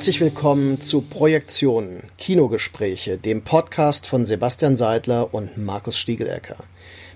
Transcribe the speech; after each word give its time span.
Herzlich 0.00 0.22
willkommen 0.22 0.80
zu 0.80 1.02
Projektionen, 1.02 2.04
Kinogespräche, 2.16 3.18
dem 3.18 3.42
Podcast 3.42 4.06
von 4.06 4.24
Sebastian 4.24 4.74
Seidler 4.74 5.34
und 5.34 5.58
Markus 5.58 5.98
Stiegelecker. 5.98 6.56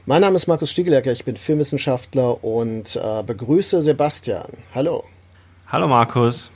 Mein 0.04 0.20
Name 0.20 0.36
ist 0.36 0.48
Markus 0.48 0.70
Stiegelecker, 0.70 1.10
ich 1.10 1.24
bin 1.24 1.38
Filmwissenschaftler 1.38 2.44
und 2.44 2.94
äh, 2.96 3.22
begrüße 3.22 3.80
Sebastian. 3.80 4.48
Hallo. 4.74 5.02
Hallo 5.66 5.88
Markus. 5.88 6.50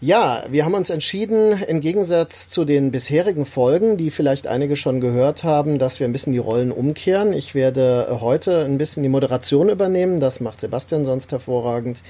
Ja, 0.00 0.44
wir 0.48 0.64
haben 0.64 0.74
uns 0.74 0.90
entschieden, 0.90 1.60
im 1.66 1.80
Gegensatz 1.80 2.48
zu 2.48 2.64
den 2.64 2.92
bisherigen 2.92 3.44
Folgen, 3.44 3.96
die 3.96 4.12
vielleicht 4.12 4.46
einige 4.46 4.76
schon 4.76 5.00
gehört 5.00 5.42
haben, 5.42 5.80
dass 5.80 5.98
wir 5.98 6.06
ein 6.06 6.12
bisschen 6.12 6.32
die 6.32 6.38
Rollen 6.38 6.70
umkehren. 6.70 7.32
Ich 7.32 7.56
werde 7.56 8.18
heute 8.20 8.64
ein 8.64 8.78
bisschen 8.78 9.02
die 9.02 9.08
Moderation 9.08 9.68
übernehmen. 9.68 10.20
Das 10.20 10.38
macht 10.38 10.60
Sebastian 10.60 11.04
sonst 11.04 11.32
hervorragend. 11.32 12.04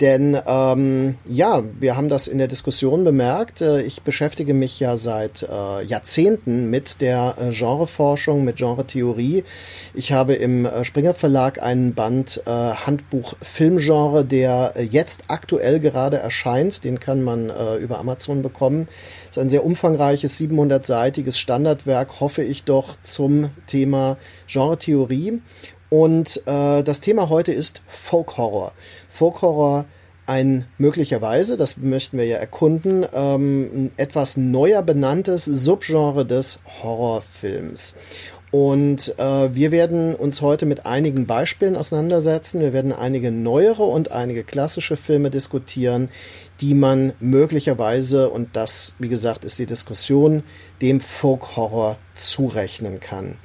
Denn 0.00 0.38
ähm, 0.46 1.16
ja, 1.28 1.64
wir 1.80 1.96
haben 1.96 2.08
das 2.08 2.28
in 2.28 2.38
der 2.38 2.46
Diskussion 2.46 3.02
bemerkt. 3.02 3.60
Äh, 3.62 3.82
Ich 3.82 4.02
beschäftige 4.02 4.54
mich 4.54 4.78
ja 4.78 4.96
seit 4.96 5.42
äh, 5.42 5.82
Jahrzehnten 5.84 6.70
mit 6.70 7.00
der 7.00 7.34
äh, 7.40 7.50
Genreforschung, 7.52 8.44
mit 8.44 8.56
Genretheorie. 8.56 9.42
Ich 9.92 10.12
habe 10.12 10.34
im 10.34 10.66
äh, 10.66 10.84
Springer 10.84 11.14
Verlag 11.14 11.60
einen 11.60 11.94
Band 11.94 12.42
Handbuch 12.46 13.34
Filmgenre, 13.42 14.24
der 14.24 14.74
jetzt 14.88 15.24
aktuell 15.28 15.80
gerade 15.80 16.18
erscheint. 16.18 16.84
Den 16.84 17.00
kann 17.00 17.23
man 17.24 17.50
äh, 17.50 17.76
über 17.76 17.98
Amazon 17.98 18.42
bekommen. 18.42 18.88
ist 19.28 19.38
ein 19.38 19.48
sehr 19.48 19.64
umfangreiches, 19.64 20.38
700-seitiges 20.38 21.38
Standardwerk, 21.38 22.20
hoffe 22.20 22.42
ich 22.42 22.64
doch, 22.64 22.96
zum 23.02 23.50
Thema 23.66 24.16
Genretheorie. 24.46 25.40
Und 25.90 26.42
äh, 26.46 26.82
das 26.82 27.00
Thema 27.00 27.28
heute 27.28 27.52
ist 27.52 27.82
Folk 27.86 28.36
Horror. 28.36 28.72
Folk 29.08 29.42
Horror 29.42 29.84
ein 30.26 30.66
möglicherweise, 30.78 31.56
das 31.56 31.76
möchten 31.76 32.16
wir 32.16 32.24
ja 32.24 32.38
erkunden, 32.38 33.06
ähm, 33.12 33.90
etwas 33.96 34.36
neuer 34.36 34.82
benanntes 34.82 35.44
Subgenre 35.44 36.24
des 36.24 36.60
Horrorfilms. 36.82 37.94
Und 38.50 39.18
äh, 39.18 39.52
wir 39.52 39.72
werden 39.72 40.14
uns 40.14 40.40
heute 40.40 40.64
mit 40.64 40.86
einigen 40.86 41.26
Beispielen 41.26 41.74
auseinandersetzen. 41.74 42.60
Wir 42.60 42.72
werden 42.72 42.92
einige 42.92 43.32
neuere 43.32 43.82
und 43.82 44.12
einige 44.12 44.44
klassische 44.44 44.96
Filme 44.96 45.30
diskutieren, 45.30 46.08
die 46.64 46.72
man 46.72 47.12
möglicherweise, 47.20 48.30
und 48.30 48.56
das, 48.56 48.94
wie 48.98 49.10
gesagt, 49.10 49.44
ist 49.44 49.58
die 49.58 49.66
Diskussion, 49.66 50.42
dem 50.80 51.02
Folk 51.02 51.56
Horror 51.56 51.98
zurechnen 52.14 53.00
kann. 53.00 53.36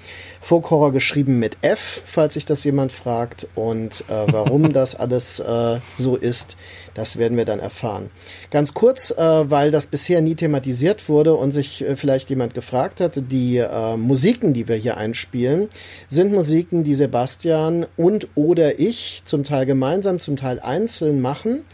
Folk 0.41 0.69
Horror 0.69 0.91
geschrieben 0.91 1.38
mit 1.40 1.58
F, 1.62 2.02
falls 2.06 2.35
sich 2.35 2.46
das 2.46 2.63
jemand 2.63 2.91
fragt. 2.91 3.47
Und 3.56 4.06
äh, 4.08 4.25
warum 4.31 4.72
das 4.72 4.96
alles 4.96 5.40
äh, 5.40 5.79
so 5.97 6.16
ist, 6.16 6.56
das 6.94 7.18
werden 7.18 7.38
wir 7.38 7.46
dann 7.46 7.59
erfahren. 7.59 8.09
Ganz 8.52 8.74
kurz, 8.74 9.12
äh, 9.12 9.18
weil 9.18 9.72
das 9.72 9.88
bisher 9.88 10.22
nie 10.22 10.35
thematisiert 10.35 11.09
wurde 11.09 11.34
und 11.34 11.52
sich 11.52 11.81
äh, 11.81 11.96
vielleicht 11.96 12.29
jemand 12.29 12.53
gefragt 12.53 13.02
hatte, 13.02 13.22
die 13.22 13.58
äh, 13.58 13.97
Musiken, 13.97 14.53
die 14.53 14.68
wir 14.68 14.75
hier 14.75 14.97
einspielen, 14.97 15.68
sind 16.08 16.31
Musiken, 16.31 16.84
die 16.84 16.96
Sebastian 16.96 17.85
und 17.97 18.29
oder 18.35 18.79
ich 18.79 19.24
zum 19.25 19.44
Teil 19.44 19.66
gemeinsam, 19.66 20.19
zum 20.19 20.38
Teil 20.38 20.59
einzeln 20.59 21.22
machen. 21.22 21.66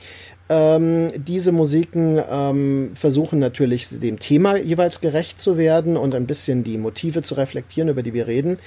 Ähm, 0.47 1.07
diese 1.15 1.51
Musiken 1.51 2.21
ähm, 2.29 2.91
versuchen 2.93 3.39
natürlich 3.39 3.87
dem 3.89 4.19
Thema 4.19 4.57
jeweils 4.57 5.01
gerecht 5.01 5.41
zu 5.41 5.57
werden 5.57 5.97
und 5.97 6.13
ein 6.13 6.27
bisschen 6.27 6.63
die 6.63 6.77
Motive 6.77 7.23
zu 7.23 7.33
reflektieren, 7.33 7.89
über 7.89 8.03
die 8.03 8.13
wir 8.13 8.27
reden. 8.27 8.59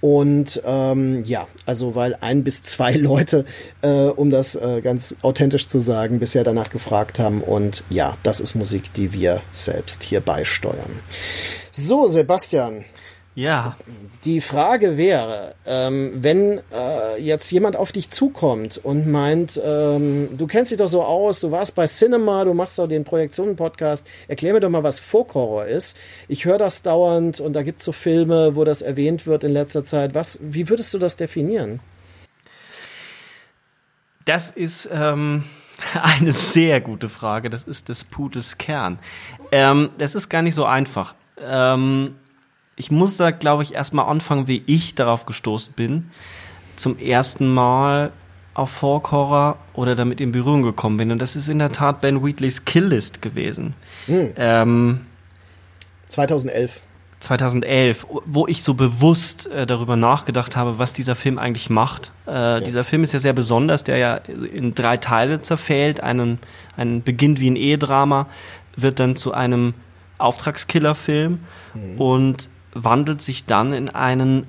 Und 0.00 0.60
ähm, 0.64 1.22
ja, 1.24 1.46
also 1.66 1.94
weil 1.94 2.16
ein 2.20 2.42
bis 2.42 2.62
zwei 2.62 2.92
Leute, 2.96 3.44
äh, 3.82 3.88
um 3.88 4.30
das 4.30 4.56
äh, 4.56 4.80
ganz 4.82 5.14
authentisch 5.22 5.68
zu 5.68 5.78
sagen, 5.78 6.18
bisher 6.18 6.42
danach 6.42 6.70
gefragt 6.70 7.20
haben. 7.20 7.42
Und 7.42 7.84
ja, 7.90 8.16
das 8.24 8.40
ist 8.40 8.56
Musik, 8.56 8.92
die 8.94 9.12
wir 9.12 9.40
selbst 9.52 10.02
hier 10.02 10.20
beisteuern. 10.20 10.98
So, 11.70 12.08
Sebastian, 12.08 12.84
Ja, 13.40 13.76
die 14.24 14.42
Frage 14.42 14.98
wäre, 14.98 15.54
ähm, 15.64 16.12
wenn 16.16 16.60
äh, 16.74 17.18
jetzt 17.18 17.50
jemand 17.50 17.74
auf 17.74 17.90
dich 17.90 18.10
zukommt 18.10 18.78
und 18.82 19.10
meint, 19.10 19.58
ähm, 19.64 20.36
du 20.36 20.46
kennst 20.46 20.70
dich 20.70 20.78
doch 20.78 20.88
so 20.88 21.02
aus, 21.02 21.40
du 21.40 21.50
warst 21.50 21.74
bei 21.74 21.86
Cinema, 21.86 22.44
du 22.44 22.52
machst 22.52 22.78
doch 22.78 22.86
den 22.86 23.04
Projektionen-Podcast, 23.04 24.06
erklär 24.28 24.52
mir 24.52 24.60
doch 24.60 24.68
mal, 24.68 24.82
was 24.82 24.98
Folk 24.98 25.32
Horror 25.32 25.64
ist. 25.64 25.96
Ich 26.28 26.44
höre 26.44 26.58
das 26.58 26.82
dauernd 26.82 27.40
und 27.40 27.54
da 27.54 27.62
gibt's 27.62 27.84
so 27.84 27.92
Filme, 27.92 28.56
wo 28.56 28.64
das 28.64 28.82
erwähnt 28.82 29.26
wird 29.26 29.42
in 29.42 29.52
letzter 29.52 29.84
Zeit. 29.84 30.14
Was, 30.14 30.38
wie 30.42 30.68
würdest 30.68 30.92
du 30.92 30.98
das 30.98 31.16
definieren? 31.16 31.80
das 34.26 34.50
ist 34.50 34.88
ähm, 34.92 35.44
eine 36.02 36.32
sehr 36.32 36.80
gute 36.80 37.08
Frage. 37.08 37.48
Das 37.48 37.64
ist 37.64 37.88
des 37.88 38.04
Putes 38.04 38.58
Kern. 38.58 38.98
Ähm, 39.50 39.90
das 39.98 40.14
ist 40.14 40.28
gar 40.28 40.42
nicht 40.42 40.54
so 40.54 40.66
einfach. 40.66 41.14
Ähm, 41.42 42.16
ich 42.80 42.90
muss 42.90 43.16
da, 43.18 43.30
glaube 43.30 43.62
ich, 43.62 43.74
erstmal 43.74 44.06
anfangen, 44.06 44.48
wie 44.48 44.62
ich 44.66 44.94
darauf 44.94 45.26
gestoßen 45.26 45.74
bin. 45.74 46.10
Zum 46.76 46.98
ersten 46.98 47.46
Mal 47.52 48.10
auf 48.54 48.70
Folk 48.70 49.12
Horror 49.12 49.58
oder 49.74 49.94
damit 49.94 50.20
in 50.20 50.32
Berührung 50.32 50.62
gekommen 50.62 50.96
bin. 50.96 51.12
Und 51.12 51.20
das 51.20 51.36
ist 51.36 51.48
in 51.48 51.58
der 51.58 51.72
Tat 51.72 52.00
Ben 52.00 52.24
Wheatleys 52.24 52.64
Kill 52.64 52.86
List 52.86 53.22
gewesen. 53.22 53.74
Ähm, 54.36 55.02
2011. 56.08 56.82
2011, 57.20 58.06
wo 58.24 58.46
ich 58.46 58.62
so 58.62 58.72
bewusst 58.72 59.46
äh, 59.48 59.66
darüber 59.66 59.94
nachgedacht 59.96 60.56
habe, 60.56 60.78
was 60.78 60.94
dieser 60.94 61.14
Film 61.14 61.38
eigentlich 61.38 61.68
macht. 61.68 62.12
Äh, 62.26 62.62
Dieser 62.62 62.82
Film 62.82 63.04
ist 63.04 63.12
ja 63.12 63.18
sehr 63.20 63.34
besonders, 63.34 63.84
der 63.84 63.98
ja 63.98 64.14
in 64.16 64.74
drei 64.74 64.96
Teile 64.96 65.42
zerfällt. 65.42 66.02
Einen, 66.02 66.38
einen 66.78 67.02
beginnt 67.02 67.38
wie 67.38 67.50
ein 67.50 67.56
Ehedrama, 67.56 68.26
wird 68.74 69.00
dann 69.00 69.16
zu 69.16 69.34
einem 69.34 69.74
Auftragskiller-Film 70.16 71.40
und 71.98 72.50
wandelt 72.84 73.22
sich 73.22 73.44
dann 73.44 73.72
in 73.72 73.90
einen 73.90 74.46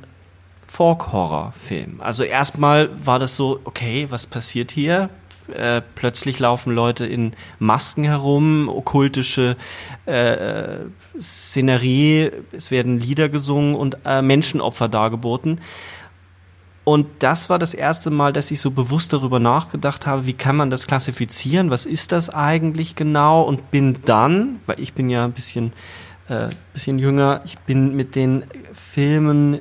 Folk-Horror-Film. 0.68 2.00
Also 2.00 2.24
erstmal 2.24 2.90
war 3.06 3.20
das 3.20 3.36
so, 3.36 3.60
okay, 3.66 4.08
was 4.10 4.26
passiert 4.26 4.72
hier? 4.72 5.10
Äh, 5.54 5.82
plötzlich 5.96 6.40
laufen 6.40 6.74
Leute 6.74 7.06
in 7.06 7.34
Masken 7.60 8.06
herum, 8.06 8.70
okkultische 8.70 9.58
äh, 10.06 10.78
Szenerie, 11.20 12.32
es 12.52 12.72
werden 12.72 13.00
Lieder 13.00 13.28
gesungen 13.28 13.76
und 13.76 13.98
äh, 14.06 14.22
Menschenopfer 14.22 14.88
dargeboten. 14.88 15.60
Und 16.84 17.08
das 17.20 17.50
war 17.50 17.60
das 17.60 17.74
erste 17.74 18.10
Mal, 18.10 18.34
dass 18.34 18.50
ich 18.50 18.60
so 18.60 18.72
bewusst 18.72 19.14
darüber 19.14 19.40
nachgedacht 19.40 20.08
habe, 20.08 20.26
wie 20.26 20.34
kann 20.34 20.56
man 20.56 20.70
das 20.70 20.88
klassifizieren, 20.88 21.70
was 21.70 21.86
ist 21.86 22.12
das 22.12 22.30
eigentlich 22.30 22.96
genau 22.96 23.44
und 23.44 23.72
bin 23.72 24.00
dann, 24.06 24.62
weil 24.66 24.80
ich 24.80 24.94
bin 24.94 25.10
ja 25.10 25.26
ein 25.26 25.34
bisschen, 25.34 25.68
äh, 25.68 26.11
bisschen 26.74 27.00
jünger, 27.00 27.42
ich 27.46 27.58
bin 27.60 27.96
mit 27.96 28.16
den 28.16 28.44
Filmen, 28.74 29.60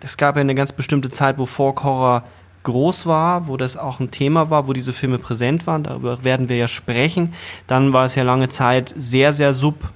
es 0.00 0.16
gab 0.16 0.36
ja 0.36 0.40
eine 0.40 0.54
ganz 0.54 0.72
bestimmte 0.72 1.10
Zeit, 1.10 1.38
wo 1.38 1.46
Folk 1.46 1.84
Horror 1.84 2.24
groß 2.62 3.06
war, 3.06 3.46
wo 3.46 3.56
das 3.56 3.76
auch 3.76 4.00
ein 4.00 4.10
Thema 4.10 4.50
war, 4.50 4.66
wo 4.66 4.72
diese 4.72 4.92
Filme 4.92 5.18
präsent 5.18 5.66
waren, 5.66 5.82
darüber 5.84 6.24
werden 6.24 6.48
wir 6.48 6.56
ja 6.56 6.68
sprechen. 6.68 7.32
Dann 7.66 7.92
war 7.92 8.04
es 8.04 8.14
ja 8.14 8.22
lange 8.22 8.48
Zeit 8.48 8.92
sehr, 8.96 9.32
sehr 9.32 9.54
sub 9.54 9.92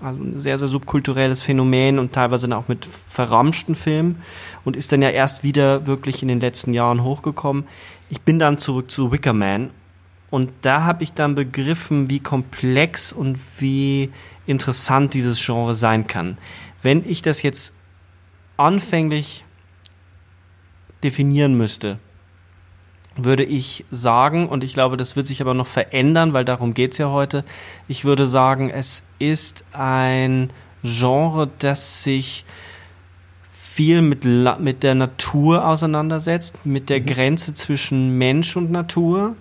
also 0.00 0.22
ein 0.22 0.40
sehr, 0.40 0.58
sehr 0.58 0.68
subkulturelles 0.68 1.42
Phänomen 1.42 1.98
und 1.98 2.12
teilweise 2.12 2.54
auch 2.56 2.68
mit 2.68 2.86
verramschten 2.86 3.74
Filmen 3.74 4.22
und 4.64 4.76
ist 4.76 4.92
dann 4.92 5.02
ja 5.02 5.10
erst 5.10 5.42
wieder 5.42 5.86
wirklich 5.86 6.22
in 6.22 6.28
den 6.28 6.38
letzten 6.38 6.72
Jahren 6.72 7.02
hochgekommen. 7.02 7.66
Ich 8.08 8.20
bin 8.20 8.38
dann 8.38 8.58
zurück 8.58 8.92
zu 8.92 9.10
Wicker 9.10 9.32
Man 9.32 9.70
und 10.30 10.52
da 10.62 10.84
habe 10.84 11.04
ich 11.04 11.12
dann 11.12 11.34
begriffen, 11.34 12.10
wie 12.10 12.20
komplex 12.20 13.12
und 13.12 13.38
wie 13.60 14.10
interessant 14.46 15.14
dieses 15.14 15.44
Genre 15.44 15.74
sein 15.74 16.06
kann. 16.06 16.38
Wenn 16.82 17.04
ich 17.08 17.22
das 17.22 17.42
jetzt 17.42 17.74
anfänglich 18.56 19.44
definieren 21.02 21.56
müsste, 21.56 21.98
würde 23.16 23.44
ich 23.44 23.84
sagen, 23.90 24.48
und 24.48 24.62
ich 24.64 24.74
glaube, 24.74 24.96
das 24.96 25.16
wird 25.16 25.26
sich 25.26 25.40
aber 25.40 25.54
noch 25.54 25.66
verändern, 25.66 26.34
weil 26.34 26.44
darum 26.44 26.74
geht's 26.74 26.98
ja 26.98 27.10
heute, 27.10 27.44
ich 27.88 28.04
würde 28.04 28.26
sagen, 28.26 28.70
es 28.70 29.02
ist 29.18 29.64
ein 29.72 30.50
Genre, 30.82 31.50
das 31.58 32.04
sich 32.04 32.44
viel 33.50 34.02
mit, 34.02 34.24
mit 34.24 34.82
der 34.82 34.94
Natur 34.94 35.66
auseinandersetzt, 35.66 36.64
mit 36.64 36.90
der 36.90 37.00
mhm. 37.00 37.06
Grenze 37.06 37.54
zwischen 37.54 38.18
Mensch 38.18 38.56
und 38.56 38.70
Natur, 38.70 39.34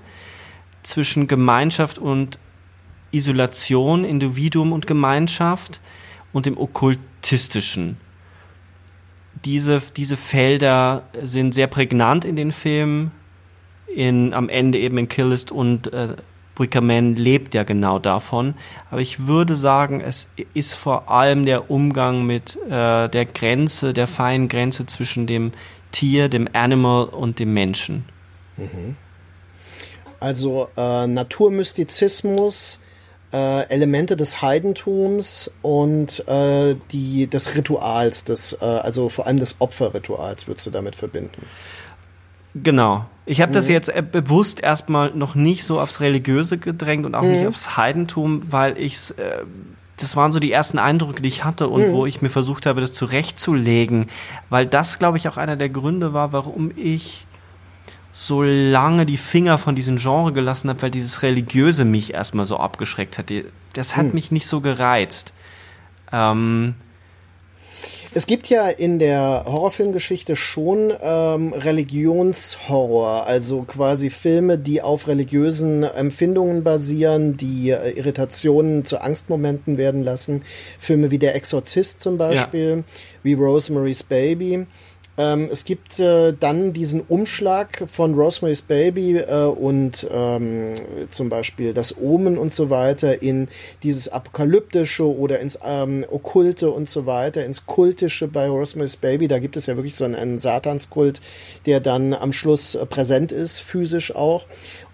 zwischen 0.87 1.27
Gemeinschaft 1.27 1.99
und 1.99 2.39
Isolation, 3.11 4.03
Individuum 4.03 4.71
und 4.71 4.87
Gemeinschaft 4.87 5.81
und 6.33 6.45
dem 6.45 6.57
Okkultistischen. 6.57 7.97
Diese, 9.45 9.81
diese 9.95 10.17
Felder 10.17 11.03
sind 11.21 11.53
sehr 11.53 11.67
prägnant 11.67 12.25
in 12.25 12.35
den 12.35 12.51
Filmen 12.51 13.11
in, 13.87 14.33
am 14.33 14.49
Ende 14.49 14.79
eben 14.79 14.97
in 14.97 15.07
Killist 15.07 15.51
und 15.51 15.93
äh, 15.93 16.15
Wicker 16.57 16.81
Man 16.81 17.15
lebt 17.15 17.53
ja 17.53 17.63
genau 17.63 17.99
davon. 17.99 18.55
Aber 18.89 18.99
ich 18.99 19.27
würde 19.27 19.55
sagen, 19.55 20.01
es 20.01 20.29
ist 20.53 20.73
vor 20.73 21.11
allem 21.11 21.45
der 21.45 21.69
Umgang 21.69 22.25
mit 22.25 22.57
äh, 22.65 23.07
der 23.09 23.25
Grenze, 23.25 23.93
der 23.93 24.07
feinen 24.07 24.47
Grenze 24.47 24.85
zwischen 24.87 25.27
dem 25.27 25.51
Tier, 25.91 26.29
dem 26.29 26.49
Animal 26.53 27.05
und 27.05 27.39
dem 27.39 27.53
Menschen. 27.53 28.05
Mhm. 28.57 28.95
Also 30.19 30.69
äh, 30.75 31.07
Naturmystizismus, 31.07 32.79
äh, 33.31 33.67
Elemente 33.69 34.17
des 34.17 34.41
Heidentums 34.41 35.51
und 35.61 36.27
äh, 36.27 36.75
die 36.91 37.27
des 37.27 37.55
Rituals, 37.55 38.23
des, 38.23 38.53
äh, 38.61 38.65
also 38.65 39.09
vor 39.09 39.27
allem 39.27 39.39
des 39.39 39.57
Opferrituals 39.59 40.47
würdest 40.47 40.65
du 40.65 40.71
damit 40.71 40.95
verbinden. 40.95 41.45
Genau. 42.55 43.05
Ich 43.25 43.41
habe 43.41 43.49
mhm. 43.49 43.55
das 43.55 43.67
jetzt 43.67 43.89
äh, 43.89 44.01
bewusst 44.01 44.61
erstmal 44.61 45.11
noch 45.11 45.35
nicht 45.35 45.65
so 45.65 45.79
aufs 45.79 45.99
Religiöse 45.99 46.57
gedrängt 46.57 47.05
und 47.05 47.15
auch 47.15 47.23
mhm. 47.23 47.31
nicht 47.31 47.47
aufs 47.47 47.77
Heidentum, 47.77 48.41
weil 48.49 48.77
ich 48.77 49.13
äh, 49.17 49.43
das 49.97 50.15
waren 50.15 50.31
so 50.31 50.39
die 50.39 50.51
ersten 50.51 50.77
Eindrücke, 50.77 51.21
die 51.21 51.27
ich 51.27 51.43
hatte 51.43 51.67
und 51.67 51.87
mhm. 51.87 51.91
wo 51.91 52.05
ich 52.05 52.21
mir 52.21 52.29
versucht 52.29 52.65
habe, 52.65 52.81
das 52.81 52.93
zurechtzulegen, 52.93 54.05
weil 54.49 54.67
das, 54.67 54.99
glaube 54.99 55.17
ich, 55.17 55.27
auch 55.27 55.37
einer 55.37 55.55
der 55.55 55.69
Gründe 55.69 56.13
war, 56.13 56.33
warum 56.33 56.71
ich 56.75 57.25
so 58.19 58.41
lange 58.41 59.05
die 59.05 59.15
Finger 59.15 59.59
von 59.59 59.75
diesem 59.75 59.97
Genre 59.97 60.33
gelassen 60.33 60.71
habe, 60.71 60.81
weil 60.81 60.89
dieses 60.89 61.21
Religiöse 61.21 61.85
mich 61.85 62.15
erstmal 62.15 62.47
so 62.47 62.57
abgeschreckt 62.57 63.19
hat. 63.19 63.31
Das 63.73 63.95
hat 63.95 64.07
mhm. 64.07 64.13
mich 64.13 64.31
nicht 64.31 64.47
so 64.47 64.59
gereizt. 64.59 65.33
Ähm, 66.11 66.73
es 68.15 68.25
gibt 68.25 68.49
ja 68.49 68.69
in 68.69 68.97
der 68.97 69.45
Horrorfilmgeschichte 69.45 70.35
schon 70.35 70.91
ähm, 70.99 71.53
Religionshorror, 71.53 73.27
also 73.27 73.61
quasi 73.61 74.09
Filme, 74.09 74.57
die 74.57 74.81
auf 74.81 75.07
religiösen 75.07 75.83
Empfindungen 75.83 76.63
basieren, 76.63 77.37
die 77.37 77.69
äh, 77.69 77.91
Irritationen 77.91 78.83
zu 78.83 78.99
Angstmomenten 78.99 79.77
werden 79.77 80.03
lassen. 80.03 80.41
Filme 80.79 81.11
wie 81.11 81.19
Der 81.19 81.35
Exorzist 81.35 82.01
zum 82.01 82.17
Beispiel, 82.17 82.77
ja. 82.77 82.83
wie 83.21 83.33
Rosemary's 83.33 84.01
Baby. 84.01 84.65
Ähm, 85.17 85.49
es 85.51 85.65
gibt 85.65 85.99
äh, 85.99 86.33
dann 86.39 86.73
diesen 86.73 87.01
Umschlag 87.01 87.83
von 87.87 88.13
Rosemary's 88.13 88.61
Baby 88.61 89.17
äh, 89.17 89.45
und 89.45 90.07
ähm, 90.11 90.75
zum 91.09 91.29
Beispiel 91.29 91.73
das 91.73 91.97
Omen 91.97 92.37
und 92.37 92.53
so 92.53 92.69
weiter 92.69 93.21
in 93.23 93.47
dieses 93.81 94.09
Apokalyptische 94.09 95.05
oder 95.05 95.39
ins 95.39 95.57
ähm, 95.63 96.05
Okkulte 96.11 96.69
und 96.69 96.87
so 96.87 97.07
weiter, 97.07 97.43
ins 97.45 97.65
Kultische 97.65 98.27
bei 98.27 98.47
Rosemary's 98.47 98.97
Baby. 98.97 99.27
Da 99.27 99.39
gibt 99.39 99.57
es 99.57 99.65
ja 99.65 99.75
wirklich 99.75 99.95
so 99.95 100.05
einen, 100.05 100.15
einen 100.15 100.37
Satanskult, 100.37 101.19
der 101.65 101.79
dann 101.79 102.13
am 102.13 102.31
Schluss 102.31 102.75
äh, 102.75 102.85
präsent 102.85 103.31
ist, 103.31 103.59
physisch 103.59 104.15
auch 104.15 104.45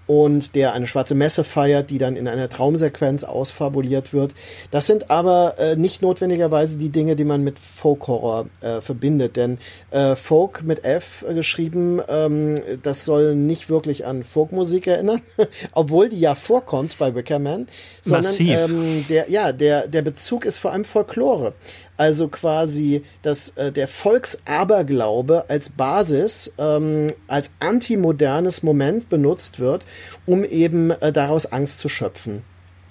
und 0.07 0.55
der 0.55 0.73
eine 0.73 0.87
schwarze 0.87 1.15
Messe 1.15 1.43
feiert, 1.43 1.89
die 1.89 1.97
dann 1.97 2.15
in 2.15 2.27
einer 2.27 2.49
Traumsequenz 2.49 3.23
ausfabuliert 3.23 4.13
wird. 4.13 4.33
Das 4.71 4.85
sind 4.85 5.09
aber 5.09 5.55
äh, 5.57 5.75
nicht 5.75 6.01
notwendigerweise 6.01 6.77
die 6.77 6.89
Dinge, 6.89 7.15
die 7.15 7.23
man 7.23 7.43
mit 7.43 7.59
Folk 7.59 8.07
Horror 8.07 8.47
äh, 8.61 8.81
verbindet, 8.81 9.37
denn 9.37 9.57
äh, 9.91 10.15
Folk 10.15 10.63
mit 10.63 10.83
F 10.83 11.25
äh, 11.27 11.33
geschrieben, 11.33 12.01
ähm, 12.07 12.55
das 12.81 13.05
soll 13.05 13.35
nicht 13.35 13.69
wirklich 13.69 14.05
an 14.05 14.23
Folkmusik 14.23 14.87
erinnern, 14.87 15.21
obwohl 15.71 16.09
die 16.09 16.19
ja 16.19 16.35
vorkommt 16.35 16.97
bei 16.97 17.15
Wickerman, 17.15 17.67
sondern 18.01 18.35
ähm, 18.39 19.05
der 19.09 19.29
ja 19.29 19.51
der 19.51 19.87
der 19.87 20.01
Bezug 20.01 20.45
ist 20.45 20.59
vor 20.59 20.71
allem 20.71 20.85
Folklore 20.85 21.53
also 21.97 22.27
quasi 22.27 23.03
das, 23.21 23.49
äh, 23.49 23.71
der 23.71 23.87
Volksaberglaube 23.87 25.45
als 25.49 25.69
Basis, 25.69 26.51
ähm, 26.57 27.07
als 27.27 27.51
antimodernes 27.59 28.63
Moment 28.63 29.09
benutzt 29.09 29.59
wird, 29.59 29.85
um 30.25 30.43
eben 30.43 30.91
äh, 30.91 31.11
daraus 31.11 31.51
Angst 31.51 31.79
zu 31.79 31.89
schöpfen. 31.89 32.43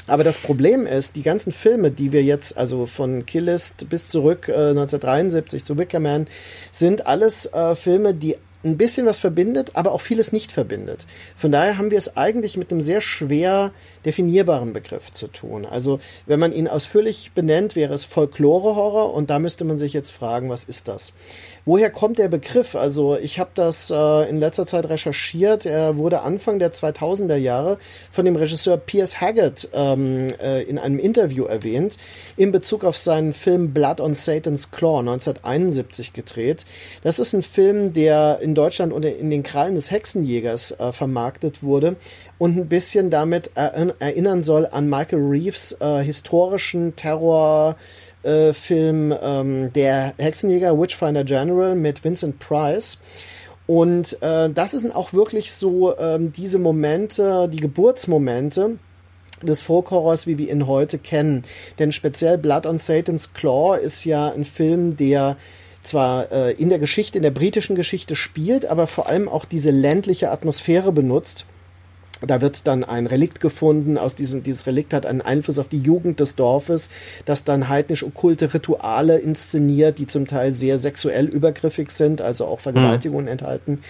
Aber 0.09 0.25
das 0.25 0.39
Problem 0.39 0.85
ist, 0.85 1.15
die 1.15 1.23
ganzen 1.23 1.53
Filme, 1.53 1.91
die 1.91 2.11
wir 2.11 2.25
jetzt, 2.25 2.57
also 2.59 2.87
von 2.87 3.25
Killist 3.25 3.89
bis 3.89 4.09
zurück 4.09 4.49
äh, 4.49 4.71
1973 4.71 5.65
zu 5.65 5.79
Wickerman, 5.79 6.27
sind 6.73 7.07
alles 7.07 7.47
äh, 7.47 7.77
Filme, 7.77 8.13
die 8.13 8.37
ein 8.65 8.77
bisschen 8.77 9.07
was 9.07 9.19
verbindet, 9.19 9.73
aber 9.75 9.93
auch 9.93 10.01
vieles 10.01 10.33
nicht 10.33 10.53
verbindet. 10.53 11.07
Von 11.37 11.53
daher 11.53 11.79
haben 11.79 11.91
wir 11.91 11.99
es 11.99 12.17
eigentlich 12.17 12.57
mit 12.57 12.71
einem 12.71 12.81
sehr 12.81 13.01
schwer 13.01 13.73
definierbaren 14.05 14.73
Begriff 14.73 15.13
zu 15.13 15.29
tun. 15.29 15.65
Also 15.65 16.01
wenn 16.27 16.41
man 16.41 16.53
ihn 16.53 16.69
ausführlich 16.69 17.33
benennt, 17.35 17.77
wäre 17.77 17.95
es 17.95 18.05
Folklore-Horror 18.05 19.15
und 19.15 19.31
da 19.31 19.39
müsste 19.39 19.65
man 19.65 19.79
sich 19.79 19.93
jetzt 19.93 20.11
fragen, 20.11 20.49
was 20.51 20.65
ist 20.65 20.89
das? 20.89 21.13
Woher 21.65 21.91
kommt 21.91 22.19
der 22.19 22.29
Begriff? 22.29 22.75
Also 22.75 23.17
ich 23.17 23.39
habe 23.39 23.51
das 23.55 23.91
äh, 23.91 24.29
in 24.29 24.41
letzter 24.41 24.67
Zeit 24.67 24.89
recherchiert. 24.89 25.65
Er 25.65 25.97
wurde 25.97 26.23
Anfang 26.23 26.59
der 26.59 26.73
2000er 26.73 27.37
Jahre 27.37 27.79
von 28.11 28.25
dem 28.25 28.35
Regisseur 28.35 28.77
Piers 28.77 29.21
Haggett 29.21 29.69
ähm, 29.73 30.29
äh, 30.43 30.63
in 30.63 30.79
einem 30.79 30.99
Interview 30.99 31.45
erwähnt, 31.45 31.99
in 32.37 32.51
Bezug 32.51 32.85
auf 32.85 32.99
seinen 32.99 33.33
Film 33.33 33.73
Blood 33.73 34.01
on 34.01 34.15
Satan's 34.15 34.73
Claw 34.73 35.01
1971 35.01 36.13
gedreht. 36.13 36.67
Das 37.05 37.19
ist 37.21 37.33
ein 37.33 37.43
Film, 37.43 37.93
der 37.93 38.41
in 38.43 38.52
Deutschland 38.55 38.93
unter 38.93 39.17
in 39.17 39.31
den 39.31 39.43
Krallen 39.43 39.75
des 39.75 39.91
Hexenjägers 39.91 40.73
äh, 40.73 40.93
vermarktet 40.93 41.63
wurde 41.63 41.97
und 42.39 42.57
ein 42.57 42.69
bisschen 42.69 43.11
damit 43.11 43.53
erinnern 43.55 44.43
soll 44.43 44.67
an 44.71 44.89
Michael 44.89 45.21
Reeves 45.21 45.77
äh, 45.81 46.03
historischen 46.03 46.97
Terror 46.97 47.77
äh, 48.25 48.53
ähm, 48.71 49.73
Der 49.75 50.15
Hexenjäger 50.19 50.79
Witchfinder 50.81 51.25
General 51.25 51.75
mit 51.75 52.05
Vincent 52.05 52.39
Price. 52.39 53.01
Und 53.67 54.21
äh, 54.23 54.51
das 54.51 54.73
sind 54.73 54.95
auch 54.95 55.13
wirklich 55.13 55.53
so 55.53 55.97
ähm, 55.99 56.33
diese 56.33 56.59
Momente, 56.59 57.49
die 57.49 57.61
Geburtsmomente 57.61 58.79
des 59.43 59.63
Folk-Horrors, 59.63 60.27
wie 60.27 60.39
wir 60.39 60.51
ihn 60.51 60.67
heute 60.67 60.99
kennen. 60.99 61.45
Denn 61.79 61.93
speziell 61.93 62.39
Blood 62.39 62.67
on 62.67 62.79
Satan's 62.79 63.33
Claw 63.35 63.77
ist 63.77 64.05
ja 64.05 64.29
ein 64.29 64.45
Film, 64.45 64.97
der 64.97 65.37
zwar 65.83 66.31
äh, 66.33 66.53
in 66.53 66.69
der 66.69 66.79
Geschichte, 66.79 67.19
in 67.19 67.23
der 67.23 67.31
britischen 67.31 67.77
Geschichte 67.77 68.17
spielt, 68.17 68.67
aber 68.67 68.87
vor 68.87 69.09
allem 69.09 69.29
auch 69.29 69.45
diese 69.45 69.71
ländliche 69.71 70.31
Atmosphäre 70.31 70.93
benutzt 70.93 71.47
da 72.27 72.41
wird 72.41 72.67
dann 72.67 72.85
ein 72.85 73.07
Relikt 73.07 73.41
gefunden, 73.41 73.99
aus 73.99 74.15
diesem, 74.15 74.43
dieses 74.43 74.67
Relikt 74.67 74.95
hat 74.95 75.07
einen 75.07 75.23
Einfluss 75.23 75.59
auf 75.59 75.69
die 75.69 75.79
Jugend 75.79 76.21
des 76.21 76.37
Dorfes, 76.37 76.91
das 77.25 77.45
dann 77.45 77.69
heidnisch-okkulte 77.69 78.55
Rituale 78.55 79.19
inszeniert, 79.19 79.99
die 79.99 80.07
zum 80.07 80.27
Teil 80.27 80.53
sehr 80.53 80.79
sexuell 80.79 81.27
übergriffig 81.27 81.91
sind, 81.91 82.21
also 82.21 82.47
auch 82.47 82.61
Vergewaltigungen 82.61 83.27
mhm. 83.27 83.33
enthalten. 83.33 83.81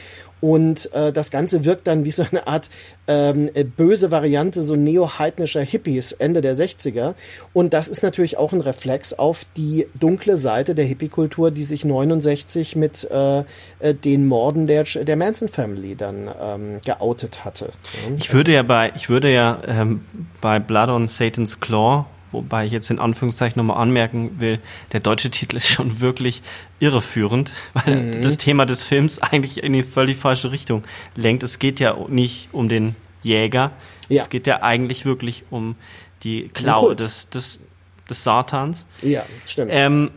Und 0.42 0.92
äh, 0.92 1.12
das 1.12 1.30
Ganze 1.30 1.64
wirkt 1.64 1.86
dann 1.86 2.04
wie 2.04 2.10
so 2.10 2.26
eine 2.28 2.48
Art 2.48 2.68
ähm, 3.06 3.48
äh, 3.54 3.62
böse 3.62 4.10
Variante 4.10 4.60
so 4.60 4.74
neo-heidnischer 4.74 5.60
Hippies 5.60 6.10
Ende 6.10 6.40
der 6.40 6.56
60er. 6.56 7.14
Und 7.52 7.72
das 7.72 7.86
ist 7.86 8.02
natürlich 8.02 8.38
auch 8.38 8.52
ein 8.52 8.60
Reflex 8.60 9.14
auf 9.14 9.46
die 9.56 9.86
dunkle 9.94 10.36
Seite 10.36 10.74
der 10.74 10.84
Hippie-Kultur, 10.84 11.52
die 11.52 11.62
sich 11.62 11.84
69 11.84 12.74
mit 12.74 13.08
äh, 13.08 13.44
äh, 13.78 13.94
den 13.94 14.26
Morden 14.26 14.66
der, 14.66 14.82
der 14.82 15.16
Manson 15.16 15.46
Family 15.46 15.94
dann 15.94 16.28
ähm, 16.42 16.80
geoutet 16.84 17.44
hatte. 17.44 17.70
Ich 18.18 18.34
würde 18.34 18.52
ja 18.52 18.64
bei, 18.64 18.92
ich 18.96 19.08
würde 19.08 19.32
ja 19.32 19.62
ähm, 19.68 20.04
bei 20.40 20.58
Blood 20.58 20.88
on 20.88 21.06
Satan's 21.06 21.60
Claw 21.60 22.06
wobei 22.32 22.66
ich 22.66 22.72
jetzt 22.72 22.90
in 22.90 22.98
Anführungszeichen 22.98 23.58
nochmal 23.58 23.80
anmerken 23.80 24.40
will, 24.40 24.60
der 24.92 25.00
deutsche 25.00 25.30
Titel 25.30 25.56
ist 25.56 25.68
schon 25.68 26.00
wirklich 26.00 26.42
irreführend, 26.80 27.52
weil 27.74 28.16
mhm. 28.16 28.22
das 28.22 28.38
Thema 28.38 28.66
des 28.66 28.82
Films 28.82 29.20
eigentlich 29.20 29.62
in 29.62 29.72
die 29.72 29.82
völlig 29.82 30.16
falsche 30.16 30.52
Richtung 30.52 30.82
lenkt. 31.14 31.42
Es 31.42 31.58
geht 31.58 31.80
ja 31.80 31.96
nicht 32.08 32.48
um 32.52 32.68
den 32.68 32.96
Jäger, 33.22 33.72
ja. 34.08 34.22
es 34.22 34.30
geht 34.30 34.46
ja 34.46 34.62
eigentlich 34.62 35.04
wirklich 35.04 35.44
um 35.50 35.76
die 36.22 36.48
Klaue 36.48 36.96
des, 36.96 37.30
des, 37.30 37.60
des 38.08 38.24
Satans. 38.24 38.86
Ja, 39.00 39.24
stimmt. 39.46 39.70
Ähm, 39.72 40.10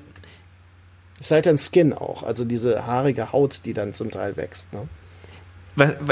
Satan 1.20 1.58
Skin 1.58 1.94
auch, 1.94 2.24
also 2.24 2.46
diese 2.46 2.86
haarige 2.86 3.32
Haut, 3.32 3.66
die 3.66 3.74
dann 3.74 3.94
zum 3.94 4.12
Teil 4.12 4.38
wächst. 4.38 4.74
Ne? 4.74 4.88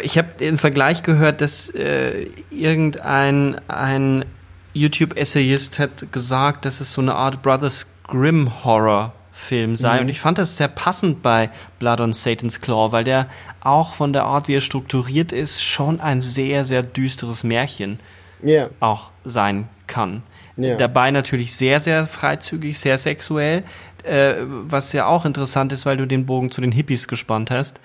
Ich 0.01 0.17
habe 0.17 0.29
den 0.39 0.57
Vergleich 0.57 1.03
gehört, 1.03 1.41
dass 1.41 1.69
äh, 1.69 2.27
irgendein 2.49 3.61
ein 3.69 4.25
YouTube-Essayist 4.73 5.79
hat 5.79 6.11
gesagt, 6.11 6.65
dass 6.65 6.79
es 6.79 6.93
so 6.93 7.01
eine 7.01 7.15
Art 7.15 7.41
Brothers 7.41 7.87
Grimm 8.03 8.63
Horror 8.63 9.13
Film 9.33 9.75
sei. 9.75 9.95
Mhm. 9.95 10.01
Und 10.01 10.09
ich 10.09 10.19
fand 10.19 10.37
das 10.37 10.57
sehr 10.57 10.67
passend 10.67 11.23
bei 11.23 11.49
Blood 11.79 11.99
on 11.99 12.13
Satan's 12.13 12.61
Claw, 12.61 12.91
weil 12.91 13.03
der 13.03 13.27
auch 13.61 13.95
von 13.95 14.13
der 14.13 14.23
Art, 14.23 14.47
wie 14.47 14.55
er 14.55 14.61
strukturiert 14.61 15.31
ist, 15.31 15.61
schon 15.61 15.99
ein 15.99 16.21
sehr, 16.21 16.63
sehr 16.65 16.83
düsteres 16.83 17.43
Märchen 17.43 17.99
yeah. 18.43 18.69
auch 18.79 19.09
sein 19.25 19.67
kann. 19.87 20.21
Yeah. 20.57 20.77
Dabei 20.77 21.09
natürlich 21.09 21.55
sehr, 21.55 21.79
sehr 21.79 22.05
freizügig, 22.05 22.77
sehr 22.77 22.99
sexuell, 22.99 23.63
äh, 24.03 24.35
was 24.45 24.93
ja 24.93 25.07
auch 25.07 25.25
interessant 25.25 25.73
ist, 25.73 25.85
weil 25.85 25.97
du 25.97 26.05
den 26.05 26.27
Bogen 26.27 26.51
zu 26.51 26.61
den 26.61 26.71
Hippies 26.71 27.07
gespannt 27.07 27.49
hast. 27.49 27.81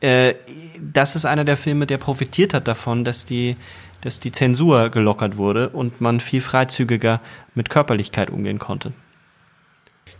Äh, 0.00 0.34
das 0.78 1.16
ist 1.16 1.24
einer 1.24 1.44
der 1.44 1.56
Filme, 1.56 1.86
der 1.86 1.96
profitiert 1.96 2.52
hat 2.52 2.68
davon, 2.68 3.04
dass 3.04 3.24
die 3.24 3.56
dass 4.04 4.20
die 4.20 4.32
Zensur 4.32 4.90
gelockert 4.90 5.38
wurde 5.38 5.70
und 5.70 6.00
man 6.00 6.20
viel 6.20 6.42
freizügiger 6.42 7.20
mit 7.54 7.70
Körperlichkeit 7.70 8.30
umgehen 8.30 8.58
konnte. 8.58 8.92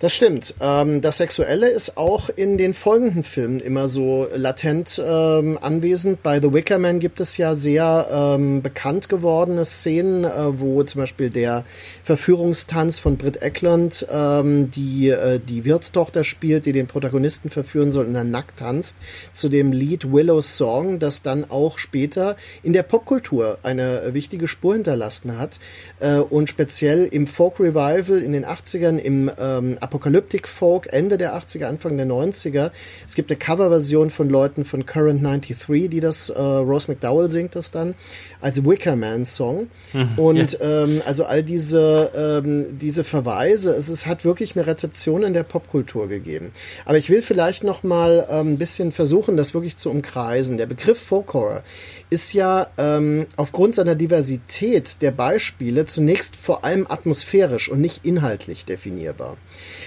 Das 0.00 0.12
stimmt. 0.12 0.54
Ähm, 0.60 1.00
das 1.00 1.18
Sexuelle 1.18 1.68
ist 1.68 1.96
auch 1.96 2.28
in 2.28 2.58
den 2.58 2.74
folgenden 2.74 3.22
Filmen 3.22 3.60
immer 3.60 3.88
so 3.88 4.26
latent 4.34 5.00
ähm, 5.04 5.56
anwesend. 5.60 6.22
Bei 6.22 6.40
The 6.40 6.52
Wicker 6.52 6.78
Man 6.78 6.98
gibt 6.98 7.20
es 7.20 7.36
ja 7.36 7.54
sehr 7.54 8.08
ähm, 8.10 8.60
bekannt 8.60 9.08
gewordene 9.08 9.64
Szenen, 9.64 10.24
äh, 10.24 10.60
wo 10.60 10.82
zum 10.82 11.02
Beispiel 11.02 11.30
der 11.30 11.64
Verführungstanz 12.02 12.98
von 12.98 13.16
Britt 13.16 13.40
Eklund, 13.40 14.06
ähm, 14.12 14.70
die 14.72 15.10
äh, 15.10 15.38
die 15.38 15.64
Wirtstochter 15.64 16.24
spielt, 16.24 16.66
die 16.66 16.72
den 16.72 16.88
Protagonisten 16.88 17.48
verführen 17.48 17.92
soll 17.92 18.06
und 18.06 18.14
dann 18.14 18.32
nackt 18.32 18.58
tanzt, 18.58 18.96
zu 19.32 19.48
dem 19.48 19.70
Lied 19.70 20.12
Willow's 20.12 20.56
Song, 20.56 20.98
das 20.98 21.22
dann 21.22 21.48
auch 21.48 21.78
später 21.78 22.36
in 22.64 22.72
der 22.72 22.82
Popkultur 22.82 23.58
eine 23.62 24.12
wichtige 24.12 24.48
Spur 24.48 24.74
hinterlassen 24.74 25.38
hat 25.38 25.60
äh, 26.00 26.16
und 26.16 26.50
speziell 26.50 27.04
im 27.04 27.28
Folk 27.28 27.60
Revival 27.60 28.20
in 28.20 28.32
den 28.32 28.44
80ern 28.44 28.98
im 28.98 29.30
ähm, 29.38 29.78
Apocalyptic 29.84 30.48
Folk 30.48 30.88
Ende 30.90 31.18
der 31.18 31.36
80er, 31.36 31.66
Anfang 31.66 31.96
der 31.96 32.06
90er. 32.06 32.70
Es 33.06 33.14
gibt 33.14 33.30
eine 33.30 33.38
Coverversion 33.38 34.10
von 34.10 34.28
Leuten 34.28 34.64
von 34.64 34.86
Current 34.86 35.22
93, 35.22 35.88
die 35.88 36.00
das, 36.00 36.30
äh, 36.30 36.40
Rose 36.40 36.90
McDowell 36.90 37.30
singt 37.30 37.54
das 37.54 37.70
dann, 37.70 37.94
als 38.40 38.64
Wicker 38.64 38.96
Man 38.96 39.24
Song. 39.24 39.68
Mhm, 39.92 40.18
und 40.18 40.52
ja. 40.52 40.84
ähm, 40.84 41.02
also 41.04 41.24
all 41.24 41.42
diese, 41.42 42.10
ähm, 42.16 42.78
diese 42.78 43.04
Verweise, 43.04 43.70
es, 43.74 43.88
es 43.88 44.06
hat 44.06 44.24
wirklich 44.24 44.56
eine 44.56 44.66
Rezeption 44.66 45.22
in 45.22 45.34
der 45.34 45.42
Popkultur 45.42 46.08
gegeben. 46.08 46.50
Aber 46.84 46.98
ich 46.98 47.10
will 47.10 47.22
vielleicht 47.22 47.64
noch 47.64 47.82
mal 47.82 48.26
ähm, 48.30 48.54
ein 48.54 48.58
bisschen 48.58 48.92
versuchen, 48.92 49.36
das 49.36 49.54
wirklich 49.54 49.76
zu 49.76 49.90
umkreisen. 49.90 50.56
Der 50.56 50.66
Begriff 50.66 50.98
Folk 50.98 51.34
Horror 51.34 51.62
ist 52.10 52.32
ja 52.32 52.68
ähm, 52.78 53.26
aufgrund 53.36 53.74
seiner 53.74 53.94
Diversität 53.94 55.02
der 55.02 55.10
Beispiele 55.10 55.84
zunächst 55.84 56.36
vor 56.36 56.64
allem 56.64 56.86
atmosphärisch 56.88 57.68
und 57.68 57.80
nicht 57.80 58.04
inhaltlich 58.04 58.64
definierbar. 58.64 59.36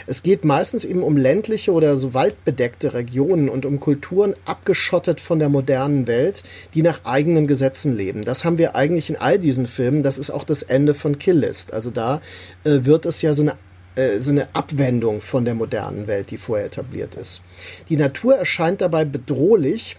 Es 0.06 0.24
geht 0.24 0.46
meistens 0.46 0.86
eben 0.86 1.04
um 1.04 1.18
ländliche 1.18 1.72
oder 1.72 1.98
so 1.98 2.14
waldbedeckte 2.14 2.94
Regionen 2.94 3.50
und 3.50 3.66
um 3.66 3.80
Kulturen 3.80 4.34
abgeschottet 4.46 5.20
von 5.22 5.40
der 5.40 5.50
modernen 5.50 6.08
Welt, 6.08 6.44
die 6.74 6.82
nach 6.82 7.06
eigenen 7.06 7.48
Gesetzen 7.48 7.96
leben. 7.96 8.24
Das 8.24 8.46
haben 8.46 8.58
wir 8.58 8.76
eigentlich 8.76 9.10
in 9.10 9.16
all 9.16 9.40
diesen 9.40 9.68
Filmen. 9.68 10.04
Das 10.04 10.18
ist 10.18 10.30
auch 10.30 10.44
das 10.44 10.64
Ende 10.64 10.94
von 10.94 11.18
Kill 11.18 11.38
List. 11.38 11.74
Also 11.74 11.90
da 11.90 12.22
äh, 12.64 12.80
wird 12.84 13.06
es 13.06 13.22
ja 13.22 13.34
so 13.34 13.44
eine 13.44 13.56
äh, 13.96 14.20
so 14.20 14.32
eine 14.32 14.54
Abwendung 14.54 15.22
von 15.22 15.44
der 15.44 15.56
modernen 15.56 16.08
Welt, 16.08 16.32
die 16.32 16.38
vorher 16.38 16.68
etabliert 16.68 17.16
ist. 17.16 17.42
Die 17.90 17.98
Natur 17.98 18.36
erscheint 18.36 18.82
dabei 18.82 19.06
bedrohlich, 19.06 19.98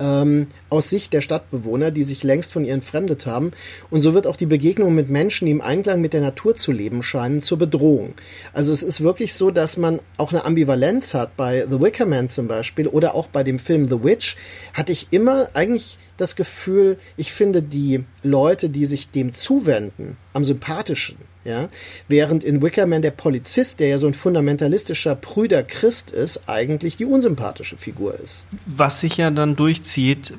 ähm, 0.00 0.48
aus 0.68 0.90
Sicht 0.90 1.12
der 1.12 1.20
Stadtbewohner, 1.20 1.90
die 1.90 2.02
sich 2.02 2.24
längst 2.24 2.52
von 2.52 2.64
ihr 2.64 2.74
entfremdet 2.74 3.26
haben. 3.26 3.52
Und 3.90 4.00
so 4.00 4.14
wird 4.14 4.26
auch 4.26 4.36
die 4.36 4.46
Begegnung 4.46 4.94
mit 4.94 5.08
Menschen, 5.10 5.46
die 5.46 5.52
im 5.52 5.60
Einklang 5.60 6.00
mit 6.00 6.12
der 6.12 6.22
Natur 6.22 6.56
zu 6.56 6.72
leben 6.72 7.02
scheinen, 7.02 7.40
zur 7.40 7.58
Bedrohung. 7.58 8.14
Also 8.52 8.72
es 8.72 8.82
ist 8.82 9.02
wirklich 9.02 9.34
so, 9.34 9.50
dass 9.50 9.76
man 9.76 10.00
auch 10.16 10.32
eine 10.32 10.44
Ambivalenz 10.44 11.14
hat. 11.14 11.36
Bei 11.36 11.66
The 11.70 11.80
Wicker 11.80 12.06
Man 12.06 12.28
zum 12.28 12.48
Beispiel 12.48 12.88
oder 12.88 13.14
auch 13.14 13.28
bei 13.28 13.44
dem 13.44 13.58
Film 13.58 13.88
The 13.88 14.02
Witch 14.02 14.36
hatte 14.72 14.92
ich 14.92 15.08
immer 15.10 15.50
eigentlich 15.54 15.98
das 16.16 16.36
Gefühl, 16.36 16.98
ich 17.16 17.32
finde 17.32 17.62
die 17.62 18.04
Leute, 18.22 18.68
die 18.68 18.86
sich 18.86 19.10
dem 19.10 19.32
zuwenden, 19.32 20.16
am 20.32 20.44
sympathischen. 20.44 21.29
Ja, 21.42 21.70
während 22.06 22.44
in 22.44 22.60
Wickerman 22.60 23.00
der 23.00 23.12
Polizist, 23.12 23.80
der 23.80 23.88
ja 23.88 23.98
so 23.98 24.06
ein 24.06 24.12
fundamentalistischer 24.12 25.14
Brüder 25.14 25.62
Christ 25.62 26.10
ist, 26.10 26.48
eigentlich 26.48 26.96
die 26.96 27.06
unsympathische 27.06 27.78
Figur 27.78 28.18
ist. 28.20 28.44
Was 28.66 29.00
sich 29.00 29.16
ja 29.16 29.30
dann 29.30 29.56
durchzieht, 29.56 30.34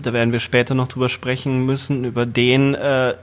da 0.00 0.14
werden 0.14 0.32
wir 0.32 0.40
später 0.40 0.74
noch 0.74 0.88
drüber 0.88 1.10
sprechen 1.10 1.66
müssen, 1.66 2.04
über 2.04 2.24
den 2.24 2.74
äh, 2.74 3.14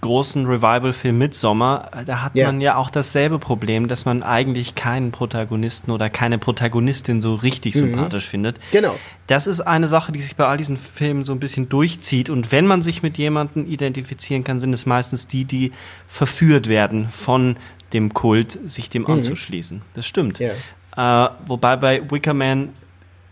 großen 0.00 0.46
Revival-Film 0.46 1.18
Midsommar, 1.18 1.90
da 2.06 2.22
hat 2.22 2.34
yeah. 2.34 2.46
man 2.46 2.60
ja 2.60 2.76
auch 2.76 2.90
dasselbe 2.90 3.38
Problem, 3.38 3.88
dass 3.88 4.04
man 4.04 4.22
eigentlich 4.22 4.74
keinen 4.74 5.12
Protagonisten 5.12 5.90
oder 5.90 6.08
keine 6.08 6.38
Protagonistin 6.38 7.20
so 7.20 7.34
richtig 7.34 7.74
mhm. 7.74 7.80
sympathisch 7.80 8.26
findet. 8.26 8.58
Genau. 8.72 8.96
Das 9.26 9.46
ist 9.46 9.60
eine 9.60 9.88
Sache, 9.88 10.12
die 10.12 10.20
sich 10.20 10.36
bei 10.36 10.46
all 10.46 10.56
diesen 10.56 10.76
Filmen 10.76 11.24
so 11.24 11.32
ein 11.32 11.40
bisschen 11.40 11.68
durchzieht. 11.68 12.30
Und 12.30 12.50
wenn 12.52 12.66
man 12.66 12.82
sich 12.82 13.02
mit 13.02 13.18
jemandem 13.18 13.66
identifizieren 13.66 14.42
kann, 14.44 14.58
sind 14.58 14.72
es 14.72 14.86
meistens 14.86 15.26
die, 15.26 15.44
die 15.44 15.72
verführt 16.08 16.68
werden 16.68 17.08
von 17.10 17.56
dem 17.92 18.14
Kult, 18.14 18.58
sich 18.66 18.90
dem 18.90 19.02
mhm. 19.02 19.10
anzuschließen. 19.10 19.82
Das 19.94 20.06
stimmt. 20.06 20.40
Yeah. 20.40 21.26
Äh, 21.26 21.30
wobei 21.46 21.76
bei 21.76 22.10
Wicker 22.10 22.34
Man 22.34 22.70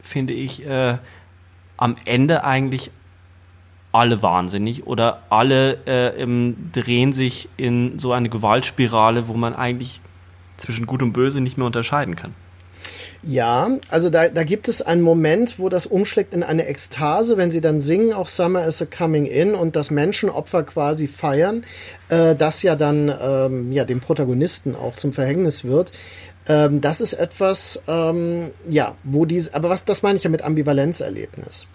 finde 0.03 0.33
ich 0.33 0.67
äh, 0.67 0.99
am 1.77 1.97
Ende 2.05 2.45
eigentlich 2.45 2.91
alle 3.93 4.23
wahnsinnig 4.23 4.87
oder 4.87 5.23
alle 5.31 5.79
äh, 5.87 6.21
im, 6.21 6.71
drehen 6.73 7.13
sich 7.13 7.49
in 7.57 7.99
so 7.99 8.13
eine 8.13 8.29
Gewaltspirale, 8.29 9.29
wo 9.29 9.35
man 9.35 9.55
eigentlich 9.55 10.01
zwischen 10.57 10.87
Gut 10.87 11.03
und 11.03 11.13
Böse 11.13 11.41
nicht 11.41 11.57
mehr 11.57 11.67
unterscheiden 11.67 12.17
kann. 12.17 12.35
Ja, 13.23 13.79
also 13.91 14.11
da, 14.11 14.29
da 14.29 14.45
gibt 14.45 14.69
es 14.69 14.81
einen 14.81 15.03
Moment, 15.03 15.59
wo 15.59 15.69
das 15.69 15.87
umschlägt 15.87 16.35
in 16.35 16.45
eine 16.45 16.67
Ekstase, 16.67 17.37
wenn 17.37 17.51
sie 17.51 17.61
dann 17.61 17.81
singen, 17.81 18.13
auch 18.13 18.29
Summer 18.29 18.65
is 18.65 18.81
a 18.81 18.87
Coming 18.87 19.27
In 19.27 19.57
und 19.57 19.75
das 19.75 19.91
Menschenopfer 19.91 20.63
quasi 20.63 21.09
feiern, 21.09 21.65
äh, 22.11 22.37
das 22.37 22.63
ja 22.63 22.77
dann 22.77 23.13
ähm, 23.21 23.73
ja 23.73 23.85
dem 23.85 23.99
Protagonisten 23.99 24.77
auch 24.77 24.95
zum 24.95 25.13
Verhängnis 25.13 25.65
wird. 25.65 25.91
Ähm, 26.49 26.81
das 26.81 27.01
ist 27.01 27.13
etwas, 27.13 27.83
ähm, 27.87 28.51
ja, 28.69 28.97
wo 29.05 29.27
diese, 29.27 29.55
aber 29.55 29.69
was, 29.69 29.85
das 29.85 30.03
meine 30.03 30.17
ich 30.17 30.25
ja 30.25 30.31
mit 30.31 30.43
Ambivalenzerlebnis. 30.43 31.67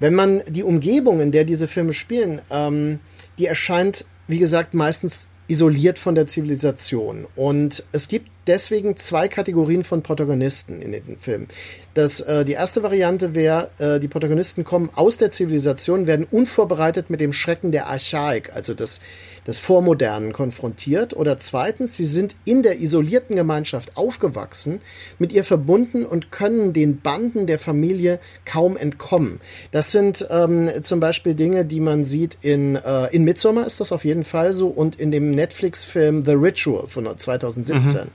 Wenn 0.00 0.14
man 0.14 0.42
die 0.48 0.62
Umgebung, 0.62 1.20
in 1.20 1.30
der 1.30 1.44
diese 1.44 1.68
Filme 1.68 1.92
spielen, 1.92 2.40
ähm, 2.50 3.00
die 3.38 3.46
erscheint, 3.46 4.06
wie 4.26 4.38
gesagt, 4.38 4.74
meistens 4.74 5.28
isoliert 5.46 5.98
von 5.98 6.14
der 6.14 6.26
Zivilisation. 6.26 7.26
Und 7.36 7.84
es 7.92 8.08
gibt 8.08 8.30
deswegen 8.46 8.96
zwei 8.96 9.28
Kategorien 9.28 9.84
von 9.84 10.02
Protagonisten 10.02 10.80
in 10.80 10.92
den 10.92 11.16
Filmen. 11.18 11.48
Das, 11.94 12.20
äh, 12.20 12.44
die 12.44 12.52
erste 12.52 12.82
Variante 12.82 13.34
wäre, 13.34 13.70
äh, 13.78 14.00
die 14.00 14.08
Protagonisten 14.08 14.64
kommen 14.64 14.90
aus 14.94 15.16
der 15.18 15.30
Zivilisation, 15.30 16.06
werden 16.06 16.26
unvorbereitet 16.28 17.08
mit 17.08 17.20
dem 17.20 17.32
Schrecken 17.32 17.70
der 17.70 17.86
Archaik, 17.86 18.50
also 18.54 18.74
des, 18.74 19.00
des 19.46 19.58
Vormodernen 19.60 20.32
konfrontiert. 20.32 21.14
Oder 21.14 21.38
zweitens, 21.38 21.96
sie 21.96 22.06
sind 22.06 22.34
in 22.44 22.62
der 22.62 22.80
isolierten 22.80 23.36
Gemeinschaft 23.36 23.96
aufgewachsen, 23.96 24.80
mit 25.18 25.32
ihr 25.32 25.44
verbunden 25.44 26.04
und 26.04 26.32
können 26.32 26.72
den 26.72 27.00
Banden 27.00 27.46
der 27.46 27.60
Familie 27.60 28.18
kaum 28.44 28.76
entkommen. 28.76 29.40
Das 29.70 29.92
sind 29.92 30.26
ähm, 30.30 30.68
zum 30.82 30.98
Beispiel 30.98 31.34
Dinge, 31.34 31.64
die 31.64 31.80
man 31.80 32.04
sieht 32.04 32.38
in, 32.42 32.76
äh, 32.76 33.06
in 33.14 33.22
Midsommar 33.24 33.66
ist 33.66 33.80
das 33.80 33.92
auf 33.92 34.04
jeden 34.04 34.24
Fall 34.24 34.52
so 34.52 34.68
und 34.68 34.96
in 34.96 35.10
dem 35.10 35.30
Netflix-Film 35.30 36.24
The 36.24 36.32
Ritual 36.32 36.88
von 36.88 37.06
2017. 37.16 38.02
Mhm. 38.02 38.08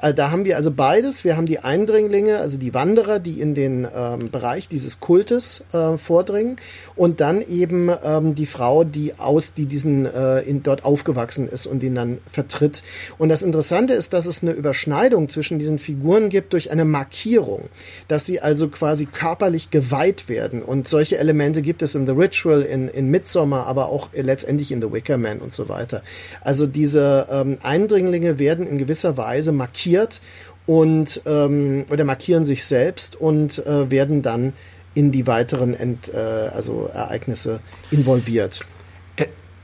Äh, 0.00 0.14
da 0.14 0.30
haben 0.30 0.44
wir 0.44 0.56
also 0.56 0.70
beides. 0.70 1.24
Wir 1.24 1.36
haben 1.36 1.46
die 1.46 1.60
Eindringlinge, 1.60 2.38
also 2.38 2.58
die 2.58 2.74
Wanderer, 2.74 3.18
die 3.18 3.40
in 3.40 3.54
den 3.54 3.86
ähm, 3.94 4.30
Bereich 4.30 4.68
dieses 4.68 5.00
Kultes 5.00 5.64
äh, 5.72 5.96
vordringen 5.96 6.56
und 6.96 7.20
dann 7.20 7.42
eben 7.42 7.90
ähm, 8.04 8.34
die 8.34 8.46
Frau, 8.46 8.84
die 8.84 9.18
aus, 9.18 9.54
die 9.54 9.66
diesen 9.66 10.06
äh, 10.06 10.40
in, 10.40 10.62
dort 10.62 10.84
aufgewachsen 10.84 11.48
ist 11.48 11.66
und 11.66 11.82
ihn 11.82 11.94
dann 11.94 12.18
vertritt. 12.30 12.82
Und 13.18 13.28
das 13.28 13.42
Interessante 13.42 13.94
ist, 13.94 14.12
dass 14.12 14.26
es 14.26 14.42
eine 14.42 14.52
Überschneidung 14.52 15.28
zwischen 15.28 15.58
diesen 15.58 15.78
Figuren 15.78 16.28
gibt 16.28 16.52
durch 16.52 16.70
eine 16.70 16.84
Markierung, 16.84 17.68
dass 18.08 18.26
sie 18.26 18.40
also 18.40 18.68
quasi 18.68 19.06
körperlich 19.06 19.70
geweiht 19.70 20.28
werden. 20.28 20.62
Und 20.62 20.88
solche 20.88 21.18
Elemente 21.18 21.62
gibt 21.62 21.82
es 21.82 21.94
in 21.94 22.06
The 22.06 22.12
Ritual, 22.12 22.62
in, 22.62 22.88
in 22.88 23.10
Midsommar, 23.10 23.66
aber 23.66 23.88
auch 23.88 24.10
letztendlich 24.14 24.72
in 24.72 24.80
The 24.80 24.92
Wicker 24.92 25.18
Man 25.18 25.38
und 25.38 25.52
so 25.52 25.68
weiter. 25.68 26.02
Also 26.42 26.66
diese 26.66 27.26
ähm, 27.30 27.58
Eindringlinge 27.62 28.38
werden 28.38 28.66
in 28.66 28.78
gewisser 28.78 29.16
Weise 29.16 29.52
markiert 29.58 30.22
und 30.66 31.20
ähm, 31.26 31.84
oder 31.90 32.04
markieren 32.04 32.44
sich 32.44 32.64
selbst 32.64 33.16
und 33.16 33.64
äh, 33.66 33.90
werden 33.90 34.22
dann 34.22 34.54
in 34.94 35.12
die 35.12 35.26
weiteren 35.26 35.74
Ent, 35.74 36.12
äh, 36.12 36.16
also 36.16 36.90
Ereignisse 36.92 37.60
involviert. 37.90 38.64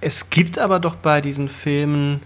Es 0.01 0.29
gibt 0.29 0.59
aber 0.59 0.81
doch 0.81 0.97
bei 0.97 1.23
diesen 1.23 1.49
Filmen 1.49 2.21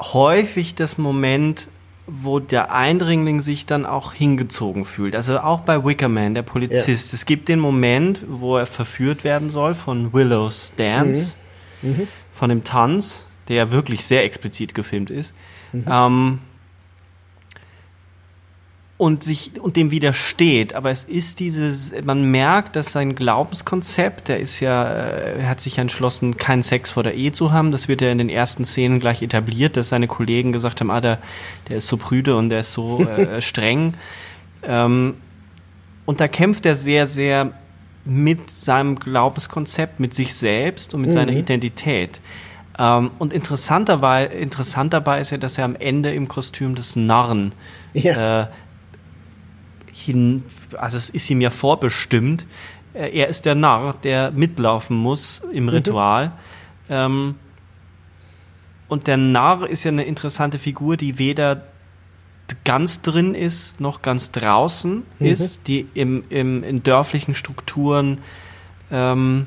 häufig 0.00 0.74
das 0.74 0.98
Moment, 0.98 1.68
wo 2.06 2.40
der 2.40 2.72
Eindringling 2.72 3.40
sich 3.40 3.66
dann 3.66 3.86
auch 3.86 4.14
hingezogen 4.14 4.84
fühlt. 4.84 5.14
Also 5.14 5.38
auch 5.38 5.60
bei 5.60 5.84
Wickerman, 5.84 6.34
der 6.34 6.42
Polizist. 6.42 7.12
Ja. 7.12 7.16
Es 7.16 7.26
gibt 7.26 7.48
den 7.48 7.60
Moment, 7.60 8.24
wo 8.28 8.56
er 8.56 8.66
verführt 8.66 9.22
werden 9.22 9.48
soll 9.48 9.74
von 9.74 10.12
Willow's 10.12 10.72
Dance, 10.76 11.34
mhm. 11.82 11.90
Mhm. 11.90 12.08
von 12.32 12.48
dem 12.48 12.64
Tanz, 12.64 13.26
der 13.46 13.70
wirklich 13.70 14.04
sehr 14.04 14.24
explizit 14.24 14.74
gefilmt 14.74 15.10
ist. 15.10 15.32
Mhm. 15.72 15.84
Ähm, 15.88 16.38
und 19.00 19.24
sich 19.24 19.52
und 19.58 19.76
dem 19.76 19.90
widersteht. 19.90 20.74
Aber 20.74 20.90
es 20.90 21.04
ist 21.04 21.40
dieses, 21.40 21.90
man 22.04 22.30
merkt, 22.30 22.76
dass 22.76 22.92
sein 22.92 23.14
Glaubenskonzept, 23.14 24.28
der 24.28 24.40
ist 24.40 24.60
ja, 24.60 24.82
er 24.84 25.48
hat 25.48 25.62
sich 25.62 25.78
entschlossen, 25.78 26.36
keinen 26.36 26.62
Sex 26.62 26.90
vor 26.90 27.02
der 27.02 27.14
Ehe 27.14 27.32
zu 27.32 27.50
haben. 27.50 27.72
Das 27.72 27.88
wird 27.88 28.02
ja 28.02 28.12
in 28.12 28.18
den 28.18 28.28
ersten 28.28 28.66
Szenen 28.66 29.00
gleich 29.00 29.22
etabliert, 29.22 29.78
dass 29.78 29.88
seine 29.88 30.06
Kollegen 30.06 30.52
gesagt 30.52 30.80
haben, 30.80 30.90
ah, 30.90 31.00
der, 31.00 31.18
der 31.70 31.78
ist 31.78 31.86
so 31.86 31.96
prüde 31.96 32.36
und 32.36 32.50
der 32.50 32.60
ist 32.60 32.74
so 32.74 33.02
äh, 33.06 33.40
streng. 33.40 33.94
Ähm, 34.64 35.14
und 36.04 36.20
da 36.20 36.28
kämpft 36.28 36.66
er 36.66 36.74
sehr, 36.74 37.06
sehr 37.06 37.52
mit 38.04 38.50
seinem 38.50 38.96
Glaubenskonzept, 38.96 39.98
mit 39.98 40.12
sich 40.12 40.34
selbst 40.34 40.92
und 40.92 41.00
mit 41.00 41.10
mhm. 41.10 41.14
seiner 41.14 41.32
Identität. 41.32 42.20
Ähm, 42.78 43.12
und 43.18 43.32
interessant 43.32 43.88
dabei, 43.88 44.26
interessant 44.26 44.92
dabei 44.92 45.22
ist 45.22 45.30
ja, 45.30 45.38
dass 45.38 45.56
er 45.56 45.64
am 45.64 45.76
Ende 45.76 46.12
im 46.12 46.28
Kostüm 46.28 46.74
des 46.74 46.96
Narren 46.96 47.54
ja. 47.94 48.42
äh, 48.42 48.46
hin, 50.00 50.44
also 50.76 50.96
es 50.96 51.10
ist 51.10 51.28
ihm 51.30 51.40
ja 51.40 51.50
vorbestimmt. 51.50 52.46
Äh, 52.94 53.10
er 53.18 53.28
ist 53.28 53.46
der 53.46 53.54
Narr, 53.54 53.94
der 54.02 54.30
mitlaufen 54.30 54.96
muss 54.96 55.42
im 55.52 55.64
mhm. 55.64 55.68
Ritual. 55.70 56.26
Mhm. 56.28 56.32
Ähm, 56.88 57.34
und 58.88 59.06
der 59.06 59.16
Narr 59.16 59.68
ist 59.68 59.84
ja 59.84 59.90
eine 59.90 60.04
interessante 60.04 60.58
Figur, 60.58 60.96
die 60.96 61.18
weder 61.18 61.64
ganz 62.64 63.00
drin 63.02 63.34
ist, 63.34 63.80
noch 63.80 64.02
ganz 64.02 64.32
draußen 64.32 65.04
mhm. 65.18 65.26
ist, 65.26 65.68
die 65.68 65.86
im, 65.94 66.24
im, 66.30 66.64
in 66.64 66.82
dörflichen 66.82 67.34
Strukturen 67.34 68.20
ähm, 68.90 69.46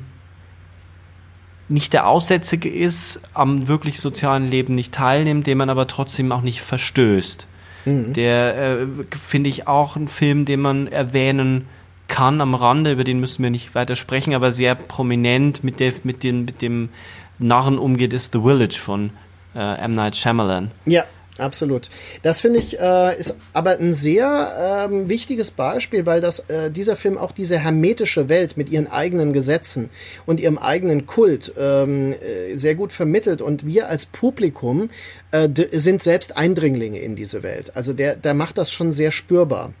nicht 1.68 1.92
der 1.92 2.06
Aussätzige 2.06 2.68
ist, 2.68 3.22
am 3.32 3.68
wirklich 3.68 4.00
sozialen 4.00 4.46
Leben 4.46 4.74
nicht 4.74 4.92
teilnimmt, 4.92 5.46
den 5.46 5.58
man 5.58 5.70
aber 5.70 5.86
trotzdem 5.86 6.32
auch 6.32 6.42
nicht 6.42 6.60
verstößt. 6.60 7.46
Mhm. 7.84 8.12
Der 8.12 8.56
äh, 8.56 8.86
finde 9.16 9.50
ich 9.50 9.68
auch 9.68 9.96
ein 9.96 10.08
Film, 10.08 10.44
den 10.44 10.60
man 10.60 10.86
erwähnen 10.86 11.66
kann 12.08 12.40
am 12.40 12.54
Rande, 12.54 12.92
über 12.92 13.04
den 13.04 13.18
müssen 13.20 13.42
wir 13.42 13.50
nicht 13.50 13.74
weiter 13.74 13.96
sprechen, 13.96 14.34
aber 14.34 14.52
sehr 14.52 14.74
prominent 14.74 15.64
mit, 15.64 15.80
der, 15.80 15.92
mit, 16.02 16.22
den, 16.22 16.44
mit 16.44 16.62
dem 16.62 16.90
Narren 17.38 17.78
umgeht, 17.78 18.12
ist 18.12 18.32
The 18.32 18.40
Village 18.40 18.78
von 18.78 19.10
äh, 19.54 19.78
M. 19.78 19.92
Night 19.92 20.16
Shyamalan. 20.16 20.70
Ja, 20.86 21.04
Absolut. 21.36 21.90
Das 22.22 22.40
finde 22.40 22.60
ich 22.60 22.78
äh, 22.78 23.18
ist 23.18 23.34
aber 23.52 23.78
ein 23.78 23.92
sehr 23.92 24.86
ähm, 24.88 25.08
wichtiges 25.08 25.50
Beispiel, 25.50 26.06
weil 26.06 26.20
das 26.20 26.40
äh, 26.48 26.70
dieser 26.70 26.94
Film 26.94 27.18
auch 27.18 27.32
diese 27.32 27.58
hermetische 27.58 28.28
Welt 28.28 28.56
mit 28.56 28.68
ihren 28.68 28.86
eigenen 28.86 29.32
Gesetzen 29.32 29.90
und 30.26 30.38
ihrem 30.38 30.58
eigenen 30.58 31.06
Kult 31.06 31.52
ähm, 31.58 32.12
äh, 32.12 32.56
sehr 32.56 32.76
gut 32.76 32.92
vermittelt 32.92 33.42
und 33.42 33.66
wir 33.66 33.88
als 33.88 34.06
Publikum 34.06 34.90
äh, 35.32 35.48
sind 35.72 36.04
selbst 36.04 36.36
Eindringlinge 36.36 37.00
in 37.00 37.16
diese 37.16 37.42
Welt. 37.42 37.72
Also 37.74 37.94
der 37.94 38.14
der 38.14 38.34
macht 38.34 38.56
das 38.56 38.70
schon 38.70 38.92
sehr 38.92 39.10
spürbar. 39.10 39.72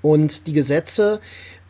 Und 0.00 0.46
die 0.46 0.52
Gesetze 0.52 1.20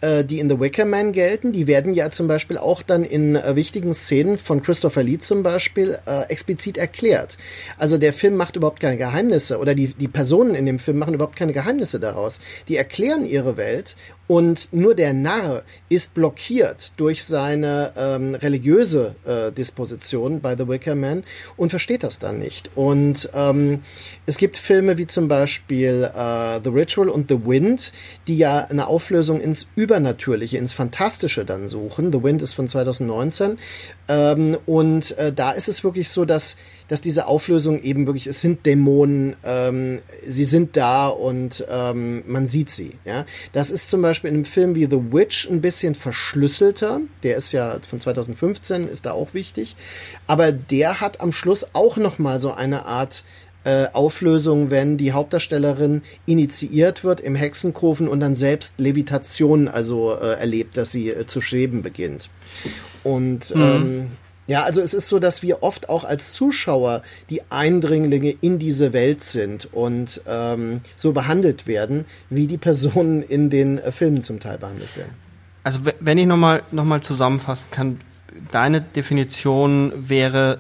die 0.01 0.39
in 0.39 0.49
The 0.49 0.61
Wicker 0.61 0.85
Man 0.85 1.13
gelten, 1.13 1.53
die 1.53 1.67
werden 1.67 1.93
ja 1.95 2.11
zum 2.11 2.29
Beispiel 2.29 2.57
auch 2.57 2.83
dann 2.83 3.05
in 3.05 3.37
äh, 3.37 3.57
wichtigen 3.57 3.95
Szenen 3.95 4.39
von 4.39 4.63
Christopher 4.63 5.03
Lee 5.03 5.19
zum 5.19 5.43
Beispiel 5.43 5.99
äh, 6.07 6.29
explizit 6.29 6.79
erklärt. 6.79 7.39
Also 7.79 7.99
der 7.99 8.13
Film 8.13 8.37
macht 8.37 8.57
überhaupt 8.57 8.81
keine 8.81 8.97
Geheimnisse 8.97 9.59
oder 9.59 9.75
die, 9.75 9.89
die 9.89 10.09
Personen 10.09 10.55
in 10.55 10.67
dem 10.67 10.79
Film 10.79 10.99
machen 10.99 11.15
überhaupt 11.15 11.37
keine 11.37 11.53
Geheimnisse 11.53 11.99
daraus. 11.99 12.41
Die 12.69 12.77
erklären 12.77 13.27
ihre 13.27 13.57
Welt 13.57 13.97
und 14.29 14.69
nur 14.73 14.95
der 14.95 15.15
Narr 15.15 15.63
ist 15.89 16.15
blockiert 16.15 16.93
durch 16.99 17.25
seine 17.25 17.93
ähm, 17.97 18.35
religiöse 18.35 19.17
äh, 19.25 19.51
Disposition 19.51 20.41
bei 20.41 20.55
The 20.55 20.69
Wicker 20.69 20.95
Man 20.95 21.25
und 21.57 21.71
versteht 21.71 22.03
das 22.03 22.19
dann 22.19 22.39
nicht. 22.39 22.71
Und 22.75 23.31
ähm, 23.35 23.83
es 24.27 24.37
gibt 24.37 24.59
Filme 24.59 24.99
wie 24.99 25.07
zum 25.07 25.29
Beispiel 25.29 26.11
äh, 26.15 26.61
The 26.63 26.69
Ritual 26.69 27.09
und 27.09 27.31
The 27.31 27.47
Wind, 27.47 27.93
die 28.27 28.37
ja 28.37 28.67
eine 28.67 28.87
Auflösung 28.87 29.41
ins 29.41 29.67
Übernatürliche, 29.77 30.59
ins 30.59 30.75
Fantastische 30.75 31.47
dann 31.47 31.67
suchen. 31.67 32.13
The 32.13 32.23
Wind 32.23 32.43
ist 32.43 32.53
von 32.53 32.69
2019. 32.69 33.59
Ähm, 34.09 34.59
und 34.67 35.17
äh, 35.17 35.33
da 35.33 35.53
ist 35.53 35.69
es 35.69 35.83
wirklich 35.85 36.11
so, 36.11 36.27
dass 36.27 36.57
dass 36.89 37.01
diese 37.01 37.27
Auflösung 37.27 37.81
eben 37.83 38.07
wirklich, 38.07 38.27
es 38.27 38.41
sind 38.41 38.67
Dämonen, 38.67 39.37
ähm, 39.45 40.01
sie 40.27 40.45
sind 40.45 40.77
da 40.77 41.09
und 41.09 41.65
ähm, 41.71 42.25
man 42.27 42.47
sieht 42.47 42.71
sie. 42.71 42.93
Ja? 43.05 43.27
Das 43.53 43.71
ist 43.71 43.91
zum 43.91 44.03
Beispiel 44.03 44.29
in 44.29 44.37
einem 44.37 44.45
Film 44.45 44.75
wie 44.75 44.87
The 44.87 45.13
Witch 45.13 45.49
ein 45.49 45.61
bisschen 45.61 45.95
verschlüsselter. 45.95 47.01
Der 47.23 47.37
ist 47.37 47.53
ja 47.53 47.79
von 47.89 48.01
2015, 48.01 48.89
ist 48.89 49.07
da 49.07 49.13
auch 49.13 49.35
wichtig. 49.35 49.77
Aber 50.27 50.51
der 50.51 51.01
hat 51.01 51.21
am 51.21 51.33
Schluss 51.33 51.69
auch 51.75 51.97
nochmal 51.97 52.41
so 52.41 52.53
eine 52.53 52.87
Art 52.87 53.25
äh, 53.65 53.89
Auflösung, 53.93 54.71
wenn 54.71 54.97
die 54.97 55.13
Hauptdarstellerin 55.13 56.03
initiiert 56.27 57.05
wird 57.05 57.21
im 57.21 57.35
Hexenkofen 57.35 58.09
und 58.09 58.21
dann 58.21 58.35
selbst 58.35 58.81
Levitation 58.81 59.69
also 59.69 60.15
äh, 60.15 60.39
erlebt, 60.39 60.77
dass 60.77 60.91
sie 60.91 61.11
äh, 61.11 61.27
zu 61.27 61.41
schweben 61.41 61.83
beginnt. 61.83 62.31
Und 63.05 63.55
mhm. 63.55 63.61
ähm, 63.61 64.07
ja, 64.49 64.63
also 64.63 64.81
es 64.81 64.95
ist 64.95 65.11
so, 65.11 65.19
dass 65.19 65.43
wir 65.43 65.63
oft 65.63 65.91
auch 65.91 66.05
als 66.05 66.33
Zuschauer 66.33 67.03
die 67.29 67.43
Eindringlinge 67.51 68.35
in 68.41 68.59
diese 68.59 68.95
Welt 68.95 69.21
sind 69.21 69.69
und 69.73 70.23
ähm, 70.27 70.81
so 70.97 71.13
behandelt 71.13 71.67
werden, 71.67 72.07
wie 72.31 72.47
die 72.47 72.57
Personen 72.57 73.23
in 73.23 73.51
den 73.51 73.79
äh, 73.79 73.93
Filmen 73.93 74.23
zum 74.23 74.41
Teil 74.41 74.57
behandelt 74.57 74.97
werden. 74.97 75.13
Also 75.65 75.81
wenn 76.01 76.17
ich 76.17 76.27
nochmal 76.27 76.63
noch 76.71 76.85
mal 76.85 77.03
zusammenfassen 77.03 77.71
kann, 77.71 78.01
deine 78.51 78.81
Definition 78.81 79.93
wäre, 80.09 80.59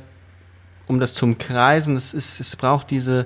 um 0.86 1.00
das 1.00 1.14
zu 1.14 1.24
umkreisen, 1.24 1.96
es, 1.96 2.12
ist, 2.12 2.40
es 2.40 2.56
braucht 2.56 2.90
diese 2.90 3.24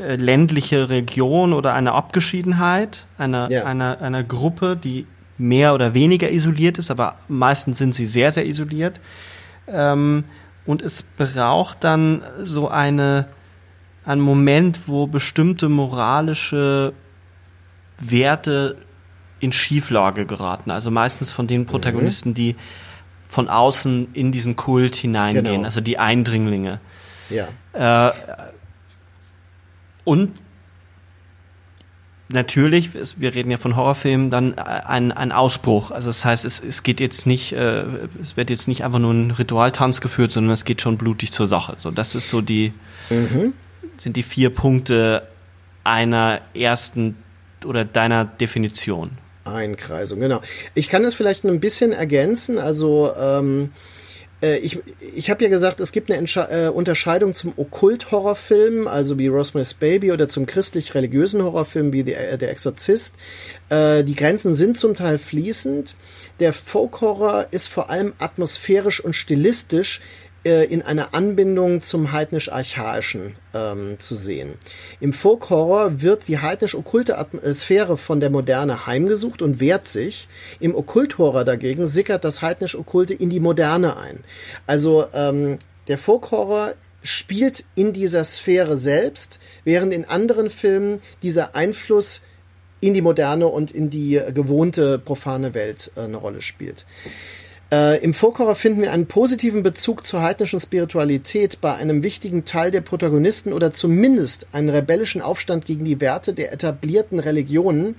äh, 0.00 0.14
ländliche 0.14 0.90
Region 0.90 1.52
oder 1.52 1.74
eine 1.74 1.90
Abgeschiedenheit 1.90 3.06
einer, 3.18 3.50
ja. 3.50 3.64
einer, 3.64 4.00
einer 4.00 4.22
Gruppe, 4.22 4.76
die 4.76 5.06
mehr 5.38 5.74
oder 5.74 5.92
weniger 5.92 6.30
isoliert 6.30 6.78
ist, 6.78 6.92
aber 6.92 7.16
meistens 7.26 7.78
sind 7.78 7.96
sie 7.96 8.06
sehr, 8.06 8.30
sehr 8.30 8.46
isoliert 8.46 9.00
ähm, 9.66 10.24
und 10.66 10.82
es 10.82 11.02
braucht 11.02 11.84
dann 11.84 12.22
so 12.42 12.68
eine, 12.68 13.26
einen 14.04 14.20
Moment, 14.20 14.86
wo 14.86 15.06
bestimmte 15.06 15.68
moralische 15.68 16.92
Werte 17.98 18.76
in 19.40 19.52
Schieflage 19.52 20.24
geraten. 20.24 20.70
Also 20.70 20.90
meistens 20.90 21.32
von 21.32 21.46
den 21.46 21.66
Protagonisten, 21.66 22.30
mhm. 22.30 22.34
die 22.34 22.56
von 23.28 23.48
außen 23.48 24.08
in 24.12 24.30
diesen 24.30 24.56
Kult 24.56 24.94
hineingehen, 24.94 25.44
genau. 25.44 25.64
also 25.64 25.80
die 25.80 25.98
Eindringlinge. 25.98 26.80
Ja. 27.30 27.48
Äh, 28.08 28.12
und 30.04 30.32
natürlich, 32.28 32.90
wir 32.94 33.34
reden 33.34 33.50
ja 33.50 33.56
von 33.56 33.76
Horrorfilmen, 33.76 34.30
dann 34.30 34.54
äh, 34.54 34.60
ein, 34.60 35.12
ein 35.12 35.32
Ausbruch. 35.32 35.90
Also 35.90 36.08
das 36.08 36.24
heißt, 36.24 36.44
es, 36.44 36.60
es 36.60 36.82
geht 36.82 37.00
jetzt 37.00 37.26
nicht, 37.26 37.52
äh, 37.52 37.84
es 38.20 38.36
wird 38.36 38.50
jetzt 38.50 38.68
nicht 38.68 38.84
einfach 38.84 38.98
nur 38.98 39.12
ein 39.12 39.30
Ritualtanz 39.30 40.00
geführt, 40.00 40.32
sondern 40.32 40.52
es 40.52 40.64
geht 40.64 40.80
schon 40.80 40.98
blutig 40.98 41.32
zur 41.32 41.46
Sache. 41.46 41.74
So, 41.78 41.90
das 41.90 42.14
ist 42.14 42.30
so 42.30 42.40
die, 42.40 42.72
mhm. 43.10 43.52
sind 43.96 44.16
die 44.16 44.22
vier 44.22 44.50
Punkte 44.50 45.26
einer 45.84 46.40
ersten 46.54 47.16
oder 47.64 47.84
deiner 47.84 48.24
Definition. 48.24 49.10
Einkreisung, 49.44 50.20
genau. 50.20 50.40
Ich 50.74 50.88
kann 50.88 51.02
das 51.02 51.14
vielleicht 51.14 51.44
ein 51.44 51.60
bisschen 51.60 51.92
ergänzen. 51.92 52.58
Also 52.58 53.12
ähm, 53.18 53.72
Äh, 54.42 54.58
ich 54.58 54.80
ich 55.14 55.30
habe 55.30 55.44
ja 55.44 55.50
gesagt, 55.50 55.80
es 55.80 55.92
gibt 55.92 56.10
eine 56.10 56.18
Entsche 56.18 56.48
äh, 56.50 56.68
Unterscheidung 56.68 57.34
zum 57.34 57.52
Okkult-Horrorfilm, 57.56 58.88
also 58.88 59.18
wie 59.18 59.28
Rosemary's 59.28 59.74
Baby, 59.74 60.12
oder 60.12 60.28
zum 60.28 60.46
christlich-religiösen 60.46 61.42
Horrorfilm 61.42 61.92
wie 61.92 62.02
The, 62.02 62.36
Der 62.38 62.50
Exorzist. 62.50 63.14
Äh, 63.68 64.04
die 64.04 64.14
Grenzen 64.14 64.54
sind 64.54 64.76
zum 64.76 64.94
Teil 64.94 65.18
fließend. 65.18 65.94
Der 66.40 66.52
Folk-Horror 66.52 67.46
ist 67.50 67.68
vor 67.68 67.90
allem 67.90 68.14
atmosphärisch 68.18 69.02
und 69.02 69.14
stilistisch 69.14 70.00
äh, 70.44 70.64
in 70.64 70.82
einer 70.82 71.14
Anbindung 71.14 71.80
zum 71.80 72.12
heidnisch-archaischen 72.12 73.36
ähm, 73.54 73.96
zu 73.98 74.14
sehen. 74.14 74.54
Im 75.00 75.12
Folk-Horror 75.12 76.02
wird 76.02 76.26
die 76.28 76.38
heidnisch-okkulte 76.38 77.18
Atmosphäre 77.18 77.96
von 77.96 78.20
der 78.20 78.30
Moderne 78.30 78.86
heimgesucht 78.86 79.42
und 79.42 79.60
wehrt 79.60 79.86
sich. 79.86 80.28
Im 80.58 80.74
Okkult-Horror 80.74 81.44
dagegen 81.44 81.86
sickert 81.86 82.24
das 82.24 82.42
heidnisch-okkulte 82.42 83.14
in 83.14 83.30
die 83.30 83.40
Moderne 83.40 83.96
ein. 83.96 84.18
Also 84.66 85.06
ähm, 85.12 85.58
der 85.88 85.98
Folk-Horror 85.98 86.74
spielt 87.02 87.64
in 87.74 87.92
dieser 87.92 88.24
Sphäre 88.24 88.76
selbst, 88.76 89.40
während 89.64 89.92
in 89.92 90.04
anderen 90.04 90.50
Filmen 90.50 91.00
dieser 91.22 91.54
Einfluss 91.54 92.22
in 92.80 92.94
die 92.94 93.02
moderne 93.02 93.46
und 93.46 93.70
in 93.70 93.90
die 93.90 94.20
gewohnte 94.34 94.98
profane 94.98 95.54
Welt 95.54 95.92
äh, 95.96 96.00
eine 96.00 96.16
Rolle 96.16 96.42
spielt. 96.42 96.84
Äh, 97.72 98.04
Im 98.04 98.12
Folkhorror 98.12 98.54
finden 98.54 98.82
wir 98.82 98.92
einen 98.92 99.06
positiven 99.06 99.62
Bezug 99.62 100.06
zur 100.06 100.20
heidnischen 100.20 100.60
Spiritualität 100.60 101.62
bei 101.62 101.74
einem 101.74 102.02
wichtigen 102.02 102.44
Teil 102.44 102.70
der 102.70 102.82
Protagonisten 102.82 103.54
oder 103.54 103.72
zumindest 103.72 104.46
einen 104.52 104.68
rebellischen 104.68 105.22
Aufstand 105.22 105.64
gegen 105.64 105.86
die 105.86 105.98
Werte 105.98 106.34
der 106.34 106.52
etablierten 106.52 107.18
Religionen, 107.18 107.94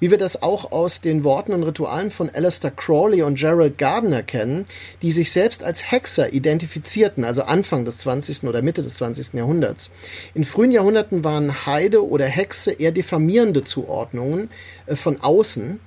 wie 0.00 0.10
wir 0.10 0.16
das 0.16 0.42
auch 0.42 0.72
aus 0.72 1.02
den 1.02 1.24
Worten 1.24 1.52
und 1.52 1.62
Ritualen 1.62 2.10
von 2.10 2.30
Alistair 2.30 2.70
Crawley 2.70 3.20
und 3.20 3.38
Gerald 3.38 3.76
Gardner 3.76 4.22
kennen, 4.22 4.64
die 5.02 5.12
sich 5.12 5.30
selbst 5.30 5.62
als 5.62 5.92
Hexer 5.92 6.32
identifizierten, 6.32 7.24
also 7.24 7.42
Anfang 7.42 7.84
des 7.84 7.98
20. 7.98 8.44
oder 8.44 8.62
Mitte 8.62 8.80
des 8.80 8.94
20. 8.94 9.34
Jahrhunderts. 9.34 9.90
In 10.32 10.44
frühen 10.44 10.70
Jahrhunderten 10.70 11.22
waren 11.22 11.66
Heide 11.66 12.08
oder 12.08 12.24
Hexe 12.24 12.72
eher 12.72 12.92
diffamierende 12.92 13.62
Zuordnungen 13.62 14.48
äh, 14.86 14.96
von 14.96 15.20
außen, 15.20 15.80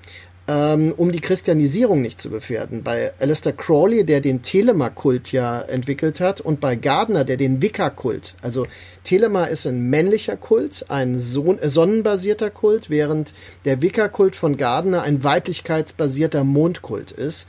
ähm, 0.51 0.93
um 0.97 1.13
die 1.13 1.21
Christianisierung 1.21 2.01
nicht 2.01 2.19
zu 2.19 2.29
gefährden. 2.29 2.83
Bei 2.83 3.13
Alistair 3.19 3.53
Crawley, 3.53 4.03
der 4.03 4.19
den 4.19 4.41
Telema-Kult 4.41 5.31
ja 5.31 5.61
entwickelt 5.61 6.19
hat, 6.19 6.41
und 6.41 6.59
bei 6.59 6.75
Gardner, 6.75 7.23
der 7.23 7.37
den 7.37 7.61
Wicca-Kult. 7.61 8.35
Also 8.41 8.67
Telema 9.05 9.45
ist 9.45 9.65
ein 9.65 9.89
männlicher 9.89 10.35
Kult, 10.35 10.85
ein 10.89 11.17
Son 11.17 11.57
äh, 11.59 11.69
sonnenbasierter 11.69 12.49
Kult, 12.49 12.89
während 12.89 13.33
der 13.63 13.81
Wicca-Kult 13.81 14.35
von 14.35 14.57
Gardner 14.57 15.03
ein 15.03 15.23
weiblichkeitsbasierter 15.23 16.43
Mondkult 16.43 17.11
ist. 17.11 17.47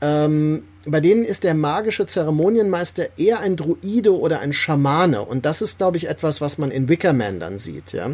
Ähm, 0.00 0.62
bei 0.86 1.00
denen 1.00 1.24
ist 1.24 1.44
der 1.44 1.54
magische 1.54 2.06
Zeremonienmeister 2.06 3.18
eher 3.18 3.40
ein 3.40 3.56
Druide 3.56 4.16
oder 4.16 4.40
ein 4.40 4.54
Schamane. 4.54 5.22
Und 5.22 5.44
das 5.44 5.60
ist, 5.60 5.76
glaube 5.76 5.98
ich, 5.98 6.08
etwas, 6.08 6.40
was 6.40 6.56
man 6.56 6.70
in 6.70 6.88
Wickerman 6.88 7.40
dann 7.40 7.58
sieht. 7.58 7.92
Ja? 7.92 8.12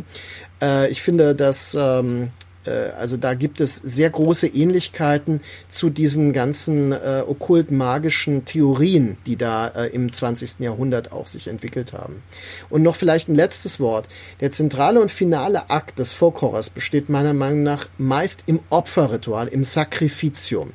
Äh, 0.61 0.91
ich 0.91 1.03
finde, 1.03 1.37
dass 1.37 1.77
ähm, 1.79 2.23
äh, 2.25 2.44
also 2.71 3.17
da 3.17 3.35
gibt 3.35 3.61
es 3.61 3.77
sehr 3.77 4.11
große 4.11 4.47
Ähnlichkeiten 4.47 5.41
zu 5.69 5.91
diesen 5.91 6.33
ganzen 6.33 6.93
äh, 6.93 7.23
okkult-magischen 7.27 8.45
Theorien, 8.45 9.17
die 9.27 9.37
da 9.37 9.69
äh, 9.69 9.87
im 9.89 10.13
20. 10.13 10.61
Jahrhundert 10.61 11.13
auch 11.13 11.27
sich 11.27 11.49
entwickelt 11.49 11.93
haben. 11.93 12.23
Und 12.71 12.83
noch 12.83 12.97
vielleicht 12.97 13.29
ein 13.29 13.35
letztes 13.35 13.81
Wort. 13.81 14.09
Der 14.41 14.51
zentrale 14.51 15.01
und 15.01 15.11
finale 15.11 15.71
Akt 15.71 15.99
des 15.99 16.13
Folkhorrors 16.13 16.71
besteht 16.71 17.09
meiner 17.09 17.35
Meinung 17.35 17.63
nach 17.63 17.87
meist 17.99 18.45
im 18.47 18.61
Opferritual, 18.71 19.49
im 19.49 19.65
Sacrificium. 19.65 20.73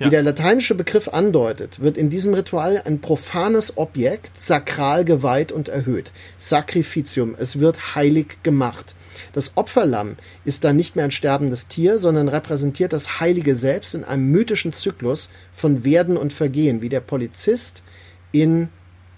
Ja. 0.00 0.06
Wie 0.06 0.10
der 0.10 0.22
lateinische 0.22 0.74
Begriff 0.74 1.08
andeutet, 1.08 1.80
wird 1.80 1.98
in 1.98 2.08
diesem 2.08 2.32
Ritual 2.32 2.80
ein 2.86 3.02
profanes 3.02 3.76
Objekt 3.76 4.40
sakral 4.40 5.04
geweiht 5.04 5.52
und 5.52 5.68
erhöht. 5.68 6.10
Sacrificium, 6.38 7.36
es 7.38 7.60
wird 7.60 7.94
heilig 7.94 8.38
gemacht. 8.42 8.94
Das 9.34 9.58
Opferlamm 9.58 10.16
ist 10.46 10.64
dann 10.64 10.76
nicht 10.76 10.96
mehr 10.96 11.04
ein 11.04 11.10
sterbendes 11.10 11.68
Tier, 11.68 11.98
sondern 11.98 12.28
repräsentiert 12.28 12.94
das 12.94 13.20
Heilige 13.20 13.54
Selbst 13.54 13.94
in 13.94 14.04
einem 14.04 14.30
mythischen 14.30 14.72
Zyklus 14.72 15.28
von 15.52 15.84
Werden 15.84 16.16
und 16.16 16.32
Vergehen, 16.32 16.80
wie 16.80 16.88
der 16.88 17.00
Polizist 17.00 17.84
in 18.32 18.70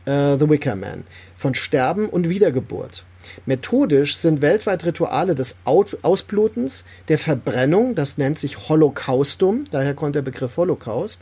äh, 0.04 0.36
The 0.36 0.50
Wicker 0.50 0.74
Man, 0.74 1.04
von 1.36 1.54
Sterben 1.54 2.08
und 2.08 2.28
Wiedergeburt. 2.28 3.04
Methodisch 3.46 4.16
sind 4.16 4.42
weltweit 4.42 4.84
Rituale 4.84 5.34
des 5.34 5.56
Ausblutens, 5.64 6.84
der 7.08 7.18
Verbrennung, 7.18 7.94
das 7.94 8.18
nennt 8.18 8.38
sich 8.38 8.68
Holocaustum, 8.68 9.64
daher 9.70 9.94
kommt 9.94 10.14
der 10.14 10.22
Begriff 10.22 10.56
Holocaust, 10.56 11.20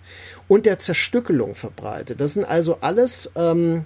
und 0.48 0.66
der 0.66 0.78
Zerstückelung 0.78 1.54
verbreitet. 1.54 2.20
Das 2.20 2.34
sind 2.34 2.44
also 2.44 2.78
alles 2.80 3.32
ähm, 3.36 3.84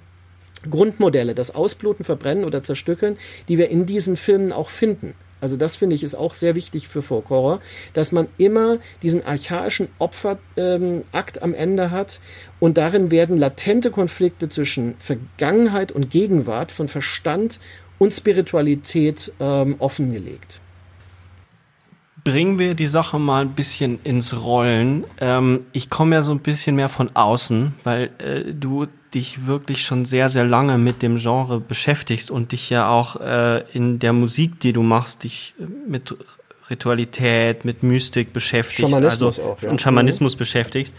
Grundmodelle, 0.70 1.34
das 1.34 1.54
Ausbluten, 1.54 2.04
Verbrennen 2.04 2.44
oder 2.44 2.62
Zerstückeln, 2.62 3.18
die 3.48 3.58
wir 3.58 3.70
in 3.70 3.86
diesen 3.86 4.16
Filmen 4.16 4.52
auch 4.52 4.68
finden. 4.68 5.14
Also 5.44 5.58
das 5.58 5.76
finde 5.76 5.94
ich 5.94 6.02
ist 6.02 6.14
auch 6.14 6.32
sehr 6.32 6.54
wichtig 6.54 6.88
für 6.88 7.02
Folk 7.02 7.28
Horror, 7.28 7.60
dass 7.92 8.12
man 8.12 8.28
immer 8.38 8.78
diesen 9.02 9.26
archaischen 9.26 9.88
Opferakt 9.98 10.40
ähm, 10.56 11.02
am 11.42 11.52
Ende 11.52 11.90
hat 11.90 12.20
und 12.60 12.78
darin 12.78 13.10
werden 13.10 13.36
latente 13.36 13.90
Konflikte 13.90 14.48
zwischen 14.48 14.94
Vergangenheit 14.98 15.92
und 15.92 16.08
Gegenwart 16.08 16.72
von 16.72 16.88
Verstand 16.88 17.60
und 17.98 18.12
Spiritualität 18.12 19.32
ähm, 19.40 19.76
offengelegt 19.78 20.60
bringen 22.24 22.58
wir 22.58 22.74
die 22.74 22.86
Sache 22.86 23.18
mal 23.18 23.42
ein 23.42 23.50
bisschen 23.50 23.98
ins 24.02 24.34
Rollen. 24.34 25.04
Ähm, 25.20 25.60
ich 25.72 25.90
komme 25.90 26.16
ja 26.16 26.22
so 26.22 26.32
ein 26.32 26.40
bisschen 26.40 26.74
mehr 26.74 26.88
von 26.88 27.14
außen, 27.14 27.74
weil 27.84 28.10
äh, 28.18 28.52
du 28.52 28.86
dich 29.12 29.46
wirklich 29.46 29.84
schon 29.84 30.04
sehr, 30.06 30.30
sehr 30.30 30.44
lange 30.44 30.78
mit 30.78 31.02
dem 31.02 31.18
Genre 31.18 31.60
beschäftigst 31.60 32.30
und 32.30 32.52
dich 32.52 32.70
ja 32.70 32.88
auch 32.88 33.20
äh, 33.20 33.62
in 33.72 33.98
der 33.98 34.12
Musik, 34.12 34.58
die 34.58 34.72
du 34.72 34.82
machst, 34.82 35.22
dich 35.24 35.54
äh, 35.60 35.66
mit 35.88 36.16
Ritualität, 36.70 37.66
mit 37.66 37.82
Mystik 37.82 38.32
beschäftigst. 38.32 38.90
Schamanismus 38.90 39.38
also, 39.38 39.52
auch, 39.52 39.62
ja. 39.62 39.70
Und 39.70 39.82
Schamanismus 39.82 40.34
mhm. 40.34 40.38
beschäftigst. 40.38 40.94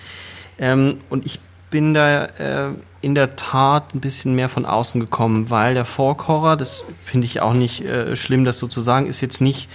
Ähm, 0.60 1.00
und 1.10 1.26
ich 1.26 1.40
bin 1.72 1.96
da 1.96 2.26
äh, 2.26 2.74
in 3.06 3.14
der 3.14 3.36
Tat 3.36 3.94
ein 3.94 4.00
bisschen 4.00 4.34
mehr 4.34 4.50
von 4.50 4.66
außen 4.66 5.00
gekommen, 5.00 5.52
weil 5.52 5.76
der 5.76 5.86
Folk 5.86 6.28
Horror, 6.28 6.58
das 6.58 6.86
finde 7.04 7.26
ich 7.26 7.40
auch 7.40 7.54
nicht 7.54 7.82
äh, 7.82 8.16
schlimm, 8.16 8.46
das 8.46 8.58
so 8.58 8.68
zu 8.68 8.82
sagen, 8.82 9.06
ist 9.06 9.22
jetzt 9.22 9.42
nicht 9.42 9.70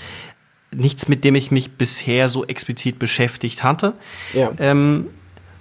nichts, 0.74 1.06
mit 1.06 1.22
dem 1.22 1.36
ich 1.36 1.52
mich 1.52 1.76
bisher 1.76 2.28
so 2.28 2.44
explizit 2.44 2.98
beschäftigt 2.98 3.62
hatte. 3.62 3.94
Ja. 4.34 4.50
Ähm, 4.58 5.10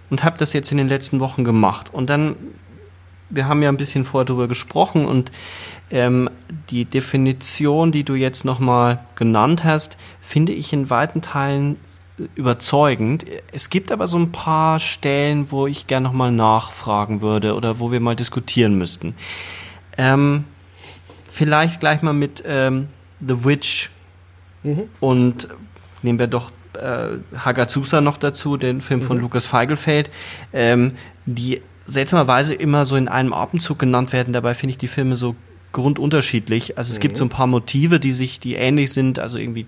und 0.10 0.23
habe 0.23 0.39
das 0.39 0.51
jetzt 0.53 0.71
in 0.71 0.79
den 0.79 0.88
letzten 0.88 1.19
Wochen 1.19 1.43
gemacht. 1.43 1.93
Und 1.93 2.10
dann, 2.10 2.36
wir 3.29 3.47
haben 3.47 3.62
ja 3.62 3.69
ein 3.69 3.77
bisschen 3.77 4.03
vorher 4.03 4.25
darüber 4.25 4.47
gesprochen 4.47 5.05
und 5.05 5.32
ähm, 5.91 6.27
die 6.71 6.86
Definition, 6.86 7.91
die 7.91 8.03
du 8.03 8.15
jetzt 8.15 8.45
nochmal 8.45 9.05
genannt 9.13 9.63
hast, 9.63 9.97
finde 10.21 10.53
ich 10.53 10.73
in 10.73 10.89
weiten 10.89 11.21
Teilen 11.21 11.77
überzeugend. 12.36 13.25
Es 13.51 13.69
gibt 13.69 13.91
aber 13.91 14.08
so 14.08 14.17
ein 14.17 14.32
paar 14.32 14.79
Stellen, 14.79 15.51
wo 15.51 15.67
ich 15.67 15.88
gerne 15.88 16.08
nochmal 16.08 16.32
nachfragen 16.32 17.21
würde 17.21 17.55
oder 17.55 17.79
wo 17.79 17.91
wir 17.91 17.99
mal 17.99 18.15
diskutieren 18.15 18.77
müssten. 18.77 19.15
Ähm, 19.97 20.45
vielleicht 21.27 21.79
gleich 21.79 22.01
mal 22.01 22.13
mit 22.13 22.43
ähm, 22.45 22.88
The 23.19 23.45
Witch 23.45 23.91
Mhm. 24.63 24.89
Und 24.99 25.47
nehmen 26.01 26.19
wir 26.19 26.27
doch 26.27 26.51
äh, 26.73 27.17
Hagazusa 27.38 28.01
noch 28.01 28.17
dazu, 28.17 28.58
den 28.58 28.82
Film 28.82 29.01
mhm. 29.01 29.05
von 29.05 29.19
Lukas 29.19 29.45
Feigelfeld, 29.45 30.10
ähm, 30.53 30.95
die 31.25 31.62
seltsamerweise 31.86 32.53
immer 32.53 32.86
so 32.86 32.95
in 32.95 33.08
einem 33.08 33.34
Atemzug 33.34 33.79
genannt 33.79 34.13
werden. 34.13 34.34
Dabei 34.34 34.53
finde 34.53 34.71
ich 34.71 34.77
die 34.77 34.88
Filme 34.88 35.15
so 35.15 35.36
grundunterschiedlich. 35.71 36.77
Also 36.77 36.91
es 36.91 36.97
mhm. 36.97 37.01
gibt 37.01 37.17
so 37.17 37.25
ein 37.25 37.29
paar 37.29 37.47
Motive, 37.47 37.99
die 37.99 38.12
sich, 38.12 38.39
die 38.39 38.55
ähnlich 38.55 38.91
sind, 38.91 39.19
also 39.19 39.38
irgendwie 39.38 39.65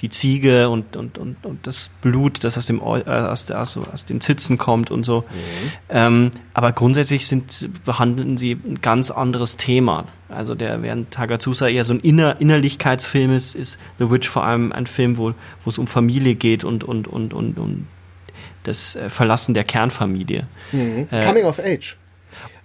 die 0.00 0.08
Ziege 0.08 0.70
und, 0.70 0.96
und, 0.96 1.18
und, 1.18 1.44
und 1.44 1.66
das 1.66 1.90
Blut, 2.00 2.42
das 2.44 2.56
aus 2.56 2.66
dem 2.66 2.80
äh, 2.80 2.82
aus, 2.82 3.46
der, 3.46 3.60
aus, 3.60 3.76
aus 3.76 4.04
den 4.04 4.20
Zitzen 4.20 4.58
kommt 4.58 4.90
und 4.90 5.04
so. 5.04 5.20
Mhm. 5.20 5.70
Ähm, 5.90 6.30
aber 6.54 6.72
grundsätzlich 6.72 7.26
sind, 7.26 7.70
behandeln 7.84 8.36
sie 8.36 8.52
ein 8.52 8.80
ganz 8.80 9.10
anderes 9.10 9.56
Thema. 9.56 10.06
Also 10.28 10.54
der, 10.54 10.82
während 10.82 11.10
Tagazusa 11.10 11.68
eher 11.68 11.84
so 11.84 11.92
ein 11.92 12.00
Inner, 12.00 12.40
Innerlichkeitsfilm 12.40 13.34
ist, 13.34 13.54
ist 13.54 13.78
The 13.98 14.10
Witch 14.10 14.28
vor 14.28 14.44
allem 14.44 14.72
ein 14.72 14.86
Film, 14.86 15.18
wo, 15.18 15.34
wo 15.64 15.70
es 15.70 15.78
um 15.78 15.86
Familie 15.86 16.34
geht 16.34 16.64
und, 16.64 16.84
und, 16.84 17.06
und, 17.06 17.34
und, 17.34 17.58
und 17.58 17.86
das 18.62 18.96
äh, 18.96 19.10
Verlassen 19.10 19.54
der 19.54 19.64
Kernfamilie. 19.64 20.46
Mhm. 20.72 21.08
Äh, 21.10 21.24
Coming 21.24 21.44
of 21.44 21.58
Age. 21.58 21.96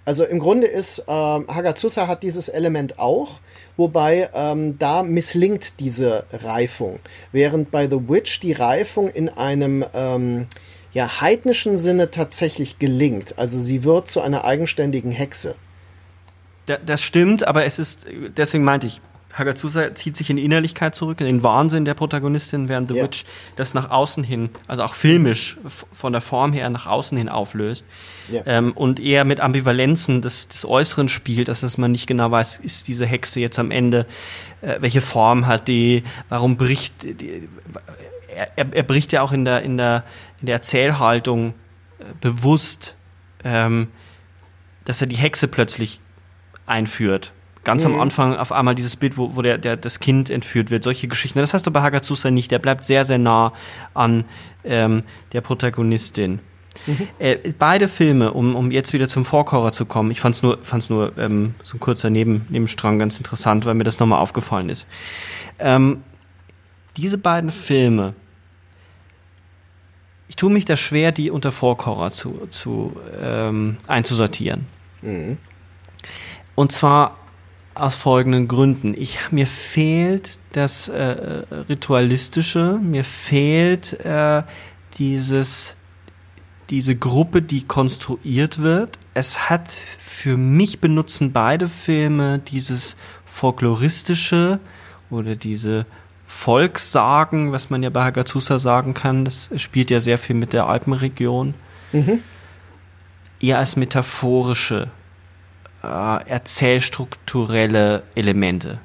Also 0.08 0.24
im 0.24 0.38
Grunde 0.38 0.66
ist 0.66 1.04
ähm, 1.06 1.44
Hagazusa 1.54 2.08
hat 2.08 2.22
dieses 2.22 2.48
Element 2.48 2.98
auch, 2.98 3.40
wobei 3.76 4.30
ähm, 4.32 4.78
da 4.78 5.02
misslingt 5.02 5.80
diese 5.80 6.24
Reifung, 6.32 7.00
während 7.30 7.70
bei 7.70 7.90
The 7.90 8.08
Witch 8.08 8.40
die 8.40 8.54
Reifung 8.54 9.10
in 9.10 9.28
einem 9.28 9.84
ähm, 9.92 10.46
ja 10.94 11.20
heidnischen 11.20 11.76
Sinne 11.76 12.10
tatsächlich 12.10 12.78
gelingt. 12.78 13.34
Also 13.38 13.60
sie 13.60 13.84
wird 13.84 14.10
zu 14.10 14.22
einer 14.22 14.46
eigenständigen 14.46 15.12
Hexe. 15.12 15.56
das 16.64 17.02
stimmt, 17.02 17.46
aber 17.46 17.66
es 17.66 17.78
ist 17.78 18.06
deswegen 18.34 18.64
meinte 18.64 18.86
ich 18.86 19.02
Hagazusa 19.34 19.94
zieht 19.94 20.16
sich 20.16 20.30
in 20.30 20.36
die 20.36 20.44
Innerlichkeit 20.44 20.94
zurück, 20.94 21.20
in 21.20 21.26
den 21.26 21.42
Wahnsinn 21.42 21.84
der 21.84 21.94
Protagonistin, 21.94 22.68
während 22.68 22.88
The 22.88 22.96
Ja. 22.96 23.04
Witch 23.04 23.24
das 23.56 23.74
nach 23.74 23.90
außen 23.90 24.24
hin, 24.24 24.50
also 24.66 24.82
auch 24.82 24.94
filmisch 24.94 25.58
von 25.92 26.12
der 26.12 26.22
Form 26.22 26.52
her 26.52 26.68
nach 26.70 26.86
außen 26.86 27.16
hin 27.16 27.28
auflöst. 27.28 27.84
Ja. 28.30 28.42
Ähm, 28.46 28.72
und 28.72 29.00
eher 29.00 29.24
mit 29.24 29.40
Ambivalenzen 29.40 30.22
des, 30.22 30.48
des 30.48 30.64
Äußeren 30.64 31.08
spielt, 31.08 31.48
dass 31.48 31.78
man 31.78 31.92
nicht 31.92 32.06
genau 32.06 32.30
weiß, 32.30 32.58
ist 32.58 32.88
diese 32.88 33.06
Hexe 33.06 33.40
jetzt 33.40 33.58
am 33.58 33.70
Ende, 33.70 34.06
äh, 34.62 34.76
welche 34.80 35.00
Form 35.00 35.46
hat 35.46 35.68
die, 35.68 36.02
warum 36.28 36.56
bricht 36.56 37.02
die, 37.02 37.48
er, 38.28 38.48
er, 38.56 38.66
er 38.72 38.82
bricht 38.82 39.12
ja 39.12 39.22
auch 39.22 39.32
in 39.32 39.44
der, 39.44 39.62
in 39.62 39.76
der, 39.76 40.04
in 40.40 40.46
der 40.46 40.56
Erzählhaltung 40.56 41.54
äh, 41.98 42.04
bewusst, 42.20 42.96
ähm, 43.44 43.88
dass 44.84 45.00
er 45.00 45.06
die 45.06 45.16
Hexe 45.16 45.48
plötzlich 45.48 46.00
einführt. 46.66 47.32
Ganz 47.68 47.84
am 47.84 48.00
Anfang 48.00 48.34
auf 48.34 48.50
einmal 48.50 48.74
dieses 48.74 48.96
Bild, 48.96 49.18
wo, 49.18 49.36
wo 49.36 49.42
der, 49.42 49.58
der, 49.58 49.76
das 49.76 50.00
Kind 50.00 50.30
entführt 50.30 50.70
wird, 50.70 50.84
solche 50.84 51.06
Geschichten. 51.06 51.38
Das 51.38 51.52
hast 51.52 51.66
du 51.66 51.70
bei 51.70 51.82
Hagazusa 51.82 52.30
nicht. 52.30 52.50
Der 52.50 52.58
bleibt 52.58 52.86
sehr, 52.86 53.04
sehr 53.04 53.18
nah 53.18 53.52
an 53.92 54.24
ähm, 54.64 55.02
der 55.32 55.42
Protagonistin. 55.42 56.40
Äh, 57.18 57.52
beide 57.58 57.86
Filme, 57.88 58.32
um, 58.32 58.56
um 58.56 58.70
jetzt 58.70 58.94
wieder 58.94 59.06
zum 59.06 59.26
Vorkorer 59.26 59.72
zu 59.72 59.84
kommen, 59.84 60.10
ich 60.10 60.18
fand's 60.18 60.42
nur, 60.42 60.60
fand's 60.62 60.88
nur 60.88 61.12
ähm, 61.18 61.56
so 61.62 61.76
ein 61.76 61.80
kurzer 61.80 62.08
Neben, 62.08 62.46
Nebenstrang 62.48 62.98
ganz 62.98 63.18
interessant, 63.18 63.66
weil 63.66 63.74
mir 63.74 63.84
das 63.84 63.98
nochmal 63.98 64.20
aufgefallen 64.20 64.70
ist. 64.70 64.86
Ähm, 65.58 66.02
diese 66.96 67.18
beiden 67.18 67.50
Filme, 67.50 68.14
ich 70.28 70.36
tue 70.36 70.50
mich 70.50 70.64
da 70.64 70.74
schwer, 70.78 71.12
die 71.12 71.30
unter 71.30 71.52
Vorkorer 71.52 72.12
zu, 72.12 72.46
zu 72.48 72.96
ähm, 73.20 73.76
einzusortieren. 73.86 74.64
Und 76.54 76.72
zwar 76.72 77.18
aus 77.78 77.94
folgenden 77.96 78.48
Gründen. 78.48 78.94
Ich, 78.96 79.18
mir 79.30 79.46
fehlt 79.46 80.38
das 80.52 80.88
äh, 80.88 81.44
Ritualistische, 81.68 82.78
mir 82.82 83.04
fehlt 83.04 83.92
äh, 84.04 84.42
dieses, 84.98 85.76
diese 86.70 86.96
Gruppe, 86.96 87.42
die 87.42 87.64
konstruiert 87.64 88.60
wird. 88.60 88.98
Es 89.14 89.48
hat 89.48 89.70
für 89.70 90.36
mich 90.36 90.80
benutzen 90.80 91.32
beide 91.32 91.68
Filme 91.68 92.38
dieses 92.38 92.96
folkloristische 93.24 94.58
oder 95.10 95.36
diese 95.36 95.86
Volkssagen, 96.26 97.52
was 97.52 97.70
man 97.70 97.82
ja 97.82 97.90
bei 97.90 98.02
Hagazusa 98.04 98.58
sagen 98.58 98.94
kann. 98.94 99.24
Das 99.24 99.50
spielt 99.56 99.90
ja 99.90 100.00
sehr 100.00 100.18
viel 100.18 100.36
mit 100.36 100.52
der 100.52 100.66
Alpenregion. 100.66 101.54
Eher 103.40 103.58
als 103.58 103.76
metaphorische 103.76 104.90
äh, 105.82 106.28
erzählstrukturelle 106.28 108.02
Elemente. 108.14 108.80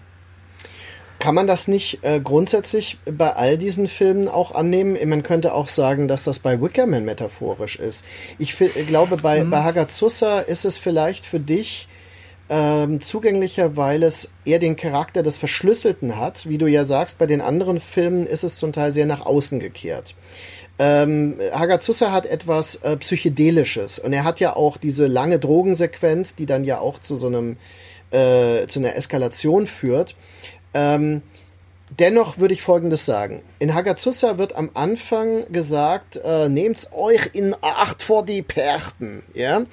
Kann 1.20 1.36
man 1.36 1.48
das 1.48 1.70
nicht 1.70 2.04
äh, 2.04 2.20
grundsätzlich 2.20 2.98
bei 3.10 3.32
all 3.34 3.58
diesen 3.58 3.88
Filmen 3.88 4.28
auch 4.28 4.54
annehmen? 4.54 4.98
Man 5.08 5.24
könnte 5.24 5.54
auch 5.54 5.70
sagen, 5.70 6.10
dass 6.10 6.26
das 6.26 6.40
bei 6.40 6.62
Wickerman 6.62 7.06
metaphorisch 7.06 7.78
ist. 7.78 8.04
Ich 8.40 8.54
fi- 8.54 8.68
glaube, 8.86 9.16
bei, 9.16 9.46
bei 9.46 9.64
Hagazusa 9.64 10.40
ist 10.40 10.66
es 10.66 10.78
vielleicht 10.78 11.26
für 11.26 11.40
dich 11.40 11.88
ähm, 12.50 13.00
zugänglicher, 13.00 13.78
weil 13.78 14.04
es 14.04 14.32
eher 14.44 14.60
den 14.60 14.76
Charakter 14.76 15.24
des 15.24 15.38
Verschlüsselten 15.38 16.18
hat. 16.18 16.50
Wie 16.50 16.58
du 16.58 16.68
ja 16.68 16.84
sagst, 16.84 17.20
bei 17.20 17.26
den 17.26 17.40
anderen 17.40 17.80
Filmen 17.80 18.28
ist 18.28 18.44
es 18.44 18.58
zum 18.58 18.74
Teil 18.74 18.92
sehr 18.92 19.06
nach 19.06 19.26
außen 19.26 19.62
gekehrt. 19.62 20.16
Ähm, 20.80 21.36
Hagazusa 21.52 22.12
hat 22.12 22.26
etwas 22.26 22.76
äh, 22.78 22.98
Psychedelisches 22.98 24.00
und 24.00 24.12
er 24.12 24.24
hat 24.24 24.40
ja 24.40 24.56
auch 24.56 24.78
diese 24.78 25.06
lange 25.06 25.38
Drogensequenz, 25.38 26.36
die 26.36 26.46
dann 26.46 26.64
ja 26.64 26.80
auch 26.80 27.00
zu 27.00 27.16
so 27.16 27.28
einem 27.28 27.58
äh, 28.12 28.68
zu 28.68 28.80
einer 28.80 28.96
Eskalation 28.96 29.68
führt. 29.68 30.16
Ähm, 30.74 31.22
dennoch 31.89 32.38
würde 32.38 32.54
ich 32.54 32.62
Folgendes 32.62 33.06
sagen. 33.06 33.41
In 33.60 33.74
Hagazusa 33.74 34.38
wird 34.38 34.56
am 34.56 34.72
Anfang 34.74 35.52
gesagt, 35.52 36.19
äh, 36.24 36.50
nehmt's 36.50 36.89
euch 36.93 37.30
in 37.34 37.56
Acht 37.62 38.04
vor 38.04 38.26
die 38.26 38.41
Perchten. 38.41 39.24
Ja? 39.34 39.63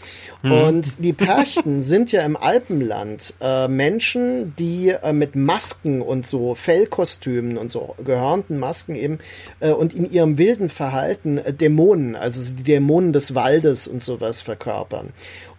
Und 0.42 0.98
die 0.98 1.12
Perchten 1.14 1.82
sind 1.82 2.12
ja 2.12 2.22
im 2.22 2.36
Alpenland 2.36 3.34
äh, 3.40 3.68
Menschen, 3.68 4.54
die 4.58 4.90
äh, 4.90 5.12
mit 5.12 5.34
Masken 5.34 6.02
und 6.02 6.26
so 6.26 6.54
Fellkostümen 6.54 7.56
und 7.56 7.70
so 7.70 7.94
gehörnten 8.04 8.58
Masken 8.58 8.94
eben 8.94 9.18
äh, 9.60 9.70
und 9.70 9.92
in 9.92 10.10
ihrem 10.10 10.38
wilden 10.38 10.68
Verhalten 10.68 11.38
äh, 11.38 11.52
Dämonen, 11.52 12.16
also 12.16 12.42
so 12.42 12.54
die 12.54 12.64
Dämonen 12.64 13.12
des 13.12 13.34
Waldes 13.34 13.88
und 13.88 14.02
sowas 14.02 14.40
verkörpern. 14.40 15.10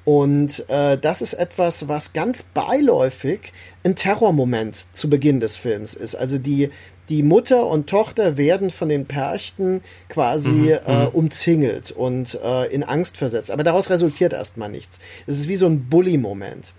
Und 0.03 0.67
äh, 0.67 0.97
das 0.97 1.21
ist 1.21 1.33
etwas, 1.33 1.87
was 1.87 2.13
ganz 2.13 2.43
beiläufig 2.43 3.53
ein 3.83 3.95
Terrormoment 3.95 4.87
zu 4.93 5.09
Beginn 5.09 5.39
des 5.39 5.57
Films 5.57 5.93
ist. 5.93 6.15
Also 6.15 6.39
die, 6.39 6.71
die 7.09 7.23
Mutter 7.23 7.67
und 7.67 7.87
Tochter 7.87 8.37
werden 8.37 8.71
von 8.71 8.89
den 8.89 9.05
Perchten 9.05 9.81
quasi 10.09 10.71
äh, 10.71 11.07
umzingelt 11.11 11.91
und 11.91 12.39
äh, 12.43 12.65
in 12.73 12.83
Angst 12.83 13.17
versetzt. 13.17 13.51
Aber 13.51 13.63
daraus 13.63 13.89
resultiert 13.89 14.33
erstmal 14.33 14.69
nichts. 14.69 14.99
Es 15.27 15.37
ist 15.37 15.47
wie 15.47 15.55
so 15.55 15.67
ein 15.67 15.87
Bully-Moment. 15.87 16.73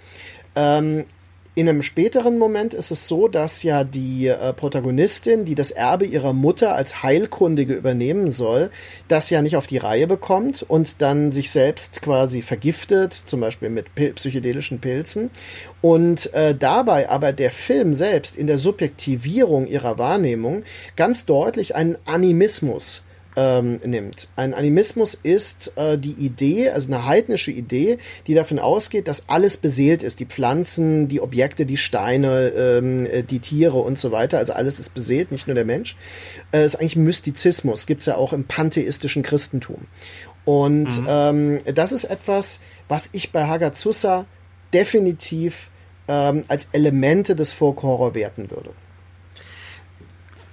Ähm, 0.56 1.04
in 1.54 1.68
einem 1.68 1.82
späteren 1.82 2.38
Moment 2.38 2.72
ist 2.72 2.90
es 2.90 3.06
so, 3.06 3.28
dass 3.28 3.62
ja 3.62 3.84
die 3.84 4.28
äh, 4.28 4.54
Protagonistin, 4.54 5.44
die 5.44 5.54
das 5.54 5.70
Erbe 5.70 6.06
ihrer 6.06 6.32
Mutter 6.32 6.74
als 6.74 7.02
Heilkundige 7.02 7.74
übernehmen 7.74 8.30
soll, 8.30 8.70
das 9.08 9.28
ja 9.28 9.42
nicht 9.42 9.56
auf 9.56 9.66
die 9.66 9.76
Reihe 9.76 10.06
bekommt 10.06 10.64
und 10.66 11.02
dann 11.02 11.30
sich 11.30 11.50
selbst 11.50 12.00
quasi 12.00 12.40
vergiftet, 12.40 13.12
zum 13.12 13.40
Beispiel 13.40 13.68
mit 13.68 13.94
Pil 13.94 14.14
psychedelischen 14.14 14.80
Pilzen. 14.80 15.30
Und 15.82 16.32
äh, 16.32 16.54
dabei 16.54 17.10
aber 17.10 17.32
der 17.34 17.50
Film 17.50 17.92
selbst 17.92 18.36
in 18.36 18.46
der 18.46 18.56
Subjektivierung 18.56 19.66
ihrer 19.66 19.98
Wahrnehmung 19.98 20.62
ganz 20.96 21.26
deutlich 21.26 21.76
einen 21.76 21.98
Animismus 22.06 23.02
ähm, 23.36 23.80
nimmt. 23.84 24.28
Ein 24.36 24.54
Animismus 24.54 25.14
ist 25.14 25.72
äh, 25.76 25.98
die 25.98 26.12
Idee, 26.12 26.70
also 26.70 26.92
eine 26.92 27.06
heidnische 27.06 27.50
Idee, 27.50 27.98
die 28.26 28.34
davon 28.34 28.58
ausgeht, 28.58 29.08
dass 29.08 29.28
alles 29.28 29.56
beseelt 29.56 30.02
ist. 30.02 30.20
Die 30.20 30.26
Pflanzen, 30.26 31.08
die 31.08 31.20
Objekte, 31.20 31.66
die 31.66 31.76
Steine, 31.76 32.48
ähm, 32.48 33.06
äh, 33.06 33.22
die 33.22 33.40
Tiere 33.40 33.78
und 33.78 33.98
so 33.98 34.12
weiter. 34.12 34.38
Also 34.38 34.52
alles 34.52 34.78
ist 34.78 34.94
beseelt, 34.94 35.32
nicht 35.32 35.46
nur 35.46 35.54
der 35.54 35.64
Mensch. 35.64 35.96
Äh, 36.52 36.64
ist 36.64 36.76
eigentlich 36.76 36.96
Mystizismus. 36.96 37.86
Gibt's 37.86 38.06
ja 38.06 38.16
auch 38.16 38.32
im 38.32 38.44
pantheistischen 38.44 39.22
Christentum. 39.22 39.86
Und 40.44 41.02
ähm, 41.06 41.60
das 41.72 41.92
ist 41.92 42.04
etwas, 42.04 42.60
was 42.88 43.10
ich 43.12 43.30
bei 43.30 43.46
Hagazusa 43.46 44.26
definitiv 44.74 45.70
ähm, 46.08 46.44
als 46.48 46.68
Elemente 46.72 47.36
des 47.36 47.52
Folk 47.52 47.82
Horror 47.82 48.14
werten 48.14 48.50
würde. 48.50 48.70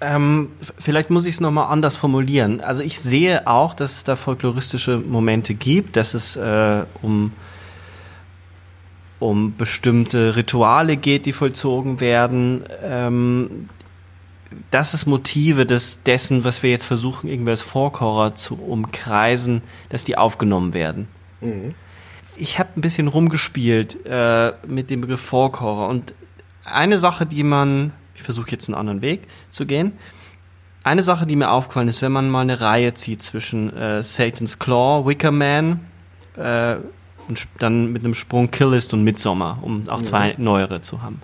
Ähm, 0.02 0.52
vielleicht 0.78 1.10
muss 1.10 1.26
ich 1.26 1.36
es 1.36 1.42
nochmal 1.42 1.72
anders 1.72 1.96
formulieren. 1.98 2.62
Also 2.62 2.84
ich 2.84 3.00
sehe 3.00 3.48
auch, 3.48 3.74
dass 3.74 3.98
es 3.98 4.04
da 4.06 4.16
folkloristische 4.16 4.98
Momente 4.98 5.54
gibt, 5.54 5.98
dass 5.98 6.14
es 6.14 6.36
äh, 6.38 6.86
um, 7.02 7.34
um 9.20 9.56
bestimmte 9.58 10.36
Rituale 10.36 10.96
geht, 10.96 11.26
die 11.26 11.34
vollzogen 11.34 12.00
werden. 12.00 12.64
Ähm, 12.82 13.70
dass 14.72 14.94
es 14.94 15.06
Motive 15.06 15.66
des, 15.66 16.04
dessen, 16.04 16.44
was 16.44 16.64
wir 16.64 16.72
jetzt 16.72 16.86
versuchen, 16.86 17.30
irgendwie 17.30 17.52
als 17.52 17.62
Vorkorer 17.62 18.36
zu 18.36 18.56
umkreisen, 18.56 19.62
dass 19.90 20.04
die 20.04 20.18
aufgenommen 20.18 20.74
werden. 20.74 21.08
Ich 22.36 22.60
habe 22.60 22.70
ein 22.76 22.82
bisschen 22.82 23.08
rumgespielt 23.08 24.06
äh, 24.06 24.54
mit 24.68 24.90
dem 24.90 25.02
Begriff 25.02 25.22
Vorkorer 25.22 25.88
und 25.88 26.14
eine 26.64 27.00
Sache, 27.00 27.26
die 27.26 27.44
man, 27.44 27.94
ich 28.20 28.24
versuche 28.24 28.52
jetzt 28.52 28.68
einen 28.68 28.76
anderen 28.76 29.02
Weg 29.02 29.28
zu 29.50 29.66
gehen, 29.66 29.94
eine 30.84 31.04
Sache, 31.04 31.26
die 31.26 31.36
mir 31.36 31.52
aufgefallen 31.52 31.88
ist, 31.88 32.02
wenn 32.02 32.12
man 32.12 32.30
mal 32.30 32.42
eine 32.42 32.62
Reihe 32.62 32.94
zieht 32.94 33.24
zwischen 33.24 33.76
äh, 33.76 34.04
Satan's 34.04 34.60
Claw, 34.60 35.06
Wicker 35.06 35.32
Man 35.32 35.82
äh, 36.36 36.76
und 37.28 37.48
dann 37.60 37.92
mit 37.92 38.04
einem 38.04 38.14
Sprung 38.14 38.52
Killist 38.52 38.94
und 38.94 39.04
Midsommar, 39.04 39.60
um 39.62 39.88
auch 39.88 40.02
zwei 40.02 40.36
neuere 40.38 40.82
zu 40.82 41.02
haben, 41.02 41.22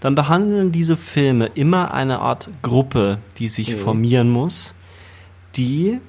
dann 0.00 0.14
behandeln 0.14 0.70
diese 0.72 0.96
Filme 0.96 1.46
immer 1.54 1.94
eine 1.94 2.18
Art 2.20 2.50
Gruppe, 2.62 3.18
die 3.38 3.48
sich 3.48 3.74
formieren 3.74 4.30
muss, 4.30 4.74
die 5.56 6.00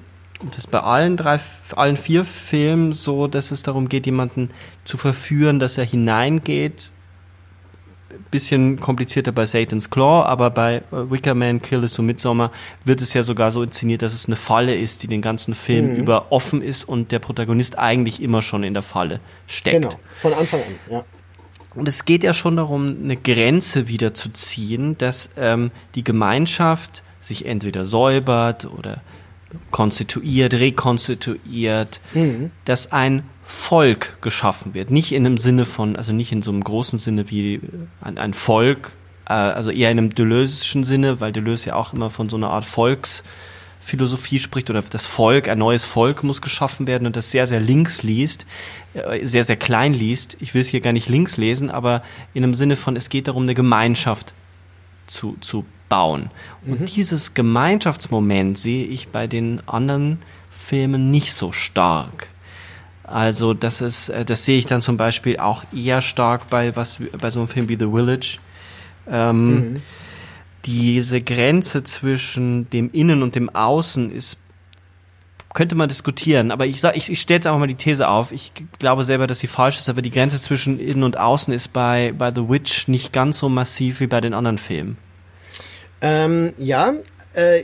und 0.42 0.52
das 0.52 0.60
ist 0.60 0.70
bei 0.70 0.80
allen 0.80 1.18
drei, 1.18 1.38
allen 1.76 1.98
vier 1.98 2.24
Filmen 2.24 2.92
so, 2.92 3.26
dass 3.26 3.50
es 3.50 3.62
darum 3.62 3.90
geht, 3.90 4.06
jemanden 4.06 4.50
zu 4.84 4.96
verführen, 4.96 5.58
dass 5.58 5.76
er 5.76 5.84
hineingeht. 5.84 6.92
Bisschen 8.30 8.80
komplizierter 8.80 9.32
bei 9.32 9.46
Satan's 9.46 9.90
Claw, 9.90 10.24
aber 10.24 10.50
bei 10.50 10.76
äh, 10.76 10.82
Wicker 10.90 11.34
Man, 11.34 11.60
Kill 11.62 11.84
Is 11.84 11.98
und 11.98 12.06
Midsommar 12.06 12.52
wird 12.84 13.00
es 13.00 13.14
ja 13.14 13.22
sogar 13.22 13.50
so 13.50 13.62
inszeniert, 13.62 14.02
dass 14.02 14.14
es 14.14 14.26
eine 14.26 14.36
Falle 14.36 14.74
ist, 14.74 15.02
die 15.02 15.06
den 15.06 15.22
ganzen 15.22 15.54
Film 15.54 15.94
über 15.96 16.30
offen 16.30 16.62
ist 16.62 16.84
und 16.84 17.12
der 17.12 17.18
Protagonist 17.18 17.78
eigentlich 17.78 18.22
immer 18.22 18.42
schon 18.42 18.62
in 18.62 18.74
der 18.74 18.82
Falle 18.82 19.20
steckt. 19.46 19.82
Genau, 19.82 20.00
von 20.16 20.34
Anfang 20.34 20.60
an, 20.60 20.74
ja. 20.90 21.04
Und 21.74 21.88
es 21.88 22.04
geht 22.04 22.24
ja 22.24 22.32
schon 22.32 22.56
darum, 22.56 22.96
eine 23.04 23.16
Grenze 23.16 23.86
wieder 23.86 24.12
zu 24.12 24.30
ziehen, 24.30 24.98
dass 24.98 25.30
ähm, 25.36 25.70
die 25.94 26.02
Gemeinschaft 26.02 27.04
sich 27.20 27.46
entweder 27.46 27.84
säubert 27.84 28.64
oder 28.64 29.02
konstituiert, 29.70 30.54
rekonstituiert, 30.54 32.00
dass 32.64 32.92
ein 32.92 33.24
Volk 33.50 34.18
geschaffen 34.20 34.74
wird. 34.74 34.90
Nicht 34.90 35.12
in 35.12 35.26
einem 35.26 35.38
Sinne 35.38 35.64
von, 35.64 35.96
also 35.96 36.12
nicht 36.12 36.32
in 36.32 36.42
so 36.42 36.50
einem 36.50 36.62
großen 36.62 36.98
Sinne 36.98 37.30
wie 37.30 37.60
ein, 38.00 38.18
ein 38.18 38.34
Volk 38.34 38.96
äh, 39.30 39.32
also 39.32 39.70
eher 39.70 39.90
in 39.90 39.98
einem 39.98 40.10
Deleuze'schen 40.10 40.84
Sinne, 40.84 41.20
weil 41.20 41.32
Deleuze 41.32 41.70
ja 41.70 41.76
auch 41.76 41.94
immer 41.94 42.10
von 42.10 42.28
so 42.28 42.36
einer 42.36 42.50
Art 42.50 42.64
Volksphilosophie 42.64 44.40
spricht 44.40 44.68
oder 44.68 44.82
das 44.82 45.06
Volk, 45.06 45.48
ein 45.48 45.58
neues 45.58 45.84
Volk 45.84 46.24
muss 46.24 46.42
geschaffen 46.42 46.86
werden 46.86 47.06
und 47.06 47.16
das 47.16 47.30
sehr, 47.30 47.46
sehr 47.46 47.60
links 47.60 48.02
liest, 48.02 48.44
äh, 48.94 49.24
sehr, 49.26 49.44
sehr 49.44 49.56
klein 49.56 49.94
liest. 49.94 50.36
Ich 50.40 50.52
will 50.52 50.62
es 50.62 50.68
hier 50.68 50.80
gar 50.80 50.92
nicht 50.92 51.08
links 51.08 51.36
lesen, 51.36 51.70
aber 51.70 52.02
in 52.34 52.42
einem 52.42 52.54
Sinne 52.54 52.76
von, 52.76 52.96
es 52.96 53.08
geht 53.08 53.28
darum, 53.28 53.44
eine 53.44 53.54
Gemeinschaft 53.54 54.34
zu, 55.06 55.36
zu 55.40 55.64
bauen. 55.88 56.30
Und 56.66 56.80
mhm. 56.80 56.84
dieses 56.86 57.34
Gemeinschaftsmoment 57.34 58.58
sehe 58.58 58.84
ich 58.84 59.08
bei 59.08 59.26
den 59.26 59.60
anderen 59.68 60.18
Filmen 60.50 61.10
nicht 61.10 61.32
so 61.32 61.52
stark. 61.52 62.28
Also 63.10 63.54
das 63.54 63.80
ist, 63.80 64.08
äh, 64.08 64.24
das 64.24 64.44
sehe 64.44 64.58
ich 64.58 64.66
dann 64.66 64.82
zum 64.82 64.96
Beispiel 64.96 65.38
auch 65.38 65.64
eher 65.74 66.00
stark 66.00 66.48
bei 66.48 66.76
was 66.76 67.00
bei 67.20 67.30
so 67.30 67.40
einem 67.40 67.48
Film 67.48 67.68
wie 67.68 67.76
The 67.76 67.90
Village. 67.90 68.38
Ähm, 69.08 69.54
mhm. 69.54 69.76
Diese 70.64 71.20
Grenze 71.20 71.82
zwischen 71.82 72.70
dem 72.70 72.90
Innen 72.92 73.22
und 73.22 73.34
dem 73.34 73.48
Außen 73.50 74.12
ist 74.12 74.38
könnte 75.52 75.74
man 75.74 75.88
diskutieren, 75.88 76.52
aber 76.52 76.66
ich 76.66 76.80
sag, 76.80 76.96
ich, 76.96 77.10
ich 77.10 77.20
stelle 77.20 77.38
jetzt 77.38 77.46
einfach 77.48 77.58
mal 77.58 77.66
die 77.66 77.74
These 77.74 78.06
auf. 78.06 78.30
Ich 78.30 78.52
glaube 78.78 79.02
selber, 79.02 79.26
dass 79.26 79.40
sie 79.40 79.48
falsch 79.48 79.80
ist, 79.80 79.88
aber 79.88 80.00
die 80.00 80.12
Grenze 80.12 80.38
zwischen 80.40 80.78
Innen 80.78 81.02
und 81.02 81.18
Außen 81.18 81.52
ist 81.52 81.72
bei, 81.72 82.14
bei 82.16 82.32
The 82.32 82.48
Witch 82.48 82.86
nicht 82.86 83.12
ganz 83.12 83.40
so 83.40 83.48
massiv 83.48 83.98
wie 83.98 84.06
bei 84.06 84.20
den 84.20 84.32
anderen 84.32 84.58
Filmen. 84.58 84.96
Ähm, 86.02 86.52
ja, 86.56 86.92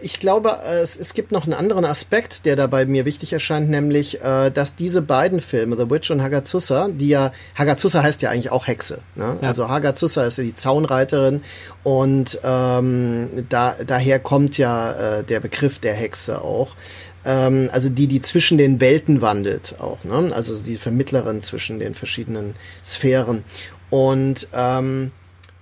ich 0.03 0.21
glaube, 0.21 0.61
es, 0.65 0.97
es 0.97 1.13
gibt 1.15 1.33
noch 1.33 1.45
einen 1.45 1.53
anderen 1.53 1.85
Aspekt, 1.85 2.45
der 2.45 2.55
dabei 2.55 2.87
mir 2.87 3.05
wichtig 3.05 3.33
erscheint, 3.33 3.69
nämlich, 3.69 4.23
äh, 4.23 4.51
dass 4.51 4.77
diese 4.77 5.03
beiden 5.03 5.41
Filme, 5.41 5.77
The 5.77 5.91
Witch 5.91 6.11
und 6.11 6.23
Hagazusa, 6.23 6.89
die 6.89 7.09
ja, 7.09 7.33
Hagazusa 7.57 8.03
heißt 8.03 8.23
ja 8.23 8.31
eigentlich 8.31 8.51
auch 8.51 8.69
Hexe. 8.69 9.01
Ne? 9.17 9.37
Ja. 9.41 9.49
Also 9.49 9.69
Hagazusa 9.69 10.25
ist 10.25 10.39
ja 10.39 10.45
die 10.45 10.55
Zaunreiterin 10.55 11.43
und 11.83 12.39
ähm, 12.45 13.47
da, 13.49 13.75
daher 13.85 14.21
kommt 14.21 14.57
ja 14.57 14.93
äh, 14.93 15.25
der 15.25 15.41
Begriff 15.41 15.81
der 15.81 15.95
Hexe 15.95 16.43
auch 16.43 16.77
ähm, 17.25 17.69
also 17.73 17.89
die, 17.89 18.07
die 18.07 18.23
zwischen 18.23 18.57
den 18.57 18.81
Welten 18.81 19.21
wandelt 19.21 19.75
auch, 19.81 20.05
ne? 20.05 20.31
also 20.33 20.63
die 20.63 20.77
Vermittlerin 20.77 21.43
zwischen 21.43 21.81
den 21.81 21.95
verschiedenen 21.95 22.55
Sphären. 22.85 23.45
Und 23.91 24.49
ähm, 24.55 25.11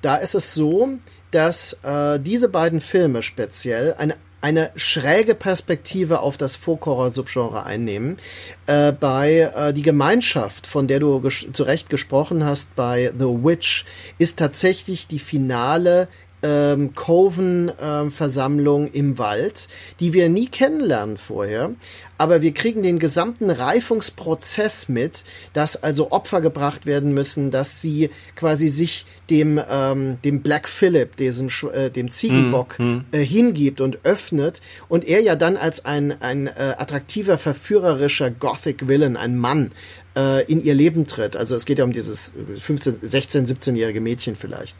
da 0.03 0.17
ist 0.17 0.35
es 0.35 0.55
so, 0.55 0.91
dass 1.35 1.79
äh, 1.83 2.19
diese 2.21 2.49
beiden 2.49 2.81
Filme 2.81 3.23
speziell 3.23 3.95
eine 3.99 4.15
eine 4.45 4.73
schräge 4.77 5.35
Perspektive 5.35 6.21
auf 6.21 6.37
das 6.37 6.55
Folk-Horror-Subgenre 6.55 7.65
einnehmen. 7.65 8.19
Äh, 8.67 8.93
bei 8.93 9.51
äh, 9.57 9.73
die 9.73 9.81
Gemeinschaft, 9.81 10.67
von 10.67 10.87
der 10.87 11.01
du 11.01 11.27
zu 11.31 11.63
Recht 11.63 11.89
gesprochen 11.89 12.45
hast, 12.45 12.77
bei 12.77 13.11
The 13.19 13.25
Witch, 13.25 13.87
ist 14.19 14.39
tatsächlich 14.39 15.07
die 15.07 15.19
finale 15.19 16.09
ähm, 16.45 16.95
Coven-Versammlung 16.95 18.89
im 18.89 19.19
Wald, 19.19 19.67
die 19.99 20.13
wir 20.13 20.29
nie 20.29 20.47
kennenlernen 20.47 21.17
vorher. 21.17 21.71
Aber 22.19 22.43
wir 22.43 22.53
kriegen 22.53 22.83
den 22.83 23.01
gesamten 23.01 23.51
Reifungsprozess 23.51 24.89
mit, 24.89 25.25
dass 25.53 25.83
also 25.83 26.13
Opfer 26.13 26.41
gebracht 26.41 26.87
werden 26.87 27.13
müssen, 27.13 27.51
dass 27.51 27.81
sie 27.81 28.11
quasi 28.37 28.69
sich 28.69 29.07
dem, 29.31 29.61
ähm, 29.69 30.19
dem 30.23 30.43
Black 30.43 30.69
Phillip, 30.69 31.17
diesem, 31.17 31.49
äh, 31.73 31.91
dem 31.91 32.11
Ziegenbock, 32.11 32.79
mm. 32.79 32.99
Äh, 33.11 33.25
hingibt 33.25 33.81
und 33.81 34.05
öffnet 34.05 34.61
und 34.89 35.05
er 35.05 35.23
ja 35.23 35.35
dann 35.35 35.57
als 35.57 35.85
ein, 35.85 36.21
ein 36.21 36.47
äh, 36.47 36.75
attraktiver, 36.77 37.39
verführerischer 37.39 38.31
Gothic 38.31 38.87
Villain, 38.87 39.17
ein 39.17 39.39
Mann, 39.39 39.73
äh, 40.17 40.45
in 40.51 40.63
ihr 40.63 40.75
Leben 40.75 41.07
tritt. 41.07 41.37
Also 41.37 41.55
es 41.57 41.65
geht 41.67 41.79
ja 41.79 41.85
um 41.85 41.93
dieses 41.93 42.33
15, 42.61 42.99
16, 43.03 43.47
17-jährige 43.47 44.01
Mädchen 44.01 44.37
vielleicht. 44.37 44.77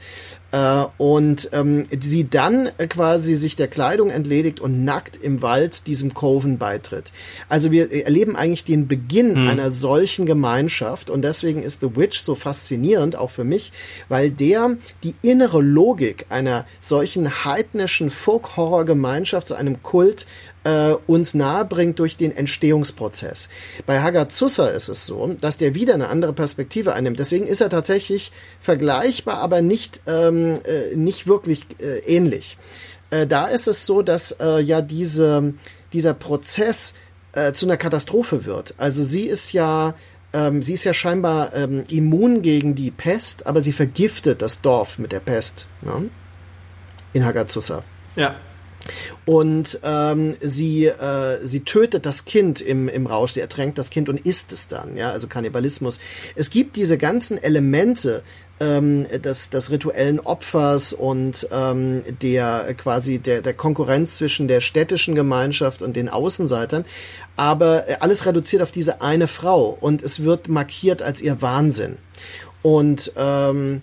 Äh, 0.53 0.85
und 0.99 1.51
ähm, 1.53 1.85
sie 1.99 2.29
dann 2.29 2.71
quasi 2.89 3.35
sich 3.35 3.57
der 3.57 3.69
Kleidung 3.69 4.11
entledigt 4.11 4.61
und 4.61 4.85
nackt 4.85 5.17
im 5.17 5.43
Wald 5.43 5.87
diesem 5.87 6.15
Coven 6.15 6.59
beitritt. 6.59 7.13
Also 7.49 7.71
wir 7.71 7.91
erleben 7.93 8.37
eigentlich 8.37 8.65
den 8.65 8.87
Beginn 8.87 9.35
hm. 9.35 9.49
einer 9.49 9.71
solchen 9.71 10.27
Gemeinschaft 10.27 11.11
und 11.11 11.23
deswegen 11.23 11.63
ist 11.63 11.81
The 11.81 11.97
Witch 11.97 12.21
so 12.21 12.35
faszinierend, 12.35 13.17
auch 13.17 13.31
für 13.31 13.45
mich, 13.45 13.73
weil 14.09 14.31
der 14.31 14.77
die 15.03 15.15
innere 15.23 15.61
Logik 15.61 16.27
einer 16.29 16.67
solchen 16.81 17.45
heidnischen 17.45 18.11
Folk-Horror-Gemeinschaft 18.11 19.49
zu 19.49 19.55
einem 19.55 19.83
Kult 19.83 20.27
äh, 20.65 20.95
uns 21.07 21.35
nahebringt 21.35 21.99
durch 21.99 22.17
den 22.17 22.35
Entstehungsprozess. 22.35 23.49
Bei 23.87 24.01
Hagazusa 24.01 24.69
ist 24.69 24.89
es 24.89 25.07
so, 25.07 25.35
dass 25.41 25.57
der 25.57 25.75
wieder 25.75 25.95
eine 25.95 26.09
andere 26.09 26.33
Perspektive 26.33 26.95
einnimmt. 26.95 27.19
Deswegen 27.19 27.47
ist 27.47 27.61
er 27.61 27.69
tatsächlich 27.69 28.33
vergleichbar, 28.61 29.39
aber 29.39 29.63
nicht, 29.63 30.01
ähm, 30.07 30.59
äh, 30.65 30.97
nicht 30.97 31.27
wirklich 31.27 31.67
äh, 31.79 31.99
ähnlich. 32.01 32.59
Äh, 33.11 33.27
da 33.27 33.47
ist 33.47 33.69
es 33.69 33.87
so, 33.87 34.03
dass 34.03 34.33
äh, 34.33 34.61
ja 34.61 34.81
diese, 34.81 35.55
dieser 35.93 36.15
Prozess 36.15 36.95
äh, 37.33 37.53
zu 37.53 37.67
einer 37.67 37.77
Katastrophe 37.77 38.45
wird. 38.45 38.75
Also 38.79 39.05
sie 39.05 39.27
ist 39.27 39.53
ja 39.53 39.95
ähm, 40.33 40.63
sie 40.63 40.75
ist 40.75 40.85
ja 40.85 40.93
scheinbar 40.93 41.55
ähm, 41.55 41.85
immun 41.89 42.43
gegen 42.43 42.75
die 42.75 42.91
Pest, 42.91 43.47
aber 43.47 43.63
sie 43.63 43.73
vergiftet 43.73 44.43
das 44.43 44.61
Dorf 44.61 44.99
mit 44.99 45.13
der 45.13 45.21
Pest 45.21 45.69
ne? 45.81 46.11
in 47.13 47.25
Hagazusa. 47.25 47.85
Ja. 48.17 48.35
Und 49.25 49.81
ähm, 49.83 50.35
sie, 50.41 50.87
äh, 50.87 51.39
sie 51.45 51.61
tötet 51.61 52.07
das 52.07 52.25
Kind 52.25 52.61
im, 52.61 52.89
im 52.89 53.07
Rausch, 53.07 53.33
sie 53.33 53.41
ertränkt 53.41 53.79
das 53.79 53.91
Kind 53.91 54.09
und 54.09 54.21
isst 54.27 54.53
es 54.53 54.69
dann, 54.69 54.97
ja, 54.97 55.11
also 55.11 55.27
Kannibalismus. 55.27 56.01
Es 56.37 56.51
gibt 56.51 56.77
diese 56.77 56.99
ganzen 56.99 57.43
Elemente 57.43 58.23
ähm, 58.61 59.07
des, 59.09 59.51
des 59.51 59.71
rituellen 59.71 60.21
Opfers 60.21 60.93
und 60.93 61.49
ähm, 61.51 62.03
der 62.23 62.75
quasi 62.75 63.19
der, 63.19 63.43
der 63.43 63.55
Konkurrenz 63.55 64.19
zwischen 64.19 64.47
der 64.47 64.61
städtischen 64.61 65.15
Gemeinschaft 65.15 65.83
und 65.83 65.97
den 65.97 66.09
Außenseitern, 66.09 66.85
aber 67.37 67.89
äh, 67.89 67.97
alles 68.01 68.27
reduziert 68.27 68.63
auf 68.63 68.71
diese 68.71 69.01
eine 69.01 69.29
Frau 69.29 69.77
und 69.81 70.03
es 70.03 70.23
wird 70.23 70.49
markiert 70.49 71.03
als 71.03 71.21
ihr 71.21 71.41
Wahnsinn. 71.43 71.97
Und 72.63 73.13
ähm, 73.17 73.83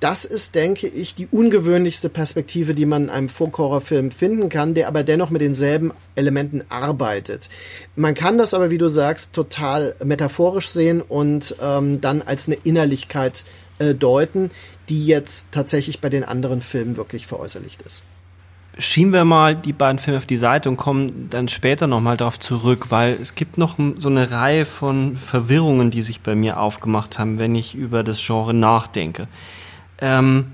das 0.00 0.24
ist, 0.24 0.54
denke 0.54 0.88
ich, 0.88 1.14
die 1.14 1.28
ungewöhnlichste 1.30 2.08
Perspektive, 2.08 2.74
die 2.74 2.86
man 2.86 3.04
in 3.04 3.10
einem 3.10 3.28
Folk-Horror-Film 3.28 4.10
finden 4.10 4.48
kann, 4.48 4.72
der 4.72 4.88
aber 4.88 5.04
dennoch 5.04 5.28
mit 5.30 5.42
denselben 5.42 5.92
Elementen 6.14 6.62
arbeitet. 6.70 7.50
Man 7.96 8.14
kann 8.14 8.38
das 8.38 8.54
aber, 8.54 8.70
wie 8.70 8.78
du 8.78 8.88
sagst, 8.88 9.34
total 9.34 9.94
metaphorisch 10.02 10.68
sehen 10.68 11.02
und 11.02 11.54
ähm, 11.60 12.00
dann 12.00 12.22
als 12.22 12.46
eine 12.46 12.56
Innerlichkeit 12.64 13.44
äh, 13.78 13.94
deuten, 13.94 14.50
die 14.88 15.06
jetzt 15.06 15.52
tatsächlich 15.52 16.00
bei 16.00 16.08
den 16.08 16.24
anderen 16.24 16.62
Filmen 16.62 16.96
wirklich 16.96 17.26
veräußerlicht 17.26 17.82
ist. 17.82 18.02
Schieben 18.78 19.12
wir 19.12 19.24
mal 19.24 19.54
die 19.54 19.74
beiden 19.74 19.98
Filme 19.98 20.18
auf 20.18 20.26
die 20.26 20.36
Seite 20.36 20.70
und 20.70 20.76
kommen 20.76 21.28
dann 21.28 21.48
später 21.48 21.86
nochmal 21.86 22.16
darauf 22.16 22.38
zurück, 22.38 22.86
weil 22.88 23.18
es 23.20 23.34
gibt 23.34 23.58
noch 23.58 23.76
so 23.96 24.08
eine 24.08 24.30
Reihe 24.30 24.64
von 24.64 25.16
Verwirrungen, 25.18 25.90
die 25.90 26.00
sich 26.00 26.20
bei 26.20 26.34
mir 26.34 26.58
aufgemacht 26.58 27.18
haben, 27.18 27.38
wenn 27.38 27.54
ich 27.54 27.74
über 27.74 28.02
das 28.02 28.24
Genre 28.24 28.54
nachdenke. 28.54 29.28
Ähm, 30.00 30.52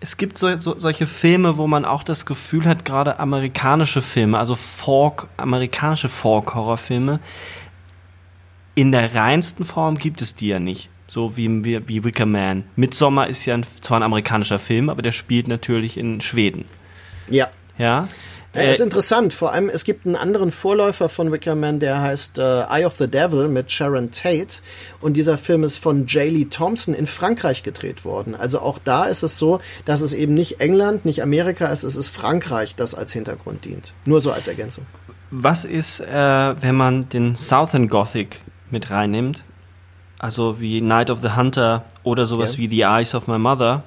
es 0.00 0.16
gibt 0.16 0.38
so, 0.38 0.56
so, 0.58 0.78
solche 0.78 1.06
Filme, 1.06 1.56
wo 1.56 1.66
man 1.66 1.84
auch 1.84 2.02
das 2.02 2.24
Gefühl 2.24 2.66
hat, 2.66 2.84
gerade 2.84 3.18
amerikanische 3.18 4.02
Filme, 4.02 4.38
also 4.38 4.54
Folk, 4.54 5.28
amerikanische 5.36 6.08
Folk-Horrorfilme, 6.08 7.20
in 8.74 8.92
der 8.92 9.14
reinsten 9.14 9.64
Form 9.64 9.98
gibt 9.98 10.22
es 10.22 10.36
die 10.36 10.48
ja 10.48 10.60
nicht. 10.60 10.88
So 11.08 11.36
wie, 11.36 11.64
wie, 11.64 11.88
wie 11.88 12.04
Wicker 12.04 12.26
Man. 12.26 12.64
Midsommar 12.76 13.28
ist 13.28 13.44
ja 13.46 13.54
ein, 13.54 13.64
zwar 13.80 13.98
ein 13.98 14.02
amerikanischer 14.02 14.58
Film, 14.58 14.90
aber 14.90 15.02
der 15.02 15.12
spielt 15.12 15.48
natürlich 15.48 15.96
in 15.96 16.20
Schweden. 16.20 16.66
Ja. 17.28 17.48
Ja. 17.78 18.08
Ja, 18.64 18.70
ist 18.70 18.80
äh, 18.80 18.84
interessant. 18.84 19.32
Vor 19.32 19.52
allem, 19.52 19.68
es 19.68 19.84
gibt 19.84 20.06
einen 20.06 20.16
anderen 20.16 20.50
Vorläufer 20.50 21.08
von 21.08 21.32
Wickerman, 21.32 21.80
der 21.80 22.00
heißt 22.00 22.38
äh, 22.38 22.62
Eye 22.62 22.84
of 22.84 22.96
the 22.96 23.08
Devil 23.08 23.48
mit 23.48 23.70
Sharon 23.70 24.10
Tate. 24.10 24.60
Und 25.00 25.16
dieser 25.16 25.38
Film 25.38 25.62
ist 25.62 25.78
von 25.78 26.06
J. 26.06 26.30
Lee 26.30 26.44
Thompson 26.46 26.94
in 26.94 27.06
Frankreich 27.06 27.62
gedreht 27.62 28.04
worden. 28.04 28.34
Also 28.34 28.60
auch 28.60 28.78
da 28.78 29.04
ist 29.04 29.22
es 29.22 29.38
so, 29.38 29.60
dass 29.84 30.00
es 30.00 30.12
eben 30.12 30.34
nicht 30.34 30.60
England, 30.60 31.04
nicht 31.04 31.22
Amerika 31.22 31.66
ist, 31.66 31.82
es 31.82 31.96
ist 31.96 32.08
Frankreich, 32.08 32.74
das 32.74 32.94
als 32.94 33.12
Hintergrund 33.12 33.64
dient. 33.64 33.94
Nur 34.04 34.20
so 34.20 34.32
als 34.32 34.48
Ergänzung. 34.48 34.86
Was 35.30 35.64
ist, 35.64 36.00
äh, 36.00 36.54
wenn 36.60 36.74
man 36.74 37.08
den 37.08 37.34
Southern 37.34 37.88
Gothic 37.88 38.40
mit 38.70 38.90
reinnimmt? 38.90 39.44
Also 40.18 40.60
wie 40.60 40.80
Night 40.80 41.10
of 41.10 41.20
the 41.22 41.36
Hunter 41.36 41.84
oder 42.02 42.26
sowas 42.26 42.58
yeah. 42.58 42.58
wie 42.58 42.68
The 42.68 42.82
Eyes 42.82 43.14
of 43.14 43.28
My 43.28 43.38
Mother. 43.38 43.84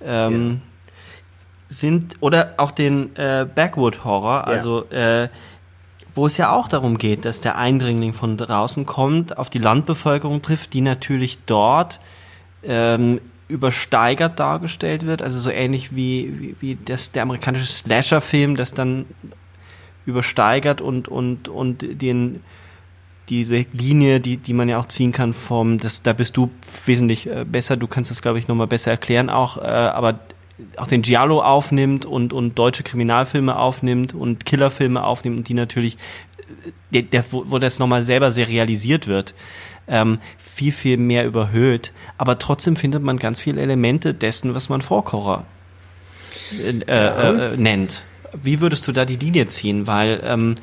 Ähm, 0.00 0.32
yeah 0.32 0.67
sind, 1.68 2.16
oder 2.20 2.54
auch 2.56 2.70
den 2.70 3.14
äh, 3.16 3.46
Backwood 3.52 4.04
Horror, 4.04 4.46
also 4.46 4.86
ja. 4.90 5.24
äh, 5.24 5.28
wo 6.14 6.26
es 6.26 6.36
ja 6.36 6.52
auch 6.52 6.68
darum 6.68 6.98
geht, 6.98 7.24
dass 7.24 7.40
der 7.40 7.56
Eindringling 7.56 8.12
von 8.12 8.36
draußen 8.36 8.86
kommt, 8.86 9.38
auf 9.38 9.50
die 9.50 9.58
Landbevölkerung 9.58 10.42
trifft, 10.42 10.72
die 10.72 10.80
natürlich 10.80 11.38
dort 11.46 12.00
ähm, 12.62 13.20
übersteigert 13.48 14.38
dargestellt 14.38 15.06
wird, 15.06 15.22
also 15.22 15.38
so 15.38 15.50
ähnlich 15.50 15.94
wie, 15.94 16.40
wie, 16.40 16.56
wie 16.60 16.78
das, 16.84 17.12
der 17.12 17.22
amerikanische 17.22 17.66
Slasher-Film, 17.66 18.56
das 18.56 18.72
dann 18.72 19.06
übersteigert 20.06 20.80
und, 20.80 21.08
und, 21.08 21.48
und 21.48 21.82
den, 22.02 22.42
diese 23.28 23.66
Linie, 23.72 24.20
die, 24.20 24.38
die 24.38 24.54
man 24.54 24.68
ja 24.68 24.78
auch 24.78 24.88
ziehen 24.88 25.12
kann 25.12 25.34
vom, 25.34 25.78
das, 25.78 26.02
da 26.02 26.12
bist 26.14 26.36
du 26.36 26.50
wesentlich 26.86 27.26
äh, 27.26 27.44
besser, 27.44 27.76
du 27.76 27.86
kannst 27.86 28.10
das, 28.10 28.22
glaube 28.22 28.38
ich, 28.38 28.48
nochmal 28.48 28.66
besser 28.66 28.90
erklären 28.90 29.30
auch, 29.30 29.58
äh, 29.58 29.60
aber 29.60 30.18
auch 30.76 30.88
den 30.88 31.02
Giallo 31.02 31.40
aufnimmt 31.40 32.04
und, 32.04 32.32
und 32.32 32.58
deutsche 32.58 32.82
Kriminalfilme 32.82 33.56
aufnimmt 33.56 34.14
und 34.14 34.44
Killerfilme 34.44 35.02
aufnimmt 35.02 35.38
und 35.38 35.48
die 35.48 35.54
natürlich, 35.54 35.96
der, 36.90 37.02
der, 37.02 37.24
wo, 37.30 37.58
das 37.58 37.78
nochmal 37.78 38.02
selber 38.02 38.30
serialisiert 38.30 39.06
wird, 39.06 39.34
ähm, 39.86 40.18
viel, 40.36 40.72
viel 40.72 40.96
mehr 40.96 41.26
überhöht. 41.26 41.92
Aber 42.16 42.38
trotzdem 42.38 42.76
findet 42.76 43.02
man 43.02 43.18
ganz 43.18 43.40
viele 43.40 43.60
Elemente 43.60 44.14
dessen, 44.14 44.54
was 44.54 44.68
man 44.68 44.82
Vorkocher 44.82 45.44
äh, 46.62 46.80
ja. 46.86 47.52
äh, 47.52 47.56
nennt. 47.56 48.04
Wie 48.42 48.60
würdest 48.60 48.86
du 48.88 48.92
da 48.92 49.04
die 49.04 49.16
Linie 49.16 49.46
ziehen? 49.46 49.86
Weil 49.86 50.20
ähm, 50.24 50.56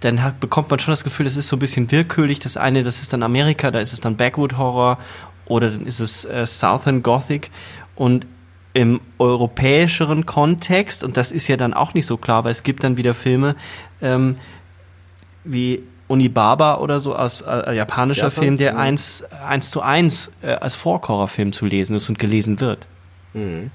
dann 0.00 0.22
hat, 0.22 0.40
bekommt 0.40 0.68
man 0.70 0.78
schon 0.78 0.92
das 0.92 1.04
Gefühl, 1.04 1.26
es 1.26 1.36
ist 1.36 1.48
so 1.48 1.56
ein 1.56 1.60
bisschen 1.60 1.90
willkürlich. 1.90 2.40
Das 2.40 2.56
eine, 2.56 2.82
das 2.82 3.00
ist 3.00 3.12
dann 3.12 3.22
Amerika, 3.22 3.70
da 3.70 3.80
ist 3.80 3.92
es 3.92 4.00
dann 4.00 4.16
Backwood 4.16 4.58
Horror 4.58 4.98
oder 5.46 5.70
dann 5.70 5.86
ist 5.86 6.00
es 6.00 6.24
äh, 6.24 6.44
Southern 6.46 7.02
Gothic. 7.02 7.50
Und 7.94 8.26
im 8.74 9.00
europäischeren 9.18 10.26
Kontext, 10.26 11.04
und 11.04 11.16
das 11.16 11.30
ist 11.30 11.48
ja 11.48 11.56
dann 11.56 11.74
auch 11.74 11.94
nicht 11.94 12.06
so 12.06 12.16
klar, 12.16 12.44
weil 12.44 12.52
es 12.52 12.62
gibt 12.62 12.84
dann 12.84 12.96
wieder 12.96 13.14
Filme 13.14 13.56
ähm, 14.00 14.36
wie 15.44 15.82
Unibaba 16.08 16.76
oder 16.76 17.00
so 17.00 17.14
aus 17.14 17.42
äh, 17.42 17.74
japanischer 17.74 18.24
Japan? 18.24 18.44
Film, 18.44 18.56
der 18.58 18.74
mhm. 18.74 18.78
eins, 18.78 19.24
eins 19.46 19.70
zu 19.70 19.80
eins 19.80 20.32
äh, 20.42 20.52
als 20.52 20.74
Vorkorrerfilm 20.74 21.52
zu 21.52 21.66
lesen 21.66 21.96
ist 21.96 22.08
und 22.08 22.18
gelesen 22.18 22.60
wird. 22.60 22.86
Mhm. 23.34 23.70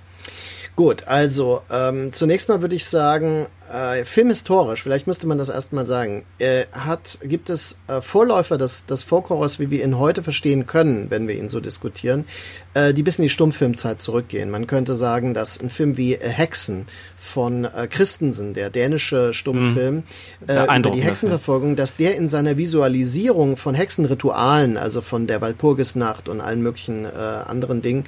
Gut, 0.75 1.07
also 1.07 1.63
ähm, 1.71 2.13
zunächst 2.13 2.49
mal 2.49 2.61
würde 2.61 2.75
ich 2.75 2.85
sagen, 2.85 3.47
äh, 3.71 4.05
filmhistorisch, 4.05 4.83
vielleicht 4.83 5.07
müsste 5.07 5.27
man 5.27 5.37
das 5.37 5.49
erstmal 5.49 5.85
sagen, 5.85 6.25
äh, 6.39 6.65
hat, 6.71 7.19
gibt 7.23 7.49
es 7.49 7.79
äh, 7.87 8.01
Vorläufer 8.01 8.57
des, 8.57 8.85
des 8.85 9.03
Folkhorrors, 9.03 9.59
wie 9.59 9.69
wir 9.69 9.83
ihn 9.83 9.97
heute 9.97 10.23
verstehen 10.23 10.65
können, 10.67 11.09
wenn 11.09 11.27
wir 11.27 11.35
ihn 11.35 11.49
so 11.49 11.59
diskutieren, 11.59 12.25
äh, 12.73 12.93
die 12.93 13.03
bis 13.03 13.17
in 13.17 13.23
die 13.23 13.29
Stummfilmzeit 13.29 13.99
zurückgehen. 13.99 14.49
Man 14.49 14.67
könnte 14.67 14.95
sagen, 14.95 15.33
dass 15.33 15.59
ein 15.59 15.69
Film 15.69 15.97
wie 15.97 16.15
äh, 16.15 16.29
Hexen 16.29 16.85
von 17.17 17.65
äh, 17.65 17.87
Christensen, 17.89 18.53
der 18.53 18.69
dänische 18.69 19.33
Stummfilm, 19.33 19.95
mhm. 19.95 20.03
äh, 20.47 20.79
über 20.79 20.91
die 20.91 21.01
Hexenverfolgung, 21.01 21.75
dass 21.75 21.95
der 21.95 22.15
in 22.15 22.27
seiner 22.27 22.57
Visualisierung 22.57 23.57
von 23.57 23.75
Hexenritualen, 23.75 24.77
also 24.77 25.01
von 25.01 25.27
der 25.27 25.41
Walpurgisnacht 25.41 26.29
und 26.29 26.41
allen 26.41 26.61
möglichen 26.61 27.05
anderen 27.05 27.81
Dingen, 27.81 28.05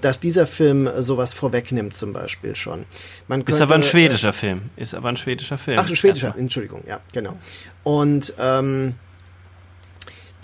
dass 0.00 0.20
dieser 0.20 0.46
Film 0.46 0.88
sowas 0.98 1.32
vorwegnimmt 1.32 1.96
zum 1.96 2.12
Beispiel 2.12 2.54
schon. 2.54 2.84
Man 3.26 3.40
könnte, 3.40 3.52
ist 3.52 3.60
aber 3.60 3.74
ein 3.74 3.82
schwedischer 3.82 4.28
äh, 4.30 4.32
Film. 4.32 4.62
Ist 4.76 4.94
aber 4.94 5.08
ein 5.08 5.16
schwedischer 5.16 5.58
Film. 5.58 5.78
Ach, 5.80 5.88
ein 5.88 5.96
schwedischer, 5.96 6.28
Erstmal. 6.28 6.42
Entschuldigung, 6.42 6.82
ja, 6.86 7.00
genau. 7.12 7.38
Und 7.82 8.34
ähm, 8.38 8.94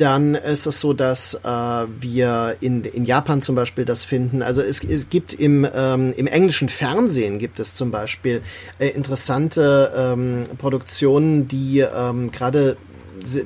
dann 0.01 0.35
ist 0.35 0.65
es 0.65 0.81
so, 0.81 0.95
dass 0.95 1.35
äh, 1.35 1.49
wir 1.49 2.57
in, 2.61 2.85
in 2.85 3.05
Japan 3.05 3.43
zum 3.43 3.55
Beispiel 3.55 3.85
das 3.85 4.05
finden. 4.05 4.43
Also 4.43 4.63
es, 4.63 4.83
es 4.83 5.11
gibt 5.11 5.35
im, 5.35 5.67
ähm, 5.75 6.15
im 6.17 6.27
englischen 6.27 6.71
Fernsehen 6.71 7.39
gibt 7.39 7.61
es 7.61 7.75
zum 7.75 7.91
Beispiel 7.91 8.43
äh, 8.79 8.89
interessante 8.89 9.93
ähm, 9.95 10.45
Produktionen, 10.57 11.49
die 11.49 11.81
ähm, 11.81 12.31
gerade 12.31 12.79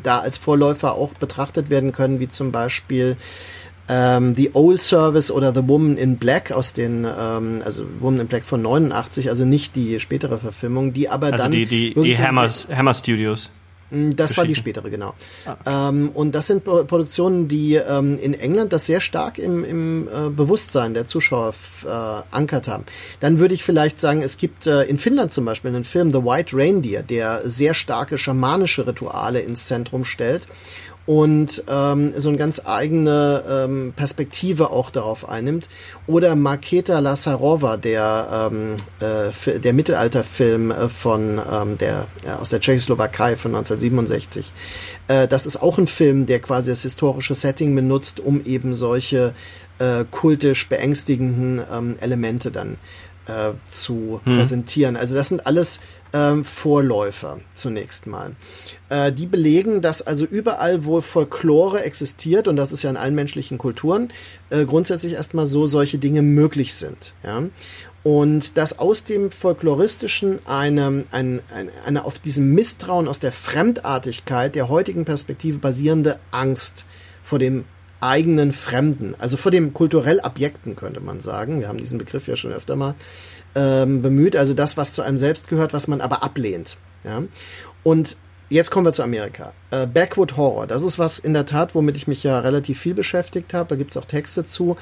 da 0.05 0.21
als 0.21 0.39
Vorläufer 0.39 0.95
auch 0.95 1.15
betrachtet 1.15 1.71
werden 1.71 1.91
können, 1.91 2.21
wie 2.21 2.29
zum 2.29 2.53
Beispiel 2.53 3.17
ähm, 3.89 4.35
The 4.35 4.51
Old 4.55 4.81
Service 4.81 5.31
oder 5.31 5.55
The 5.55 5.67
Woman 5.69 5.97
in 5.97 6.17
Black 6.17 6.53
aus 6.53 6.73
den, 6.73 7.05
ähm, 7.05 7.63
also 7.65 7.85
Woman 8.01 8.21
in 8.21 8.27
Black 8.27 8.45
von 8.45 8.63
89, 8.63 9.29
also 9.29 9.45
nicht 9.45 9.77
die 9.77 10.01
spätere 10.01 10.39
Verfilmung, 10.39 10.93
die 10.93 11.09
aber 11.09 11.27
also 11.27 11.45
dann. 11.45 11.53
Die, 11.53 11.67
die, 11.67 11.95
die 11.95 12.19
Hammer, 12.19 12.51
Hammer 12.71 12.95
Studios. 12.95 13.51
Hm, 13.91 14.17
das 14.17 14.37
war 14.37 14.47
die 14.47 14.55
spätere, 14.55 14.91
genau. 14.91 15.15
Ah, 15.45 15.53
okay. 15.53 15.89
ähm, 15.91 16.11
und 16.15 16.35
das 16.35 16.47
sind 16.47 16.65
Produktionen, 16.65 17.49
die 17.49 17.75
ähm, 17.75 18.19
in 18.19 18.35
England 18.35 18.73
das 18.73 18.87
sehr 18.87 19.01
stark 19.01 19.39
im, 19.39 19.65
im 19.65 20.09
äh, 20.09 20.31
Bewusstsein 20.31 20.95
der 20.95 21.07
Zuschauer 21.07 21.55
äh, 21.85 21.89
ankert 22.31 22.67
haben. 22.67 22.85
Dann 23.21 23.39
würde 23.39 23.55
ich 23.55 23.63
vielleicht 23.63 24.01
sagen, 24.01 24.23
es 24.23 24.39
gibt 24.39 24.67
äh, 24.67 24.83
in 24.85 24.99
Finnland 24.99 25.33
zum 25.33 25.45
Beispiel 25.45 25.71
einen 25.71 25.85
Film 25.85 26.11
The 26.11 26.25
White 26.25 26.57
Reindeer, 26.57 27.03
der 27.03 27.43
sehr 27.45 27.75
starke 27.75 28.19
schamanische 28.19 28.87
Rituale 28.87 29.41
ins 29.41 29.67
Zentrum 29.67 30.05
stellt 30.05 30.49
und 31.07 31.65
ähm, 31.69 32.13
so 32.17 32.31
eine 32.31 32.39
ganz 32.39 32.63
eigene 32.65 33.43
ähm, 33.49 33.93
Perspektive 33.95 34.71
auch 34.71 34.91
darauf 34.91 35.29
einnimmt. 35.29 35.69
Oder 36.07 36.35
Marketa 36.35 36.99
Lasarova, 36.99 37.77
der, 37.77 38.51
ähm, 38.53 38.77
äh, 39.01 39.61
der 39.61 39.73
Mittelalterfilm 39.75 40.71
äh, 40.71 40.89
von 40.89 41.41
ähm, 41.53 41.77
der 41.79 42.07
äh, 42.25 42.31
aus 42.31 42.49
der 42.49 42.61
Tschechoslowakei 42.61 43.37
von 43.37 43.55
1967. 43.55 44.53
Äh, 45.09 45.29
das 45.29 45.47
ist 45.47 45.63
auch 45.63 45.77
ein 45.77 45.87
Film, 45.87 46.27
der 46.27 46.41
quasi 46.41 46.71
das 46.71 46.83
historische 46.83 47.35
Setting 47.35 47.75
benutzt, 47.75 48.21
um 48.21 48.43
eben 48.45 48.73
solche 48.73 49.35
äh, 49.79 50.05
kultisch 50.11 50.69
beängstigenden 50.69 51.63
ähm, 51.71 51.97
Elemente 52.01 52.51
dann 52.51 52.79
äh, 53.27 53.53
zu 53.69 54.21
hm. 54.25 54.37
präsentieren. 54.37 54.97
Also 54.97 55.15
das 55.15 55.29
sind 55.29 55.47
alles 55.47 55.81
ähm, 56.13 56.45
Vorläufer 56.45 57.41
zunächst 57.55 58.07
mal. 58.07 58.37
Äh, 58.89 59.13
die 59.13 59.27
belegen, 59.27 59.83
dass 59.83 60.03
also 60.03 60.25
überall, 60.25 60.85
wo 60.85 61.01
Folklore 61.01 61.83
existiert, 61.83 62.49
und 62.49 62.57
das 62.57 62.73
ist 62.73 62.83
ja 62.83 62.91
in 62.91 62.97
allen 62.97 63.15
menschlichen 63.15 63.59
Kulturen, 63.59 64.13
äh, 64.51 64.65
grundsätzlich 64.65 65.15
erstmal 65.15 65.47
so 65.47 65.67
solche 65.67 65.99
Dinge 65.99 66.23
möglich 66.23 66.75
sind. 66.75 67.15
Ja? 67.25 67.43
Und 68.05 68.59
dass 68.59 68.79
aus 68.79 69.05
dem 69.05 69.31
Folkloristischen 69.31 70.39
eine, 70.47 71.05
eine, 71.11 71.43
eine, 71.53 71.73
eine 71.85 72.05
auf 72.05 72.19
diesem 72.19 72.53
Misstrauen 72.53 73.09
aus 73.09 73.19
der 73.19 73.33
Fremdartigkeit 73.33 74.55
der 74.55 74.69
heutigen 74.69 75.05
Perspektive 75.05 75.59
basierende 75.59 76.19
Angst 76.31 76.87
vor 77.23 77.39
dem 77.39 77.65
eigenen 78.05 78.53
Fremden, 78.53 79.15
also 79.19 79.37
vor 79.37 79.51
dem 79.51 79.73
kulturell 79.73 80.21
Abjekten 80.21 80.77
könnte 80.77 81.01
man 81.01 81.21
sagen. 81.21 81.61
Wir 81.61 81.69
haben 81.69 81.79
diesen 81.79 81.99
Begriff 81.99 82.29
ja 82.29 82.37
schon 82.37 82.53
öfter 82.53 82.77
mal 82.77 82.95
ähm, 83.55 84.03
bemüht, 84.03 84.37
also 84.37 84.55
das, 84.55 84.77
was 84.77 84.93
zu 84.93 85.03
einem 85.03 85.19
selbst 85.19 85.49
gehört, 85.49 85.73
was 85.73 85.89
man 85.89 86.01
aber 86.01 86.23
ablehnt. 86.23 86.77
Ja? 87.05 87.23
Und 87.83 88.17
Jetzt 88.51 88.71
kommen 88.71 88.87
wir 88.87 88.93
zu 88.93 89.03
Amerika. 89.03 89.55
Äh, 89.71 89.87
Backwood 89.87 90.37
Horror, 90.37 90.67
das 90.67 90.83
ist 90.83 90.99
was 90.99 91.19
in 91.19 91.33
der 91.33 91.47
Tat, 91.47 91.75
womit 91.75 91.97
ich 91.97 92.07
mich 92.07 92.23
ja 92.23 92.39
relativ 92.41 92.79
viel 92.79 92.93
beschäftigt 92.93 93.55
habe. 93.55 93.71
Da 93.71 93.77
gibt 93.77 93.91
es 93.93 93.97
auch 93.97 94.05
Texte 94.05 94.45
zu. 94.45 94.77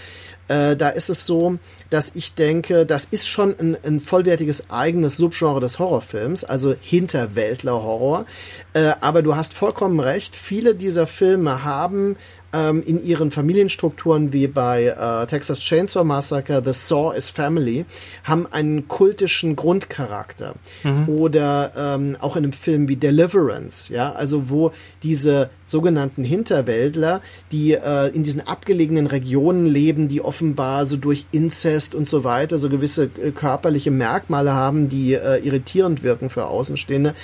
Äh, 0.49 0.77
da 0.77 0.89
ist 0.89 1.09
es 1.09 1.27
so, 1.27 1.59
dass 1.89 2.11
ich 2.15 2.35
denke, 2.35 2.85
das 2.85 3.05
ist 3.05 3.29
schon 3.29 3.59
ein, 3.59 3.77
ein 3.85 4.01
vollwertiges 4.01 4.69
eigenes 4.69 5.17
Subgenre 5.17 5.61
des 5.61 5.79
Horrorfilms, 5.79 6.43
also 6.43 6.75
Hinterwäldler-Horror. 6.79 8.27
Äh, 8.75 8.95
aber 9.01 9.23
du 9.23 9.37
hast 9.37 9.55
vollkommen 9.55 10.01
recht, 10.01 10.35
viele 10.35 10.75
dieser 10.75 11.07
Filme 11.07 11.63
haben 11.65 12.17
ähm, 12.53 12.83
in 12.85 13.05
ihren 13.05 13.31
Familienstrukturen 13.31 14.33
wie 14.33 14.47
bei 14.47 14.87
äh, 14.87 15.27
Texas 15.27 15.61
Chainsaw 15.61 16.05
Massacre, 16.05 16.63
The 16.65 16.73
Saw 16.73 17.17
is 17.17 17.31
Family, 17.31 17.85
haben 18.25 18.47
einen 18.51 18.89
kultischen 18.89 19.57
Grundcharakter. 19.57 20.55
Mhm. 20.85 21.09
Oder 21.09 21.73
ähm, 21.77 22.17
auch 22.21 22.37
in 22.37 22.45
einem 22.45 22.53
Film 22.53 22.89
wie 22.89 22.97
Deliverance, 22.97 23.93
ja, 23.93 24.13
also 24.13 24.51
wo 24.51 24.73
diese 25.03 25.51
sogenannten 25.67 26.23
Hinterwäldler, 26.23 27.23
die 27.51 27.73
äh, 27.73 28.09
in 28.09 28.23
diesen 28.23 28.47
abgelegenen 28.47 29.07
Regionen 29.07 29.67
leben, 29.67 30.07
die 30.07 30.21
offenbar 30.21 30.87
so 30.87 30.97
durch 30.97 31.27
Inzest 31.33 31.95
und 31.95 32.09
so 32.09 32.25
weiter 32.25 32.59
so 32.59 32.69
gewisse 32.69 33.05
äh, 33.05 33.31
körperliche 33.31 33.91
Merkmale 33.91 34.53
haben, 34.53 34.89
die 34.89 35.15
äh, 35.15 35.39
irritierend 35.39 36.03
wirken 36.03 36.29
für 36.29 36.47
Außenstehende, 36.47 37.15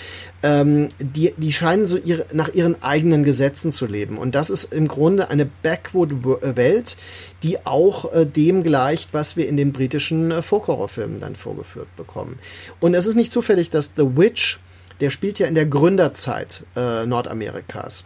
ähm, 0.43 0.89
die, 1.01 1.35
die 1.37 1.53
scheinen 1.53 1.87
so 1.87 1.97
ihre, 1.97 2.27
nach 2.33 2.49
ihren 2.49 2.83
eigenen 2.83 3.25
Gesetzen 3.25 3.73
zu 3.73 3.87
leben. 3.87 4.19
Und 4.19 4.35
das 4.35 4.51
ist 4.51 4.73
im 4.73 4.87
Grunde 4.87 5.31
eine 5.31 5.47
Backwood-Welt, 5.47 6.97
die 7.43 7.67
auch 7.67 8.13
äh, 8.13 8.25
dem 8.25 8.63
gleicht, 8.63 9.15
was 9.15 9.37
wir 9.37 9.49
in 9.49 9.57
den 9.57 9.73
britischen 9.73 10.31
äh, 10.31 10.43
Folk-Horror-Filmen 10.43 11.19
dann 11.19 11.35
vorgeführt 11.35 11.95
bekommen. 11.97 12.39
Und 12.81 12.95
es 12.95 13.07
ist 13.07 13.17
nicht 13.17 13.33
zufällig, 13.33 13.71
dass 13.71 13.95
The 13.97 14.17
Witch, 14.17 14.61
der 15.01 15.11
spielt 15.11 15.39
ja 15.39 15.47
in 15.47 15.55
der 15.55 15.67
Gründerzeit 15.67 16.65
äh, 16.77 17.05
Nordamerikas. 17.05 18.05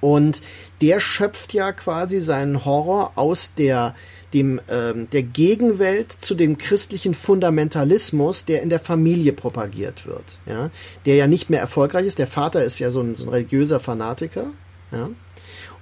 Und 0.00 0.42
der 0.82 1.00
schöpft 1.00 1.54
ja 1.54 1.72
quasi 1.72 2.20
seinen 2.20 2.64
Horror 2.64 3.12
aus 3.14 3.54
der 3.54 3.94
dem 4.34 4.60
ähm, 4.68 5.08
der 5.10 5.22
Gegenwelt 5.22 6.12
zu 6.12 6.34
dem 6.34 6.58
christlichen 6.58 7.14
Fundamentalismus, 7.14 8.44
der 8.44 8.62
in 8.62 8.68
der 8.68 8.80
Familie 8.80 9.32
propagiert 9.32 10.06
wird, 10.06 10.40
ja, 10.44 10.70
der 11.06 11.14
ja 11.14 11.26
nicht 11.26 11.48
mehr 11.48 11.60
erfolgreich 11.60 12.06
ist. 12.06 12.18
Der 12.18 12.26
Vater 12.26 12.64
ist 12.64 12.78
ja 12.80 12.90
so 12.90 13.00
ein, 13.00 13.14
so 13.14 13.24
ein 13.24 13.30
religiöser 13.30 13.80
Fanatiker, 13.80 14.48
ja. 14.92 15.08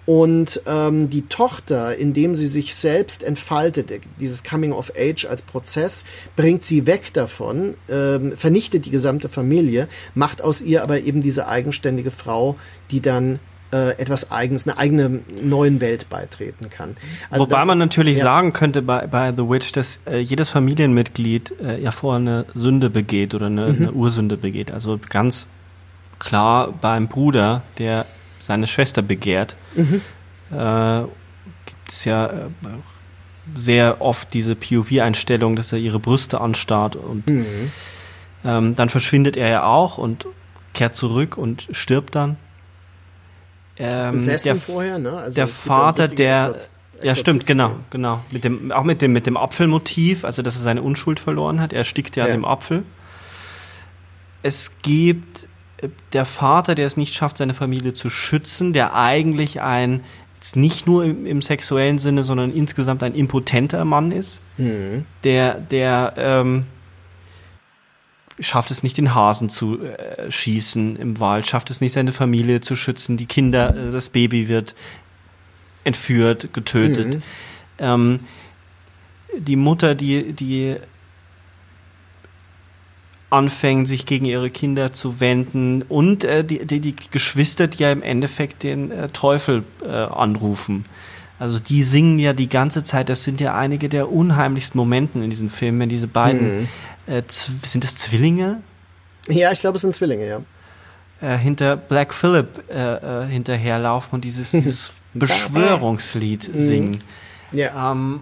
Und 0.05 0.63
ähm, 0.67 1.11
die 1.11 1.29
Tochter, 1.29 1.97
indem 1.97 2.35
sie 2.35 2.49
sich 2.49 2.75
selbst 2.75 3.23
entfaltet, 3.23 3.93
dieses 4.19 4.43
Coming 4.43 4.73
of 4.73 4.93
Age 4.99 5.27
als 5.27 5.43
Prozess, 5.43 6.05
bringt 6.35 6.65
sie 6.65 6.87
weg 6.87 7.13
davon, 7.13 7.77
ähm, 7.89 8.37
vernichtet 8.37 8.85
die 8.85 8.91
gesamte 8.91 9.29
Familie, 9.29 9.87
macht 10.15 10.43
aus 10.43 10.61
ihr 10.61 10.83
aber 10.83 11.03
eben 11.03 11.21
diese 11.21 11.47
eigenständige 11.47 12.11
Frau, 12.11 12.57
die 12.91 13.01
dann 13.01 13.39
äh, 13.73 13.99
etwas 13.99 14.31
Eigenes, 14.31 14.69
eine 14.69 14.79
eigene 14.79 15.21
neuen 15.43 15.81
Welt 15.81 16.09
beitreten 16.11 16.71
kann. 16.71 16.97
Also 17.31 17.45
Wobei 17.45 17.65
man 17.65 17.71
ist, 17.71 17.77
natürlich 17.77 18.19
ja. 18.19 18.25
sagen 18.25 18.53
könnte 18.53 18.83
bei, 18.83 19.07
bei 19.07 19.33
The 19.35 19.49
Witch, 19.49 19.73
dass 19.73 20.01
äh, 20.07 20.19
jedes 20.19 20.51
Familienmitglied 20.51 21.55
äh, 21.61 21.81
ja 21.81 21.91
vorher 21.91 22.21
eine 22.21 22.47
Sünde 22.55 22.91
begeht 22.91 23.35
oder 23.35 23.47
eine, 23.47 23.69
mhm. 23.69 23.77
eine 23.77 23.93
Ursünde 23.93 24.37
begeht. 24.37 24.71
Also 24.71 25.01
ganz 25.09 25.47
klar 26.19 26.73
beim 26.81 27.09
Bruder, 27.09 27.63
der 27.79 28.07
seine 28.41 28.67
Schwester 28.67 29.03
begehrt, 29.03 29.57
mhm. 29.75 30.01
äh, 30.51 31.03
gibt 31.67 31.89
es 31.89 32.05
ja 32.05 32.27
äh, 32.27 32.31
sehr 33.55 34.01
oft 34.01 34.33
diese 34.35 34.55
POV-Einstellung, 34.55 35.57
dass 35.57 35.73
er 35.73 35.79
ihre 35.79 35.99
Brüste 35.99 36.41
anstarrt 36.41 36.97
und 36.97 37.29
Mhm. 37.29 37.73
ähm, 38.45 38.75
dann 38.77 38.89
verschwindet 38.89 39.37
er 39.37 39.49
ja 39.49 39.65
auch 39.65 39.99
und 39.99 40.27
kehrt 40.75 40.95
zurück 40.95 41.37
und 41.37 41.69
stirbt 41.73 42.15
dann. 42.15 42.37
Ähm, 43.79 44.13
Besessen 44.13 44.45
der, 44.45 44.57
vorher, 44.57 44.99
ne? 44.99 45.13
Also 45.13 45.35
der 45.35 45.47
Vater, 45.47 46.09
der 46.09 46.57
ja 47.03 47.15
stimmt, 47.17 47.47
genau, 47.47 47.73
genau. 47.91 48.21
Mit 48.31 48.45
dem, 48.45 48.71
auch 48.71 48.85
mit 48.85 49.03
dem, 49.03 49.13
mit 49.13 49.27
dem 49.27 49.37
Apfelmotiv, 49.37 50.25
also 50.25 50.43
dass 50.43 50.55
er 50.57 50.61
seine 50.63 50.83
Unschuld 50.83 51.19
verloren 51.19 51.61
hat. 51.61 51.73
Er 51.73 51.79
erstickt 51.79 52.15
ja, 52.17 52.27
Ja. 52.27 52.35
an 52.35 52.41
dem 52.41 52.45
Apfel. 52.45 52.85
Es 54.43 54.73
gibt 54.83 55.49
äh, 55.79 55.89
der 56.13 56.25
Vater, 56.25 56.75
der 56.75 56.87
es 56.87 56.97
nicht 56.97 57.15
schafft, 57.15 57.39
seine 57.39 57.55
Familie 57.55 57.93
zu 57.95 58.11
schützen, 58.11 58.73
der 58.73 58.95
eigentlich 58.95 59.61
ein, 59.61 60.05
jetzt 60.37 60.57
nicht 60.57 60.87
nur 60.87 61.05
im, 61.05 61.27
im 61.27 61.43
sexuellen 61.43 61.99
Sinne, 61.99 62.25
sondern 62.25 62.53
insgesamt 62.53 63.03
ein 63.03 63.15
impotenter 63.15 63.85
Mann 63.85 64.11
ist, 64.13 64.41
Mhm. 64.59 65.07
der, 65.25 65.55
der 65.55 66.13
ähm, 66.19 66.67
schafft 68.41 68.71
es 68.71 68.83
nicht, 68.83 68.99
den 68.99 69.15
Hasen 69.15 69.49
zu 69.49 69.83
äh, 69.83 70.31
schießen 70.31 70.97
im 70.97 71.21
Wald, 71.21 71.47
schafft 71.47 71.71
es 71.71 71.81
nicht, 71.81 71.93
seine 71.93 72.13
Familie 72.13 72.61
zu 72.61 72.77
schützen, 72.77 73.17
die 73.17 73.27
Kinder, 73.27 73.77
äh, 73.77 73.91
das 73.91 74.11
Baby 74.11 74.49
wird 74.49 74.75
entführt, 75.85 76.53
getötet. 76.53 77.17
Mhm. 77.17 77.23
Ähm, 77.79 78.21
die 79.39 79.57
Mutter, 79.57 79.95
die, 79.95 80.33
die 80.33 80.77
anfängt, 83.31 83.89
sich 83.89 84.05
gegen 84.05 84.27
ihre 84.27 84.51
Kinder 84.51 84.93
zu 84.93 85.19
wenden 85.19 85.83
und 85.83 86.25
äh, 86.25 86.45
die, 86.45 86.67
die, 86.67 86.81
die 86.81 86.95
Geschwister, 87.11 87.67
die 87.67 87.83
ja 87.83 87.91
im 87.91 88.03
Endeffekt 88.03 88.63
den 88.63 88.91
äh, 88.91 89.09
Teufel 89.09 89.65
äh, 89.83 89.89
anrufen. 89.89 90.85
Also 91.43 91.59
die 91.59 91.83
singen 91.83 92.21
ja 92.21 92.33
die 92.35 92.49
ganze 92.49 92.85
Zeit, 92.85 93.09
das 93.09 93.25
sind 93.25 93.41
ja 93.41 93.57
einige 93.57 93.89
der 93.89 94.13
unheimlichsten 94.13 94.79
Momenten 94.79 95.25
in 95.25 95.31
diesem 95.31 95.51
Film, 95.51 95.81
wenn 95.81 95.89
diese 95.89 96.07
beiden, 96.07 96.69
äh, 97.09 97.25
Z- 97.25 97.67
sind 97.67 97.83
das 97.83 97.97
Zwillinge? 97.97 98.63
Ja, 99.29 99.51
ich 99.51 99.59
glaube, 99.59 99.75
es 99.75 99.83
sind 99.83 99.93
Zwillinge, 99.93 100.25
ja. 100.25 100.41
äh, 101.21 101.37
hinter 101.37 101.77
Black 101.77 102.15
Phillip 102.15 102.63
äh, 102.71 103.25
äh, 103.25 103.27
hinterherlaufen 103.27 104.15
und 104.15 104.25
dieses, 104.25 104.51
dieses 104.53 104.93
Beschwörungslied 105.15 106.49
singen. 106.55 106.99
Ja. 107.51 107.91
Ähm, 107.91 108.21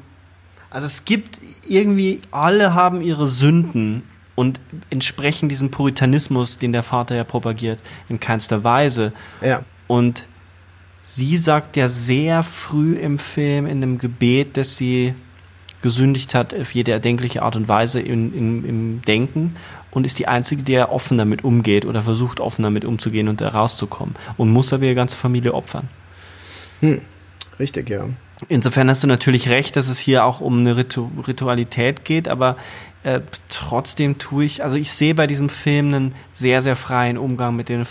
also 0.71 0.87
es 0.87 1.05
gibt 1.05 1.41
irgendwie, 1.69 2.23
alle 2.31 2.75
haben 2.75 3.03
ihre 3.03 3.29
Sünden 3.29 4.03
und 4.35 4.61
entsprechen 4.89 5.51
diesem 5.51 5.71
Puritanismus, 5.71 6.57
den 6.57 6.73
der 6.73 6.83
Vater 6.83 7.17
ja 7.17 7.25
propagiert, 7.25 7.81
in 8.09 8.19
keinster 8.19 8.65
Weise. 8.65 9.13
ja. 9.43 9.63
Und 9.89 10.27
sie 11.11 11.39
sagt 11.39 11.77
ja 11.77 11.89
sehr 11.89 12.45
früh 12.45 12.95
im 12.95 13.19
Film 13.19 13.67
in 13.67 13.83
einem 13.83 13.99
Gebet, 13.99 14.57
dass 14.57 14.77
sie 14.77 15.15
gesündigt 15.83 16.35
hat 16.35 16.55
auf 16.55 16.73
jede 16.73 16.93
erdenkliche 16.93 17.43
Art 17.43 17.57
und 17.57 17.67
Weise 17.67 18.01
in, 18.01 18.33
in, 18.33 18.65
im 18.65 19.03
Denken 19.03 19.55
und 19.91 20.07
ist 20.07 20.21
die 20.21 20.29
Einzige, 20.29 20.63
die 20.63 20.73
ja 20.73 20.89
offen 20.89 21.19
damit 21.19 21.43
umgeht 21.43 21.85
oder 21.85 22.03
versucht 22.03 22.39
offen 22.39 22.63
damit 22.63 22.85
umzugehen 22.85 23.29
und 23.29 23.41
da 23.41 23.49
rauszukommen 23.49 24.15
und 24.37 24.53
muss 24.53 24.73
aber 24.73 24.85
ihre 24.85 24.95
ganze 24.95 25.17
Familie 25.17 25.53
opfern. 25.53 25.89
Richtig, 27.59 27.91
ja. 27.91 28.05
Insofern 28.49 28.89
hast 28.89 29.03
du 29.03 29.09
natürlich 29.09 29.51
recht, 29.51 29.75
dass 29.75 29.89
es 29.89 29.99
hier 29.99 30.25
auch 30.25 30.41
um 30.41 30.61
eine 30.61 30.77
Ritu 30.77 31.11
Ritualität 31.27 32.05
geht, 32.05 32.29
aber 32.29 32.57
äh, 33.03 33.21
trotzdem 33.49 34.19
tue 34.19 34.45
ich, 34.45 34.63
also 34.63 34.79
ich 34.79 34.93
sehe 34.93 35.15
bei 35.15 35.27
diesem 35.27 35.49
Film 35.49 35.89
einen 35.89 36.15
sehr, 36.33 36.63
sehr 36.63 36.77
freien 36.77 37.19
Umgang 37.19 37.57
mit 37.57 37.69
den 37.69 37.85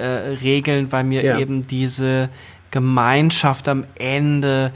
Folk-Horror-Regeln, 0.00 0.92
weil 0.92 1.04
mir 1.04 1.24
Ja. 1.24 1.38
eben 1.38 1.66
diese 1.66 2.28
Gemeinschaft 2.70 3.68
am 3.68 3.84
Ende, 3.96 4.72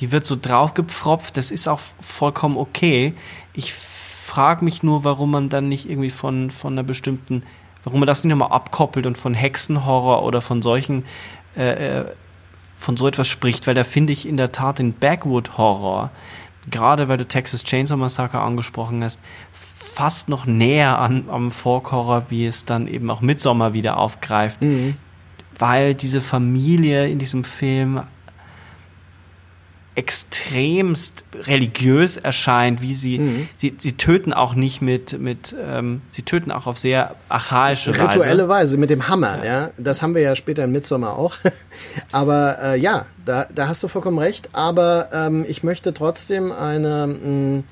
die 0.00 0.12
wird 0.12 0.24
so 0.24 0.36
draufgepfropft, 0.40 1.36
das 1.36 1.50
ist 1.50 1.68
auch 1.68 1.80
vollkommen 2.00 2.56
okay. 2.56 3.14
Ich 3.52 3.72
frage 3.74 4.64
mich 4.64 4.82
nur, 4.82 5.04
warum 5.04 5.30
man 5.30 5.48
dann 5.48 5.68
nicht 5.68 5.88
irgendwie 5.88 6.10
von, 6.10 6.50
von 6.50 6.72
einer 6.74 6.82
bestimmten, 6.82 7.42
warum 7.84 8.00
man 8.00 8.06
das 8.06 8.24
nicht 8.24 8.30
nochmal 8.30 8.52
abkoppelt 8.56 9.06
und 9.06 9.18
von 9.18 9.34
Hexenhorror 9.34 10.22
oder 10.24 10.40
von 10.40 10.62
solchen 10.62 11.04
äh, 11.56 12.00
äh, 12.00 12.04
von 12.78 12.96
so 12.96 13.06
etwas 13.06 13.28
spricht, 13.28 13.66
weil 13.68 13.74
da 13.74 13.84
finde 13.84 14.12
ich 14.12 14.26
in 14.26 14.36
der 14.36 14.50
Tat 14.50 14.80
den 14.80 14.92
Backwood 14.92 15.56
Horror, 15.56 16.10
gerade 16.68 17.08
weil 17.08 17.16
du 17.18 17.28
Texas 17.28 17.62
Chainsaw 17.62 17.96
Massacre 17.96 18.40
angesprochen 18.40 19.04
hast, 19.04 19.20
fast 19.94 20.28
noch 20.28 20.46
näher 20.46 20.98
an, 20.98 21.24
am 21.28 21.50
Horror, 21.64 22.26
wie 22.30 22.46
es 22.46 22.64
dann 22.64 22.86
eben 22.86 23.10
auch 23.10 23.20
Midsommar 23.20 23.72
wieder 23.74 23.96
aufgreift, 23.98 24.60
weil 25.58 25.94
diese 25.94 26.20
Familie 26.20 27.08
in 27.08 27.18
diesem 27.18 27.44
Film 27.44 28.02
extremst 29.94 31.24
religiös 31.34 32.16
erscheint, 32.16 32.80
wie 32.80 32.94
sie, 32.94 33.18
Mhm. 33.18 33.48
sie, 33.58 33.74
sie 33.76 33.92
töten 33.98 34.32
auch 34.32 34.54
nicht 34.54 34.80
mit, 34.80 35.20
mit 35.20 35.54
ähm, 35.62 36.00
sie 36.10 36.22
töten 36.22 36.50
auch 36.50 36.66
auf 36.66 36.78
sehr 36.78 37.14
archaische 37.28 37.90
Rituelle 37.90 38.44
Weise. 38.44 38.48
Weise 38.48 38.76
mit 38.78 38.88
dem 38.88 39.08
Hammer, 39.08 39.44
ja. 39.44 39.70
Das 39.76 40.00
haben 40.00 40.14
wir 40.14 40.22
ja 40.22 40.34
später 40.34 40.64
in 40.64 40.72
Midsommar 40.72 41.18
auch. 41.18 41.36
aber 42.12 42.58
äh, 42.62 42.78
ja, 42.80 43.04
da, 43.26 43.46
da 43.54 43.68
hast 43.68 43.82
du 43.82 43.88
vollkommen 43.88 44.18
recht. 44.18 44.48
Aber 44.54 45.08
ähm, 45.12 45.44
ich 45.46 45.62
möchte 45.62 45.92
trotzdem 45.92 46.52
eine, 46.52 47.06
mh, 47.06 47.62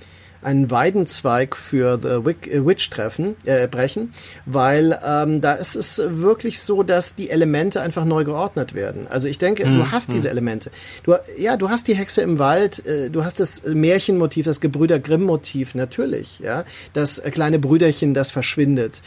einen 0.43 0.71
Weidenzweig 0.71 1.57
für 1.57 1.99
The 2.03 2.49
äh, 2.51 2.67
Witch 2.67 2.91
treffen, 2.91 3.37
äh, 3.45 3.69
brechen, 3.69 4.11
weil 4.47 4.99
ähm, 5.05 5.41
da 5.41 5.55
ist 5.55 5.75
es 5.75 6.03
wirklich 6.05 6.61
so, 6.61 6.83
dass 6.83 7.15
die 7.15 7.31
Elemente 7.31 7.83
einfach 7.83 8.05
neu 8.05 8.25
geordnet 8.25 8.75
werden. 8.75 9.07
Also 9.09 9.29
ich 9.29 9.39
denke, 9.39 9.65
du 9.65 9.91
hast 9.91 10.13
diese 10.13 10.31
Elemente. 10.31 10.71
Du, 11.03 11.15
ja, 11.39 11.57
du 11.57 11.69
hast 11.71 11.89
die 11.89 11.95
Hexe 11.95 12.23
im 12.23 12.39
Wald, 12.39 12.85
äh, 12.87 13.11
du 13.11 13.25
hast 13.25 13.41
das 13.41 13.65
Märchenmotiv, 13.65 14.47
das 14.47 14.61
Gebrüder 14.61 14.99
Grimm-Motiv, 14.99 15.75
natürlich, 15.75 16.39
ja. 16.41 16.65
Das 16.93 17.19
äh, 17.19 17.31
kleine 17.31 17.59
Brüderchen, 17.59 18.15
das 18.15 18.31
verschwindet. 18.31 19.03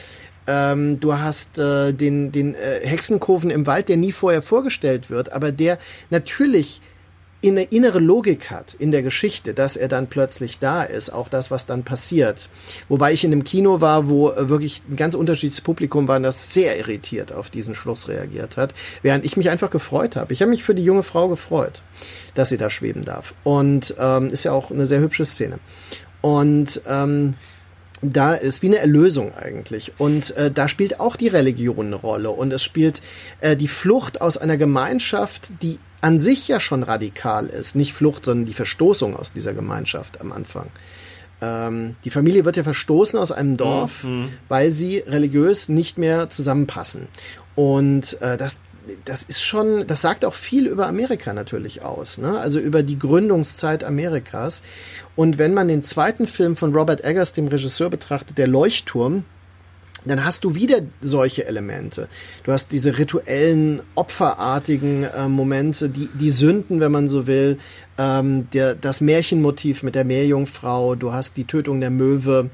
Ähm, 0.46 1.00
du 1.00 1.18
hast 1.18 1.58
äh, 1.58 1.94
den, 1.94 2.32
den 2.32 2.56
äh, 2.56 2.82
Hexenkofen 2.84 3.50
im 3.50 3.66
Wald, 3.66 3.90
der 3.90 3.98
nie 3.98 4.12
vorher 4.12 4.42
vorgestellt 4.42 5.10
wird, 5.10 5.32
aber 5.32 5.52
der 5.52 5.80
natürlich 6.10 6.82
eine 7.52 7.64
innere 7.64 8.00
Logik 8.00 8.52
hat 8.52 8.74
in 8.74 8.92
der 8.92 9.04
Geschichte, 9.04 9.54
dass 9.54 9.76
er 9.76 9.88
dann 9.88 10.08
plötzlich 10.08 10.60
da 10.60 10.84
ist, 10.84 11.10
auch 11.10 11.28
das, 11.28 11.52
was 11.52 11.66
dann 11.66 11.84
passiert. 11.84 12.50
Wobei 12.90 13.14
ich 13.14 13.24
in 13.24 13.32
einem 13.32 13.44
Kino 13.44 13.82
war, 13.82 14.10
wo 14.10 14.32
äh, 14.32 14.50
wirklich 14.50 14.84
ein 14.90 14.96
ganz 14.96 15.16
unterschiedliches 15.16 15.62
Publikum 15.62 16.08
war, 16.08 16.20
das 16.20 16.54
sehr 16.54 16.78
irritiert 16.78 17.34
auf 17.34 17.50
diesen 17.50 17.76
Schluss 17.76 18.08
reagiert 18.08 18.58
hat, 18.58 18.74
während 19.02 19.26
ich 19.26 19.38
mich 19.38 19.50
einfach 19.50 19.70
gefreut 19.70 20.16
habe. 20.16 20.34
Ich 20.34 20.42
habe 20.42 20.52
mich 20.52 20.64
für 20.64 20.76
die 20.76 20.84
junge 20.84 21.04
Frau 21.04 21.28
gefreut, 21.28 21.82
dass 22.34 22.50
sie 22.50 22.58
da 22.58 22.70
schweben 22.70 23.02
darf. 23.02 23.34
Und 23.44 23.96
ähm, 24.00 24.30
ist 24.30 24.46
ja 24.46 24.52
auch 24.52 24.72
eine 24.72 24.86
sehr 24.86 25.00
hübsche 25.00 25.26
Szene. 25.26 25.60
Und 26.22 26.82
ähm, 26.88 27.36
da 28.02 28.34
ist 28.34 28.62
wie 28.62 28.68
eine 28.68 28.80
Erlösung 28.80 29.34
eigentlich. 29.34 29.94
Und 29.98 30.36
äh, 30.38 30.52
da 30.52 30.68
spielt 30.68 31.00
auch 31.00 31.16
die 31.16 31.28
Religion 31.28 31.88
eine 31.88 31.96
Rolle. 31.96 32.32
Und 32.32 32.52
es 32.54 32.64
spielt 32.64 33.02
äh, 33.40 33.56
die 33.56 33.68
Flucht 33.68 34.22
aus 34.22 34.38
einer 34.38 34.58
Gemeinschaft, 34.58 35.54
die 35.62 35.80
an 36.04 36.20
sich 36.20 36.48
ja 36.50 36.60
schon 36.60 36.84
radikal 36.84 37.48
ist. 37.48 37.76
Nicht 37.76 37.94
Flucht, 37.94 38.26
sondern 38.26 38.46
die 38.46 38.54
Verstoßung 38.54 39.16
aus 39.16 39.32
dieser 39.32 39.54
Gemeinschaft 39.54 40.20
am 40.20 40.34
Anfang. 40.34 40.68
Ähm, 41.42 41.96
die 42.04 42.10
Familie 42.10 42.44
wird 42.44 42.58
ja 42.58 42.64
verstoßen 42.64 43.18
aus 43.18 43.32
einem 43.32 43.56
Dorf, 43.56 44.06
weil 44.50 44.72
sie 44.72 44.98
religiös 44.98 45.70
nicht 45.70 45.98
mehr 45.98 46.30
zusammenpassen. 46.30 47.08
Und 47.56 48.22
äh, 48.22 48.36
das, 48.36 48.60
das 49.06 49.24
ist 49.24 49.42
schon, 49.42 49.88
das 49.88 50.02
sagt 50.02 50.26
auch 50.26 50.34
viel 50.34 50.68
über 50.68 50.88
Amerika 50.88 51.34
natürlich 51.34 51.84
aus, 51.84 52.18
ne? 52.18 52.38
Also 52.38 52.60
über 52.60 52.84
die 52.84 53.00
Gründungszeit 53.00 53.86
Amerikas. 53.86 54.62
Und 55.16 55.38
wenn 55.38 55.54
man 55.54 55.70
den 55.70 55.84
zweiten 55.84 56.28
Film 56.28 56.58
von 56.58 56.76
Robert 56.76 57.06
Eggers, 57.06 57.32
dem 57.32 57.48
Regisseur, 57.48 57.90
betrachtet, 57.90 58.38
der 58.38 58.48
Leuchtturm, 58.48 59.24
dann 60.06 60.26
hast 60.26 60.44
du 60.44 60.56
wieder 60.56 60.82
solche 61.02 61.46
Elemente. 61.46 62.08
Du 62.44 62.52
hast 62.52 62.72
diese 62.72 62.98
rituellen, 62.98 63.82
opferartigen 63.96 65.04
äh, 65.04 65.28
Momente, 65.28 65.90
die, 65.90 66.10
die 66.14 66.32
Sünden, 66.32 66.80
wenn 66.80 66.92
man 66.92 67.08
so 67.08 67.28
will, 67.28 67.58
ähm, 67.98 68.48
der, 68.54 68.76
das 68.76 69.02
Märchenmotiv 69.02 69.84
mit 69.84 69.96
der 69.96 70.06
Meerjungfrau, 70.06 70.96
du 70.96 71.14
hast 71.14 71.38
die 71.38 71.46
Tötung 71.46 71.80
der 71.80 71.92
Möwe, 71.92 72.50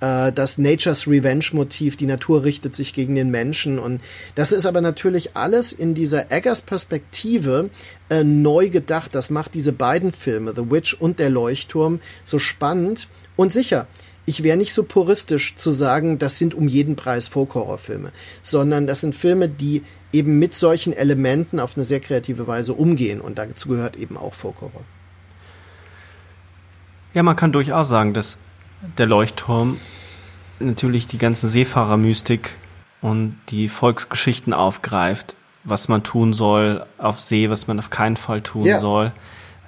äh, 0.00 0.32
das 0.32 0.58
Nature's 0.58 1.06
Revenge-Motiv, 1.06 1.96
die 1.96 2.06
Natur 2.06 2.44
richtet 2.44 2.74
sich 2.74 2.92
gegen 2.92 3.14
den 3.14 3.30
Menschen. 3.30 3.78
Und 3.78 4.00
das 4.34 4.52
ist 4.52 4.66
aber 4.66 4.80
natürlich 4.80 5.36
alles 5.36 5.72
in 5.72 5.94
dieser 5.94 6.30
Eggers-Perspektive 6.30 7.70
äh, 8.08 8.24
neu 8.24 8.68
gedacht. 8.70 9.14
Das 9.14 9.30
macht 9.30 9.54
diese 9.54 9.72
beiden 9.72 10.12
Filme, 10.12 10.52
The 10.54 10.70
Witch 10.70 10.94
und 10.94 11.18
der 11.18 11.30
Leuchtturm, 11.30 12.00
so 12.24 12.38
spannend. 12.38 13.08
Und 13.36 13.52
sicher, 13.52 13.86
ich 14.28 14.42
wäre 14.42 14.58
nicht 14.58 14.74
so 14.74 14.82
puristisch 14.84 15.56
zu 15.56 15.70
sagen, 15.70 16.18
das 16.18 16.36
sind 16.38 16.54
um 16.54 16.68
jeden 16.68 16.96
Preis 16.96 17.28
Folk-Horror-Filme, 17.28 18.12
sondern 18.42 18.86
das 18.86 19.00
sind 19.00 19.14
Filme, 19.14 19.48
die 19.48 19.82
eben 20.12 20.38
mit 20.38 20.54
solchen 20.54 20.92
Elementen 20.92 21.58
auf 21.60 21.76
eine 21.76 21.84
sehr 21.84 22.00
kreative 22.00 22.46
Weise 22.46 22.74
umgehen 22.74 23.20
und 23.20 23.38
dazu 23.38 23.68
gehört 23.70 23.96
eben 23.96 24.16
auch 24.16 24.34
Folk-Horror. 24.34 24.82
Ja, 27.14 27.22
man 27.22 27.36
kann 27.36 27.52
durchaus 27.52 27.88
sagen, 27.88 28.12
dass 28.12 28.38
der 28.98 29.06
Leuchtturm 29.06 29.78
natürlich 30.60 31.06
die 31.06 31.18
ganze 31.18 31.48
Seefahrermystik 31.48 32.56
und 33.00 33.38
die 33.48 33.68
Volksgeschichten 33.68 34.52
aufgreift, 34.52 35.36
was 35.64 35.88
man 35.88 36.02
tun 36.02 36.32
soll 36.32 36.84
auf 36.98 37.20
See, 37.20 37.48
was 37.48 37.66
man 37.66 37.78
auf 37.78 37.90
keinen 37.90 38.16
Fall 38.16 38.42
tun 38.42 38.64
Ja. 38.64 38.80
soll. 38.80 39.12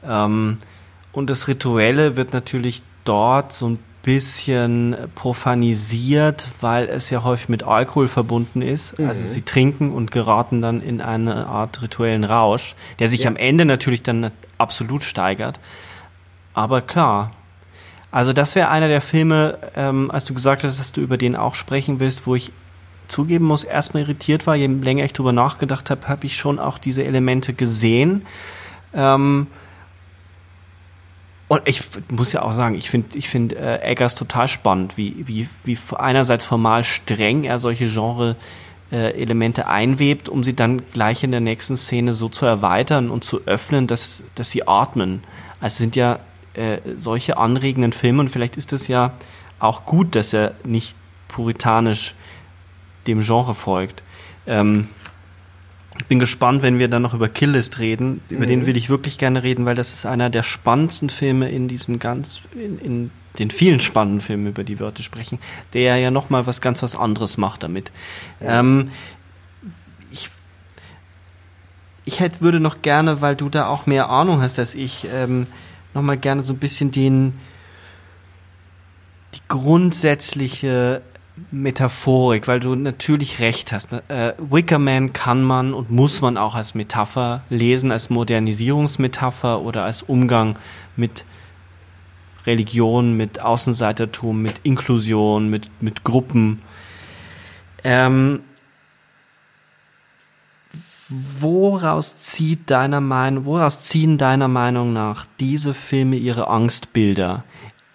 Ähm, 0.04 0.58
und 1.12 1.30
das 1.30 1.48
Rituelle 1.48 2.16
wird 2.16 2.32
natürlich 2.32 2.82
dort 3.04 3.52
so 3.52 3.70
ein 3.70 3.78
bisschen 4.03 4.96
profanisiert, 5.14 6.48
weil 6.61 6.88
es 6.88 7.11
ja 7.11 7.22
häufig 7.22 7.48
mit 7.48 7.62
Alkohol 7.62 8.09
verbunden 8.09 8.62
ist. 8.62 8.98
Mhm. 8.98 9.09
Also 9.09 9.24
sie 9.26 9.42
trinken 9.42 9.92
und 9.92 10.11
geraten 10.11 10.62
dann 10.62 10.80
in 10.80 11.01
eine 11.01 11.46
Art 11.46 11.82
rituellen 11.82 12.24
Rausch, 12.24 12.74
der 12.98 13.09
sich 13.09 13.24
Ja. 13.24 13.30
am 13.30 13.36
Ende 13.36 13.64
natürlich 13.64 14.03
dann 14.03 14.30
absolut 14.59 15.03
steigert. 15.03 15.61
Aber 16.55 16.80
klar, 16.80 17.32
also 18.11 18.32
das 18.32 18.55
wäre 18.55 18.70
einer 18.70 18.88
der 18.88 19.01
Filme, 19.01 19.59
ähm, 19.76 20.11
als 20.11 20.24
du 20.24 20.34
gesagt 20.34 20.64
hast, 20.64 20.78
dass 20.80 20.92
du 20.92 21.01
über 21.01 21.16
den 21.16 21.36
auch 21.36 21.55
sprechen 21.55 22.01
willst, 22.01 22.26
wo 22.26 22.34
ich 22.34 22.53
zugeben 23.07 23.44
muss, 23.44 23.64
erstmal 23.64 24.05
irritiert 24.05 24.46
war, 24.46 24.57
je 24.57 24.66
länger 24.66 25.05
ich 25.05 25.12
drüber 25.12 25.32
nachgedacht 25.32 25.90
habe, 25.90 26.09
habe 26.09 26.26
ich 26.26 26.36
schon 26.36 26.59
auch 26.59 26.78
diese 26.78 27.05
Elemente 27.05 27.53
gesehen. 27.55 28.24
Ähm, 28.94 29.46
und 31.51 31.62
ich 31.64 31.82
muss 32.09 32.32
ja 32.32 32.42
auch 32.42 32.53
sagen, 32.53 32.76
ich 32.76 32.90
finde 32.90 33.18
ich 33.18 33.28
finde 33.28 33.57
äh, 33.57 33.82
Eggers 33.82 34.14
total 34.14 34.46
spannend, 34.46 34.96
wie, 34.96 35.24
wie, 35.26 35.48
wie 35.64 35.76
einerseits 35.96 36.44
formal 36.44 36.84
streng 36.84 37.42
er 37.42 37.59
solche 37.59 37.86
Genre 37.86 38.36
äh, 38.92 39.20
Elemente 39.20 39.66
einwebt, 39.66 40.28
um 40.28 40.44
sie 40.44 40.55
dann 40.55 40.80
gleich 40.92 41.24
in 41.24 41.32
der 41.32 41.40
nächsten 41.40 41.76
Szene 41.76 42.12
so 42.12 42.28
zu 42.28 42.46
erweitern 42.46 43.11
und 43.11 43.24
zu 43.24 43.40
öffnen, 43.46 43.88
dass, 43.88 44.22
dass 44.36 44.53
sie 44.53 44.68
atmen. 44.68 45.24
Also 45.61 45.78
sind 45.78 45.96
ja 45.96 46.20
äh, 46.55 46.78
solche 46.94 47.36
anregenden 47.36 47.92
Filme 47.92 48.20
und 48.20 48.28
vielleicht 48.28 48.57
ist 48.57 48.72
es 48.72 48.86
ja 48.86 49.14
auch 49.59 49.84
gut, 49.84 50.14
dass 50.14 50.32
er 50.32 50.55
nicht 50.62 50.94
puritanisch 51.26 52.14
dem 53.09 53.22
Genre 53.22 53.57
folgt. 53.57 54.05
Ähm, 54.46 54.86
bin 56.07 56.18
gespannt, 56.18 56.62
wenn 56.62 56.78
wir 56.78 56.88
dann 56.88 57.03
noch 57.03 57.14
über 57.14 57.28
Killist 57.28 57.78
reden. 57.78 58.20
Über 58.28 58.46
den 58.46 58.66
will 58.66 58.76
ich 58.76 58.88
wirklich 58.88 59.18
gerne 59.18 59.42
reden, 59.42 59.64
weil 59.64 59.74
das 59.74 59.92
ist 59.92 60.07
einer 60.07 60.30
der 60.30 60.42
spannendsten 60.42 61.11
Filme 61.11 61.51
in 61.51 61.68
diesen 61.68 61.98
ganz, 61.98 62.42
in, 62.55 62.78
in 62.78 63.11
den 63.38 63.51
vielen 63.51 63.80
spannenden 63.80 64.20
Filmen, 64.20 64.46
über 64.46 64.64
die 64.64 64.78
wir 64.78 64.86
heute 64.86 65.03
sprechen, 65.03 65.38
der 65.72 65.96
ja 65.96 66.11
noch 66.11 66.30
mal 66.30 66.46
was 66.46 66.61
ganz 66.61 66.82
was 66.82 66.96
anderes 66.96 67.38
macht 67.38 67.62
damit. 67.62 67.92
Ähm, 68.40 68.90
ich 70.11 70.30
ich 72.05 72.20
hätte, 72.20 72.40
würde 72.40 72.61
noch 72.61 72.82
gerne, 72.82 73.20
weil 73.20 73.36
du 73.36 73.48
da 73.48 73.66
auch 73.66 73.86
mehr 73.86 74.11
Ahnung 74.11 74.40
hast 74.40 74.59
als 74.59 74.74
ich, 74.74 75.07
ähm, 75.12 75.46
noch 75.94 76.03
mal 76.03 76.16
gerne 76.16 76.42
so 76.42 76.53
ein 76.53 76.59
bisschen 76.59 76.92
den 76.92 77.34
die 79.34 79.40
grundsätzliche 79.48 81.03
Metaphorik, 81.51 82.49
weil 82.49 82.61
du 82.61 82.74
natürlich 82.74 83.41
recht 83.41 83.72
hast. 83.72 83.93
Ne? 83.93 84.03
Äh, 84.09 84.32
Wickerman 84.38 85.12
kann 85.12 85.43
man 85.43 85.72
und 85.74 85.91
muss 85.91 86.20
man 86.20 86.36
auch 86.36 86.55
als 86.55 86.74
Metapher 86.74 87.43
lesen, 87.49 87.93
als 87.93 88.11
Modernisierungsmetapher 88.11 89.62
oder 89.62 89.84
als 89.84 90.03
Umgang 90.03 90.59
mit 90.97 91.24
Religion, 92.47 93.16
mit 93.16 93.41
Außenseitertum, 93.41 94.41
mit 94.43 94.61
Inklusion, 94.62 95.49
mit, 95.49 95.70
mit 95.80 96.05
Gruppen. 96.05 96.62
Ähm, 97.84 98.41
woraus 101.09 102.16
zieht 102.16 102.70
deiner 102.70 103.01
Meinung, 103.01 103.45
woraus 103.45 103.82
ziehen 103.82 104.16
deiner 104.16 104.49
Meinung 104.49 104.93
nach 104.93 105.26
diese 105.38 105.74
Filme 105.74 106.16
ihre 106.16 106.49
Angstbilder? 106.49 107.45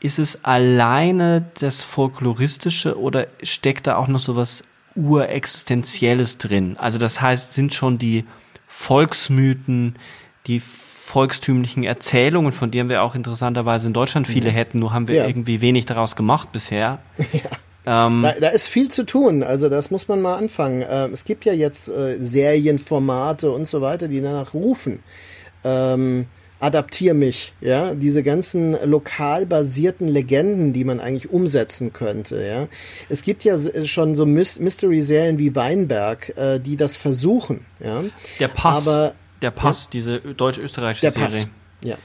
Ist 0.06 0.20
es 0.20 0.44
alleine 0.46 1.46
das 1.60 1.82
Folkloristische 1.82 3.00
oder 3.00 3.26
steckt 3.42 3.88
da 3.88 3.96
auch 3.96 4.08
noch 4.08 4.20
so 4.20 4.36
was 4.36 4.62
Urexistenzielles 4.96 6.38
drin? 6.38 6.76
Also 6.78 7.00
das 7.00 7.22
heißt, 7.22 7.54
sind 7.54 7.74
schon 7.74 7.98
die 7.98 8.24
Volksmythen, 8.68 9.96
die 10.46 10.60
volkstümlichen 10.60 11.84
Erzählungen, 11.84 12.52
von 12.52 12.70
denen 12.70 12.88
wir 12.88 13.02
auch 13.02 13.16
interessanterweise 13.16 13.88
in 13.88 13.94
Deutschland 13.94 14.28
viele 14.28 14.52
hätten, 14.52 14.78
nur 14.78 14.94
haben 14.94 15.08
wir 15.08 15.16
Ja. 15.16 15.28
irgendwie 15.28 15.62
wenig 15.62 15.86
daraus 15.88 16.16
gemacht 16.16 16.52
bisher. 16.52 17.00
Ähm, 17.88 18.24
Da, 18.24 18.32
da 18.40 18.48
ist 18.50 18.68
viel 18.68 18.90
zu 18.90 19.06
tun, 19.06 19.44
also 19.44 19.70
das 19.70 19.92
muss 19.92 20.08
man 20.08 20.20
mal 20.20 20.38
anfangen. 20.38 20.84
Ähm, 20.90 21.14
es 21.14 21.24
gibt 21.24 21.46
ja 21.46 21.54
jetzt 21.54 21.88
äh, 21.88 22.18
Serienformate 22.20 23.52
und 23.52 23.68
so 23.68 23.80
weiter, 23.82 24.08
die 24.08 24.22
danach 24.22 24.56
rufen. 24.56 25.04
Ähm, 25.64 26.26
adaptier 26.60 27.14
mich, 27.14 27.54
ja, 27.62 27.94
diese 27.96 28.24
ganzen 28.24 28.76
lokal 28.90 29.46
basierten 29.46 30.08
Legenden, 30.08 30.72
die 30.74 30.84
man 30.86 31.00
eigentlich 31.00 31.30
umsetzen 31.30 31.92
könnte, 31.94 32.42
ja. 32.46 32.68
Es 33.10 33.24
gibt 33.24 33.44
ja 33.44 33.58
schon 33.86 34.16
so 34.16 34.24
Mys- 34.26 34.60
Mystery-Serien 34.62 35.38
wie 35.38 35.54
Weinberg, 35.56 36.34
äh, 36.38 36.60
die 36.60 36.78
das 36.78 36.96
versuchen, 36.96 37.66
ja. 37.84 38.04
der 38.40 38.48
Pass, 38.48 38.88
Aber 38.88 39.14
der 39.42 39.52
Pass, 39.52 39.90
diese 39.90 40.20
deutsch-österreichische 40.20 41.12
Serie. 41.12 41.28
Pass, 41.28 41.48
ja. 41.84 41.96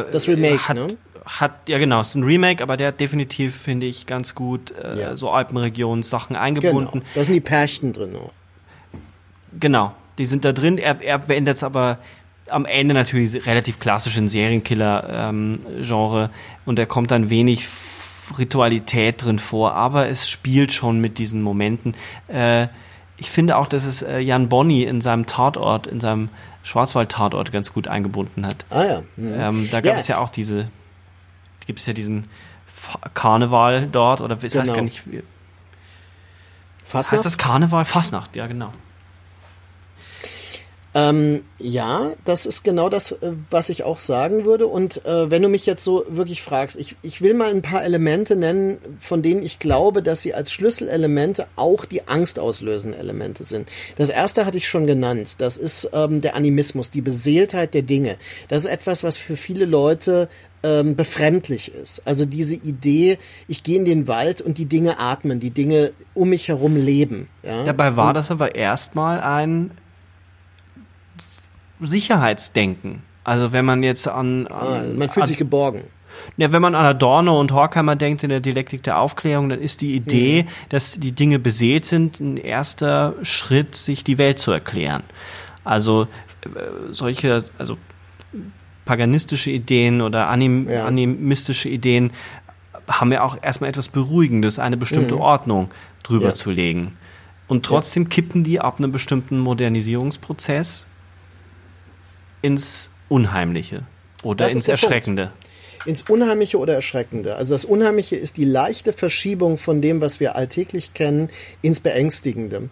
Äh, 0.00 0.04
Das 0.12 0.28
Remake, 0.28 0.68
hat, 0.68 0.76
ne? 0.76 0.96
Hat, 1.24 1.68
ja 1.68 1.78
genau, 1.78 2.00
es 2.02 2.10
ist 2.10 2.14
ein 2.16 2.24
Remake, 2.24 2.62
aber 2.62 2.76
der 2.76 2.88
hat 2.88 3.00
definitiv, 3.00 3.54
finde 3.56 3.86
ich, 3.86 4.06
ganz 4.06 4.34
gut 4.34 4.72
äh, 4.72 5.00
Ja. 5.00 5.16
so 5.16 5.30
Alpenregions-Sachen 5.30 6.34
Genau. 6.34 6.40
eingebunden. 6.44 7.02
Da 7.14 7.24
sind 7.24 7.34
die 7.34 7.40
Pärchen 7.40 7.92
drin 7.92 8.14
auch. 8.16 8.32
Genau, 9.58 9.94
die 10.18 10.26
sind 10.26 10.44
da 10.44 10.52
drin. 10.52 10.78
Er, 10.78 11.00
er 11.02 11.18
beendet 11.18 11.56
es 11.56 11.62
aber 11.62 11.98
am 12.48 12.64
Ende 12.66 12.94
natürlich 12.94 13.46
relativ 13.46 13.80
klassisch 13.80 14.16
in 14.16 14.28
Serienkiller-Genre 14.28 16.30
und 16.64 16.78
da 16.78 16.86
kommt 16.86 17.10
dann 17.10 17.30
wenig 17.30 17.66
Ritualität 18.38 19.24
drin 19.24 19.38
vor, 19.38 19.74
aber 19.74 20.08
es 20.08 20.28
spielt 20.28 20.72
schon 20.72 21.00
mit 21.00 21.18
diesen 21.18 21.42
Momenten. 21.42 21.94
Äh, 22.28 22.68
ich 23.18 23.30
finde 23.30 23.56
auch, 23.56 23.66
dass 23.68 23.84
es 23.84 24.02
äh, 24.02 24.18
Jan 24.18 24.48
Bonny 24.48 24.82
in 24.84 25.00
seinem 25.00 25.26
Tatort, 25.26 25.86
in 25.86 26.00
seinem 26.00 26.28
Schwarzwald-Tatort 26.62 27.52
ganz 27.52 27.72
gut 27.72 27.88
eingebunden 27.88 28.46
hat. 28.46 28.64
Ah 28.70 28.84
ja. 28.84 29.02
hm. 29.16 29.34
Ähm, 29.40 29.68
da 29.70 29.80
gab 29.80 29.96
es 29.96 30.08
ja 30.08 30.18
auch 30.18 30.30
diese, 30.30 30.70
gibt 31.66 31.78
es 31.80 31.86
ja 31.86 31.92
diesen 31.92 32.28
F 32.68 32.96
Karneval 33.14 33.88
dort 33.90 34.20
oder 34.20 34.36
heißt 34.40 34.54
Genau. 34.54 34.74
gar 34.74 34.82
nicht, 34.82 35.10
wie- 35.10 35.22
Fastnacht? 36.84 37.18
heißt 37.18 37.26
das 37.26 37.38
Karneval? 37.38 37.84
Fastnacht, 37.84 38.36
ja 38.36 38.46
genau. 38.46 38.72
Ähm, 40.94 41.44
ja, 41.58 42.12
das 42.26 42.44
ist 42.44 42.64
genau 42.64 42.90
das, 42.90 43.12
äh, 43.12 43.32
was 43.48 43.70
ich 43.70 43.82
auch 43.82 43.98
sagen 43.98 44.44
würde. 44.44 44.66
Und 44.66 45.04
äh, 45.06 45.30
wenn 45.30 45.42
du 45.42 45.48
mich 45.48 45.64
jetzt 45.64 45.84
so 45.84 46.04
wirklich 46.08 46.42
fragst, 46.42 46.78
ich, 46.78 46.96
ich 47.02 47.22
will 47.22 47.32
mal 47.32 47.48
ein 47.48 47.62
paar 47.62 47.82
Elemente 47.82 48.36
nennen, 48.36 48.78
von 48.98 49.22
denen 49.22 49.42
ich 49.42 49.58
glaube, 49.58 50.02
dass 50.02 50.20
sie 50.20 50.34
als 50.34 50.52
Schlüsselelemente 50.52 51.46
auch 51.56 51.86
die 51.86 52.06
angstauslösenden 52.08 52.98
Elemente 52.98 53.42
sind. 53.44 53.70
Das 53.96 54.10
erste 54.10 54.44
hatte 54.44 54.58
ich 54.58 54.68
schon 54.68 54.86
genannt. 54.86 55.36
Das 55.38 55.56
ist 55.56 55.88
ähm, 55.94 56.20
der 56.20 56.36
Animismus, 56.36 56.90
die 56.90 57.00
Beseeltheit 57.00 57.72
der 57.72 57.82
Dinge. 57.82 58.16
Das 58.48 58.64
ist 58.64 58.70
etwas, 58.70 59.02
was 59.02 59.16
für 59.16 59.36
viele 59.36 59.64
Leute 59.64 60.28
ähm, 60.62 60.94
befremdlich 60.94 61.74
ist. 61.74 62.06
Also 62.06 62.26
diese 62.26 62.54
Idee, 62.54 63.18
ich 63.48 63.62
gehe 63.62 63.78
in 63.78 63.86
den 63.86 64.08
Wald 64.08 64.42
und 64.42 64.58
die 64.58 64.66
Dinge 64.66 64.98
atmen, 64.98 65.40
die 65.40 65.50
Dinge 65.50 65.92
um 66.12 66.28
mich 66.28 66.48
herum 66.48 66.76
leben. 66.76 67.28
Ja? 67.42 67.64
Dabei 67.64 67.96
war 67.96 68.12
das 68.12 68.30
aber 68.30 68.54
erstmal 68.54 69.20
ein 69.20 69.70
Sicherheitsdenken. 71.82 73.02
Also 73.24 73.52
wenn 73.52 73.64
man 73.64 73.82
jetzt 73.82 74.08
an, 74.08 74.46
an 74.48 74.52
Ah, 74.66 74.82
man 74.96 75.08
fühlt 75.08 75.22
an, 75.24 75.28
sich 75.28 75.38
geborgen. 75.38 75.82
ja, 76.36 76.50
wenn 76.52 76.60
man 76.62 76.74
an 76.74 76.84
Adorno 76.84 77.38
und 77.38 77.52
Horkheimer 77.52 77.94
denkt 77.96 78.22
in 78.24 78.28
der 78.30 78.40
Dialektik 78.40 78.82
der 78.82 78.98
Aufklärung, 78.98 79.48
dann 79.48 79.60
ist 79.60 79.80
die 79.80 79.94
Idee, 79.94 80.46
dass 80.70 80.98
die 80.98 81.12
Dinge 81.12 81.38
beseelt 81.38 81.84
sind, 81.84 82.18
ein 82.20 82.36
erster 82.36 83.14
Schritt, 83.22 83.74
sich 83.76 84.02
die 84.04 84.18
Welt 84.18 84.38
zu 84.38 84.50
erklären. 84.50 85.02
Also 85.64 86.08
äh, 86.42 86.48
solche, 86.92 87.44
also 87.58 87.76
paganistische 88.84 89.50
Ideen 89.50 90.02
oder 90.02 90.28
anim, 90.28 90.68
Ja. 90.68 90.86
animistische 90.86 91.68
Ideen 91.68 92.10
haben 92.90 93.12
ja 93.12 93.22
auch 93.22 93.38
erstmal 93.40 93.70
etwas 93.70 93.88
Beruhigendes, 93.88 94.58
eine 94.58 94.76
bestimmte 94.76 95.16
Ordnung 95.18 95.70
drüber 96.02 96.28
Ja. 96.30 96.34
zu 96.34 96.50
legen. 96.50 96.96
Und 97.46 97.64
trotzdem 97.64 98.08
kippen 98.08 98.42
die 98.42 98.60
ab 98.60 98.78
einem 98.78 98.90
bestimmten 98.90 99.38
Modernisierungsprozess 99.38 100.86
ins 102.42 102.90
Unheimliche 103.08 103.84
oder 104.22 104.44
Das 104.44 104.54
ins 104.54 104.64
der 104.64 104.72
Punkt. 104.72 104.82
Erschreckende. 104.84 105.32
ins 105.86 106.02
Unheimliche 106.02 106.58
oder 106.58 106.74
Erschreckende. 106.74 107.36
Also 107.36 107.54
das 107.54 107.64
Unheimliche 107.64 108.16
ist 108.16 108.36
die 108.36 108.44
leichte 108.44 108.92
Verschiebung 108.92 109.56
von 109.58 109.80
dem, 109.80 110.00
was 110.00 110.20
wir 110.20 110.36
alltäglich 110.36 110.94
kennen, 110.94 111.30
ins 111.62 111.80
Beängstigende. 111.80 112.68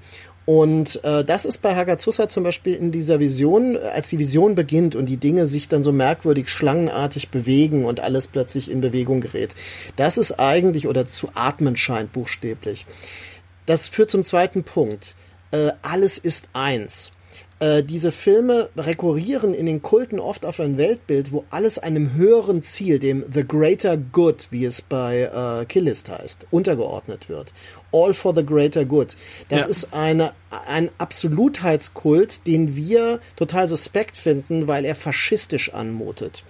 Und 0.46 1.04
äh, 1.04 1.24
das 1.24 1.44
ist 1.44 1.58
bei 1.58 1.76
Hagazusa 1.76 2.28
zum 2.28 2.42
Beispiel 2.42 2.74
in 2.74 2.90
dieser 2.90 3.20
Vision, 3.20 3.76
als 3.76 4.08
die 4.08 4.18
Vision 4.18 4.54
beginnt 4.56 4.96
und 4.96 5.06
die 5.06 5.16
Dinge 5.18 5.46
sich 5.46 5.68
dann 5.68 5.82
so 5.84 5.92
merkwürdig 5.92 6.48
schlangenartig 6.48 7.28
bewegen 7.28 7.84
und 7.84 8.00
alles 8.00 8.26
plötzlich 8.26 8.70
in 8.70 8.80
Bewegung 8.80 9.20
gerät. 9.20 9.54
Das 9.96 10.18
ist 10.18 10.40
eigentlich 10.40 10.88
oder 10.88 11.06
zu 11.06 11.28
atmen 11.34 11.76
scheint 11.76 12.12
buchstäblich. 12.12 12.86
Das 13.66 13.86
führt 13.86 14.10
zum 14.10 14.24
zweiten 14.24 14.64
Punkt. 14.64 15.14
Äh, 15.52 15.72
alles 15.82 16.18
ist 16.18 16.48
eins. 16.52 17.12
Äh, 17.60 17.82
diese 17.82 18.10
Filme 18.10 18.70
rekurrieren 18.74 19.52
in 19.52 19.66
den 19.66 19.82
Kulten 19.82 20.18
oft 20.18 20.46
auf 20.46 20.60
ein 20.60 20.78
Weltbild, 20.78 21.30
wo 21.30 21.44
alles 21.50 21.78
einem 21.78 22.14
höheren 22.14 22.62
Ziel, 22.62 22.98
dem 22.98 23.22
The 23.30 23.46
Greater 23.46 23.98
Good, 23.98 24.48
wie 24.50 24.64
es 24.64 24.80
bei 24.80 25.30
äh, 25.60 25.66
Killist 25.66 26.08
heißt, 26.08 26.46
untergeordnet 26.50 27.28
wird. 27.28 27.52
All 27.92 28.14
for 28.14 28.34
the 28.34 28.44
greater 28.44 28.84
good. 28.84 29.16
Das 29.48 29.62
Ja. 29.64 29.68
ist 29.68 29.94
eine, 29.94 30.32
ein 30.66 30.90
Absolutheitskult, 30.98 32.46
den 32.46 32.76
wir 32.76 33.20
total 33.36 33.68
suspekt 33.68 34.16
finden, 34.16 34.66
weil 34.68 34.84
er 34.84 34.94
faschistisch 34.94 35.72
anmutet. 35.72 36.44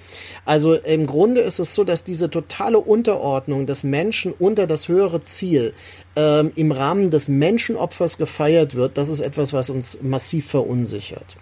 Also 0.45 0.75
im 0.75 1.07
Grunde 1.07 1.41
ist 1.41 1.59
es 1.59 1.75
so, 1.75 1.85
dass 1.85 2.05
diese 2.05 2.31
totale 2.31 2.79
Unterordnung 2.79 3.67
des 3.67 3.85
Menschen 3.85 4.33
unter 4.39 4.67
das 4.67 4.89
höhere 4.89 5.23
Ziel 5.23 5.75
ähm, 6.17 6.53
im 6.57 6.73
Rahmen 6.73 7.11
des 7.11 7.29
Menschenopfers 7.29 8.19
gefeiert 8.19 8.75
wird. 8.75 8.99
Das 8.99 9.09
ist 9.09 9.21
etwas, 9.21 9.53
was 9.53 9.71
uns 9.71 9.99
massiv 10.03 10.49
verunsichert. 10.49 11.37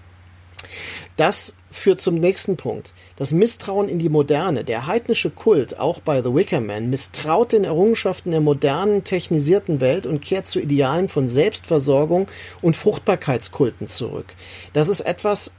Das 1.17 1.55
führt 1.79 2.01
zum 2.01 2.17
nächsten 2.17 2.57
Punkt. 2.57 2.93
Das 3.17 3.33
Misstrauen 3.33 3.89
in 3.89 3.99
die 3.99 4.09
Moderne. 4.09 4.65
Der 4.65 4.87
heidnische 4.87 5.31
Kult, 5.31 5.79
auch 5.79 6.01
bei 6.01 6.23
The 6.23 6.35
Wicker 6.35 6.61
Man, 6.61 6.91
misstraut 6.91 7.53
den 7.53 7.65
Errungenschaften 7.65 8.31
der 8.31 8.41
modernen, 8.41 9.05
technisierten 9.05 9.81
Welt 9.81 10.07
und 10.07 10.21
kehrt 10.21 10.47
zu 10.47 10.61
Idealen 10.61 11.09
von 11.09 11.29
Selbstversorgung 11.29 12.29
und 12.63 12.77
Fruchtbarkeitskulten 12.77 13.87
zurück. 13.87 14.35
Das 14.73 14.89
ist 14.89 15.01
etwas, 15.01 15.55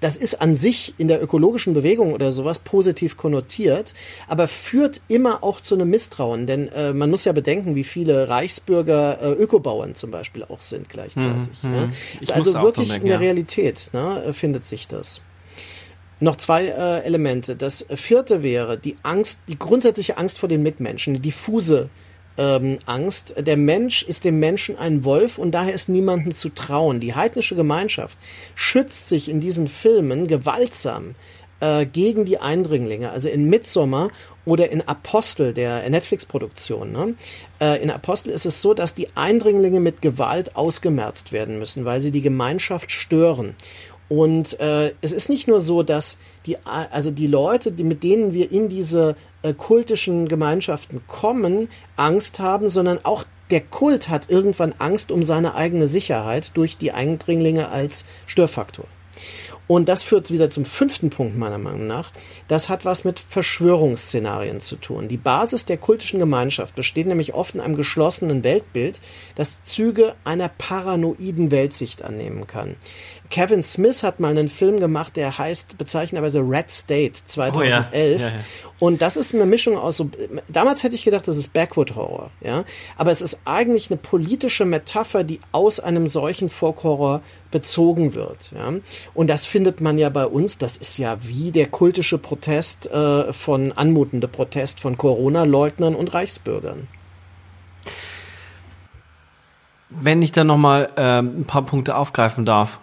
das 0.00 0.16
ist 0.16 0.40
an 0.40 0.54
sich 0.54 0.94
in 0.98 1.08
der 1.08 1.22
ökologischen 1.22 1.74
Bewegung 1.74 2.12
oder 2.12 2.30
sowas 2.30 2.60
positiv 2.60 3.16
konnotiert, 3.16 3.94
aber 4.28 4.48
führt 4.48 5.00
immer 5.08 5.42
auch 5.42 5.60
zu 5.60 5.74
einem 5.74 5.90
Misstrauen, 5.90 6.46
denn 6.46 6.68
äh, 6.68 6.92
man 6.92 7.10
muss 7.10 7.24
ja 7.24 7.32
bedenken, 7.32 7.74
wie 7.74 7.84
viele 7.84 8.28
Reichsbürger 8.28 9.20
äh, 9.20 9.32
Ökobauern 9.32 9.94
zum 9.94 10.10
Beispiel 10.10 10.44
auch 10.44 10.60
sind 10.60 10.88
gleichzeitig. 10.88 11.62
Mhm, 11.62 11.70
ne? 11.70 11.86
mhm. 11.86 11.92
Ist 12.20 12.32
also 12.32 12.54
wirklich 12.54 12.88
dran 12.88 13.00
in 13.00 13.08
der 13.08 13.08
denken, 13.08 13.08
ja. 13.08 13.16
Realität 13.18 13.90
ne, 13.92 14.32
findet 14.32 14.64
sich 14.64 14.88
das. 14.88 15.20
Noch 16.20 16.36
zwei 16.36 16.66
äh, 16.66 17.04
Elemente. 17.04 17.54
Das 17.54 17.86
vierte 17.94 18.42
wäre 18.42 18.76
die 18.76 18.96
Angst, 19.02 19.42
die 19.48 19.58
grundsätzliche 19.58 20.18
Angst 20.18 20.38
vor 20.38 20.48
den 20.48 20.62
Mitmenschen, 20.62 21.14
die 21.14 21.20
diffuse 21.20 21.90
ähm, 22.36 22.78
Angst. 22.86 23.34
Der 23.38 23.56
Mensch 23.56 24.02
ist 24.02 24.24
dem 24.24 24.38
Menschen 24.40 24.76
ein 24.76 25.04
Wolf 25.04 25.38
und 25.38 25.52
daher 25.52 25.74
ist 25.74 25.88
niemandem 25.88 26.34
zu 26.34 26.48
trauen. 26.48 27.00
Die 27.00 27.14
heidnische 27.14 27.56
Gemeinschaft 27.56 28.18
schützt 28.54 29.08
sich 29.08 29.28
in 29.28 29.40
diesen 29.40 29.68
Filmen 29.68 30.26
gewaltsam 30.26 31.14
äh, 31.60 31.86
gegen 31.86 32.24
die 32.24 32.38
Eindringlinge. 32.38 33.10
Also 33.10 33.28
in 33.28 33.48
Midsommar 33.48 34.10
oder 34.44 34.70
in 34.70 34.86
Apostel, 34.86 35.52
der 35.52 35.88
Netflix-Produktion. 35.90 36.92
Ne? 36.92 37.14
Äh, 37.60 37.82
in 37.82 37.90
Apostel 37.90 38.30
ist 38.30 38.46
es 38.46 38.62
so, 38.62 38.72
dass 38.72 38.94
die 38.94 39.08
Eindringlinge 39.14 39.80
mit 39.80 40.00
Gewalt 40.00 40.56
ausgemerzt 40.56 41.32
werden 41.32 41.58
müssen, 41.58 41.84
weil 41.84 42.00
sie 42.00 42.12
die 42.12 42.22
Gemeinschaft 42.22 42.90
stören. 42.90 43.54
Und 44.08 44.58
äh, 44.58 44.94
es 45.02 45.12
ist 45.12 45.28
nicht 45.28 45.48
nur 45.48 45.60
so, 45.60 45.82
dass 45.82 46.18
die, 46.46 46.56
also 46.64 47.10
die 47.10 47.26
Leute, 47.26 47.72
die, 47.72 47.84
mit 47.84 48.02
denen 48.02 48.32
wir 48.32 48.50
in 48.50 48.68
diese 48.68 49.16
äh, 49.42 49.52
kultischen 49.52 50.28
Gemeinschaften 50.28 51.02
kommen, 51.06 51.68
Angst 51.96 52.40
haben, 52.40 52.68
sondern 52.68 53.00
auch 53.04 53.24
der 53.50 53.60
Kult 53.60 54.08
hat 54.08 54.30
irgendwann 54.30 54.74
Angst 54.78 55.10
um 55.10 55.22
seine 55.22 55.54
eigene 55.54 55.88
Sicherheit 55.88 56.52
durch 56.54 56.76
die 56.76 56.92
Eindringlinge 56.92 57.68
als 57.68 58.04
Störfaktor. 58.26 58.86
Und 59.68 59.90
das 59.90 60.02
führt 60.02 60.30
wieder 60.30 60.48
zum 60.48 60.64
fünften 60.64 61.10
Punkt 61.10 61.36
meiner 61.36 61.58
Meinung 61.58 61.86
nach. 61.86 62.10
Das 62.48 62.70
hat 62.70 62.86
was 62.86 63.04
mit 63.04 63.20
Verschwörungsszenarien 63.20 64.60
zu 64.60 64.76
tun. 64.76 65.08
Die 65.08 65.18
Basis 65.18 65.66
der 65.66 65.76
kultischen 65.76 66.18
Gemeinschaft 66.18 66.74
besteht 66.74 67.06
nämlich 67.06 67.34
oft 67.34 67.54
in 67.54 67.60
einem 67.60 67.76
geschlossenen 67.76 68.42
Weltbild, 68.44 69.00
das 69.34 69.62
Züge 69.62 70.14
einer 70.24 70.48
paranoiden 70.48 71.50
Weltsicht 71.50 72.02
annehmen 72.02 72.46
kann. 72.46 72.76
Kevin 73.30 73.62
Smith 73.62 74.02
hat 74.02 74.20
mal 74.20 74.30
einen 74.30 74.48
Film 74.48 74.80
gemacht, 74.80 75.16
der 75.16 75.36
heißt 75.36 75.76
bezeichnenderweise 75.76 76.40
Red 76.40 76.70
State 76.70 77.12
2011. 77.26 78.20
Oh 78.20 78.24
Ja, 78.24 78.28
ja. 78.28 78.34
Und 78.80 79.02
das 79.02 79.16
ist 79.16 79.34
eine 79.34 79.44
Mischung 79.44 79.76
aus 79.76 79.96
so, 79.96 80.10
damals 80.48 80.84
hätte 80.84 80.94
ich 80.94 81.04
gedacht, 81.04 81.26
das 81.26 81.36
ist 81.36 81.52
Backwood 81.52 81.96
Horror, 81.96 82.30
ja. 82.40 82.64
Aber 82.96 83.10
es 83.10 83.20
ist 83.20 83.42
eigentlich 83.44 83.90
eine 83.90 83.98
politische 83.98 84.64
Metapher, 84.64 85.24
die 85.24 85.40
aus 85.52 85.80
einem 85.80 86.06
solchen 86.06 86.48
Folk-Horror 86.48 87.22
bezogen 87.50 88.14
wird, 88.14 88.52
ja. 88.52 88.72
Und 89.14 89.28
das 89.28 89.46
findet 89.46 89.80
man 89.80 89.98
ja 89.98 90.08
bei 90.08 90.26
uns, 90.26 90.58
das 90.58 90.76
ist 90.76 90.96
ja 90.96 91.18
wie 91.22 91.50
der 91.50 91.66
kultische 91.66 92.18
Protest 92.18 92.90
äh, 92.90 93.32
von, 93.32 93.72
anmutende 93.72 94.28
Protest 94.28 94.80
von 94.80 94.96
Corona-Leugnern 94.96 95.94
und 95.94 96.14
Reichsbürgern. 96.14 96.86
Wenn 99.90 100.22
ich 100.22 100.32
da 100.32 100.44
nochmal 100.44 100.90
ähm, 100.96 101.40
ein 101.40 101.44
paar 101.46 101.62
Punkte 101.62 101.96
aufgreifen 101.96 102.44
darf. 102.44 102.78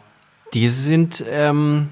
Die 0.55 0.69
sind, 0.69 1.21
ähm, 1.29 1.89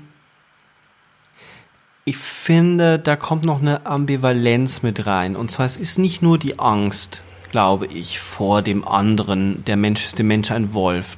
ich 2.06 2.16
finde, 2.16 2.98
da 2.98 3.18
kommt 3.18 3.44
noch 3.44 3.60
eine 3.60 3.86
Ambivalenz 3.86 4.84
mit 4.84 5.06
rein. 5.06 5.36
Und 5.36 5.52
zwar, 5.52 5.66
es 5.66 5.76
ist 5.76 6.00
nicht 6.00 6.22
nur 6.22 6.38
die 6.38 6.60
Angst, 6.60 7.26
glaube 7.52 7.88
ich, 7.88 8.20
vor 8.20 8.62
dem 8.62 8.88
anderen, 8.88 9.66
der 9.66 9.76
Mensch 9.76 10.06
ist 10.06 10.18
dem 10.18 10.28
Mensch 10.28 10.50
ein 10.50 10.74
Wolf. 10.74 11.18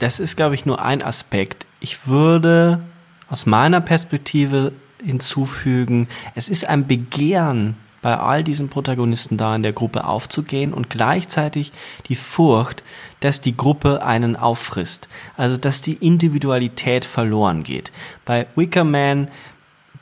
Das 0.00 0.20
ist, 0.20 0.36
glaube 0.36 0.54
ich, 0.54 0.66
nur 0.66 0.82
ein 0.82 1.02
Aspekt. 1.02 1.66
Ich 1.80 2.06
würde 2.06 2.82
aus 3.30 3.46
meiner 3.46 3.80
Perspektive 3.80 4.72
hinzufügen, 5.02 6.08
es 6.34 6.50
ist 6.50 6.68
ein 6.68 6.86
Begehren 6.86 7.78
bei 8.02 8.18
all 8.18 8.44
diesen 8.44 8.68
Protagonisten 8.68 9.36
da 9.36 9.54
in 9.54 9.62
der 9.62 9.72
Gruppe 9.72 10.04
aufzugehen 10.04 10.74
und 10.74 10.90
gleichzeitig 10.90 11.72
die 12.08 12.16
Furcht, 12.16 12.82
dass 13.20 13.40
die 13.40 13.56
Gruppe 13.56 14.04
einen 14.04 14.36
auffrisst. 14.36 15.08
Also, 15.36 15.56
dass 15.56 15.80
die 15.80 15.94
Individualität 15.94 17.04
verloren 17.04 17.62
geht. 17.62 17.92
Bei 18.24 18.46
Wicker 18.56 18.84
Man, 18.84 19.30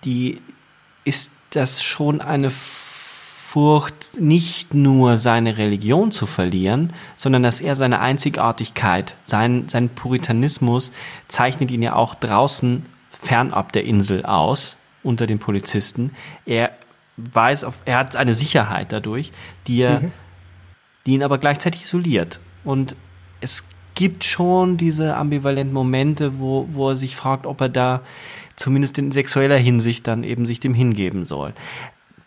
die 0.04 0.40
ist 1.04 1.32
das 1.50 1.82
schon 1.82 2.20
eine 2.20 2.50
Furcht, 2.50 4.20
nicht 4.20 4.74
nur 4.74 5.18
seine 5.18 5.58
Religion 5.58 6.12
zu 6.12 6.26
verlieren, 6.26 6.92
sondern 7.16 7.42
dass 7.42 7.60
er 7.60 7.76
seine 7.76 8.00
Einzigartigkeit, 8.00 9.16
sein, 9.24 9.68
sein 9.68 9.88
Puritanismus 9.88 10.92
zeichnet 11.28 11.70
ihn 11.72 11.82
ja 11.82 11.96
auch 11.96 12.14
draußen 12.14 12.84
fernab 13.10 13.72
der 13.72 13.84
Insel 13.84 14.24
aus, 14.24 14.76
unter 15.02 15.26
den 15.26 15.40
Polizisten. 15.40 16.12
Er 16.46 16.70
weiß, 17.32 17.64
auf, 17.64 17.80
er 17.84 17.98
hat 17.98 18.16
eine 18.16 18.34
Sicherheit 18.34 18.92
dadurch, 18.92 19.32
die, 19.66 19.80
er, 19.82 20.02
die 21.06 21.14
ihn 21.14 21.22
aber 21.22 21.38
gleichzeitig 21.38 21.82
isoliert. 21.82 22.40
Und 22.64 22.96
es 23.40 23.64
gibt 23.94 24.24
schon 24.24 24.76
diese 24.76 25.16
ambivalenten 25.16 25.74
Momente, 25.74 26.38
wo, 26.38 26.66
wo 26.70 26.90
er 26.90 26.96
sich 26.96 27.16
fragt, 27.16 27.46
ob 27.46 27.60
er 27.60 27.68
da 27.68 28.02
zumindest 28.56 28.98
in 28.98 29.12
sexueller 29.12 29.56
Hinsicht 29.56 30.06
dann 30.06 30.24
eben 30.24 30.46
sich 30.46 30.60
dem 30.60 30.74
hingeben 30.74 31.24
soll. 31.24 31.54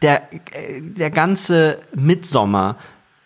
Der, 0.01 0.33
äh, 0.33 0.81
der 0.81 1.09
ganze 1.09 1.79
Mitsommer 1.95 2.77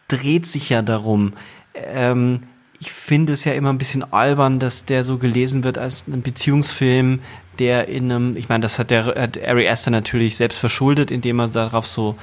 dreht 0.07 0.45
sich 0.45 0.69
ja 0.69 0.81
darum, 0.81 1.33
ähm, 1.73 2.41
ich 2.79 2.91
finde 2.91 3.33
es 3.33 3.43
ja 3.43 3.53
immer 3.53 3.69
ein 3.69 3.79
bisschen 3.79 4.13
albern, 4.13 4.59
dass 4.59 4.85
der 4.85 5.03
so 5.03 5.17
gelesen 5.17 5.63
wird 5.63 5.77
als 5.77 6.05
ein 6.07 6.21
Beziehungsfilm, 6.21 7.21
der 7.59 7.87
in 7.89 8.11
einem, 8.11 8.37
ich 8.37 8.49
meine, 8.49 8.61
das 8.61 8.79
hat 8.79 8.91
der 8.91 9.05
hat 9.05 9.41
Ari 9.41 9.67
Aster 9.67 9.91
natürlich 9.91 10.37
selbst 10.37 10.57
verschuldet, 10.57 11.11
indem 11.11 11.39
er 11.39 11.47
darauf 11.47 11.87
so 11.87 12.15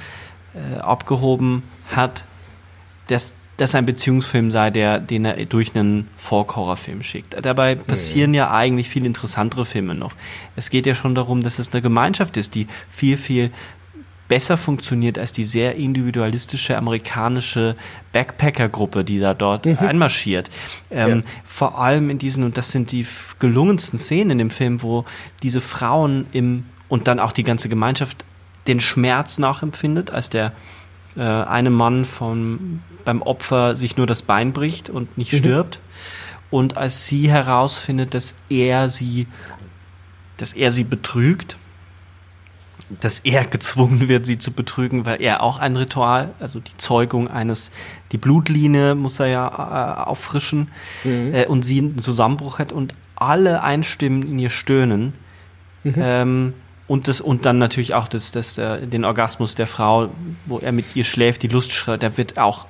äh, 0.53 0.79
abgehoben 0.79 1.63
hat, 1.89 2.25
dass 3.07 3.35
das 3.57 3.73
ein 3.73 3.85
Beziehungsfilm 3.85 4.51
sei, 4.51 4.69
der, 4.69 4.99
den 4.99 5.23
er 5.23 5.45
durch 5.45 5.75
einen 5.75 6.09
Folk-Horror-Film 6.17 7.03
schickt. 7.03 7.37
Dabei 7.41 7.75
passieren 7.75 8.33
ja 8.33 8.51
eigentlich 8.51 8.89
viel 8.89 9.05
interessantere 9.05 9.63
Filme 9.63 9.95
noch. 9.95 10.13
Es 10.57 10.69
geht 10.69 10.85
ja 10.85 10.93
schon 10.93 11.15
darum, 11.15 11.41
dass 11.41 11.57
es 11.59 11.71
eine 11.71 11.81
Gemeinschaft 11.81 12.35
ist, 12.35 12.55
die 12.55 12.67
viel, 12.89 13.15
viel 13.17 13.51
besser 14.27 14.57
funktioniert 14.57 15.17
als 15.17 15.33
die 15.33 15.43
sehr 15.43 15.75
individualistische 15.75 16.77
amerikanische 16.77 17.75
Backpacker-Gruppe, 18.13 19.03
die 19.03 19.19
da 19.19 19.33
dort 19.33 19.67
einmarschiert. 19.67 20.49
Ähm, 20.89 21.23
Vor 21.43 21.79
allem 21.79 22.09
in 22.09 22.17
diesen, 22.17 22.43
und 22.43 22.57
das 22.57 22.71
sind 22.71 22.91
die 22.91 23.05
gelungensten 23.39 23.99
Szenen 23.99 24.31
in 24.31 24.37
dem 24.39 24.49
Film, 24.49 24.81
wo 24.81 25.05
diese 25.43 25.61
Frauen 25.61 26.25
im, 26.31 26.65
und 26.87 27.07
dann 27.07 27.19
auch 27.19 27.31
die 27.31 27.43
ganze 27.43 27.69
Gemeinschaft 27.69 28.25
den 28.67 28.79
Schmerz 28.79 29.37
nachempfindet, 29.37 30.09
als 30.09 30.29
der 30.29 30.53
äh, 31.15 31.21
eine 31.21 31.69
Mann 31.69 32.05
vom, 32.05 32.81
beim 33.03 33.21
Opfer 33.21 33.75
sich 33.75 33.97
nur 33.97 34.07
das 34.07 34.23
Bein 34.23 34.53
bricht 34.53 34.89
und 34.89 35.17
nicht 35.17 35.35
stirbt. 35.35 35.79
Und 36.49 36.77
als 36.77 37.05
sie 37.05 37.29
herausfindet, 37.29 38.13
dass 38.13 38.35
er 38.49 38.89
sie, 38.89 39.27
dass 40.37 40.53
er 40.53 40.71
sie 40.71 40.83
betrügt, 40.83 41.57
dass 43.01 43.19
er 43.19 43.45
gezwungen 43.45 44.07
wird, 44.07 44.25
sie 44.25 44.37
zu 44.37 44.51
betrügen, 44.51 45.05
weil 45.05 45.21
er 45.21 45.41
auch 45.41 45.57
ein 45.57 45.75
Ritual, 45.75 46.33
also 46.39 46.59
die 46.59 46.77
Zeugung 46.77 47.27
eines, 47.27 47.71
die 48.11 48.17
Blutlinie 48.17 48.95
muss 48.95 49.19
er 49.19 49.27
ja 49.27 49.47
äh, 49.47 50.07
auffrischen 50.07 50.69
äh, 51.03 51.47
und 51.47 51.63
sie 51.63 51.79
einen 51.79 51.99
Zusammenbruch 51.99 52.59
hat 52.59 52.71
und 52.71 52.93
alle 53.15 53.63
einstimmen 53.63 54.23
in 54.23 54.39
ihr 54.39 54.49
Stöhnen. 54.49 55.13
Ähm, 55.85 56.53
und 56.87 57.07
das 57.07 57.21
und 57.21 57.45
dann 57.45 57.57
natürlich 57.57 57.93
auch 57.93 58.07
das, 58.07 58.31
das, 58.31 58.57
äh, 58.57 58.85
den 58.85 59.05
Orgasmus 59.05 59.55
der 59.55 59.67
Frau, 59.67 60.09
wo 60.45 60.59
er 60.59 60.71
mit 60.71 60.95
ihr 60.95 61.03
schläft, 61.03 61.43
die 61.43 61.47
Lustschrei, 61.47 61.97
der 61.97 62.17
wird 62.17 62.37
auch 62.37 62.67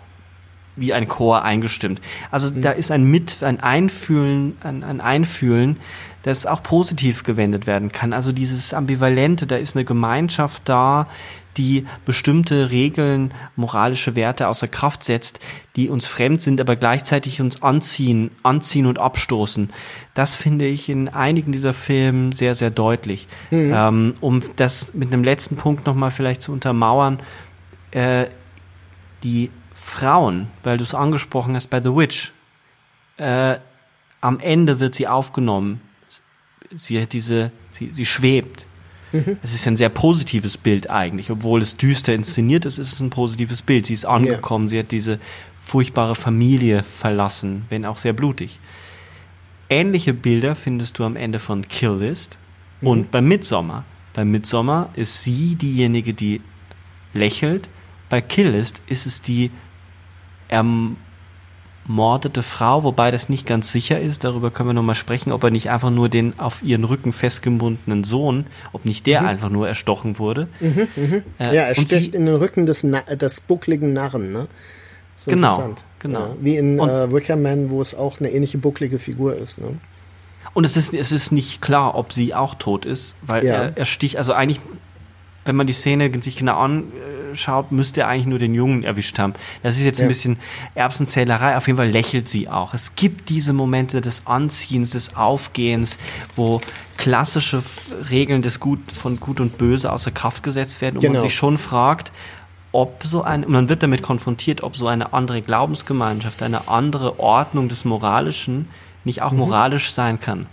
wie 0.77 0.93
ein 0.93 1.07
Chor 1.07 1.43
eingestimmt. 1.43 2.01
Also 2.31 2.53
mhm. 2.53 2.61
da 2.61 2.71
ist 2.71 2.91
ein 2.91 3.05
Mit, 3.05 3.43
ein 3.43 3.59
Einfühlen, 3.59 4.57
ein, 4.61 4.83
ein 4.83 5.01
Einfühlen, 5.01 5.77
das 6.25 6.47
auch 6.47 6.63
positiv 6.63 7.21
gewendet 7.21 7.67
werden 7.67 7.91
kann. 7.91 8.11
Also 8.11 8.31
dieses 8.31 8.73
Ambivalente, 8.73 9.45
da 9.45 9.57
ist 9.57 9.75
eine 9.75 9.85
Gemeinschaft 9.85 10.63
da, 10.65 11.07
die 11.55 11.85
bestimmte 12.03 12.71
Regeln, 12.71 13.31
moralische 13.55 14.15
Werte 14.15 14.47
außer 14.47 14.67
Kraft 14.67 15.03
setzt, 15.03 15.39
die 15.75 15.87
uns 15.87 16.07
fremd 16.07 16.41
sind, 16.41 16.59
aber 16.59 16.75
gleichzeitig 16.75 17.41
uns 17.41 17.61
anziehen, 17.61 18.31
anziehen 18.41 18.87
und 18.87 18.97
abstoßen. 18.97 19.69
Das 20.15 20.33
finde 20.33 20.65
ich 20.65 20.89
in 20.89 21.09
einigen 21.09 21.51
dieser 21.51 21.73
Filme 21.73 22.33
sehr, 22.33 22.55
sehr 22.55 22.71
deutlich. 22.71 23.27
Mhm. 23.51 23.71
Ähm, 23.75 24.13
um 24.19 24.39
das 24.55 24.95
mit 24.95 25.13
einem 25.13 25.23
letzten 25.23 25.57
Punkt 25.57 25.85
nochmal 25.85 26.09
vielleicht 26.09 26.41
zu 26.41 26.51
untermauern, 26.51 27.19
äh, 27.91 28.25
die 29.23 29.51
Frauen, 29.75 30.47
weil 30.63 30.79
du 30.79 30.83
es 30.83 30.95
angesprochen 30.95 31.55
hast 31.55 31.67
bei 31.67 31.79
The 31.79 31.95
Witch, 31.95 32.33
äh, 33.17 33.57
am 34.21 34.39
Ende 34.39 34.79
wird 34.79 34.95
sie 34.95 35.07
aufgenommen. 35.07 35.81
Sie 36.75 37.01
hat 37.01 37.13
diese, 37.13 37.51
sie, 37.69 37.91
sie 37.93 38.05
schwebt. 38.05 38.65
Mhm. 39.11 39.37
Es 39.43 39.53
ist 39.53 39.67
ein 39.67 39.77
sehr 39.77 39.89
positives 39.89 40.57
Bild 40.57 40.89
eigentlich, 40.89 41.31
obwohl 41.31 41.61
es 41.61 41.77
düster 41.77 42.13
inszeniert 42.13 42.65
ist, 42.65 42.77
ist 42.77 42.93
es 42.93 42.99
ein 42.99 43.09
positives 43.09 43.61
Bild. 43.61 43.85
Sie 43.85 43.93
ist 43.93 44.05
angekommen, 44.05 44.65
ja. 44.65 44.69
sie 44.69 44.79
hat 44.79 44.91
diese 44.91 45.19
furchtbare 45.55 46.15
Familie 46.15 46.83
verlassen, 46.83 47.65
wenn 47.69 47.85
auch 47.85 47.97
sehr 47.97 48.13
blutig. 48.13 48.59
Ähnliche 49.69 50.13
Bilder 50.13 50.55
findest 50.55 50.99
du 50.99 51.03
am 51.03 51.15
Ende 51.15 51.39
von 51.39 51.67
Kill 51.67 51.95
List 51.95 52.37
mhm. 52.81 52.87
und 52.87 53.11
bei 53.11 53.21
Midsommar. 53.21 53.85
Bei 54.13 54.23
Midsommar 54.23 54.89
ist 54.95 55.23
sie 55.23 55.55
diejenige, 55.55 56.13
die 56.13 56.41
lächelt. 57.13 57.69
Bei 58.09 58.21
Kill 58.21 58.49
List 58.49 58.81
ist 58.87 59.05
es 59.05 59.21
die 59.21 59.51
erm 60.47 60.97
ermordete 61.87 62.41
Frau, 62.41 62.83
wobei 62.83 63.11
das 63.11 63.29
nicht 63.29 63.45
ganz 63.45 63.71
sicher 63.71 63.99
ist. 63.99 64.23
Darüber 64.23 64.51
können 64.51 64.69
wir 64.69 64.73
nochmal 64.73 64.95
sprechen, 64.95 65.31
ob 65.31 65.43
er 65.43 65.51
nicht 65.51 65.69
einfach 65.69 65.91
nur 65.91 66.09
den 66.09 66.39
auf 66.39 66.63
ihren 66.63 66.83
Rücken 66.83 67.13
festgebundenen 67.13 68.03
Sohn, 68.03 68.45
ob 68.73 68.85
nicht 68.85 69.05
der 69.05 69.21
mhm. 69.21 69.27
einfach 69.27 69.49
nur 69.49 69.67
erstochen 69.67 70.19
wurde. 70.19 70.47
Mhm, 70.59 70.87
mh. 70.95 71.21
äh, 71.39 71.55
ja, 71.55 71.63
er 71.63 71.75
sticht 71.75 72.13
in 72.13 72.25
den 72.25 72.35
Rücken 72.35 72.65
des, 72.65 72.83
Na 72.83 73.01
des 73.01 73.41
buckligen 73.41 73.93
Narren, 73.93 74.31
ne? 74.31 74.47
genau, 75.25 75.75
genau. 75.99 76.19
Ja, 76.19 76.35
wie 76.41 76.57
in 76.57 76.79
und, 76.79 76.89
äh, 76.89 77.11
Wickerman, 77.11 77.69
wo 77.69 77.81
es 77.81 77.95
auch 77.95 78.19
eine 78.19 78.31
ähnliche 78.31 78.57
bucklige 78.57 78.99
Figur 78.99 79.35
ist, 79.37 79.59
ne? 79.59 79.77
Und 80.53 80.63
es 80.63 80.77
ist, 80.77 80.93
es 80.93 81.11
ist 81.11 81.31
nicht 81.31 81.61
klar, 81.61 81.95
ob 81.95 82.13
sie 82.13 82.33
auch 82.33 82.55
tot 82.55 82.85
ist, 82.85 83.15
weil 83.21 83.43
ja. 83.43 83.53
er, 83.53 83.77
er 83.77 83.85
sticht, 83.85 84.17
also 84.17 84.31
eigentlich 84.31 84.61
wenn 85.45 85.55
man 85.55 85.67
die 85.67 85.73
Szene 85.73 86.11
sich 86.21 86.37
genau 86.37 86.57
anschaut, 86.57 87.71
müsste 87.71 88.01
er 88.01 88.07
eigentlich 88.07 88.25
nur 88.25 88.39
den 88.39 88.53
Jungen 88.53 88.83
erwischt 88.83 89.17
haben. 89.19 89.33
Das 89.63 89.77
ist 89.77 89.83
jetzt 89.83 89.99
ja. 89.99 90.05
ein 90.05 90.07
bisschen 90.07 90.37
Erbsenzählerei. 90.73 91.55
Auf 91.55 91.67
jeden 91.67 91.77
Fall 91.77 91.89
lächelt 91.89 92.27
sie 92.27 92.49
auch. 92.49 92.73
Es 92.73 92.95
gibt 92.95 93.29
diese 93.29 93.53
Momente 93.53 94.01
des 94.01 94.25
Anziehens, 94.25 94.91
des 94.91 95.15
Aufgehens, 95.15 95.99
wo 96.35 96.59
klassische 96.97 97.63
Regeln 98.09 98.41
des 98.41 98.59
Gut, 98.59 98.91
von 98.91 99.19
Gut 99.19 99.39
und 99.39 99.57
Böse 99.57 99.91
außer 99.91 100.11
Kraft 100.11 100.43
gesetzt 100.43 100.81
werden 100.81 100.95
und 100.95 101.01
genau. 101.01 101.13
man 101.13 101.21
sich 101.21 101.35
schon 101.35 101.57
fragt, 101.57 102.11
ob 102.71 103.03
so 103.05 103.21
ein, 103.21 103.45
man 103.47 103.69
wird 103.69 103.83
damit 103.83 104.01
konfrontiert, 104.01 104.61
ob 104.63 104.75
so 104.75 104.87
eine 104.87 105.13
andere 105.13 105.41
Glaubensgemeinschaft, 105.41 106.43
eine 106.43 106.67
andere 106.67 107.19
Ordnung 107.19 107.69
des 107.69 107.85
Moralischen 107.85 108.67
nicht 109.05 109.21
auch 109.21 109.31
mhm. 109.31 109.39
moralisch 109.39 109.93
sein 109.93 110.19
kann. 110.19 110.47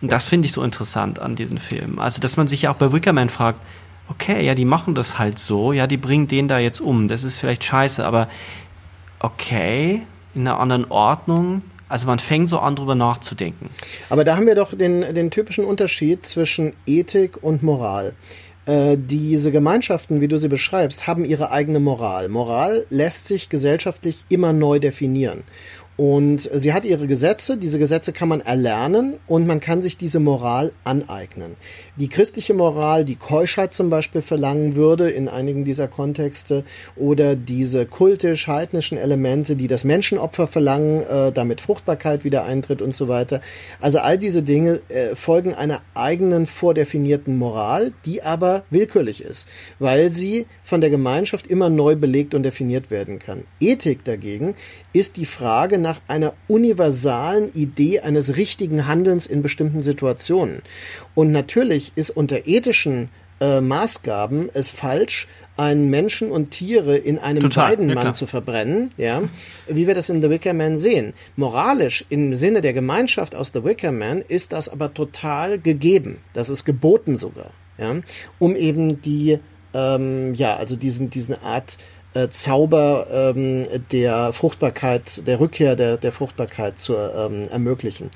Und 0.00 0.10
das 0.10 0.28
finde 0.28 0.46
ich 0.46 0.52
so 0.52 0.62
interessant 0.64 1.20
an 1.20 1.36
diesen 1.36 1.58
Filmen. 1.58 2.00
Also, 2.00 2.20
dass 2.20 2.36
man 2.36 2.48
sich 2.48 2.62
ja 2.62 2.72
auch 2.72 2.76
bei 2.76 2.92
Wickerman 2.92 3.28
fragt, 3.28 3.60
okay, 4.08 4.44
ja, 4.44 4.54
die 4.54 4.64
machen 4.64 4.94
das 4.94 5.18
halt 5.18 5.38
so, 5.38 5.72
ja, 5.72 5.86
die 5.86 5.96
bringen 5.96 6.28
den 6.28 6.48
da 6.48 6.58
jetzt 6.58 6.80
um. 6.80 7.08
Das 7.08 7.24
ist 7.24 7.38
vielleicht 7.38 7.64
scheiße, 7.64 8.04
aber 8.04 8.28
okay, 9.20 10.02
in 10.34 10.42
einer 10.42 10.58
anderen 10.58 10.90
Ordnung. 10.90 11.62
Also 11.88 12.06
man 12.06 12.18
fängt 12.18 12.48
so 12.48 12.58
an, 12.58 12.74
drüber 12.74 12.94
nachzudenken. 12.94 13.68
Aber 14.08 14.24
da 14.24 14.36
haben 14.36 14.46
wir 14.46 14.54
doch 14.54 14.74
den, 14.74 15.14
den 15.14 15.30
typischen 15.30 15.64
Unterschied 15.64 16.24
zwischen 16.24 16.72
Ethik 16.86 17.42
und 17.42 17.62
Moral. 17.62 18.14
Äh, 18.64 18.96
diese 18.96 19.52
Gemeinschaften, 19.52 20.20
wie 20.20 20.28
du 20.28 20.38
sie 20.38 20.48
beschreibst, 20.48 21.06
haben 21.06 21.24
ihre 21.24 21.50
eigene 21.50 21.80
Moral. 21.80 22.28
Moral 22.28 22.86
lässt 22.88 23.26
sich 23.26 23.50
gesellschaftlich 23.50 24.24
immer 24.30 24.54
neu 24.54 24.78
definieren. 24.78 25.42
Und 25.96 26.48
sie 26.52 26.72
hat 26.72 26.84
ihre 26.84 27.06
Gesetze, 27.06 27.58
diese 27.58 27.78
Gesetze 27.78 28.12
kann 28.12 28.28
man 28.28 28.40
erlernen 28.40 29.18
und 29.26 29.46
man 29.46 29.60
kann 29.60 29.82
sich 29.82 29.98
diese 29.98 30.20
Moral 30.20 30.72
aneignen. 30.84 31.56
Die 31.96 32.08
christliche 32.08 32.54
Moral, 32.54 33.04
die 33.04 33.16
Keuschheit 33.16 33.74
zum 33.74 33.90
Beispiel 33.90 34.22
verlangen 34.22 34.76
würde 34.76 35.10
in 35.10 35.28
einigen 35.28 35.62
dieser 35.62 35.88
Kontexte 35.88 36.64
oder 36.96 37.36
diese 37.36 37.84
kultisch-heidnischen 37.84 38.96
Elemente, 38.96 39.56
die 39.56 39.66
das 39.66 39.84
Menschenopfer 39.84 40.46
verlangen, 40.46 41.02
äh, 41.02 41.32
damit 41.32 41.60
Fruchtbarkeit 41.60 42.24
wieder 42.24 42.44
eintritt 42.44 42.80
und 42.80 42.94
so 42.94 43.08
weiter. 43.08 43.42
Also 43.78 43.98
all 43.98 44.16
diese 44.16 44.42
Dinge 44.42 44.80
äh, 44.88 45.14
folgen 45.14 45.52
einer 45.52 45.82
eigenen 45.92 46.46
vordefinierten 46.46 47.36
Moral, 47.36 47.92
die 48.06 48.22
aber 48.22 48.62
willkürlich 48.70 49.22
ist, 49.22 49.46
weil 49.78 50.08
sie 50.08 50.46
von 50.64 50.80
der 50.80 50.88
Gemeinschaft 50.88 51.46
immer 51.46 51.68
neu 51.68 51.94
belegt 51.94 52.32
und 52.32 52.42
definiert 52.42 52.90
werden 52.90 53.18
kann. 53.18 53.44
Ethik 53.60 54.02
dagegen 54.02 54.54
ist 54.94 55.18
die 55.18 55.26
Frage 55.26 55.78
nach 55.78 56.00
einer 56.08 56.32
universalen 56.48 57.52
Idee 57.52 58.00
eines 58.00 58.36
richtigen 58.36 58.86
Handelns 58.86 59.26
in 59.26 59.42
bestimmten 59.42 59.82
Situationen. 59.82 60.62
Und 61.14 61.30
natürlich 61.30 61.92
ist 61.94 62.10
unter 62.10 62.46
ethischen 62.46 63.10
äh, 63.40 63.60
Maßgaben 63.60 64.50
es 64.52 64.70
falsch, 64.70 65.28
einen 65.56 65.90
Menschen 65.90 66.30
und 66.30 66.50
Tiere 66.50 66.96
in 66.96 67.18
einem 67.18 67.54
Weidenmann 67.54 68.06
ja, 68.06 68.12
zu 68.12 68.26
verbrennen, 68.26 68.90
ja, 68.96 69.22
wie 69.68 69.86
wir 69.86 69.94
das 69.94 70.08
in 70.08 70.22
The 70.22 70.30
Wicker 70.30 70.54
Man 70.54 70.78
sehen. 70.78 71.12
Moralisch 71.36 72.06
im 72.08 72.34
Sinne 72.34 72.62
der 72.62 72.72
Gemeinschaft 72.72 73.34
aus 73.34 73.52
The 73.52 73.62
Wicker 73.62 73.92
Man 73.92 74.22
ist 74.22 74.52
das 74.52 74.68
aber 74.70 74.94
total 74.94 75.58
gegeben. 75.58 76.18
Das 76.32 76.48
ist 76.48 76.64
geboten 76.64 77.16
sogar, 77.16 77.50
ja, 77.76 77.96
um 78.38 78.56
eben 78.56 79.02
die, 79.02 79.38
ähm, 79.74 80.34
ja, 80.34 80.56
also 80.56 80.76
diesen, 80.76 81.10
diesen 81.10 81.34
Art 81.42 81.76
äh, 82.14 82.28
Zauber 82.28 83.06
ähm, 83.12 83.66
der 83.90 84.32
Fruchtbarkeit, 84.32 85.26
der 85.26 85.40
Rückkehr 85.40 85.76
der, 85.76 85.96
der 85.96 86.12
Fruchtbarkeit 86.12 86.78
zu 86.78 86.94
ähm, 86.96 87.42
ermöglichen. 87.50 88.10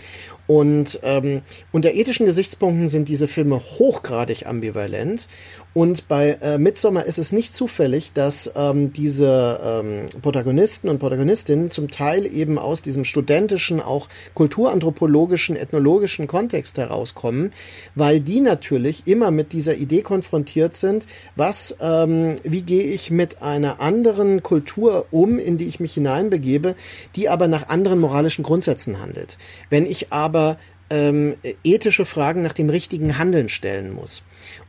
Und 0.46 1.00
ähm, 1.02 1.42
unter 1.72 1.92
ethischen 1.92 2.26
Gesichtspunkten 2.26 2.88
sind 2.88 3.08
diese 3.08 3.28
Filme 3.28 3.60
hochgradig 3.60 4.46
ambivalent 4.46 5.28
und 5.76 6.08
bei 6.08 6.38
äh, 6.40 6.56
Midsommar 6.56 7.04
ist 7.04 7.18
es 7.18 7.32
nicht 7.32 7.54
zufällig, 7.54 8.14
dass 8.14 8.50
ähm, 8.56 8.94
diese 8.94 9.60
ähm, 9.62 10.06
Protagonisten 10.22 10.88
und 10.88 11.00
Protagonistinnen 11.00 11.68
zum 11.68 11.90
Teil 11.90 12.24
eben 12.24 12.58
aus 12.58 12.80
diesem 12.80 13.04
studentischen, 13.04 13.82
auch 13.82 14.08
kulturanthropologischen, 14.32 15.54
ethnologischen 15.54 16.28
Kontext 16.28 16.78
herauskommen, 16.78 17.52
weil 17.94 18.20
die 18.20 18.40
natürlich 18.40 19.06
immer 19.06 19.30
mit 19.30 19.52
dieser 19.52 19.76
Idee 19.76 20.00
konfrontiert 20.00 20.76
sind, 20.76 21.06
was, 21.34 21.76
ähm, 21.82 22.36
wie 22.42 22.62
gehe 22.62 22.84
ich 22.84 23.10
mit 23.10 23.42
einer 23.42 23.78
anderen 23.78 24.42
Kultur 24.42 25.04
um, 25.10 25.38
in 25.38 25.58
die 25.58 25.66
ich 25.66 25.78
mich 25.78 25.92
hineinbegebe, 25.92 26.74
die 27.16 27.28
aber 27.28 27.48
nach 27.48 27.68
anderen 27.68 28.00
moralischen 28.00 28.44
Grundsätzen 28.44 28.98
handelt. 28.98 29.36
Wenn 29.68 29.84
ich 29.84 30.10
aber 30.10 30.56
ähm, 30.90 31.36
ethische 31.64 32.04
Fragen 32.04 32.42
nach 32.42 32.52
dem 32.52 32.70
richtigen 32.70 33.18
Handeln 33.18 33.48
stellen 33.48 33.92
muss. 33.92 34.22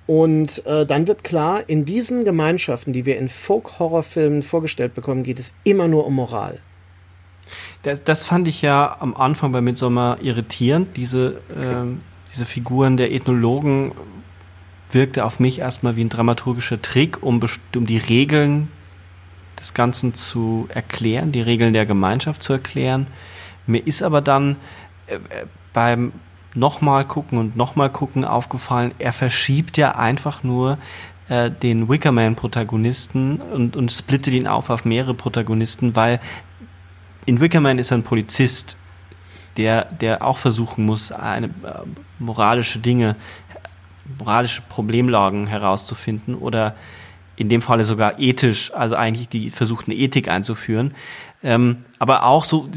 Und 0.08 0.66
äh, 0.66 0.86
dann 0.86 1.06
wird 1.08 1.26
klar, 1.26 1.62
in 1.68 1.84
diesen 1.84 2.24
Gemeinschaften, 2.24 2.94
die 2.94 3.06
wir 3.06 3.18
in 3.18 3.28
Folk-Horrorfilmen 3.28 4.42
vorgestellt 4.42 4.96
bekommen, 4.96 5.24
geht 5.24 5.38
es 5.38 5.54
immer 5.66 5.90
nur 5.90 6.06
um 6.06 6.16
Moral. 6.16 6.60
Das, 7.84 8.04
das 8.04 8.26
fand 8.26 8.48
ich 8.48 8.62
ja 8.62 8.98
am 9.00 9.16
Anfang 9.16 9.52
bei 9.52 9.60
Midsommar 9.62 10.22
irritierend. 10.22 10.96
Diese, 10.96 11.42
ähm, 11.56 12.02
diese 12.32 12.46
Figuren 12.46 12.96
der 12.96 13.12
Ethnologen 13.12 13.92
wirkte 14.92 15.26
auf 15.26 15.42
mich 15.42 15.60
erstmal 15.60 15.98
wie 15.98 16.06
ein 16.06 16.10
dramaturgischer 16.10 16.82
Trick, 16.82 17.22
um, 17.22 17.42
um 17.76 17.86
die 17.86 17.98
Regeln 17.98 18.70
des 19.60 19.74
Ganzen 19.74 20.14
zu 20.14 20.68
erklären, 20.70 21.34
die 21.34 21.42
Regeln 21.42 21.74
der 21.74 21.86
Gemeinschaft 21.86 22.42
zu 22.42 22.54
erklären. 22.54 23.08
Mir 23.66 23.86
ist 23.86 24.04
aber 24.04 24.22
dann 24.22 24.56
äh, 25.08 25.16
äh 25.16 25.46
beim 25.74 26.12
nochmal 26.56 27.06
gucken 27.06 27.38
und 27.38 27.56
nochmal 27.56 27.92
gucken 27.92 28.26
aufgefallen, 28.26 28.94
er 29.00 29.14
verschiebt 29.14 29.78
ja 29.78 29.96
einfach 29.96 30.44
nur 30.44 30.78
äh, 31.30 31.52
den 31.52 31.90
Wickerman-Protagonisten 31.90 33.42
und, 33.42 33.76
und 33.76 33.92
splittet 33.92 34.34
ihn 34.34 34.48
auf 34.48 34.70
auf 34.70 34.86
mehrere 34.86 35.14
Protagonisten, 35.14 35.96
weil 35.96 36.20
in 37.26 37.40
Wickerman 37.40 37.80
ist 37.80 37.92
er 37.92 37.98
ein 37.98 38.04
Polizist, 38.04 38.78
der, 39.58 39.86
der 39.86 40.26
auch 40.26 40.38
versuchen 40.38 40.86
muss, 40.86 41.12
eine 41.12 41.48
äh, 41.48 41.50
moralische 42.20 42.80
Dinge, 42.80 43.16
moralische 44.20 44.62
Problemlagen 44.70 45.48
herauszufinden 45.48 46.36
oder 46.36 46.76
in 47.38 47.50
dem 47.50 47.62
Falle 47.62 47.84
sogar 47.84 48.20
ethisch, 48.20 48.74
also 48.74 48.96
eigentlich 48.96 49.30
die 49.30 49.52
versucht 49.52 49.88
eine 49.88 49.96
Ethik 49.96 50.28
einzuführen. 50.28 50.94
Ähm, 51.44 51.78
aber 52.00 52.26
auch 52.26 52.46
so, 52.46 52.68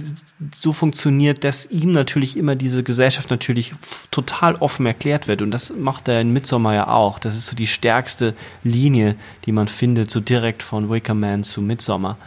so 0.55 0.73
funktioniert, 0.73 1.45
dass 1.45 1.71
ihm 1.71 1.93
natürlich 1.93 2.37
immer 2.37 2.57
diese 2.57 2.83
Gesellschaft 2.83 3.31
natürlich 3.31 3.73
total 4.11 4.55
offen 4.57 4.85
erklärt 4.85 5.29
wird. 5.29 5.41
Und 5.41 5.51
das 5.51 5.75
macht 5.75 6.09
er 6.09 6.21
in 6.21 6.33
Midsommar 6.33 6.75
ja 6.75 6.89
auch. 6.89 7.19
Das 7.19 7.35
ist 7.35 7.47
so 7.47 7.57
die 7.57 7.67
stärkste 7.67 8.35
Linie, 8.63 9.17
die 9.47 9.53
man 9.53 9.67
findet, 9.67 10.11
so 10.11 10.21
direkt 10.21 10.63
von 10.63 10.91
Wicker 10.91 11.15
Man 11.15 11.43
zu 11.43 11.63
Midsommar. 11.63 12.19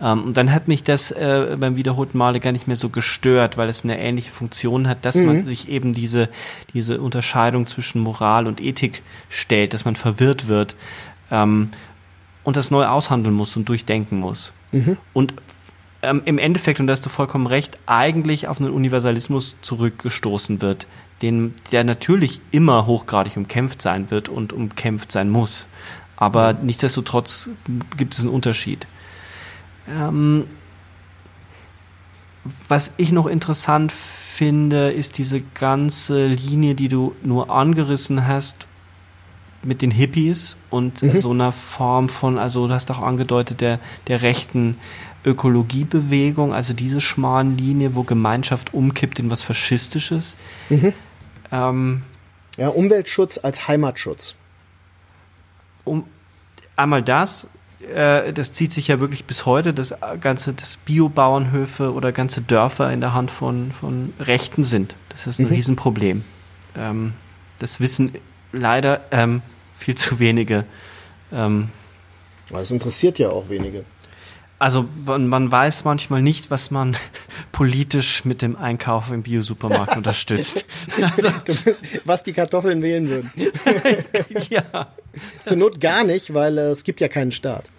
Ähm, 0.00 0.24
und 0.24 0.36
dann 0.36 0.52
hat 0.52 0.66
mich 0.66 0.82
das 0.82 1.12
äh, 1.12 1.56
beim 1.58 1.76
wiederholten 1.76 2.18
Male 2.18 2.40
gar 2.40 2.50
nicht 2.50 2.66
mehr 2.66 2.76
so 2.76 2.88
gestört, 2.88 3.56
weil 3.56 3.68
es 3.68 3.84
eine 3.84 3.98
ähnliche 3.98 4.32
Funktion 4.32 4.88
hat, 4.88 5.04
dass 5.04 5.14
mhm. 5.14 5.26
man 5.26 5.46
sich 5.46 5.68
eben 5.68 5.92
diese, 5.92 6.28
diese 6.74 7.00
Unterscheidung 7.00 7.64
zwischen 7.64 8.00
Moral 8.00 8.48
und 8.48 8.60
Ethik 8.60 9.02
stellt, 9.28 9.72
dass 9.72 9.84
man 9.84 9.94
verwirrt 9.94 10.48
wird 10.48 10.76
ähm, 11.30 11.70
und 12.44 12.56
das 12.56 12.70
neu 12.70 12.86
aushandeln 12.86 13.34
muss 13.34 13.56
und 13.56 13.68
durchdenken 13.68 14.18
muss. 14.18 14.52
Mhm. 14.72 14.96
Und 15.12 15.34
ähm, 16.02 16.22
im 16.24 16.38
Endeffekt, 16.38 16.78
und 16.78 16.86
da 16.86 16.92
hast 16.92 17.04
du 17.04 17.10
vollkommen 17.10 17.46
recht, 17.46 17.78
eigentlich 17.86 18.48
auf 18.48 18.60
einen 18.60 18.70
Universalismus 18.70 19.56
zurückgestoßen 19.62 20.62
wird, 20.62 20.86
den, 21.22 21.54
der 21.72 21.84
natürlich 21.84 22.40
immer 22.50 22.86
hochgradig 22.86 23.36
umkämpft 23.36 23.82
sein 23.82 24.10
wird 24.10 24.28
und 24.28 24.52
umkämpft 24.52 25.10
sein 25.10 25.30
muss. 25.30 25.66
Aber 26.16 26.54
mhm. 26.54 26.66
nichtsdestotrotz 26.66 27.50
gibt 27.96 28.14
es 28.14 28.20
einen 28.20 28.30
Unterschied. 28.30 28.86
Ähm, 29.88 30.44
was 32.68 32.92
ich 32.96 33.10
noch 33.12 33.26
interessant 33.26 33.90
finde, 33.90 34.92
ist 34.92 35.18
diese 35.18 35.40
ganze 35.40 36.26
Linie, 36.26 36.74
die 36.74 36.88
du 36.88 37.16
nur 37.22 37.50
angerissen 37.50 38.26
hast 38.26 38.68
mit 39.66 39.82
den 39.82 39.90
Hippies 39.90 40.56
und 40.70 41.02
mhm. 41.02 41.18
so 41.18 41.30
einer 41.30 41.52
Form 41.52 42.08
von, 42.08 42.38
also 42.38 42.66
du 42.68 42.72
hast 42.72 42.90
auch 42.90 43.00
angedeutet, 43.00 43.60
der, 43.60 43.78
der 44.06 44.22
rechten 44.22 44.78
Ökologiebewegung, 45.24 46.54
also 46.54 46.72
diese 46.72 47.00
schmalen 47.00 47.58
Linie, 47.58 47.94
wo 47.94 48.02
Gemeinschaft 48.02 48.72
umkippt 48.72 49.18
in 49.18 49.30
was 49.30 49.42
Faschistisches. 49.42 50.36
Mhm. 50.70 50.92
Ähm, 51.50 52.02
ja, 52.56 52.68
Umweltschutz 52.68 53.38
als 53.38 53.68
Heimatschutz. 53.68 54.34
Um, 55.84 56.04
einmal 56.76 57.02
das, 57.02 57.48
äh, 57.94 58.32
das 58.32 58.52
zieht 58.52 58.72
sich 58.72 58.88
ja 58.88 59.00
wirklich 59.00 59.24
bis 59.24 59.46
heute, 59.46 59.74
das 59.74 59.94
ganze, 60.20 60.52
das 60.52 60.76
Biobauernhöfe 60.76 61.92
oder 61.92 62.12
ganze 62.12 62.40
Dörfer 62.40 62.92
in 62.92 63.00
der 63.00 63.12
Hand 63.12 63.30
von, 63.30 63.72
von 63.72 64.14
Rechten 64.20 64.64
sind. 64.64 64.96
Das 65.08 65.26
ist 65.26 65.38
ein 65.38 65.46
mhm. 65.46 65.52
Riesenproblem. 65.52 66.24
Ähm, 66.76 67.12
das 67.58 67.80
wissen 67.80 68.12
leider 68.52 69.00
ähm, 69.10 69.42
viel 69.76 69.94
zu 69.94 70.18
wenige. 70.18 70.64
Ähm, 71.32 71.70
das 72.50 72.70
interessiert 72.70 73.18
ja 73.18 73.28
auch 73.28 73.48
wenige. 73.48 73.84
Also 74.58 74.88
man, 75.04 75.28
man, 75.28 75.52
weiß 75.52 75.84
manchmal 75.84 76.22
nicht, 76.22 76.50
was 76.50 76.70
man 76.70 76.96
politisch 77.52 78.24
mit 78.24 78.40
dem 78.40 78.56
Einkauf 78.56 79.12
im 79.12 79.22
Biosupermarkt 79.22 79.96
unterstützt. 79.96 80.64
Also, 81.00 81.30
was 82.04 82.22
die 82.22 82.32
Kartoffeln 82.32 82.80
wählen 82.80 83.08
würden. 83.08 83.30
ja. 84.50 84.88
Zur 85.44 85.56
Not 85.58 85.80
gar 85.80 86.04
nicht, 86.04 86.32
weil 86.32 86.56
äh, 86.56 86.70
es 86.70 86.84
gibt 86.84 87.00
ja 87.00 87.08
keinen 87.08 87.32
Staat. 87.32 87.70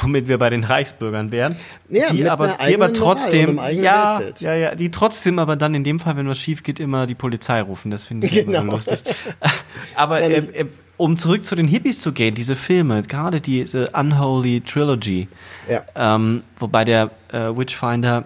Womit 0.00 0.28
wir 0.28 0.38
bei 0.38 0.48
den 0.48 0.64
Reichsbürgern 0.64 1.32
wären, 1.32 1.54
ja, 1.88 2.10
die 2.10 2.28
aber, 2.28 2.56
die 2.66 2.74
aber 2.74 2.92
trotzdem, 2.92 3.60
ja, 3.72 4.20
ja, 4.38 4.54
ja, 4.54 4.74
die 4.74 4.90
trotzdem 4.90 5.38
aber 5.38 5.56
dann 5.56 5.74
in 5.74 5.84
dem 5.84 6.00
Fall, 6.00 6.16
wenn 6.16 6.26
was 6.28 6.38
schief 6.38 6.62
geht, 6.62 6.80
immer 6.80 7.06
die 7.06 7.14
Polizei 7.14 7.60
rufen. 7.60 7.90
Das 7.90 8.04
finde 8.04 8.26
ich 8.26 8.32
genau. 8.32 8.62
immer 8.62 8.72
lustig. 8.72 9.02
aber 9.94 10.22
äh, 10.22 10.38
äh, 10.38 10.66
um 10.96 11.16
zurück 11.16 11.44
zu 11.44 11.56
den 11.56 11.68
Hippies 11.68 12.00
zu 12.00 12.12
gehen, 12.12 12.34
diese 12.34 12.56
Filme, 12.56 13.02
gerade 13.02 13.40
diese 13.40 13.90
Unholy 13.90 14.62
Trilogy, 14.62 15.28
ja. 15.68 15.82
ähm, 15.94 16.42
wobei 16.56 16.84
der 16.84 17.10
äh, 17.30 17.54
Witchfinder 17.54 18.24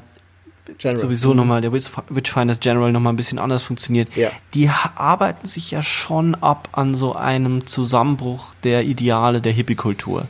General. 0.78 1.00
sowieso 1.00 1.30
mhm. 1.30 1.36
nochmal, 1.36 1.60
der 1.60 1.72
Witchfinders 1.72 2.60
General 2.60 2.90
nochmal 2.90 3.12
ein 3.12 3.16
bisschen 3.16 3.38
anders 3.38 3.64
funktioniert, 3.64 4.14
ja. 4.16 4.30
die 4.54 4.70
arbeiten 4.96 5.46
sich 5.46 5.70
ja 5.72 5.82
schon 5.82 6.34
ab 6.36 6.68
an 6.72 6.94
so 6.94 7.14
einem 7.14 7.66
Zusammenbruch 7.66 8.54
der 8.62 8.84
Ideale 8.84 9.40
der 9.40 9.52
Hippie-Kultur. 9.52 10.26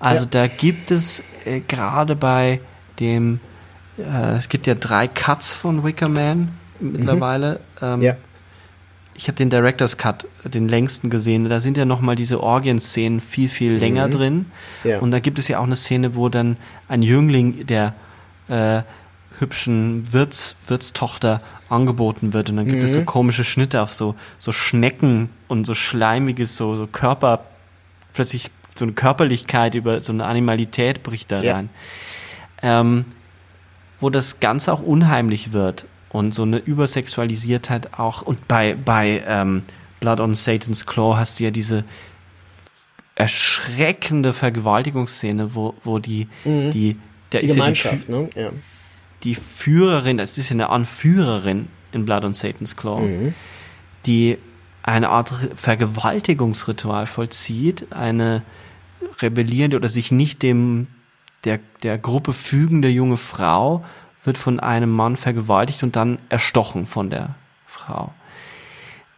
Also 0.00 0.24
ja. 0.24 0.30
da 0.30 0.46
gibt 0.46 0.90
es 0.90 1.22
äh, 1.44 1.60
gerade 1.60 2.16
bei 2.16 2.60
dem, 2.98 3.40
äh, 3.98 4.36
es 4.36 4.48
gibt 4.48 4.66
ja 4.66 4.74
drei 4.74 5.06
Cuts 5.06 5.54
von 5.54 5.84
Wicker 5.84 6.08
Man 6.08 6.52
mittlerweile. 6.80 7.60
Mhm. 7.80 7.86
Ähm, 7.86 8.02
ja. 8.02 8.16
Ich 9.14 9.28
habe 9.28 9.36
den 9.36 9.50
Director's 9.50 9.98
Cut, 9.98 10.26
den 10.44 10.66
längsten 10.66 11.10
gesehen. 11.10 11.46
Da 11.48 11.60
sind 11.60 11.76
ja 11.76 11.84
nochmal 11.84 12.16
diese 12.16 12.42
Orgien-Szenen 12.42 13.20
viel, 13.20 13.50
viel 13.50 13.74
länger 13.74 14.06
mhm. 14.06 14.10
drin. 14.12 14.46
Ja. 14.82 15.00
Und 15.00 15.10
da 15.10 15.20
gibt 15.20 15.38
es 15.38 15.46
ja 15.48 15.58
auch 15.58 15.64
eine 15.64 15.76
Szene, 15.76 16.14
wo 16.14 16.30
dann 16.30 16.56
ein 16.88 17.02
Jüngling 17.02 17.66
der 17.66 17.94
äh, 18.48 18.80
hübschen 19.38 20.10
Wirts, 20.12 20.56
Wirtstochter 20.66 21.42
angeboten 21.68 22.32
wird. 22.32 22.48
Und 22.48 22.56
dann 22.56 22.66
gibt 22.66 22.78
mhm. 22.78 22.84
es 22.84 22.94
so 22.94 23.00
mhm. 23.00 23.06
komische 23.06 23.44
Schnitte 23.44 23.82
auf 23.82 23.92
so, 23.92 24.14
so 24.38 24.52
Schnecken 24.52 25.28
und 25.48 25.66
so 25.66 25.74
schleimiges, 25.74 26.56
so, 26.56 26.76
so 26.76 26.86
Körper, 26.86 27.44
plötzlich 28.14 28.50
so 28.80 28.84
eine 28.84 28.94
Körperlichkeit, 28.94 29.76
über 29.76 30.00
so 30.00 30.12
eine 30.12 30.24
Animalität 30.24 31.04
bricht 31.04 31.30
da 31.30 31.40
rein. 31.40 31.70
Ja. 32.62 32.80
Ähm, 32.80 33.04
wo 34.00 34.10
das 34.10 34.40
Ganze 34.40 34.72
auch 34.72 34.80
unheimlich 34.82 35.52
wird 35.52 35.86
und 36.08 36.34
so 36.34 36.42
eine 36.42 36.58
Übersexualisiertheit 36.58 37.98
auch. 37.98 38.22
Und 38.22 38.48
bei, 38.48 38.74
bei 38.74 39.22
ähm, 39.26 39.62
Blood 40.00 40.20
on 40.20 40.34
Satan's 40.34 40.86
Claw 40.86 41.16
hast 41.16 41.38
du 41.38 41.44
ja 41.44 41.50
diese 41.50 41.84
erschreckende 43.14 44.32
Vergewaltigungsszene, 44.32 45.54
wo, 45.54 45.74
wo 45.84 45.98
die, 45.98 46.28
mhm. 46.44 46.70
die, 46.70 46.96
der 47.32 47.40
die 47.40 47.46
ist 47.46 47.54
Gemeinschaft, 47.54 48.08
ja 48.08 48.16
die, 48.16 48.22
ne? 48.22 48.30
Ja. 48.34 48.50
die 49.22 49.34
Führerin, 49.34 50.16
das 50.16 50.38
ist 50.38 50.48
ja 50.48 50.54
eine 50.54 50.70
Anführerin 50.70 51.68
in 51.92 52.06
Blood 52.06 52.24
on 52.24 52.32
Satan's 52.32 52.76
Claw, 52.76 53.02
mhm. 53.02 53.34
die 54.06 54.38
eine 54.82 55.10
Art 55.10 55.30
Vergewaltigungsritual 55.54 57.04
vollzieht, 57.06 57.92
eine 57.92 58.42
rebellierende 59.20 59.76
oder 59.76 59.88
sich 59.88 60.12
nicht 60.12 60.42
dem 60.42 60.88
der, 61.44 61.60
der 61.82 61.98
Gruppe 61.98 62.32
fügende 62.32 62.88
junge 62.88 63.16
Frau 63.16 63.84
wird 64.24 64.36
von 64.36 64.60
einem 64.60 64.90
Mann 64.90 65.16
vergewaltigt 65.16 65.82
und 65.82 65.96
dann 65.96 66.18
erstochen 66.28 66.86
von 66.86 67.08
der 67.08 67.34
Frau. 67.66 68.12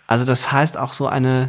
Also 0.07 0.25
das 0.25 0.53
heißt 0.53 0.77
auch 0.77 0.93
so 0.93 1.07
eine, 1.07 1.49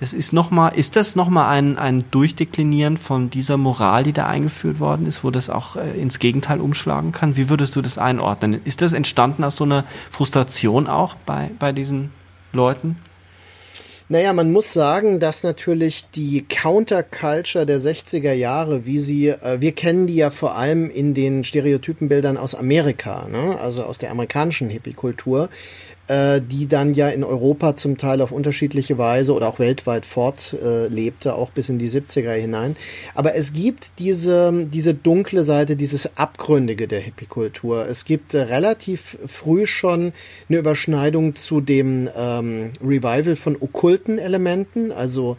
es 0.00 0.12
ist 0.12 0.32
nochmal, 0.32 0.76
ist 0.76 0.96
das 0.96 1.16
nochmal 1.16 1.48
ein, 1.50 1.78
ein 1.78 2.10
Durchdeklinieren 2.10 2.96
von 2.96 3.30
dieser 3.30 3.56
Moral, 3.56 4.02
die 4.02 4.12
da 4.12 4.26
eingeführt 4.26 4.80
worden 4.80 5.06
ist, 5.06 5.24
wo 5.24 5.30
das 5.30 5.48
auch 5.48 5.76
äh, 5.76 5.98
ins 5.98 6.18
Gegenteil 6.18 6.60
umschlagen 6.60 7.12
kann? 7.12 7.36
Wie 7.36 7.48
würdest 7.48 7.76
du 7.76 7.82
das 7.82 7.98
einordnen? 7.98 8.60
Ist 8.64 8.82
das 8.82 8.92
entstanden 8.92 9.44
aus 9.44 9.56
so 9.56 9.64
einer 9.64 9.84
Frustration 10.10 10.86
auch 10.86 11.14
bei, 11.14 11.50
bei 11.58 11.72
diesen 11.72 12.10
Leuten? 12.52 12.96
Naja, 14.12 14.32
man 14.32 14.50
muss 14.50 14.72
sagen, 14.72 15.20
dass 15.20 15.44
natürlich 15.44 16.04
die 16.10 16.44
Counterculture 16.48 17.64
der 17.64 17.78
60er 17.78 18.32
Jahre, 18.32 18.84
wie 18.84 18.98
sie, 18.98 19.28
äh, 19.28 19.60
wir 19.60 19.70
kennen 19.70 20.08
die 20.08 20.16
ja 20.16 20.30
vor 20.30 20.56
allem 20.56 20.90
in 20.90 21.14
den 21.14 21.44
Stereotypenbildern 21.44 22.36
aus 22.36 22.56
Amerika, 22.56 23.28
ne? 23.28 23.56
also 23.60 23.84
aus 23.84 23.98
der 23.98 24.10
amerikanischen 24.10 24.68
Hippie-Kultur, 24.68 25.48
äh, 26.10 26.40
die 26.42 26.66
dann 26.66 26.94
ja 26.94 27.08
in 27.08 27.22
Europa 27.22 27.76
zum 27.76 27.96
Teil 27.96 28.20
auf 28.20 28.32
unterschiedliche 28.32 28.98
Weise 28.98 29.32
oder 29.32 29.46
auch 29.46 29.60
weltweit 29.60 30.04
fortlebte, 30.04 31.36
auch 31.36 31.50
bis 31.50 31.68
in 31.68 31.78
die 31.78 31.88
70er 31.88 32.32
hinein. 32.32 32.74
Aber 33.14 33.36
es 33.36 33.52
gibt 33.52 33.92
diese, 34.00 34.66
diese 34.72 34.92
dunkle 34.92 35.44
Seite, 35.44 35.76
dieses 35.76 36.16
Abgründige 36.16 36.88
der 36.88 36.98
Hippie-Kultur. 36.98 37.86
Es 37.86 38.04
gibt 38.04 38.34
äh, 38.34 38.40
relativ 38.40 39.18
früh 39.24 39.66
schon 39.66 40.12
eine 40.48 40.58
Überschneidung 40.58 41.36
zu 41.36 41.60
dem 41.60 42.10
ähm, 42.16 42.72
Revival 42.82 43.36
von 43.36 43.56
okkulten 43.60 44.18
Elementen, 44.18 44.90
also 44.90 45.36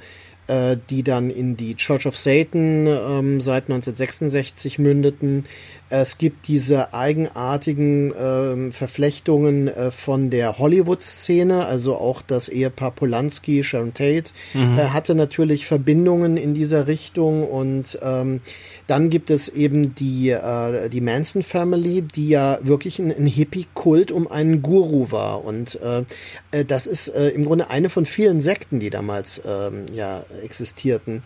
äh, 0.47 0.78
die 0.89 1.03
dann 1.03 1.30
in 1.30 1.57
die 1.57 1.76
Church 1.76 2.05
of 2.05 2.17
Satan 2.17 2.88
ähm, 2.88 3.41
seit 3.41 3.65
1966 3.65 4.80
mündeten. 4.80 5.45
Es 5.92 6.18
gibt 6.18 6.48
diese 6.48 6.94
eigenartigen 6.94 8.14
äh, 8.14 8.72
Verflechtungen 8.72 9.68
äh, 9.68 9.92
von 9.92 10.30
der 10.30 10.58
Hollywood-Szene, 10.58 11.66
also 11.66 11.98
auch 11.98 12.22
das 12.22 12.48
Ehepaar 12.48 12.92
Polanski, 12.92 13.62
Sharon 13.62 13.94
Tate, 13.94 14.32
mhm. 14.54 14.80
äh, 14.80 14.84
hatte 14.86 15.16
natürlich 15.16 15.66
Verbindungen 15.66 16.38
in 16.38 16.54
dieser 16.54 16.88
Richtung 16.88 17.46
und 17.46 18.00
ähm, 18.02 18.39
dann 18.88 19.10
gibt 19.10 19.30
es 19.30 19.50
eben 19.50 19.94
die, 19.94 20.30
äh, 20.30 20.88
die 20.88 21.02
Manson 21.02 21.44
Family, 21.44 22.02
die 22.02 22.30
ja 22.30 22.60
wirklich 22.62 23.00
ein, 23.00 23.12
ein 23.12 23.26
Hippie-Kult 23.26 24.14
um 24.14 24.32
einen 24.32 24.62
Guru 24.62 25.12
war 25.12 25.44
und 25.44 25.78
äh, 25.82 26.06
äh 26.52 26.64
das 26.64 26.88
ist 26.88 27.10
äh, 27.10 27.30
im 27.30 27.44
Grunde 27.44 27.70
eine 27.70 27.89
von 27.89 28.06
vielen 28.06 28.39
Sekten, 28.39 28.80
die 28.80 28.89
damals 28.89 29.39
äh, 29.39 29.72
ja 29.94 30.24
existierten. 30.42 31.22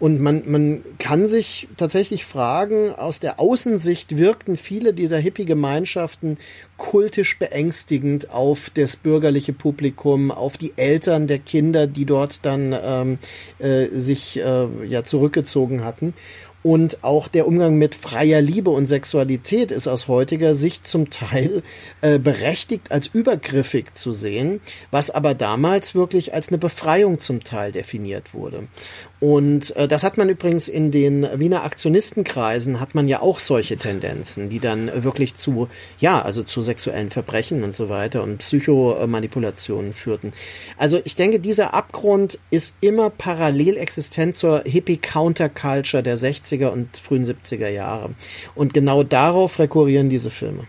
Und 0.00 0.18
man, 0.18 0.42
man 0.46 0.82
kann 0.98 1.26
sich 1.26 1.68
tatsächlich 1.76 2.24
fragen, 2.24 2.94
aus 2.94 3.20
der 3.20 3.38
Außensicht 3.38 4.16
wirkten 4.16 4.56
viele 4.56 4.94
dieser 4.94 5.18
Hippie-Gemeinschaften 5.18 6.38
kultisch 6.78 7.38
beängstigend 7.38 8.30
auf 8.30 8.70
das 8.70 8.96
bürgerliche 8.96 9.52
Publikum, 9.52 10.30
auf 10.30 10.56
die 10.56 10.72
Eltern 10.76 11.26
der 11.26 11.38
Kinder, 11.38 11.86
die 11.86 12.06
dort 12.06 12.46
dann 12.46 12.74
ähm, 12.82 13.18
äh, 13.58 13.88
sich 13.92 14.40
äh, 14.40 14.66
ja 14.86 15.04
zurückgezogen 15.04 15.84
hatten. 15.84 16.14
Und 16.62 17.02
auch 17.02 17.28
der 17.28 17.46
Umgang 17.46 17.76
mit 17.76 17.94
freier 17.94 18.42
Liebe 18.42 18.70
und 18.70 18.84
Sexualität 18.84 19.70
ist 19.70 19.88
aus 19.88 20.08
heutiger 20.08 20.54
Sicht 20.54 20.86
zum 20.86 21.08
Teil 21.08 21.62
äh, 22.02 22.18
berechtigt 22.18 22.92
als 22.92 23.06
übergriffig 23.06 23.94
zu 23.94 24.12
sehen, 24.12 24.60
was 24.90 25.10
aber 25.10 25.34
damals 25.34 25.94
wirklich 25.94 26.34
als 26.34 26.48
eine 26.48 26.58
Befreiung 26.58 27.18
zum 27.18 27.42
Teil 27.42 27.72
definiert 27.72 28.34
wurde. 28.34 28.68
Und 29.20 29.76
äh, 29.76 29.86
das 29.86 30.02
hat 30.02 30.16
man 30.16 30.30
übrigens 30.30 30.66
in 30.66 30.90
den 30.90 31.26
Wiener 31.38 31.62
Aktionistenkreisen 31.64 32.80
hat 32.80 32.94
man 32.94 33.06
ja 33.06 33.20
auch 33.20 33.38
solche 33.38 33.76
Tendenzen, 33.76 34.48
die 34.48 34.60
dann 34.60 34.90
wirklich 35.04 35.36
zu, 35.36 35.68
ja, 35.98 36.22
also 36.22 36.42
zu 36.42 36.62
sexuellen 36.62 37.10
Verbrechen 37.10 37.62
und 37.62 37.76
so 37.76 37.90
weiter 37.90 38.22
und 38.22 38.38
Psychomanipulationen 38.38 39.92
führten. 39.92 40.32
Also 40.78 41.00
ich 41.04 41.16
denke, 41.16 41.38
dieser 41.38 41.74
Abgrund 41.74 42.38
ist 42.50 42.76
immer 42.80 43.10
parallel 43.10 43.76
existent 43.76 44.36
zur 44.36 44.62
Hippie-Counterculture 44.64 46.02
der 46.02 46.16
60er 46.16 46.68
und 46.68 46.96
frühen 46.96 47.24
70er 47.24 47.68
Jahre. 47.68 48.14
Und 48.54 48.72
genau 48.72 49.02
darauf 49.02 49.58
rekurrieren 49.58 50.08
diese 50.08 50.30
Filme. 50.30 50.64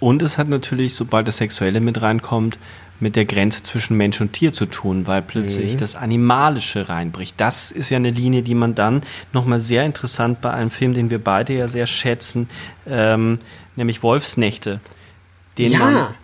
Und 0.00 0.22
es 0.22 0.38
hat 0.38 0.48
natürlich, 0.48 0.94
sobald 0.94 1.28
das 1.28 1.38
Sexuelle 1.38 1.80
mit 1.80 2.00
reinkommt, 2.00 2.58
mit 3.00 3.16
der 3.16 3.24
Grenze 3.24 3.62
zwischen 3.62 3.96
Mensch 3.96 4.20
und 4.20 4.32
Tier 4.32 4.52
zu 4.52 4.66
tun, 4.66 5.06
weil 5.06 5.22
plötzlich 5.22 5.74
mhm. 5.74 5.78
das 5.78 5.96
Animalische 5.96 6.88
reinbricht. 6.88 7.34
Das 7.38 7.70
ist 7.70 7.90
ja 7.90 7.96
eine 7.96 8.10
Linie, 8.10 8.42
die 8.42 8.54
man 8.54 8.74
dann 8.74 9.02
nochmal 9.32 9.58
sehr 9.58 9.84
interessant 9.84 10.40
bei 10.40 10.52
einem 10.52 10.70
Film, 10.70 10.94
den 10.94 11.10
wir 11.10 11.18
beide 11.18 11.54
ja 11.54 11.66
sehr 11.66 11.86
schätzen, 11.86 12.48
ähm, 12.86 13.38
nämlich 13.76 14.02
Wolfsnächte, 14.02 14.80
den 15.56 15.72
ja. 15.72 15.78
man 15.78 16.14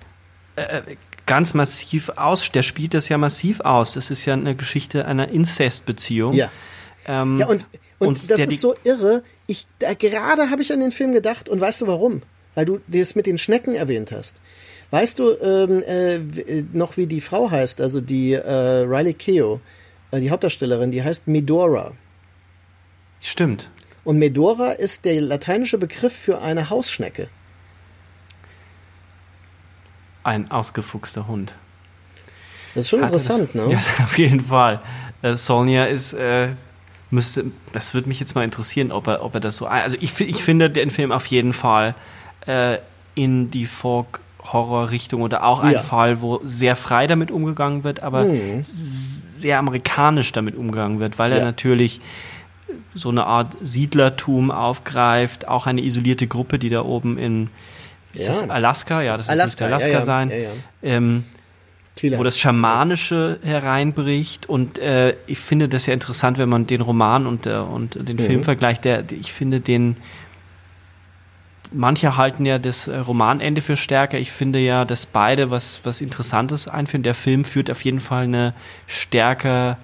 äh, 0.57 0.83
ganz 1.27 1.55
massiv 1.55 2.11
aus, 2.11 2.51
der 2.53 2.63
spielt 2.63 2.95
das 2.95 3.09
ja 3.09 3.19
massiv 3.19 3.61
aus. 3.61 3.95
Das 3.95 4.11
ist 4.11 4.25
ja 4.25 4.35
eine 4.35 4.55
Geschichte 4.55 5.07
einer 5.07 5.29
Inzestbeziehung. 5.29 6.33
Ja. 6.35 6.51
Ähm, 7.07 7.39
ja, 7.39 7.47
und, 7.47 7.67
und, 7.99 8.09
und 8.09 8.31
das 8.31 8.41
ist 8.41 8.61
so 8.61 8.75
irre. 8.85 9.23
Ich, 9.47 9.67
da, 9.79 9.95
gerade 9.95 10.51
habe 10.51 10.63
ich 10.63 10.73
an 10.73 10.81
den 10.81 10.93
Film 10.93 11.13
gedacht 11.13 11.49
und 11.49 11.61
weißt 11.61 11.83
du 11.83 11.87
warum? 11.87 12.23
Weil 12.55 12.65
du 12.65 12.81
das 12.87 13.15
mit 13.15 13.27
den 13.27 13.39
Schnecken 13.39 13.75
erwähnt 13.75 14.13
hast. 14.13 14.41
Weißt 14.91 15.19
du 15.19 15.33
ähm, 15.41 15.83
äh, 15.83 16.19
noch, 16.73 16.97
wie 16.97 17.07
die 17.07 17.21
Frau 17.21 17.51
heißt, 17.51 17.81
also 17.81 18.01
die 18.01 18.35
äh, 18.35 18.85
Riley 18.87 19.15
Keough, 19.15 19.61
äh, 20.13 20.21
die 20.21 20.31
Hauptdarstellerin, 20.31 20.91
die 20.91 21.03
heißt 21.03 21.27
Medora. 21.27 21.93
Stimmt. 23.21 23.71
Und 24.05 24.19
Medora 24.19 24.71
ist 24.71 25.05
der 25.05 25.21
lateinische 25.21 25.79
Begriff 25.79 26.15
für 26.15 26.41
eine 26.41 26.71
Hausschnecke. 26.71 27.29
Ein 30.23 30.51
ausgefuchster 30.51 31.27
Hund. 31.27 31.55
Das 32.75 32.85
ist 32.85 32.91
schon 32.91 33.01
Hatte 33.01 33.15
interessant, 33.15 33.49
das, 33.55 33.67
ne? 33.67 33.73
Ja, 33.73 33.79
auf 34.05 34.17
jeden 34.19 34.41
Fall. 34.41 34.81
Äh, 35.23 35.35
Sonja 35.35 35.87
ist, 35.87 36.13
äh, 36.13 36.51
müsste, 37.11 37.47
das 37.73 37.95
würde 37.95 38.07
mich 38.07 38.21
jetzt 38.21 38.37
mal 38.37 38.45
interessieren, 38.45 38.93
ob 38.93 39.09
er, 39.09 39.25
ob 39.25 39.35
er 39.35 39.41
das 39.41 39.57
so, 39.57 39.67
also 39.67 39.97
ich, 40.01 40.21
ich 40.21 40.45
finde 40.45 40.71
den 40.71 40.91
Film 40.91 41.11
auf 41.11 41.27
jeden 41.27 41.53
Fall 41.53 41.97
äh, 42.47 42.79
in 43.17 43.51
die 43.51 43.67
Folk 43.67 44.21
Horrorrichtung 44.53 45.23
oder 45.23 45.45
auch 45.45 45.61
ein 45.61 45.73
ja. 45.73 45.81
Fall, 45.81 46.21
wo 46.21 46.41
sehr 46.43 46.77
frei 46.77 47.07
damit 47.07 47.31
umgegangen 47.31 47.85
wird, 47.85 48.03
aber 48.03 48.25
mhm. 48.25 48.63
sehr 48.63 49.59
amerikanisch 49.59 50.33
damit 50.33 50.57
umgegangen 50.57 51.01
wird, 51.01 51.19
weil 51.19 51.31
ja. 51.31 51.39
er 51.39 51.45
natürlich 51.45 52.01
so 52.95 53.11
eine 53.11 53.27
Art 53.27 53.57
Siedlertum 53.63 54.51
aufgreift, 54.51 55.49
auch 55.49 55.67
eine 55.67 55.83
isolierte 55.83 56.27
Gruppe, 56.27 56.59
die 56.59 56.69
da 56.69 56.83
oben 56.83 57.19
in 57.19 57.51
ist 58.13 58.43
ja. 58.43 58.49
Alaska, 58.49 59.03
ja, 59.03 59.17
das 59.17 59.29
Alaska, 59.29 59.67
müsste 59.69 59.87
Alaska 59.87 60.03
sein, 60.03 60.33
ähm, 60.83 61.25
wo 62.03 62.25
das 62.25 62.39
Schamanische 62.39 63.39
hereinbricht 63.43 64.49
und 64.49 64.79
äh, 64.79 65.15
ich 65.27 65.39
finde 65.39 65.69
das 65.69 65.87
ja 65.87 65.95
interessant, 65.95 66.39
wenn 66.39 66.49
man 66.49 66.67
den 66.67 66.81
Roman 66.81 67.27
und, 67.27 67.47
äh, 67.47 67.57
und 67.57 68.09
den 68.09 68.17
mhm. 68.17 68.21
Film 68.21 68.45
vergleicht, 68.45 68.85
der, 68.85 69.05
ich 69.11 69.33
finde 69.33 69.61
den 69.61 69.97
manche 71.73 72.17
halten 72.17 72.47
ja 72.47 72.59
das 72.59 72.89
äh, 72.89 72.97
Romanende 72.97 73.61
für 73.61 73.77
stärker. 73.77 74.19
Ich 74.19 74.33
finde 74.33 74.59
ja, 74.59 74.85
dass 74.85 75.07
beide 75.07 75.51
was, 75.51 75.81
was 75.85 76.01
Interessantes 76.01 76.69
einführen. 76.69 77.03
Der 77.03 77.15
Film 77.15 77.45
führt 77.45 77.71
auf 77.71 77.85
jeden 77.85 78.01
Fall 78.01 78.25
eine 78.25 78.55
stärker 78.87 79.79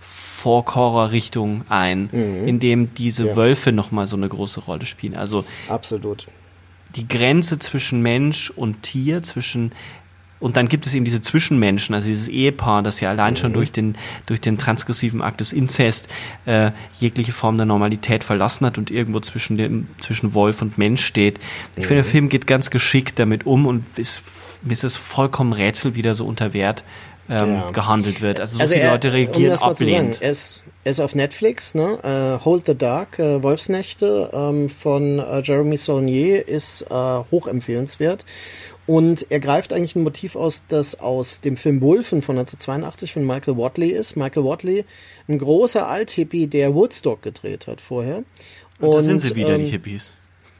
Folk-Horror-Richtung 0.00 1.64
ein, 1.68 2.08
mhm. 2.10 2.48
in 2.48 2.58
dem 2.58 2.94
diese 2.94 3.28
ja. 3.28 3.36
Wölfe 3.36 3.72
nochmal 3.72 4.06
so 4.06 4.16
eine 4.16 4.28
große 4.28 4.60
Rolle 4.60 4.86
spielen. 4.86 5.14
Also 5.14 5.44
absolut. 5.68 6.26
Die 6.96 7.06
Grenze 7.06 7.58
zwischen 7.58 8.02
Mensch 8.02 8.50
und 8.50 8.82
Tier, 8.82 9.22
zwischen 9.22 9.72
und 10.42 10.56
dann 10.56 10.66
gibt 10.68 10.86
es 10.86 10.94
eben 10.94 11.04
diese 11.04 11.22
Zwischenmenschen, 11.22 11.94
also 11.94 12.08
dieses 12.08 12.28
Ehepaar, 12.28 12.82
das 12.82 13.00
ja 13.00 13.10
allein 13.10 13.34
mhm. 13.34 13.36
schon 13.36 13.52
durch 13.52 13.70
den, 13.70 13.96
durch 14.26 14.40
den 14.40 14.58
transgressiven 14.58 15.22
Akt 15.22 15.40
des 15.40 15.52
Inzest 15.52 16.08
äh, 16.46 16.72
jegliche 16.98 17.32
Form 17.32 17.56
der 17.56 17.66
Normalität 17.66 18.24
verlassen 18.24 18.66
hat 18.66 18.76
und 18.76 18.90
irgendwo 18.90 19.20
zwischen, 19.20 19.56
dem, 19.56 19.86
zwischen 20.00 20.34
Wolf 20.34 20.60
und 20.60 20.78
Mensch 20.78 21.04
steht. 21.04 21.38
Ich 21.76 21.78
mhm. 21.78 21.82
finde, 21.82 22.02
der 22.02 22.10
Film 22.10 22.28
geht 22.28 22.48
ganz 22.48 22.70
geschickt 22.70 23.20
damit 23.20 23.46
um 23.46 23.66
und 23.66 23.84
ist, 23.96 24.24
ist 24.68 24.82
es 24.82 24.96
vollkommen 24.96 25.52
Rätsel, 25.52 25.94
wie 25.94 26.02
der 26.02 26.14
so 26.14 26.26
unter 26.26 26.52
Wert 26.52 26.82
ähm, 27.28 27.54
ja. 27.54 27.70
gehandelt 27.70 28.20
wird. 28.20 28.40
Also 28.40 28.56
so 28.56 28.62
also 28.62 28.74
viele 28.74 28.86
er, 28.86 28.92
Leute 28.92 29.12
reagieren 29.12 29.56
um 29.56 29.62
ablehnend. 29.62 30.20
Er 30.20 30.32
ist, 30.32 30.64
er 30.82 30.90
ist 30.90 31.00
auf 31.00 31.14
Netflix, 31.14 31.74
ne? 31.74 31.98
Uh, 32.02 32.44
Hold 32.44 32.66
the 32.66 32.74
Dark, 32.74 33.18
uh, 33.20 33.42
Wolfsnächte 33.42 34.30
ähm, 34.32 34.68
von 34.68 35.20
uh, 35.20 35.40
Jeremy 35.40 35.76
Saunier 35.76 36.48
ist 36.48 36.84
hochempfehlenswert. 36.90 38.24
Und 38.92 39.24
er 39.30 39.40
greift 39.40 39.72
eigentlich 39.72 39.96
ein 39.96 40.02
Motiv 40.02 40.36
aus, 40.36 40.64
das 40.68 41.00
aus 41.00 41.40
dem 41.40 41.56
Film 41.56 41.80
Wolfen 41.80 42.20
von 42.20 42.36
1982 42.36 43.14
von 43.14 43.26
Michael 43.26 43.56
Watley 43.56 43.88
ist. 43.88 44.16
Michael 44.16 44.44
Watley, 44.44 44.84
ein 45.28 45.38
großer 45.38 45.88
Althippie, 45.88 46.46
der 46.46 46.74
Woodstock 46.74 47.22
gedreht 47.22 47.66
hat 47.68 47.80
vorher. 47.80 48.22
Und, 48.80 48.92
da 48.92 49.00
sind 49.00 49.22
sie 49.22 49.34
wieder, 49.34 49.54
ähm, 49.54 49.64
die 49.64 49.70
Hippies. 49.70 50.12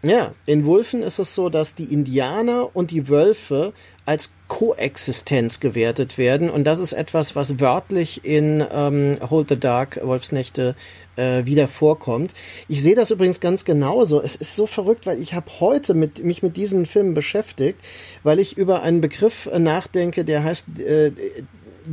Ja, 0.03 0.33
in 0.47 0.65
Wolfen 0.65 1.03
ist 1.03 1.19
es 1.19 1.35
so, 1.35 1.51
dass 1.51 1.75
die 1.75 1.93
Indianer 1.93 2.75
und 2.75 2.91
die 2.91 3.11
Wölfe 3.11 3.75
als 4.07 4.33
Koexistenz 4.49 5.61
gewertet 5.61 6.17
werden. 6.17 6.49
Und 6.49 6.65
das 6.65 6.79
ist 6.79 6.95
etwas, 6.95 7.37
was 7.37 7.61
wörtlich 7.61 8.25
in 8.25 8.65
ähm, 8.73 9.19
Hold 9.29 9.51
the 9.51 9.61
Dark, 9.61 10.01
Wolfsnächte, 10.03 10.75
äh, 11.17 11.45
wieder 11.45 11.69
vorkommt. 11.69 12.35
Ich 12.69 12.83
sehe 12.83 12.95
das 12.95 13.11
übrigens 13.11 13.41
ganz 13.41 13.65
genauso. 13.65 14.21
Es 14.23 14.37
ist 14.37 14.57
so 14.57 14.67
verrückt, 14.67 15.07
weil 15.07 15.21
ich 15.21 15.35
habe 15.35 15.51
heute 15.61 15.95
mit, 15.95 16.25
mich 16.25 16.43
mit 16.43 16.57
diesen 16.57 16.87
Filmen 16.87 17.15
beschäftigt, 17.15 17.79
weil 18.23 18.39
ich 18.39 18.57
über 18.57 18.83
einen 18.83 19.01
Begriff 19.01 19.47
äh, 19.47 19.59
nachdenke, 19.59 20.25
der 20.25 20.45
heißt 20.45 20.79
äh, 20.81 21.13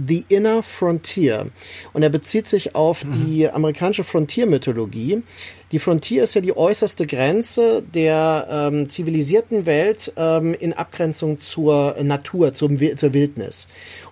The 0.08 0.26
Inner 0.30 0.64
Frontier. 0.64 1.48
Und 1.94 2.04
er 2.04 2.10
bezieht 2.10 2.48
sich 2.48 2.76
auf 2.76 3.04
mhm. 3.04 3.12
die 3.12 3.50
amerikanische 3.50 4.04
Frontier-Mythologie. 4.04 5.24
Die 5.72 5.80
Frontier 5.80 6.24
ist 6.24 6.34
ja 6.34 6.42
die 6.42 6.56
äußerste 6.56 7.06
Grenze 7.06 7.84
der 7.94 8.48
ähm, 8.50 8.90
zivilisierten 8.90 9.66
Welt 9.66 10.14
ähm, 10.16 10.54
in 10.54 10.74
Abgrenzung 10.74 11.38
zur 11.38 11.96
Natur, 12.02 12.54
zum, 12.54 12.78
zur 12.98 13.14
Wildnis. 13.14 13.68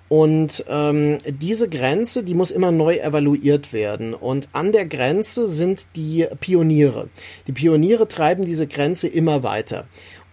Und 0.09 0.63
ähm, 0.69 1.17
diese 1.27 1.69
Grenze, 1.69 2.23
die 2.23 2.33
muss 2.33 2.51
immer 2.51 2.71
neu 2.71 2.97
evaluiert 2.97 3.73
werden. 3.73 4.13
Und 4.13 4.47
an 4.53 4.71
der 4.71 4.85
Grenze 4.85 5.47
sind 5.47 5.87
die 5.95 6.27
Pioniere. 6.39 7.09
Die 7.47 7.51
Pioniere 7.51 8.07
treiben 8.07 8.45
diese 8.45 8.67
Grenze 8.67 9.07
immer 9.07 9.43
weiter. 9.43 9.85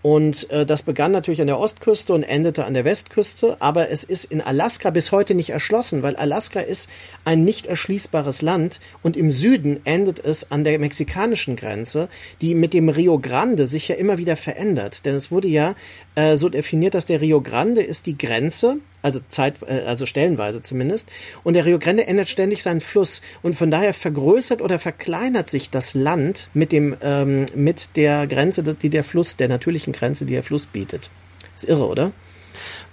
Und 0.05 0.51
äh, 0.51 0.66
das 0.66 0.83
begann 0.83 1.12
natürlich 1.12 1.41
an 1.41 1.47
der 1.47 1.59
Ostküste 1.59 2.12
und 2.12 2.25
endete 2.25 2.66
an 2.66 2.75
der 2.75 2.85
Westküste, 2.85 3.57
aber 3.61 3.89
es 3.89 4.05
ist 4.05 4.27
in 4.27 4.43
Alaska 4.43 4.91
bis 4.91 5.12
heute 5.12 5.35
nicht 5.35 5.49
erschlossen, 5.49 6.03
weil 6.03 6.14
Alaska 6.16 6.61
ist 6.61 6.91
ein 7.25 7.43
nicht 7.43 7.64
erschließbares 7.64 8.43
Land 8.43 8.81
und 9.03 9.16
im 9.16 9.31
Süden 9.31 9.81
endet 9.85 10.22
es 10.22 10.51
an 10.51 10.62
der 10.62 10.79
mexikanischen 10.79 11.57
Grenze, 11.57 12.11
die 12.43 12.55
mit 12.55 12.75
dem 12.75 12.91
Rio 12.91 13.18
Grande 13.18 13.64
sich 13.64 13.89
ja 13.89 13.95
immer 13.95 14.18
wieder 14.18 14.37
verändert. 14.37 15.07
Denn 15.07 15.14
es 15.14 15.31
wurde 15.31 15.49
ja 15.49 15.75
äh, 16.16 16.37
so 16.37 16.51
definiert, 16.51 16.93
dass 16.93 17.07
der 17.07 17.22
Rio 17.22 17.41
Grande 17.41 17.83
ist 17.83 18.05
die 18.05 18.18
Grenze 18.18 18.81
also 19.05 19.21
Zeit, 19.29 19.63
äh, 19.63 19.83
also 19.87 20.07
stellenweise 20.07 20.63
zumindest. 20.63 21.11
Und 21.45 21.55
der 21.55 21.67
Rio 21.67 21.79
Grande 21.79 22.07
ändert 22.07 22.29
ständig 22.29 22.63
seinen 22.63 22.81
Fluss 22.81 23.21
und 23.43 23.55
von 23.55 23.71
daher 23.71 23.93
vergrößert 23.93 24.63
oder 24.63 24.79
verkleinert 24.79 25.51
sich 25.51 25.71
das 25.71 25.95
Land 25.95 26.49
mit 26.55 26.73
dem 26.73 26.97
ähm, 27.03 27.47
mit 27.55 27.97
der 27.97 28.27
Grenze, 28.27 28.63
die 28.63 28.91
der 28.91 29.05
Fluss, 29.05 29.37
der 29.37 29.49
natürlichen 29.49 29.93
Grenze, 29.93 30.25
die 30.25 30.33
der 30.33 30.43
Fluss 30.43 30.67
bietet. 30.67 31.11
Ist 31.55 31.69
irre, 31.69 31.87
oder? 31.87 32.13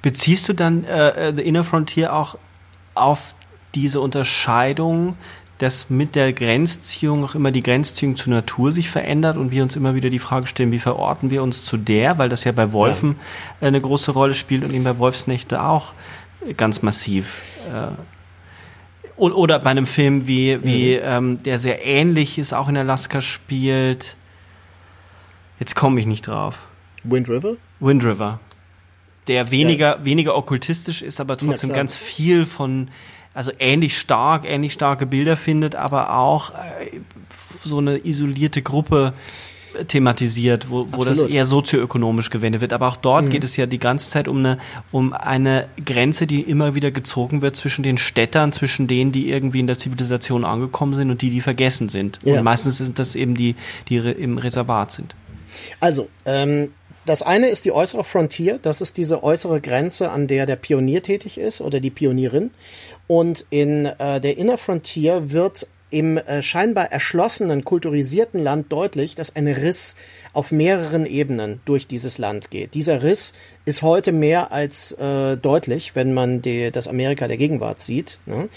Beziehst 0.02 0.50
du 0.50 0.54
dann 0.54 0.84
äh, 0.84 1.30
äh 1.30 1.34
The 1.36 1.44
Inner 1.44 1.64
Frontier 1.64 2.14
auch 2.14 2.38
auf 2.94 3.34
diese 3.74 4.02
Unterscheidung 4.02 5.16
dass 5.62 5.92
mit 5.92 6.16
der 6.16 6.34
Grenzziehung 6.34 7.24
auch 7.24 7.36
immer 7.36 7.52
die 7.52 7.62
Grenzziehung 7.62 8.16
zur 8.16 8.34
Natur 8.34 8.72
sich 8.72 8.90
verändert 8.90 9.38
und 9.38 9.52
wir 9.52 9.62
uns 9.62 9.76
immer 9.76 9.94
wieder 9.94 10.10
die 10.10 10.18
Frage 10.18 10.48
stellen, 10.48 10.72
wie 10.72 10.80
verorten 10.80 11.30
wir 11.30 11.44
uns 11.44 11.66
zu 11.66 11.78
der, 11.78 12.18
weil 12.18 12.30
das 12.30 12.46
ja 12.46 12.52
bei 12.52 12.74
Wolfen 12.74 13.18
ja. 13.62 13.68
eine 13.68 13.80
große 13.80 14.12
Rolle 14.12 14.34
spielt 14.34 14.66
und 14.66 14.74
eben 14.74 14.84
bei 14.84 14.98
Wolfsnächte 14.98 15.62
auch 15.62 15.94
ganz 16.58 16.82
massiv. 16.82 17.44
Äh, 17.72 17.92
oder 19.18 19.60
bei 19.60 19.70
einem 19.70 19.86
Film 19.86 20.26
wie, 20.26 20.64
wie 20.64 20.96
mhm. 20.96 21.02
ähm, 21.04 21.44
der 21.44 21.60
sehr 21.60 21.86
ähnlich 21.86 22.40
ist, 22.40 22.54
auch 22.54 22.68
in 22.68 22.76
Alaska 22.76 23.22
spielt. 23.22 24.18
Jetzt 25.60 25.76
komme 25.76 26.00
ich 26.00 26.08
nicht 26.08 26.26
drauf. 26.26 26.58
Wind 27.04 27.30
River? 27.30 27.58
Wind 27.80 28.04
River. 28.04 28.40
Der 29.28 29.52
weniger, 29.52 30.00
ja. 30.00 30.06
weniger 30.06 30.36
okkultistisch 30.36 31.04
ist, 31.04 31.22
aber 31.22 31.38
trotzdem 31.38 31.72
ganz 31.72 31.96
viel 31.96 32.48
von 32.48 32.90
also 33.34 33.52
ähnlich 33.60 33.98
stark, 33.98 34.44
ähnlich 34.46 34.74
starke 34.74 35.06
Bilder 35.06 35.38
findet, 35.38 35.76
aber 35.76 36.18
auch 36.18 36.52
äh, 36.52 37.00
so 37.64 37.78
eine 37.78 38.06
isolierte 38.06 38.62
Gruppe 38.62 39.14
thematisiert, 39.88 40.70
wo, 40.70 40.88
wo 40.92 41.04
das 41.04 41.22
eher 41.22 41.46
sozioökonomisch 41.46 42.30
gewendet 42.30 42.62
wird. 42.62 42.74
Aber 42.74 42.88
auch 42.88 42.96
dort 42.96 43.26
mhm. 43.26 43.30
geht 43.30 43.44
es 43.44 43.58
ja 43.58 43.66
die 43.66 43.80
ganze 43.80 44.10
Zeit 44.10 44.28
um 44.28 44.38
eine, 44.38 44.58
um 44.92 45.14
eine 45.14 45.68
Grenze, 45.86 46.28
die 46.28 46.42
immer 46.42 46.76
wieder 46.76 46.92
gezogen 46.92 47.42
wird 47.42 47.56
zwischen 47.56 47.84
den 47.84 47.98
Städtern, 47.98 48.52
zwischen 48.52 48.88
denen, 48.88 49.12
die 49.12 49.30
irgendwie 49.30 49.60
in 49.60 49.68
der 49.68 49.78
Zivilisation 49.78 50.46
angekommen 50.46 50.94
sind 50.94 51.10
und 51.10 51.22
die, 51.22 51.30
die 51.30 51.42
vergessen 51.42 51.90
sind. 51.90 52.20
Ja. 52.24 52.40
Und 52.40 52.44
meistens 52.44 52.78
sind 52.78 53.00
das 53.00 53.16
eben 53.16 53.36
die, 53.36 53.56
die 53.88 53.98
im 53.98 54.38
Reservat 54.38 54.92
sind. 54.92 55.16
Also, 55.80 56.10
ähm, 56.26 56.72
das 57.06 57.24
eine 57.24 57.48
ist 57.48 57.66
die 57.66 57.72
äußere 57.72 58.04
Frontier, 58.04 58.60
das 58.62 58.80
ist 58.80 58.98
diese 58.98 59.24
äußere 59.24 59.60
Grenze, 59.60 60.12
an 60.12 60.28
der 60.28 60.46
der 60.46 60.56
Pionier 60.56 61.02
tätig 61.02 61.40
ist 61.40 61.60
oder 61.60 61.80
die 61.80 61.90
Pionierin. 61.90 62.52
Und 63.12 63.46
in 63.50 63.88
äh, 63.88 64.22
der 64.22 64.38
Inner 64.38 64.58
Frontier 64.58 65.34
wird 65.34 65.68
im 65.90 66.16
äh, 66.16 66.42
scheinbar 66.42 66.94
erschlossenen, 66.94 67.66
kulturisierten 67.66 68.42
Land 68.42 68.72
deutlich, 68.72 69.16
dass 69.16 69.36
ein 69.36 69.50
Riss 69.50 69.98
auf 70.32 70.54
mehreren 70.54 71.06
Ebenen 71.06 71.60
durch 71.66 71.88
dieses 71.88 72.20
Land 72.20 72.52
geht. 72.52 72.74
Dieser 72.74 73.04
Riss 73.04 73.34
ist 73.66 73.82
heute 73.82 74.14
mehr 74.14 74.54
als 74.54 74.94
äh, 74.94 75.36
deutlich, 75.36 75.94
wenn 75.94 76.14
man 76.14 76.42
die, 76.42 76.72
das 76.72 76.88
Amerika 76.88 77.28
der 77.28 77.36
Gegenwart 77.36 77.82
sieht. 77.82 78.18
Ne? 78.26 78.48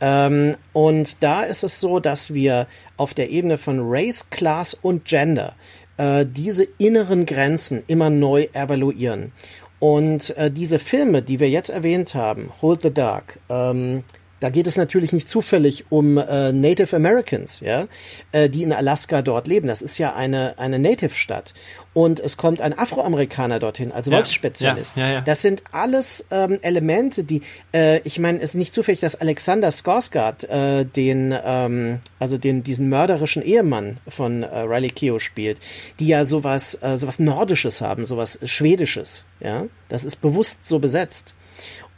Ähm, 0.00 0.54
und 0.72 1.24
da 1.24 1.42
ist 1.42 1.64
es 1.64 1.80
so, 1.80 1.98
dass 1.98 2.32
wir 2.32 2.68
auf 2.96 3.12
der 3.12 3.30
Ebene 3.30 3.58
von 3.58 3.80
Race, 3.82 4.30
Class 4.30 4.72
und 4.74 5.04
Gender 5.04 5.56
äh, 5.96 6.24
diese 6.24 6.62
inneren 6.78 7.26
Grenzen 7.26 7.82
immer 7.88 8.08
neu 8.10 8.46
evaluieren. 8.52 9.32
Und 9.78 10.36
äh, 10.36 10.50
diese 10.50 10.78
Filme, 10.78 11.22
die 11.22 11.40
wir 11.40 11.50
jetzt 11.50 11.70
erwähnt 11.70 12.14
haben, 12.14 12.50
Hold 12.62 12.82
the 12.82 12.92
Dark, 12.92 13.38
ähm, 13.48 14.04
da 14.40 14.50
geht 14.50 14.66
es 14.66 14.76
natürlich 14.76 15.12
nicht 15.12 15.28
zufällig 15.28 15.86
um 15.90 16.18
äh, 16.18 16.52
Native 16.52 16.94
Americans, 16.94 17.60
ja, 17.60 17.86
äh, 18.32 18.50
die 18.50 18.62
in 18.62 18.72
Alaska 18.72 19.22
dort 19.22 19.46
leben. 19.46 19.66
Das 19.66 19.80
ist 19.80 19.98
ja 19.98 20.14
eine, 20.14 20.58
eine 20.58 20.78
Native-Stadt. 20.78 21.54
Und 21.96 22.20
es 22.20 22.36
kommt 22.36 22.60
ein 22.60 22.78
Afroamerikaner 22.78 23.58
dorthin 23.58 23.90
als 23.90 24.10
Wolfsspezialist. 24.10 24.98
Ja, 24.98 25.06
ja, 25.06 25.12
ja, 25.14 25.20
das 25.22 25.40
sind 25.40 25.62
alles 25.72 26.26
ähm, 26.30 26.58
Elemente, 26.60 27.24
die, 27.24 27.40
äh, 27.72 28.00
ich 28.00 28.18
meine, 28.18 28.36
es 28.36 28.50
ist 28.50 28.56
nicht 28.56 28.74
zufällig, 28.74 29.00
dass 29.00 29.18
Alexander 29.18 29.70
Skarsgård 29.70 30.44
äh, 30.44 30.84
den, 30.84 31.34
ähm, 31.42 32.00
also 32.18 32.36
den, 32.36 32.62
diesen 32.62 32.90
mörderischen 32.90 33.42
Ehemann 33.42 33.96
von 34.06 34.42
äh, 34.42 34.58
Riley 34.58 34.90
Keough 34.90 35.22
spielt, 35.22 35.58
die 35.98 36.08
ja 36.08 36.26
sowas, 36.26 36.76
äh, 36.82 36.98
sowas 36.98 37.18
Nordisches 37.18 37.80
haben, 37.80 38.04
sowas 38.04 38.40
Schwedisches, 38.44 39.24
ja. 39.40 39.64
Das 39.88 40.04
ist 40.04 40.16
bewusst 40.16 40.66
so 40.66 40.78
besetzt. 40.78 41.34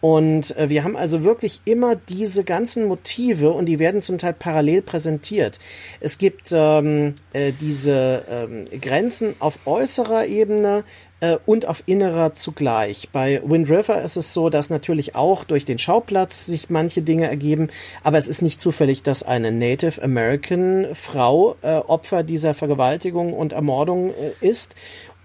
Und 0.00 0.56
äh, 0.56 0.68
wir 0.68 0.84
haben 0.84 0.96
also 0.96 1.24
wirklich 1.24 1.60
immer 1.64 1.96
diese 1.96 2.44
ganzen 2.44 2.86
Motive 2.86 3.50
und 3.50 3.66
die 3.66 3.78
werden 3.78 4.00
zum 4.00 4.18
Teil 4.18 4.32
parallel 4.32 4.82
präsentiert. 4.82 5.58
Es 6.00 6.18
gibt 6.18 6.52
ähm, 6.52 7.14
äh, 7.32 7.52
diese 7.52 8.24
ähm, 8.30 8.66
Grenzen 8.80 9.34
auf 9.40 9.58
äußerer 9.64 10.26
Ebene 10.26 10.84
äh, 11.20 11.36
und 11.46 11.66
auf 11.66 11.82
innerer 11.86 12.34
zugleich. 12.34 13.08
Bei 13.12 13.42
Wind 13.44 13.68
River 13.68 14.00
ist 14.02 14.16
es 14.16 14.32
so, 14.32 14.50
dass 14.50 14.70
natürlich 14.70 15.16
auch 15.16 15.42
durch 15.42 15.64
den 15.64 15.78
Schauplatz 15.78 16.46
sich 16.46 16.70
manche 16.70 17.02
Dinge 17.02 17.28
ergeben, 17.28 17.68
aber 18.04 18.18
es 18.18 18.28
ist 18.28 18.40
nicht 18.42 18.60
zufällig, 18.60 19.02
dass 19.02 19.24
eine 19.24 19.50
Native 19.50 20.00
American 20.02 20.86
Frau 20.94 21.56
äh, 21.62 21.78
Opfer 21.78 22.22
dieser 22.22 22.54
Vergewaltigung 22.54 23.32
und 23.32 23.52
Ermordung 23.52 24.10
äh, 24.10 24.46
ist 24.46 24.76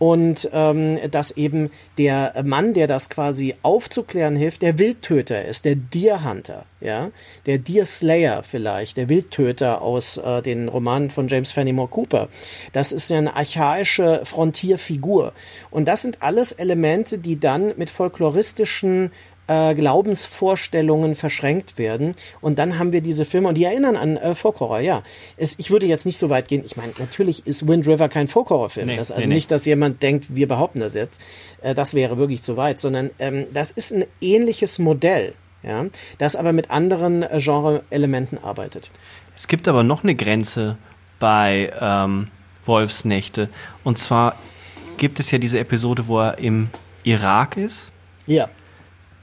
und 0.04 0.50
ähm, 0.52 1.00
dass 1.12 1.32
eben 1.32 1.72
der 1.98 2.44
Mann, 2.44 2.74
der 2.74 2.88
das 2.88 3.10
quasi 3.10 3.56
aufzuklären 3.62 4.36
hilft, 4.36 4.62
der 4.62 4.78
Wildtöter 4.78 5.46
ist, 5.46 5.64
der 5.64 5.78
Deer 5.78 6.30
Hunter, 6.30 6.66
ja, 6.82 7.12
der 7.46 7.58
Deer 7.58 7.86
Slayer 7.86 8.44
vielleicht, 8.44 8.98
der 8.98 9.08
Wildtöter 9.08 9.82
aus 9.82 10.18
äh, 10.18 10.42
den 10.42 10.68
Romanen 10.68 11.10
von 11.10 11.30
James 11.30 11.54
Fenimore 11.54 11.88
Cooper. 11.88 12.28
Das 12.74 12.92
ist 12.92 13.14
eine 13.14 13.34
archaische 13.34 14.26
Frontierfigur 14.26 15.32
und 15.72 15.88
das 15.88 16.02
sind 16.02 16.22
alles 16.22 16.52
Elemente, 16.52 17.18
die 17.18 17.40
dann 17.40 17.72
mit 17.78 17.90
folkloristischen 17.90 19.10
äh, 19.48 19.74
Glaubensvorstellungen 19.74 21.16
verschränkt 21.16 21.78
werden. 21.78 22.14
Und 22.42 22.60
dann 22.60 22.80
haben 22.80 22.92
wir 22.92 23.02
diese 23.02 23.26
Filme, 23.26 23.50
und 23.50 23.56
die 23.56 23.66
erinnern 23.66 23.96
an 23.96 24.18
äh, 24.18 24.36
Folk-Horror, 24.36 24.80
ja. 24.80 25.04
Es, 25.38 25.56
ich 25.60 25.72
würde 25.72 25.86
jetzt 25.86 26.06
nicht 26.06 26.18
so 26.18 26.30
weit 26.30 26.48
gehen. 26.48 26.64
Ich 26.66 26.78
meine, 26.78 26.94
natürlich 26.98 27.46
ist 27.46 27.68
Wind 27.68 27.88
River 27.88 28.10
kein 28.10 28.28
Folk-Horror-Film. 28.28 28.88
Nee, 28.88 28.98
das 28.98 29.12
also 29.12 29.28
nee, 29.28 29.36
nicht, 29.36 29.52
dass 29.52 29.66
jemand 29.66 30.02
denkt, 30.02 30.36
wir 30.36 30.48
behaupten 30.48 30.80
das 30.80 30.94
jetzt. 30.94 31.22
Äh, 31.62 31.74
das 31.74 31.94
wäre 31.94 32.18
wirklich 32.18 32.44
zu 32.44 32.58
weit, 32.58 32.80
sondern 32.80 33.10
ähm, 33.20 33.48
das 33.54 33.72
ist 33.72 33.92
ein 33.92 34.06
ähnliches 34.22 34.80
Modell, 34.80 35.34
ja, 35.62 35.86
das 36.18 36.36
aber 36.36 36.54
mit 36.54 36.72
anderen 36.72 37.24
äh, 37.24 37.40
Genre-Elementen 37.40 38.38
arbeitet. 38.38 38.92
Es 39.36 39.48
gibt 39.48 39.68
aber 39.68 39.84
noch 39.84 40.04
eine 40.04 40.16
Grenze 40.16 40.78
bei 41.20 41.72
ähm, 41.80 42.28
Wolfsnächte. 42.66 43.50
Und 43.84 43.98
zwar 43.98 44.36
gibt 44.98 45.20
es 45.20 45.32
ja 45.32 45.38
diese 45.38 45.60
Episode, 45.60 46.08
wo 46.08 46.20
er 46.20 46.38
im 46.38 46.70
Irak 47.04 47.58
ist. 47.58 47.92
Ja. 48.26 48.50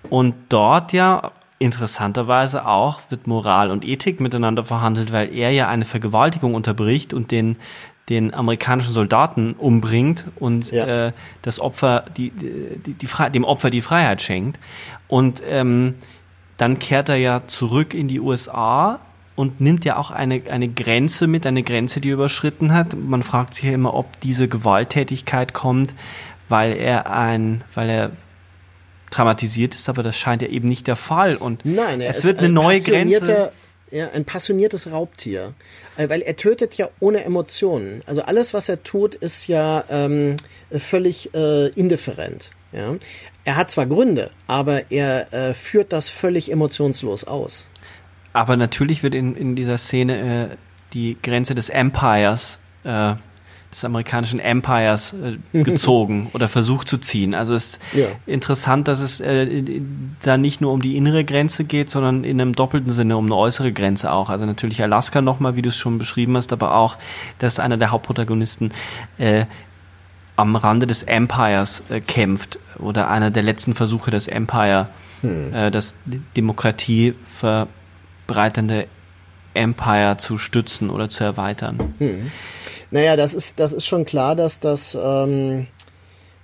Und 0.09 0.35
dort 0.49 0.93
ja 0.93 1.33
interessanterweise 1.59 2.67
auch 2.67 3.01
wird 3.11 3.27
Moral 3.27 3.71
und 3.71 3.87
Ethik 3.87 4.21
miteinander 4.21 4.65
verhandelt, 4.65 5.13
weil 5.13 5.35
er 5.35 5.51
ja 5.51 5.69
eine 5.69 5.85
Vergewaltigung 5.85 6.55
unterbricht 6.55 7.13
und 7.13 7.31
den 7.31 7.59
den 8.09 8.35
amerikanischen 8.35 8.93
Soldaten 8.93 9.53
umbringt 9.53 10.27
und 10.41 10.73
ja. 10.73 11.07
äh, 11.07 11.13
das 11.43 11.61
Opfer 11.61 12.07
die, 12.17 12.31
die, 12.31 12.93
die 12.93 13.31
dem 13.33 13.45
Opfer 13.45 13.71
die 13.71 13.83
Freiheit 13.83 14.21
schenkt 14.21 14.59
und 15.07 15.41
ähm, 15.49 15.95
dann 16.57 16.79
kehrt 16.79 17.09
er 17.09 17.17
ja 17.17 17.47
zurück 17.47 17.95
in 17.95 18.09
die 18.09 18.19
USA 18.19 19.01
und 19.35 19.61
nimmt 19.61 19.87
ja 19.87 19.97
auch 19.97 20.11
eine, 20.11 20.43
eine 20.51 20.69
Grenze 20.69 21.27
mit, 21.27 21.47
eine 21.47 21.63
Grenze, 21.63 22.03
die 22.03 22.11
er 22.11 22.15
überschritten 22.15 22.75
hat. 22.75 22.95
Man 22.95 23.23
fragt 23.23 23.55
sich 23.55 23.65
ja 23.65 23.73
immer, 23.73 23.95
ob 23.95 24.21
diese 24.21 24.49
Gewalttätigkeit 24.49 25.55
kommt, 25.55 25.95
weil 26.51 26.77
er 26.77 27.11
ein, 27.11 27.65
weil 27.73 27.89
er 27.89 28.11
dramatisiert 29.11 29.75
ist, 29.75 29.89
aber 29.89 30.03
das 30.03 30.17
scheint 30.17 30.43
ja 30.43 30.49
eben 30.49 30.69
nicht 30.69 30.87
der 30.87 30.97
Fall. 30.97 31.37
Und 31.37 31.65
Nein, 31.65 32.01
es 32.01 32.25
wird 32.25 32.39
eine 32.39 32.49
neue 32.49 32.81
Grenze. 32.81 33.53
Ja, 33.93 34.09
ein 34.15 34.25
passioniertes 34.25 34.93
Raubtier. 34.93 35.53
Äh, 35.97 36.09
weil 36.09 36.23
er 36.23 36.37
tötet 36.37 36.75
ja 36.75 36.89
ohne 37.01 37.25
Emotionen. 37.25 38.03
Also 38.07 38.23
alles, 38.23 38.55
was 38.55 38.69
er 38.69 38.85
tut, 38.85 39.17
ist 39.17 39.49
ja 39.49 39.83
ähm, 39.91 40.37
völlig 40.71 41.35
äh, 41.35 41.69
indifferent. 41.71 42.51
Ja? 42.73 42.95
Er 43.45 43.57
hat 43.57 43.71
zwar 43.71 43.87
Gründe, 43.87 44.31
aber 44.47 44.93
er 44.93 45.33
äh, 45.33 45.55
führt 45.55 45.93
das 45.93 46.09
völlig 46.09 46.53
emotionslos 46.53 47.25
aus. 47.25 47.67
Aber 48.33 48.57
natürlich 48.57 49.03
wird 49.03 49.15
in, 49.15 49.35
in 49.35 49.57
dieser 49.57 49.77
Szene 49.77 50.51
äh, 50.53 50.57
die 50.93 51.17
Grenze 51.21 51.55
des 51.55 51.69
Empires 51.69 52.61
äh, 52.85 53.15
des 53.73 53.85
amerikanischen 53.85 54.41
Empires 54.41 55.15
äh, 55.53 55.63
gezogen 55.63 56.29
oder 56.35 56.49
versucht 56.49 56.89
zu 56.89 56.99
ziehen. 56.99 57.35
Also 57.35 57.55
es 57.55 57.77
ist 57.77 57.81
ja. 57.93 58.07
interessant, 58.27 58.89
dass 58.89 59.01
es 59.01 59.21
äh, 59.21 59.63
da 60.23 60.37
nicht 60.37 60.61
nur 60.61 60.73
um 60.73 60.83
die 60.83 60.97
innere 60.97 61.25
Grenze 61.25 61.65
geht, 61.65 61.91
sondern 61.91 62.25
in 62.25 62.41
einem 62.41 62.55
doppelten 62.55 62.91
Sinne 62.91 63.17
um 63.17 63.27
eine 63.27 63.37
äußere 63.37 63.73
Grenze 63.73 64.13
auch. 64.13 64.29
Also 64.29 64.47
natürlich 64.47 64.83
Alaska 64.83 65.23
nochmal, 65.23 65.57
wie 65.57 65.63
du 65.63 65.69
es 65.69 65.77
schon 65.77 65.99
beschrieben 65.99 66.37
hast, 66.37 66.53
aber 66.53 66.75
auch, 66.75 66.99
dass 67.39 67.61
einer 67.61 67.77
der 67.77 67.91
Hauptprotagonisten 67.91 68.73
äh, 69.19 69.47
am 70.37 70.57
Rande 70.57 70.87
des 70.87 71.03
Empires 71.05 71.85
äh, 71.91 72.01
kämpft 72.01 72.59
oder 72.79 73.11
einer 73.11 73.31
der 73.31 73.43
letzten 73.43 73.75
Versuche 73.75 74.11
des 74.11 74.27
Empire, 74.27 74.89
hm. 75.21 75.55
äh, 75.55 75.71
das 75.71 75.95
Demokratie 76.37 77.15
verbreitende 77.25 78.87
Empire 79.55 80.17
zu 80.19 80.39
stützen 80.39 80.91
oder 80.91 81.09
zu 81.09 81.25
erweitern. 81.25 81.95
Hm. 81.99 82.31
Naja, 82.91 83.17
das 83.17 83.35
ist, 83.35 83.61
das 83.61 83.73
ist 83.73 83.87
schon 83.87 84.05
klar, 84.05 84.35
dass 84.35 84.61
das 84.61 84.99
ähm, 85.01 85.67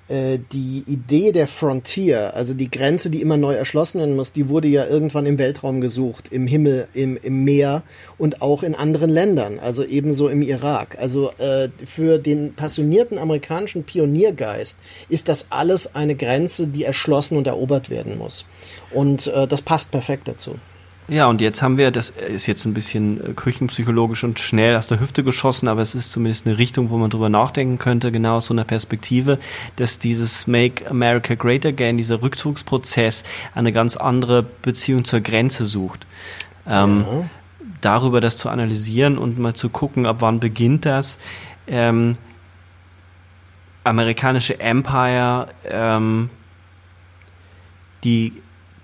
äh, 0.08 0.38
die 0.52 0.84
Idee 0.86 1.32
der 1.32 1.48
Frontier, 1.48 2.34
also 2.34 2.54
die 2.54 2.70
Grenze, 2.70 3.10
die 3.10 3.20
immer 3.20 3.36
neu 3.36 3.54
erschlossen 3.54 3.98
werden 3.98 4.14
muss, 4.14 4.32
die 4.32 4.48
wurde 4.48 4.68
ja 4.68 4.86
irgendwann 4.86 5.26
im 5.26 5.38
Weltraum 5.38 5.80
gesucht, 5.80 6.28
im 6.30 6.46
Himmel, 6.46 6.86
im, 6.94 7.16
im 7.16 7.42
Meer 7.42 7.82
und 8.16 8.40
auch 8.40 8.62
in 8.62 8.76
anderen 8.76 9.10
Ländern, 9.10 9.58
also 9.58 9.84
ebenso 9.84 10.28
im 10.28 10.42
Irak. 10.42 10.96
Also 11.00 11.32
äh, 11.38 11.70
für 11.84 12.18
den 12.18 12.54
passionierten 12.54 13.18
amerikanischen 13.18 13.82
Pioniergeist 13.82 14.78
ist 15.08 15.28
das 15.28 15.46
alles 15.50 15.96
eine 15.96 16.14
Grenze, 16.14 16.68
die 16.68 16.84
erschlossen 16.84 17.36
und 17.36 17.48
erobert 17.48 17.90
werden 17.90 18.16
muss. 18.16 18.44
Und 18.94 19.26
äh, 19.26 19.48
das 19.48 19.62
passt 19.62 19.90
perfekt 19.90 20.28
dazu. 20.28 20.56
Ja, 21.08 21.26
und 21.26 21.40
jetzt 21.40 21.62
haben 21.62 21.76
wir, 21.76 21.92
das 21.92 22.10
ist 22.10 22.46
jetzt 22.46 22.64
ein 22.64 22.74
bisschen 22.74 23.24
äh, 23.24 23.32
küchenpsychologisch 23.32 24.24
und 24.24 24.40
schnell 24.40 24.74
aus 24.74 24.88
der 24.88 24.98
Hüfte 24.98 25.22
geschossen, 25.22 25.68
aber 25.68 25.80
es 25.80 25.94
ist 25.94 26.10
zumindest 26.10 26.46
eine 26.46 26.58
Richtung, 26.58 26.90
wo 26.90 26.96
man 26.96 27.10
drüber 27.10 27.28
nachdenken 27.28 27.78
könnte, 27.78 28.10
genau 28.10 28.38
aus 28.38 28.46
so 28.46 28.54
einer 28.54 28.64
Perspektive, 28.64 29.38
dass 29.76 30.00
dieses 30.00 30.48
Make 30.48 30.90
America 30.90 31.34
Great 31.36 31.64
Again, 31.64 31.96
dieser 31.96 32.22
Rückzugsprozess, 32.22 33.22
eine 33.54 33.72
ganz 33.72 33.96
andere 33.96 34.42
Beziehung 34.42 35.04
zur 35.04 35.20
Grenze 35.20 35.64
sucht. 35.66 36.06
Ähm, 36.66 37.04
ja. 37.08 37.30
Darüber 37.80 38.20
das 38.20 38.38
zu 38.38 38.48
analysieren 38.48 39.16
und 39.16 39.38
mal 39.38 39.54
zu 39.54 39.68
gucken, 39.68 40.06
ab 40.06 40.16
wann 40.20 40.40
beginnt 40.40 40.86
das. 40.86 41.18
Ähm, 41.68 42.16
amerikanische 43.84 44.58
Empire, 44.58 45.46
ähm, 45.68 46.30
die 48.02 48.32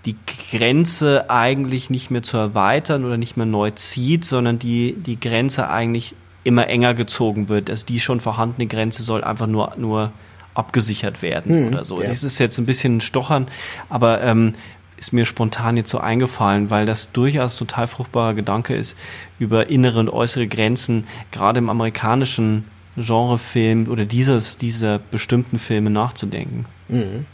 die 0.04 0.16
Grenze 0.50 1.30
eigentlich 1.30 1.90
nicht 1.90 2.10
mehr 2.10 2.22
zu 2.22 2.36
erweitern 2.36 3.04
oder 3.04 3.16
nicht 3.16 3.36
mehr 3.36 3.46
neu 3.46 3.70
zieht, 3.70 4.24
sondern 4.24 4.58
die, 4.58 4.94
die 4.94 5.18
Grenze 5.18 5.68
eigentlich 5.70 6.14
immer 6.44 6.66
enger 6.66 6.94
gezogen 6.94 7.48
wird. 7.48 7.70
Also 7.70 7.86
die 7.86 8.00
schon 8.00 8.20
vorhandene 8.20 8.66
Grenze 8.66 9.02
soll 9.02 9.22
einfach 9.22 9.46
nur, 9.46 9.74
nur 9.76 10.12
abgesichert 10.54 11.22
werden 11.22 11.54
hm, 11.54 11.68
oder 11.68 11.84
so. 11.84 12.02
Ja. 12.02 12.08
Das 12.08 12.24
ist 12.24 12.38
jetzt 12.38 12.58
ein 12.58 12.66
bisschen 12.66 12.96
ein 12.96 13.00
Stochern, 13.00 13.46
aber 13.88 14.22
ähm, 14.22 14.54
ist 14.96 15.12
mir 15.12 15.24
spontan 15.24 15.76
jetzt 15.76 15.90
so 15.90 15.98
eingefallen, 15.98 16.70
weil 16.70 16.86
das 16.86 17.12
durchaus 17.12 17.56
total 17.56 17.86
fruchtbarer 17.86 18.34
Gedanke 18.34 18.74
ist, 18.74 18.96
über 19.38 19.70
innere 19.70 20.00
und 20.00 20.08
äußere 20.08 20.46
Grenzen, 20.46 21.06
gerade 21.30 21.58
im 21.58 21.70
amerikanischen 21.70 22.64
Genrefilm 22.96 23.88
oder 23.88 24.04
dieses, 24.04 24.58
dieser 24.58 24.98
bestimmten 24.98 25.58
Filme 25.58 25.90
nachzudenken. 25.90 26.66
Mhm. 26.88 27.26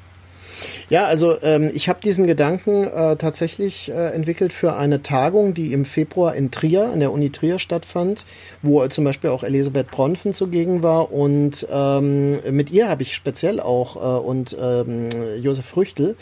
Ja, 0.90 1.06
also 1.06 1.36
ähm, 1.42 1.70
ich 1.72 1.88
habe 1.88 2.00
diesen 2.00 2.26
Gedanken 2.26 2.84
äh, 2.84 3.16
tatsächlich 3.16 3.90
äh, 3.90 4.08
entwickelt 4.14 4.52
für 4.52 4.74
eine 4.76 5.02
Tagung, 5.02 5.54
die 5.54 5.72
im 5.72 5.84
Februar 5.84 6.34
in 6.34 6.50
Trier, 6.50 6.90
an 6.92 7.00
der 7.00 7.12
Uni 7.12 7.30
Trier 7.30 7.58
stattfand, 7.58 8.24
wo 8.62 8.82
äh, 8.82 8.88
zum 8.88 9.04
Beispiel 9.04 9.30
auch 9.30 9.42
Elisabeth 9.42 9.90
Bronfen 9.90 10.34
zugegen 10.34 10.82
war 10.82 11.12
und 11.12 11.66
ähm, 11.70 12.38
mit 12.50 12.70
ihr 12.70 12.88
habe 12.88 13.02
ich 13.02 13.14
speziell 13.14 13.60
auch 13.60 13.96
äh, 13.96 14.20
und 14.20 14.56
ähm, 14.60 15.08
Josef 15.40 15.66
Früchtel 15.66 16.16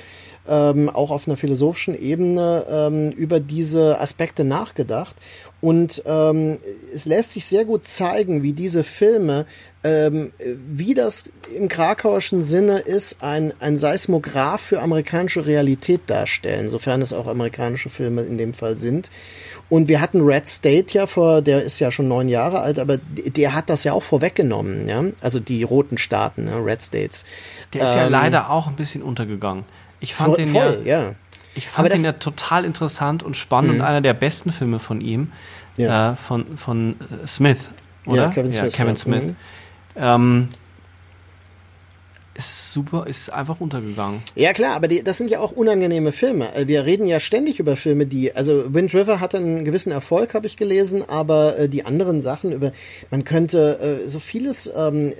ähm, 0.48 0.89
auch 0.89 1.10
auf 1.10 1.27
einer 1.27 1.36
philosophischen 1.36 1.98
Ebene 1.98 2.64
ähm, 2.68 3.10
über 3.10 3.40
diese 3.40 4.01
Aspekte 4.01 4.44
nachgedacht. 4.44 5.16
Und 5.60 6.02
ähm, 6.06 6.59
es 6.94 7.06
lässt 7.06 7.32
sich 7.32 7.47
sehr 7.47 7.64
gut 7.64 7.86
zeigen, 7.86 8.43
wie 8.43 8.52
diese 8.52 8.85
Filme, 8.85 9.47
ähm, 9.82 10.32
wie 10.39 10.93
das 10.93 11.31
im 11.56 11.68
krakauischen 11.68 12.43
Sinne 12.43 12.81
ist, 12.81 13.23
ein, 13.23 13.55
ein 13.59 13.77
Seismograph 13.77 14.60
für 14.60 14.82
amerikanische 14.82 15.47
Realität 15.47 16.02
darstellen, 16.09 16.68
sofern 16.68 17.01
es 17.01 17.14
auch 17.14 17.27
amerikanische 17.27 17.89
Filme 17.89 18.23
in 18.23 18.36
dem 18.36 18.52
Fall 18.52 18.77
sind. 18.77 19.10
Und 19.68 19.89
wir 19.89 20.01
hatten 20.01 20.20
Red 20.20 20.47
State 20.47 20.93
ja 20.93 21.06
vor, 21.06 21.43
der 21.43 21.62
ist 21.64 21.81
ja 21.81 21.90
schon 21.90 22.06
neun 22.06 22.28
Jahre 22.28 22.60
alt, 22.60 22.78
aber 22.78 22.98
der 22.98 23.55
hat 23.55 23.68
das 23.68 23.82
ja 23.82 23.94
auch 23.94 24.02
vorweggenommen, 24.02 24.89
ja. 24.89 25.05
Also 25.20 25.40
die 25.40 25.62
roten 25.64 25.98
Staaten, 25.98 26.44
ne? 26.44 26.64
Red 26.64 26.85
States. 26.85 27.24
Der 27.73 27.82
ist 27.82 27.94
ähm, 27.94 27.98
ja 27.98 28.09
leider 28.09 28.51
auch 28.51 28.68
ein 28.68 28.77
bisschen 28.77 29.02
untergegangen. 29.02 29.64
Ich 30.01 30.14
fand 30.14 30.28
voll, 30.28 30.36
den 30.36 30.48
voll, 30.48 30.82
ja, 30.85 31.02
ja. 31.02 31.14
Ich 31.55 31.68
fand 31.68 31.93
den 31.93 32.05
ja 32.05 32.12
total 32.12 32.64
interessant 32.64 33.23
und 33.23 33.36
spannend 33.36 33.74
mhm. 33.74 33.81
und 33.81 33.86
einer 33.86 34.01
der 34.01 34.14
besten 34.14 34.51
Filme 34.51 34.78
von 34.78 35.01
ihm, 35.01 35.32
ja. 35.77 36.12
äh, 36.12 36.16
von, 36.16 36.59
von 36.59 36.97
äh, 37.23 37.27
Smith, 37.27 37.70
oder? 38.05 38.24
Ja, 38.24 38.31
Kevin 38.31 38.52
Smith. 38.52 38.77
Kevin 38.77 38.97
Smith. 38.97 39.23
Mhm. 39.23 39.36
Ähm, 39.97 40.48
ist 42.36 42.72
super, 42.72 43.06
ist 43.06 43.30
einfach 43.30 43.60
untergegangen. 43.60 44.22
Ja 44.34 44.52
klar, 44.52 44.74
aber 44.74 44.88
die, 44.88 45.02
das 45.02 45.18
sind 45.18 45.30
ja 45.30 45.40
auch 45.40 45.52
unangenehme 45.52 46.12
Filme. 46.12 46.54
Äh, 46.54 46.66
wir 46.66 46.84
reden 46.84 47.06
ja 47.06 47.20
ständig 47.20 47.58
über 47.58 47.76
Filme, 47.76 48.06
die, 48.06 48.34
also 48.34 48.72
Wind 48.72 48.94
River 48.94 49.20
hatte 49.20 49.38
einen 49.38 49.64
gewissen 49.64 49.92
Erfolg, 49.92 50.34
habe 50.34 50.46
ich 50.46 50.56
gelesen, 50.56 51.02
aber 51.08 51.58
äh, 51.58 51.68
die 51.68 51.84
anderen 51.84 52.20
Sachen 52.20 52.52
über, 52.52 52.72
man 53.10 53.24
könnte 53.24 54.02
äh, 54.04 54.08
so 54.08 54.20
vieles, 54.20 54.70
ähm, 54.76 55.10
äh, 55.10 55.14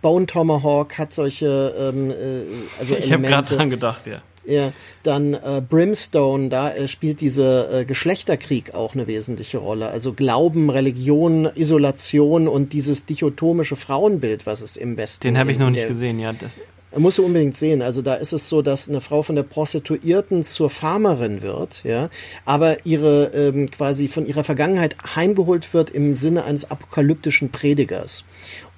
Bone 0.00 0.26
Tomahawk 0.26 0.98
hat 0.98 1.12
solche, 1.12 1.74
ähm, 1.78 2.10
äh, 2.10 2.80
also 2.80 2.96
Ich 3.02 3.12
habe 3.12 3.22
gerade 3.22 3.54
dran 3.54 3.70
gedacht, 3.70 4.06
ja. 4.06 4.22
Ja, 4.44 4.72
dann 5.02 5.34
äh, 5.34 5.62
Brimstone, 5.66 6.48
da 6.48 6.72
äh, 6.72 6.88
spielt 6.88 7.20
dieser 7.20 7.80
äh, 7.80 7.84
Geschlechterkrieg 7.84 8.74
auch 8.74 8.94
eine 8.94 9.06
wesentliche 9.06 9.58
Rolle. 9.58 9.88
Also 9.88 10.12
Glauben, 10.12 10.68
Religion, 10.68 11.48
Isolation 11.54 12.48
und 12.48 12.72
dieses 12.72 13.06
dichotomische 13.06 13.76
Frauenbild, 13.76 14.44
was 14.44 14.60
es 14.62 14.76
im 14.76 14.96
Westen. 14.96 15.22
Den 15.22 15.38
habe 15.38 15.52
ich 15.52 15.58
noch 15.58 15.70
nicht 15.70 15.86
gesehen, 15.86 16.18
ja. 16.18 16.32
Das 16.32 16.58
Musst 16.94 17.18
du 17.18 17.24
unbedingt 17.24 17.56
sehen. 17.56 17.80
Also 17.80 18.02
da 18.02 18.14
ist 18.14 18.32
es 18.32 18.48
so, 18.48 18.60
dass 18.60 18.88
eine 18.88 19.00
Frau 19.00 19.22
von 19.22 19.34
der 19.34 19.44
Prostituierten 19.44 20.44
zur 20.44 20.68
Farmerin 20.68 21.40
wird, 21.40 21.84
ja, 21.84 22.10
aber 22.44 22.84
ihre 22.84 23.26
ähm, 23.34 23.70
quasi 23.70 24.08
von 24.08 24.26
ihrer 24.26 24.44
Vergangenheit 24.44 24.96
heimgeholt 25.16 25.72
wird 25.72 25.90
im 25.90 26.16
Sinne 26.16 26.44
eines 26.44 26.70
apokalyptischen 26.70 27.50
Predigers. 27.50 28.26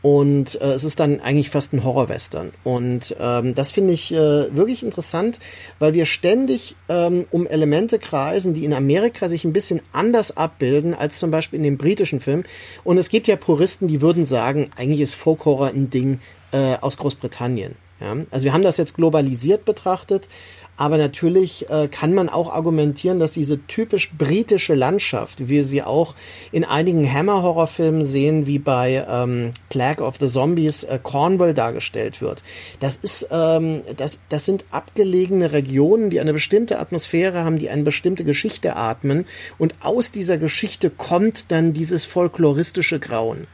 Und 0.05 0.61
äh, 0.61 0.73
es 0.73 0.85
ist 0.85 1.01
dann 1.01 1.21
eigentlich 1.21 1.49
fast 1.49 1.73
ein 1.73 1.83
Horrorwestern. 1.83 2.53
Und 2.63 3.17
ähm, 3.19 3.55
das 3.55 3.71
finde 3.71 3.95
ich 3.95 4.13
äh, 4.13 4.55
wirklich 4.55 4.83
interessant, 4.83 5.39
weil 5.79 5.95
wir 5.95 6.05
ständig 6.05 6.77
ähm, 6.91 7.25
um 7.31 7.47
Elemente 7.47 7.99
kreisen, 7.99 8.53
die 8.53 8.67
in 8.67 8.75
Amerika 8.75 9.31
sich 9.31 9.47
ein 9.47 9.55
bisschen 9.55 9.81
anders 9.93 10.37
abbilden 10.37 10.93
als 10.93 11.19
zum 11.19 11.31
Beispiel 11.31 11.57
in 11.57 11.63
dem 11.63 11.79
britischen 11.79 12.21
Film. 12.21 12.45
Und 12.85 12.99
es 12.99 13.09
gibt 13.09 13.29
ja 13.29 13.37
Puristen, 13.37 13.89
die 13.89 14.03
würden 14.03 14.27
sagen, 14.27 14.71
eigentlich 14.77 15.01
ist 15.01 15.15
Folk 15.15 15.47
Horror 15.47 15.69
ein 15.69 15.89
Ding 15.89 16.21
äh, 16.53 16.77
aus 16.83 16.99
Großbritannien. 16.99 17.75
Ja? 17.99 18.15
Also 18.31 18.45
wir 18.45 18.53
haben 18.53 18.63
das 18.63 18.77
jetzt 18.77 18.97
globalisiert 18.97 19.65
betrachtet, 19.65 20.29
aber 20.77 20.99
natürlich 20.99 21.71
äh, 21.71 21.89
kann 21.89 22.15
man 22.15 22.29
auch 22.29 22.53
argumentieren, 22.53 23.19
dass 23.19 23.33
diese 23.33 23.65
typisch 23.67 24.13
britische 24.17 24.75
Landschaft, 24.75 25.41
wie 25.41 25.49
wir 25.49 25.65
sie 25.65 25.83
auch 25.83 26.15
in 26.53 26.65
einigen 26.65 27.11
Hammer-Horrorfilmen 27.11 28.05
sehen, 28.05 28.47
wie 28.47 28.59
bei 28.59 29.07
ähm, 29.09 29.53
Plague 29.69 30.05
of 30.05 30.17
the 30.19 30.27
Zombies 30.27 30.85
äh, 30.85 30.99
Cornwall 31.03 31.55
dargestellt 31.55 32.21
wird, 32.21 32.43
das 32.81 32.97
ist, 32.97 33.29
ähm, 33.31 33.83
das, 33.97 34.19
das 34.29 34.45
sind 34.45 34.65
abgelegene 34.71 35.53
Regionen, 35.53 36.11
die 36.11 36.21
eine 36.21 36.33
bestimmte 36.33 36.79
Atmosphäre 36.79 37.45
haben, 37.45 37.59
die 37.59 37.71
eine 37.71 37.83
bestimmte 37.83 38.25
Geschichte 38.25 38.77
atmen 38.77 39.27
und 39.59 39.75
aus 39.81 40.11
dieser 40.11 40.39
Geschichte 40.39 40.91
kommt 40.91 41.51
dann 41.53 41.73
dieses 41.73 42.05
folkloristische 42.05 42.99
Grauen. 42.99 43.47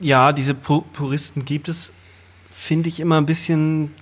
Ja, 0.00 0.32
diese 0.32 0.54
Puristen 0.54 1.44
gibt 1.44 1.68
es 1.68 1.92
finde 2.60 2.90
ich 2.90 3.00
immer 3.00 3.18
ein 3.18 3.26
bisschen 3.26 3.94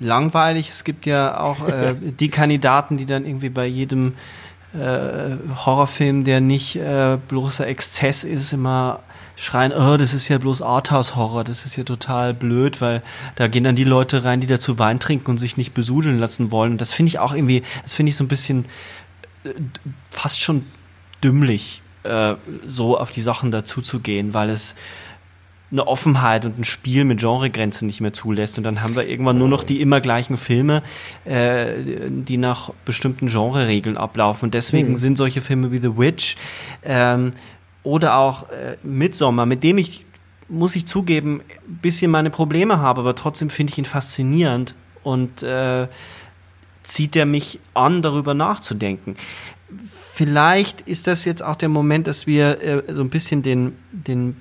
langweilig. 0.00 0.70
Es 0.70 0.84
gibt 0.84 1.06
ja 1.06 1.40
auch 1.40 1.66
äh, 1.66 1.94
die 2.00 2.30
Kandidaten, 2.30 2.96
die 2.96 3.06
dann 3.06 3.24
irgendwie 3.24 3.50
bei 3.50 3.66
jedem 3.66 4.14
äh, 4.74 5.36
Horrorfilm, 5.64 6.24
der 6.24 6.40
nicht 6.40 6.76
äh, 6.76 7.18
bloßer 7.28 7.66
Exzess 7.66 8.24
ist, 8.24 8.52
immer 8.52 9.00
schreien, 9.36 9.72
oh, 9.72 9.96
das 9.96 10.14
ist 10.14 10.28
ja 10.28 10.38
bloß 10.38 10.62
Arthouse-Horror, 10.62 11.44
das 11.44 11.64
ist 11.64 11.76
ja 11.76 11.84
total 11.84 12.34
blöd, 12.34 12.80
weil 12.80 13.02
da 13.36 13.46
gehen 13.46 13.64
dann 13.64 13.76
die 13.76 13.84
Leute 13.84 14.24
rein, 14.24 14.40
die 14.40 14.46
dazu 14.46 14.78
Wein 14.78 14.98
trinken 14.98 15.30
und 15.30 15.38
sich 15.38 15.56
nicht 15.56 15.74
besudeln 15.74 16.18
lassen 16.18 16.50
wollen. 16.50 16.72
Und 16.72 16.80
das 16.80 16.92
finde 16.92 17.08
ich 17.08 17.18
auch 17.18 17.34
irgendwie, 17.34 17.62
das 17.84 17.94
finde 17.94 18.10
ich 18.10 18.16
so 18.16 18.24
ein 18.24 18.28
bisschen 18.28 18.66
äh, 19.44 19.50
fast 20.10 20.40
schon 20.40 20.66
dümmlich, 21.22 21.82
äh, 22.02 22.34
so 22.66 22.98
auf 22.98 23.10
die 23.10 23.20
Sachen 23.20 23.50
dazuzugehen, 23.50 24.34
weil 24.34 24.50
es 24.50 24.74
eine 25.70 25.86
Offenheit 25.86 26.46
und 26.46 26.58
ein 26.58 26.64
Spiel 26.64 27.04
mit 27.04 27.20
Genregrenzen 27.20 27.86
nicht 27.86 28.00
mehr 28.00 28.12
zulässt. 28.12 28.56
Und 28.56 28.64
dann 28.64 28.82
haben 28.82 28.96
wir 28.96 29.06
irgendwann 29.06 29.38
nur 29.38 29.48
noch 29.48 29.64
die 29.64 29.80
immer 29.80 30.00
gleichen 30.00 30.36
Filme, 30.36 30.82
äh, 31.24 31.72
die 32.08 32.38
nach 32.38 32.72
bestimmten 32.84 33.28
Genreregeln 33.28 33.98
ablaufen. 33.98 34.46
Und 34.46 34.54
deswegen 34.54 34.92
mhm. 34.92 34.96
sind 34.96 35.18
solche 35.18 35.42
Filme 35.42 35.70
wie 35.70 35.78
The 35.78 35.98
Witch 35.98 36.36
ähm, 36.82 37.32
oder 37.82 38.16
auch 38.16 38.48
äh, 38.50 38.76
Midsommar, 38.82 39.44
mit 39.44 39.62
dem 39.62 39.76
ich, 39.76 40.06
muss 40.48 40.74
ich 40.74 40.86
zugeben, 40.86 41.42
ein 41.68 41.78
bisschen 41.82 42.10
meine 42.10 42.30
Probleme 42.30 42.78
habe, 42.78 43.02
aber 43.02 43.14
trotzdem 43.14 43.50
finde 43.50 43.72
ich 43.72 43.78
ihn 43.78 43.84
faszinierend 43.84 44.74
und 45.02 45.42
äh, 45.42 45.86
zieht 46.82 47.14
er 47.14 47.26
mich 47.26 47.60
an, 47.74 48.00
darüber 48.00 48.32
nachzudenken. 48.32 49.16
Vielleicht 50.14 50.80
ist 50.80 51.06
das 51.06 51.26
jetzt 51.26 51.44
auch 51.44 51.56
der 51.56 51.68
Moment, 51.68 52.06
dass 52.06 52.26
wir 52.26 52.62
äh, 52.62 52.92
so 52.92 53.02
ein 53.02 53.10
bisschen 53.10 53.42
den, 53.42 53.76
den 53.92 54.36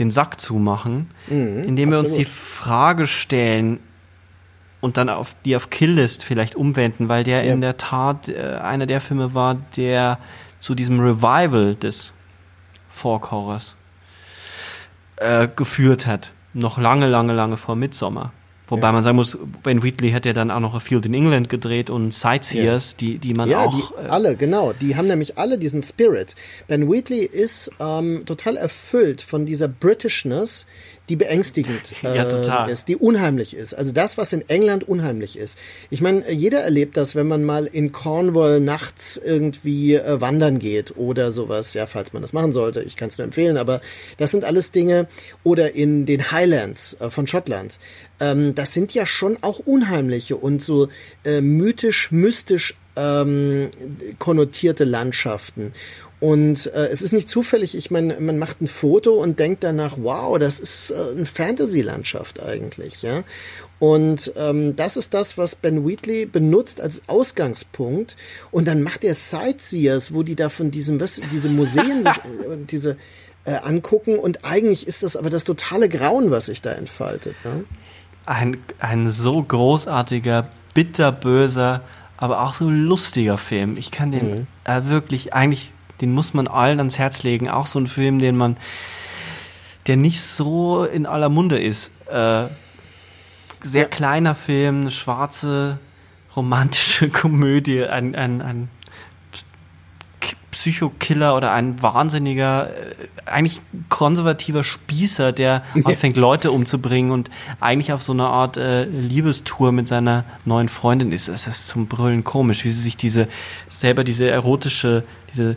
den 0.00 0.10
Sack 0.10 0.40
zumachen, 0.40 1.08
mhm, 1.28 1.64
indem 1.64 1.90
wir 1.90 1.98
absolut. 1.98 2.18
uns 2.18 2.28
die 2.28 2.32
Frage 2.32 3.06
stellen 3.06 3.78
und 4.80 4.96
dann 4.96 5.08
auf 5.08 5.36
die 5.44 5.54
auf 5.54 5.70
Killlist 5.70 6.24
vielleicht 6.24 6.56
umwenden, 6.56 7.08
weil 7.08 7.22
der 7.22 7.44
ja. 7.44 7.52
in 7.52 7.60
der 7.60 7.76
Tat 7.76 8.28
äh, 8.28 8.58
einer 8.62 8.86
der 8.86 9.00
Filme 9.00 9.34
war, 9.34 9.56
der 9.76 10.18
zu 10.58 10.74
diesem 10.74 10.98
Revival 11.00 11.74
des 11.74 12.12
Folk 12.88 13.30
Horrors 13.30 13.76
äh, 15.16 15.48
geführt 15.54 16.06
hat. 16.06 16.32
Noch 16.52 16.78
lange, 16.78 17.06
lange, 17.06 17.32
lange 17.32 17.56
vor 17.56 17.76
Midsommer. 17.76 18.32
Wobei 18.70 18.86
ja. 18.86 18.92
man 18.92 19.02
sagen 19.02 19.16
muss, 19.16 19.36
Ben 19.62 19.82
Wheatley 19.82 20.12
hat 20.12 20.24
ja 20.24 20.32
dann 20.32 20.50
auch 20.50 20.60
noch 20.60 20.74
A 20.74 20.80
Field 20.80 21.04
in 21.04 21.14
England 21.14 21.48
gedreht 21.48 21.90
und 21.90 22.14
Sightseers, 22.14 22.92
ja. 22.92 22.96
die, 23.00 23.18
die 23.18 23.34
man 23.34 23.50
ja, 23.50 23.64
auch. 23.64 23.76
Die, 23.76 24.02
äh, 24.02 24.08
alle, 24.08 24.36
genau. 24.36 24.72
Die 24.72 24.96
haben 24.96 25.08
nämlich 25.08 25.36
alle 25.36 25.58
diesen 25.58 25.82
Spirit. 25.82 26.36
Ben 26.68 26.90
Wheatley 26.90 27.24
ist 27.24 27.70
ähm, 27.80 28.22
total 28.24 28.56
erfüllt 28.56 29.22
von 29.22 29.44
dieser 29.44 29.68
Britishness, 29.68 30.66
die 31.10 31.16
beängstigend 31.16 31.92
äh, 32.02 32.16
ja, 32.44 32.66
ist, 32.66 32.88
die 32.88 32.96
unheimlich 32.96 33.54
ist. 33.54 33.74
Also 33.74 33.92
das, 33.92 34.16
was 34.16 34.32
in 34.32 34.48
England 34.48 34.88
unheimlich 34.88 35.36
ist. 35.36 35.58
Ich 35.90 36.00
meine, 36.00 36.30
jeder 36.32 36.60
erlebt 36.60 36.96
das, 36.96 37.14
wenn 37.14 37.26
man 37.26 37.44
mal 37.44 37.66
in 37.66 37.92
Cornwall 37.92 38.60
nachts 38.60 39.20
irgendwie 39.22 39.96
äh, 39.96 40.20
wandern 40.20 40.58
geht 40.58 40.96
oder 40.96 41.32
sowas, 41.32 41.74
ja, 41.74 41.86
falls 41.86 42.12
man 42.12 42.22
das 42.22 42.32
machen 42.32 42.52
sollte. 42.52 42.82
Ich 42.82 42.96
kann 42.96 43.08
es 43.08 43.18
nur 43.18 43.24
empfehlen, 43.24 43.56
aber 43.56 43.80
das 44.16 44.30
sind 44.30 44.44
alles 44.44 44.70
Dinge. 44.70 45.08
Oder 45.42 45.74
in 45.74 46.06
den 46.06 46.30
Highlands 46.30 46.96
äh, 47.00 47.10
von 47.10 47.26
Schottland. 47.26 47.78
Ähm, 48.20 48.54
das 48.54 48.72
sind 48.72 48.94
ja 48.94 49.04
schon 49.04 49.38
auch 49.42 49.58
unheimliche 49.58 50.36
und 50.36 50.62
so 50.62 50.88
äh, 51.24 51.40
mythisch, 51.40 52.12
mystisch 52.12 52.76
ähm, 52.96 53.70
konnotierte 54.18 54.84
Landschaften. 54.84 55.72
Und 56.20 56.66
äh, 56.74 56.88
es 56.88 57.00
ist 57.00 57.12
nicht 57.12 57.30
zufällig, 57.30 57.74
ich 57.74 57.90
meine, 57.90 58.20
man 58.20 58.38
macht 58.38 58.60
ein 58.60 58.66
Foto 58.66 59.14
und 59.14 59.38
denkt 59.38 59.64
danach, 59.64 59.96
wow, 59.98 60.38
das 60.38 60.60
ist 60.60 60.90
äh, 60.90 61.16
eine 61.16 61.24
Fantasy-Landschaft 61.24 62.40
eigentlich, 62.40 63.00
ja. 63.00 63.24
Und 63.78 64.30
ähm, 64.36 64.76
das 64.76 64.98
ist 64.98 65.14
das, 65.14 65.38
was 65.38 65.56
Ben 65.56 65.88
Wheatley 65.88 66.26
benutzt 66.26 66.82
als 66.82 67.00
Ausgangspunkt. 67.06 68.14
Und 68.50 68.68
dann 68.68 68.82
macht 68.82 69.04
er 69.04 69.14
Sightseers, 69.14 70.12
wo 70.12 70.22
die 70.22 70.36
da 70.36 70.50
von 70.50 70.70
diesem, 70.70 71.00
was, 71.00 71.18
diese 71.32 71.48
Museen 71.48 72.02
sich, 72.02 72.12
äh, 72.18 72.56
diese 72.70 72.98
äh, 73.46 73.54
angucken. 73.54 74.18
Und 74.18 74.44
eigentlich 74.44 74.86
ist 74.86 75.02
das 75.02 75.16
aber 75.16 75.30
das 75.30 75.44
totale 75.44 75.88
Grauen, 75.88 76.30
was 76.30 76.46
sich 76.46 76.60
da 76.60 76.72
entfaltet. 76.72 77.34
Ne? 77.42 77.64
Ein, 78.26 78.58
ein 78.78 79.10
so 79.10 79.42
großartiger, 79.42 80.50
bitterböser, 80.74 81.82
aber 82.18 82.42
auch 82.42 82.52
so 82.52 82.68
lustiger 82.68 83.38
Film. 83.38 83.76
Ich 83.78 83.90
kann 83.90 84.12
den 84.12 84.30
mhm. 84.30 84.46
äh, 84.64 84.84
wirklich 84.84 85.32
eigentlich 85.32 85.72
den 86.00 86.12
muss 86.12 86.34
man 86.34 86.48
allen 86.48 86.78
ans 86.78 86.98
Herz 86.98 87.22
legen. 87.22 87.48
Auch 87.48 87.66
so 87.66 87.78
ein 87.78 87.86
Film, 87.86 88.18
den 88.18 88.36
man, 88.36 88.56
der 89.86 89.96
nicht 89.96 90.22
so 90.22 90.84
in 90.84 91.06
aller 91.06 91.28
Munde 91.28 91.58
ist. 91.58 91.90
Äh, 92.06 92.46
sehr 93.62 93.82
ja. 93.82 93.88
kleiner 93.88 94.34
Film, 94.34 94.82
eine 94.82 94.90
schwarze, 94.90 95.78
romantische 96.34 97.08
Komödie, 97.10 97.84
ein, 97.84 98.14
ein, 98.14 98.40
ein 98.42 98.68
Psychokiller 100.50 101.36
oder 101.36 101.52
ein 101.52 101.82
wahnsinniger, 101.82 102.70
äh, 102.70 102.94
eigentlich 103.24 103.60
konservativer 103.88 104.64
Spießer, 104.64 105.32
der 105.32 105.62
anfängt, 105.84 106.16
Leute 106.16 106.50
umzubringen 106.52 107.12
und 107.12 107.30
eigentlich 107.60 107.92
auf 107.92 108.02
so 108.02 108.12
einer 108.12 108.28
Art 108.28 108.56
äh, 108.56 108.84
Liebestour 108.84 109.72
mit 109.72 109.88
seiner 109.88 110.24
neuen 110.44 110.68
Freundin 110.68 111.12
ist. 111.12 111.28
Es 111.28 111.46
ist 111.46 111.68
zum 111.68 111.86
Brüllen 111.86 112.24
komisch, 112.24 112.64
wie 112.64 112.70
sie 112.70 112.82
sich 112.82 112.96
diese, 112.96 113.28
selber 113.70 114.04
diese 114.04 114.28
erotische, 114.28 115.04
diese 115.32 115.56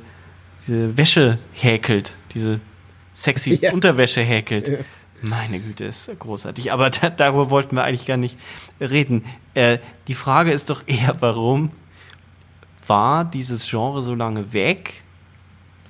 diese 0.65 0.97
Wäsche 0.97 1.39
häkelt, 1.53 2.15
diese 2.33 2.59
sexy 3.13 3.59
ja. 3.61 3.73
Unterwäsche 3.73 4.21
häkelt. 4.21 4.67
Ja. 4.67 4.77
Meine 5.21 5.59
Güte, 5.59 5.85
ist 5.85 6.11
großartig. 6.19 6.73
Aber 6.73 6.89
da, 6.89 7.09
darüber 7.09 7.49
wollten 7.49 7.77
wir 7.77 7.83
eigentlich 7.83 8.05
gar 8.05 8.17
nicht 8.17 8.37
reden. 8.81 9.23
Äh, 9.53 9.77
die 10.09 10.15
Frage 10.15 10.51
ist 10.51 10.69
doch 10.69 10.83
eher, 10.85 11.15
warum 11.21 11.71
war 12.87 13.23
dieses 13.23 13.69
Genre 13.69 14.01
so 14.01 14.15
lange 14.15 14.51
weg? 14.51 15.03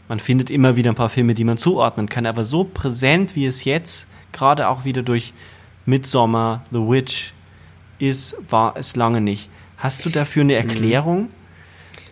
Man 0.07 0.19
findet 0.19 0.51
immer 0.51 0.75
wieder 0.75 0.91
ein 0.91 0.95
paar 0.95 1.09
Filme, 1.09 1.33
die 1.33 1.45
man 1.45 1.57
zuordnen 1.57 2.09
kann, 2.09 2.27
aber 2.27 2.43
so 2.43 2.63
präsent, 2.63 3.35
wie 3.35 3.47
es 3.47 3.63
jetzt 3.63 4.07
gerade 4.31 4.67
auch 4.67 4.85
wieder 4.85 5.01
durch 5.01 5.33
Midsommar, 5.85 6.63
The 6.71 6.77
Witch 6.77 7.33
ist, 7.97 8.37
war 8.49 8.75
es 8.77 8.95
lange 8.95 9.21
nicht. 9.21 9.49
Hast 9.77 10.05
du 10.05 10.09
dafür 10.09 10.43
eine 10.43 10.53
mhm. 10.53 10.69
Erklärung? 10.69 11.21
Mhm. 11.21 11.42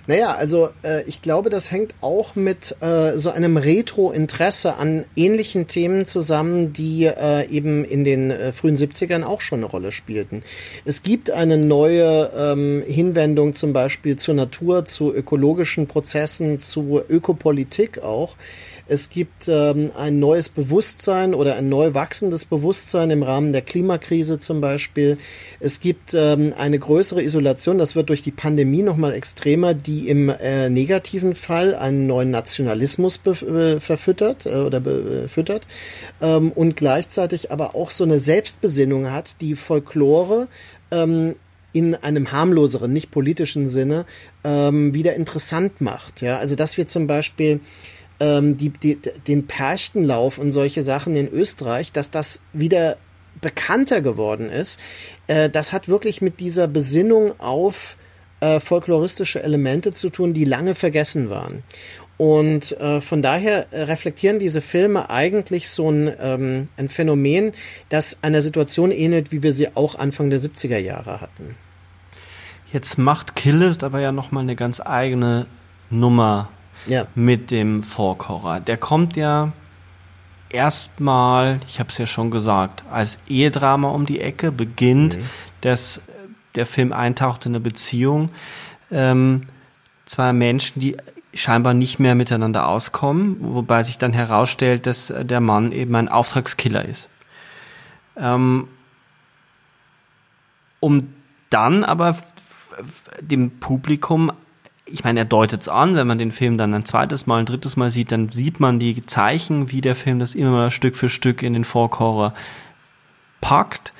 Naja, 0.07 0.33
also 0.33 0.69
äh, 0.83 1.03
ich 1.03 1.21
glaube, 1.21 1.49
das 1.49 1.71
hängt 1.71 1.93
auch 2.01 2.35
mit 2.35 2.75
äh, 2.81 3.17
so 3.17 3.29
einem 3.29 3.57
Retro-Interesse 3.57 4.75
an 4.75 5.05
ähnlichen 5.15 5.67
Themen 5.67 6.05
zusammen, 6.05 6.73
die 6.73 7.05
äh, 7.05 7.47
eben 7.49 7.85
in 7.85 8.03
den 8.03 8.31
äh, 8.31 8.51
frühen 8.51 8.75
70ern 8.75 9.23
auch 9.23 9.41
schon 9.41 9.59
eine 9.59 9.67
Rolle 9.67 9.91
spielten. 9.91 10.43
Es 10.85 11.03
gibt 11.03 11.29
eine 11.29 11.57
neue 11.57 12.31
ähm, 12.35 12.83
Hinwendung 12.85 13.53
zum 13.53 13.73
Beispiel 13.73 14.17
zur 14.17 14.33
Natur, 14.33 14.85
zu 14.85 15.13
ökologischen 15.13 15.87
Prozessen, 15.87 16.57
zu 16.57 17.01
Ökopolitik 17.07 17.99
auch. 17.99 18.35
Es 18.91 19.09
gibt 19.09 19.47
ähm, 19.47 19.91
ein 19.97 20.19
neues 20.19 20.49
Bewusstsein 20.49 21.33
oder 21.33 21.55
ein 21.55 21.69
neu 21.69 21.93
wachsendes 21.93 22.43
Bewusstsein 22.43 23.09
im 23.09 23.23
Rahmen 23.23 23.53
der 23.53 23.61
Klimakrise 23.61 24.37
zum 24.37 24.59
Beispiel. 24.59 25.17
Es 25.61 25.79
gibt 25.79 26.13
ähm, 26.13 26.53
eine 26.57 26.77
größere 26.77 27.23
Isolation, 27.23 27.77
das 27.77 27.95
wird 27.95 28.09
durch 28.09 28.21
die 28.21 28.31
Pandemie 28.31 28.81
nochmal 28.81 29.13
extremer, 29.13 29.73
die 29.73 30.09
im 30.09 30.27
äh, 30.27 30.69
negativen 30.69 31.35
Fall 31.35 31.73
einen 31.73 32.05
neuen 32.05 32.31
Nationalismus 32.31 33.21
äh, 33.25 33.79
verfüttert 33.79 34.45
äh, 34.45 34.55
oder 34.55 34.81
befüttert 34.81 35.67
ähm, 36.21 36.51
und 36.51 36.75
gleichzeitig 36.75 37.49
aber 37.49 37.75
auch 37.75 37.91
so 37.91 38.03
eine 38.03 38.19
Selbstbesinnung 38.19 39.09
hat, 39.09 39.39
die 39.39 39.55
Folklore 39.55 40.49
ähm, 40.91 41.35
in 41.71 41.95
einem 41.95 42.33
harmloseren, 42.33 42.91
nicht 42.91 43.09
politischen 43.09 43.67
Sinne 43.67 44.05
ähm, 44.43 44.93
wieder 44.93 45.13
interessant 45.13 45.79
macht. 45.79 46.19
Ja, 46.19 46.39
also 46.39 46.57
dass 46.57 46.75
wir 46.75 46.87
zum 46.87 47.07
Beispiel 47.07 47.61
ähm, 48.21 48.55
die, 48.55 48.69
die, 48.69 48.97
den 49.27 49.47
Perchtenlauf 49.47 50.37
und 50.37 50.53
solche 50.53 50.83
Sachen 50.83 51.15
in 51.15 51.27
Österreich, 51.27 51.91
dass 51.91 52.11
das 52.11 52.41
wieder 52.53 52.97
bekannter 53.41 54.01
geworden 54.01 54.49
ist, 54.49 54.79
äh, 55.27 55.49
das 55.49 55.73
hat 55.73 55.89
wirklich 55.89 56.21
mit 56.21 56.39
dieser 56.39 56.67
Besinnung 56.67 57.37
auf 57.39 57.97
äh, 58.39 58.59
folkloristische 58.59 59.43
Elemente 59.43 59.91
zu 59.91 60.09
tun, 60.09 60.33
die 60.33 60.45
lange 60.45 60.75
vergessen 60.75 61.29
waren. 61.29 61.63
Und 62.17 62.79
äh, 62.79 63.01
von 63.01 63.23
daher 63.23 63.65
reflektieren 63.71 64.37
diese 64.37 64.61
Filme 64.61 65.09
eigentlich 65.09 65.69
so 65.69 65.89
ein, 65.89 66.11
ähm, 66.19 66.69
ein 66.77 66.87
Phänomen, 66.87 67.53
das 67.89 68.21
einer 68.21 68.43
Situation 68.43 68.91
ähnelt, 68.91 69.31
wie 69.31 69.41
wir 69.41 69.53
sie 69.53 69.75
auch 69.75 69.95
Anfang 69.95 70.29
der 70.29 70.39
70er 70.39 70.77
Jahre 70.77 71.19
hatten. 71.19 71.55
Jetzt 72.71 72.99
macht 72.99 73.35
Killist 73.35 73.83
aber 73.83 74.01
ja 74.01 74.11
nochmal 74.11 74.43
eine 74.43 74.55
ganz 74.55 74.79
eigene 74.79 75.47
Nummer 75.89 76.49
ja. 76.87 77.07
mit 77.15 77.51
dem 77.51 77.83
Horror. 77.97 78.59
Der 78.59 78.77
kommt 78.77 79.15
ja 79.15 79.51
erstmal, 80.49 81.59
ich 81.67 81.79
habe 81.79 81.89
es 81.89 81.97
ja 81.97 82.05
schon 82.05 82.31
gesagt, 82.31 82.83
als 82.91 83.19
Ehedrama 83.27 83.89
um 83.89 84.05
die 84.05 84.21
Ecke, 84.21 84.51
beginnt, 84.51 85.17
mhm. 85.17 85.23
dass 85.61 86.01
der 86.55 86.65
Film 86.65 86.91
eintaucht 86.93 87.45
in 87.45 87.53
eine 87.53 87.59
Beziehung. 87.59 88.29
Ähm, 88.91 89.47
zwei 90.05 90.33
Menschen, 90.33 90.79
die 90.79 90.97
scheinbar 91.33 91.73
nicht 91.73 91.99
mehr 91.99 92.15
miteinander 92.15 92.67
auskommen, 92.67 93.37
wobei 93.39 93.83
sich 93.83 93.97
dann 93.97 94.11
herausstellt, 94.11 94.85
dass 94.85 95.13
der 95.17 95.39
Mann 95.39 95.71
eben 95.71 95.95
ein 95.95 96.09
Auftragskiller 96.09 96.83
ist. 96.83 97.07
Ähm, 98.17 98.67
um 100.81 101.13
dann 101.49 101.83
aber 101.85 102.17
dem 103.21 103.59
Publikum 103.59 104.31
ich 104.91 105.03
meine, 105.03 105.19
er 105.19 105.25
deutet 105.25 105.61
es 105.61 105.69
an, 105.69 105.95
wenn 105.95 106.07
man 106.07 106.17
den 106.17 106.31
Film 106.31 106.57
dann 106.57 106.73
ein 106.73 106.85
zweites 106.85 107.27
Mal, 107.27 107.39
ein 107.39 107.45
drittes 107.45 107.77
Mal 107.77 107.89
sieht, 107.89 108.11
dann 108.11 108.29
sieht 108.29 108.59
man 108.59 108.79
die 108.79 109.05
Zeichen, 109.05 109.71
wie 109.71 109.81
der 109.81 109.95
Film 109.95 110.19
das 110.19 110.35
immer 110.35 110.71
Stück 110.71 110.95
für 110.95 111.09
Stück 111.09 111.43
in 111.43 111.53
den 111.53 111.63
Folk 111.63 111.99
Horror 111.99 112.33
packt. 113.39 113.93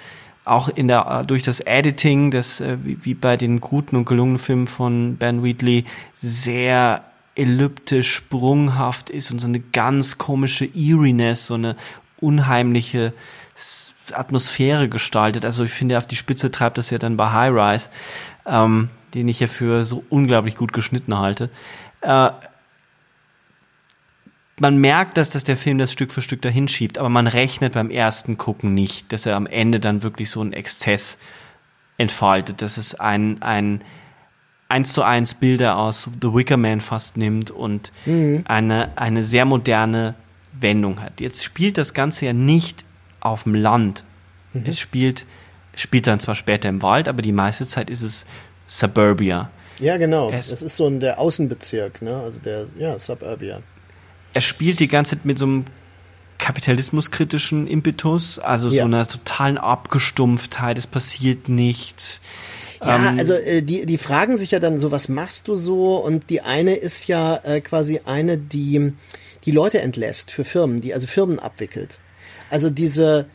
Auch 0.44 0.70
in 0.70 0.88
der, 0.88 1.24
durch 1.24 1.44
das 1.44 1.60
Editing, 1.60 2.32
das 2.32 2.62
äh, 2.62 2.78
wie 2.82 3.14
bei 3.14 3.38
den 3.38 3.62
guten 3.62 3.96
und 3.96 4.06
gelungenen 4.06 4.40
Filmen 4.40 4.68
von 4.68 5.18
Ben 5.18 5.44
Wheatley 5.44 5.86
sehr 6.16 7.04
elliptisch, 7.36 8.14
sprunghaft 8.14 9.10
ist 9.10 9.32
und 9.32 9.40
so 9.40 9.48
eine 9.48 9.60
ganz 9.60 10.18
komische 10.18 10.66
Eeriness, 10.66 11.48
so 11.48 11.54
eine 11.54 11.76
unheimliche 12.20 13.14
Atmosphäre 14.14 14.90
gestaltet. 14.90 15.46
Also 15.46 15.64
ich 15.64 15.72
finde, 15.72 15.98
auf 15.98 16.06
die 16.06 16.16
Spitze 16.16 16.52
treibt 16.52 16.78
das 16.78 16.90
ja 16.90 16.98
dann 16.98 17.18
bei 17.18 17.32
High 17.32 17.54
Rise. 17.54 17.90
Ähm, 18.46 18.90
den 19.14 19.28
ich 19.28 19.40
ja 19.40 19.48
für 19.48 19.84
so 19.84 20.04
unglaublich 20.10 20.56
gut 20.56 20.74
geschnitten 20.74 21.18
halte. 21.18 21.50
Äh, 22.02 22.32
man 24.60 24.78
merkt, 24.78 25.18
dass, 25.18 25.32
dass 25.32 25.44
der 25.44 25.58
Film 25.58 25.80
das 25.80 25.92
Stück 25.92 26.12
für 26.12 26.22
Stück 26.22 26.42
dahin 26.42 26.68
schiebt, 26.68 27.00
aber 27.00 27.10
man 27.10 27.26
rechnet 27.26 27.74
beim 27.74 27.90
ersten 27.90 28.38
Gucken 28.38 28.74
nicht, 28.74 29.12
dass 29.12 29.26
er 29.26 29.36
am 29.36 29.48
Ende 29.48 29.80
dann 29.80 30.04
wirklich 30.04 30.30
so 30.30 30.40
einen 30.40 30.54
Exzess 30.54 31.18
entfaltet, 31.98 32.62
dass 32.62 32.78
es 32.78 32.94
ein, 32.96 33.42
ein 33.42 33.84
eins 34.70 34.94
zu 34.94 35.04
eins 35.04 35.34
Bilder 35.34 35.78
aus 35.78 36.10
The 36.22 36.34
Wicker 36.34 36.58
Man 36.58 36.80
fast 36.80 37.18
nimmt 37.18 37.52
und 37.52 37.92
mhm. 38.06 38.44
eine, 38.48 38.98
eine 38.98 39.24
sehr 39.24 39.46
moderne 39.46 40.16
Wendung 40.54 41.02
hat. 41.02 41.22
Jetzt 41.22 41.44
spielt 41.44 41.78
das 41.78 41.94
Ganze 41.94 42.28
ja 42.28 42.34
nicht 42.34 42.86
auf 43.20 43.44
dem 43.44 43.56
Land. 43.56 44.04
Mhm. 44.54 44.64
Es 44.66 44.80
spielt, 44.80 45.26
spielt 45.76 46.08
dann 46.08 46.20
zwar 46.20 46.36
später 46.36 46.70
im 46.70 46.82
Wald, 46.82 47.08
aber 47.08 47.22
die 47.22 47.32
meiste 47.32 47.68
Zeit 47.68 47.90
ist 47.90 48.02
es 48.02 48.26
Suburbia. 48.72 49.52
Ja, 49.80 49.98
genau. 49.98 50.32
Es, 50.32 50.50
das 50.50 50.62
ist 50.62 50.78
so 50.78 50.88
ein, 50.88 51.02
der 51.02 51.20
Außenbezirk, 51.20 52.02
ne? 52.02 52.16
Also 52.16 52.40
der, 52.40 52.68
ja, 52.80 52.98
Suburbia. 52.98 53.62
Er 54.34 54.42
spielt 54.42 54.80
die 54.80 54.88
ganze 54.88 55.18
Zeit 55.18 55.26
mit 55.26 55.38
so 55.38 55.46
einem 55.46 55.66
kapitalismuskritischen 56.38 57.68
Impetus, 57.68 58.40
also 58.40 58.70
ja. 58.70 58.80
so 58.80 58.84
einer 58.86 59.06
totalen 59.06 59.58
Abgestumpftheit, 59.58 60.78
es 60.78 60.88
passiert 60.88 61.50
nichts. 61.50 62.22
Ja, 62.82 63.10
ähm, 63.10 63.20
also 63.20 63.34
äh, 63.34 63.62
die, 63.62 63.86
die 63.86 63.98
fragen 63.98 64.38
sich 64.38 64.52
ja 64.52 64.60
dann 64.60 64.78
so, 64.78 64.90
was 64.90 65.10
machst 65.10 65.50
du 65.50 65.56
so? 65.56 65.98
Und 65.98 66.30
die 66.30 66.42
eine 66.42 66.76
ist 66.76 67.08
ja 67.08 67.36
äh, 67.44 67.60
quasi 67.60 68.02
eine, 68.06 68.38
die 68.38 68.94
die 69.46 69.52
Leute 69.52 69.82
entlässt 69.82 70.32
für 70.32 70.46
Firmen, 70.46 70.80
die 70.80 70.94
also 70.94 71.08
Firmen 71.08 71.40
abwickelt. 71.40 72.00
Also 72.50 72.70
diese, 72.70 73.26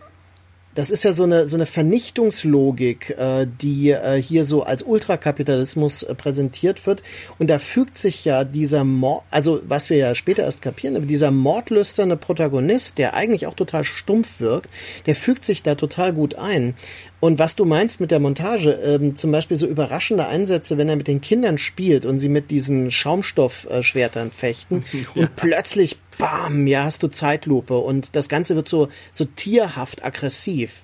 das 0.76 0.90
ist 0.90 1.04
ja 1.04 1.12
so 1.12 1.24
eine, 1.24 1.46
so 1.46 1.56
eine 1.56 1.64
Vernichtungslogik, 1.64 3.16
äh, 3.18 3.46
die 3.60 3.90
äh, 3.90 4.20
hier 4.20 4.44
so 4.44 4.62
als 4.62 4.82
Ultrakapitalismus 4.82 6.02
äh, 6.02 6.14
präsentiert 6.14 6.86
wird. 6.86 7.02
Und 7.38 7.48
da 7.48 7.58
fügt 7.58 7.96
sich 7.96 8.26
ja 8.26 8.44
dieser 8.44 8.84
Mord, 8.84 9.24
also 9.30 9.62
was 9.66 9.88
wir 9.88 9.96
ja 9.96 10.14
später 10.14 10.44
erst 10.44 10.60
kapieren, 10.60 10.94
aber 10.94 11.06
dieser 11.06 11.30
mordlüsterne 11.30 12.18
Protagonist, 12.18 12.98
der 12.98 13.14
eigentlich 13.14 13.46
auch 13.46 13.54
total 13.54 13.84
stumpf 13.84 14.38
wirkt, 14.38 14.68
der 15.06 15.14
fügt 15.14 15.46
sich 15.46 15.62
da 15.62 15.76
total 15.76 16.12
gut 16.12 16.34
ein. 16.34 16.74
Und 17.20 17.38
was 17.38 17.56
du 17.56 17.64
meinst 17.64 18.00
mit 18.00 18.10
der 18.10 18.20
Montage, 18.20 18.72
ähm, 18.72 19.16
zum 19.16 19.32
Beispiel 19.32 19.56
so 19.56 19.66
überraschende 19.66 20.28
Einsätze, 20.28 20.76
wenn 20.76 20.90
er 20.90 20.96
mit 20.96 21.08
den 21.08 21.22
Kindern 21.22 21.56
spielt 21.56 22.04
und 22.04 22.18
sie 22.18 22.28
mit 22.28 22.50
diesen 22.50 22.90
Schaumstoffschwertern 22.90 24.30
fechten 24.30 24.84
ja. 25.14 25.22
und 25.22 25.36
plötzlich, 25.36 25.96
bam, 26.18 26.66
ja, 26.66 26.84
hast 26.84 27.02
du 27.02 27.08
Zeitlupe 27.08 27.76
und 27.76 28.14
das 28.16 28.28
Ganze 28.28 28.56
wird 28.56 28.68
so, 28.68 28.88
so 29.10 29.24
tierhaft 29.24 30.04
aggressiv. 30.04 30.82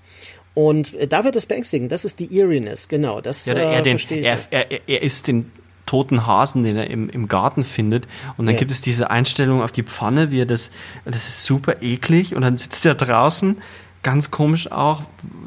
Und 0.55 0.95
äh, 0.95 1.07
da 1.07 1.25
wird 1.25 1.37
es 1.37 1.47
beängstigend. 1.47 1.93
Das 1.93 2.05
ist 2.05 2.21
die 2.21 2.39
Eeriness, 2.39 2.89
genau. 2.89 3.21
Das 3.21 3.47
ja, 3.47 3.55
er, 3.55 3.79
äh, 3.79 3.83
den, 3.83 3.99
er, 4.23 4.39
er, 4.51 4.89
er 4.89 5.03
ist 5.03 5.29
den 5.29 5.51
toten 5.87 6.27
Hasen, 6.27 6.63
den 6.63 6.77
er 6.77 6.89
im, 6.89 7.09
im 7.09 7.29
Garten 7.29 7.65
findet. 7.65 8.07
Und 8.37 8.47
dann 8.47 8.55
ja. 8.55 8.59
gibt 8.59 8.71
es 8.71 8.83
diese 8.83 9.11
Einstellung 9.11 9.63
auf 9.63 9.73
die 9.73 9.83
Pfanne, 9.83 10.31
wie 10.31 10.43
er 10.43 10.47
das, 10.47 10.71
das 11.05 11.29
ist 11.29 11.45
super 11.45 11.83
eklig. 11.83 12.35
Und 12.35 12.43
dann 12.43 12.59
sitzt 12.59 12.85
er 12.87 12.95
draußen, 12.95 13.61
ganz 14.03 14.31
komisch 14.31 14.71
auch, 14.71 15.03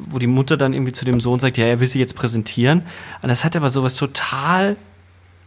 wo 0.09 0.19
die 0.19 0.27
Mutter 0.27 0.57
dann 0.57 0.73
irgendwie 0.73 0.93
zu 0.93 1.05
dem 1.05 1.19
Sohn 1.19 1.39
sagt, 1.39 1.57
ja, 1.57 1.65
er 1.65 1.79
will 1.79 1.87
sie 1.87 1.99
jetzt 1.99 2.15
präsentieren. 2.15 2.83
Und 3.21 3.29
das 3.29 3.43
hat 3.43 3.55
aber 3.55 3.69
sowas 3.69 3.95
total 3.95 4.75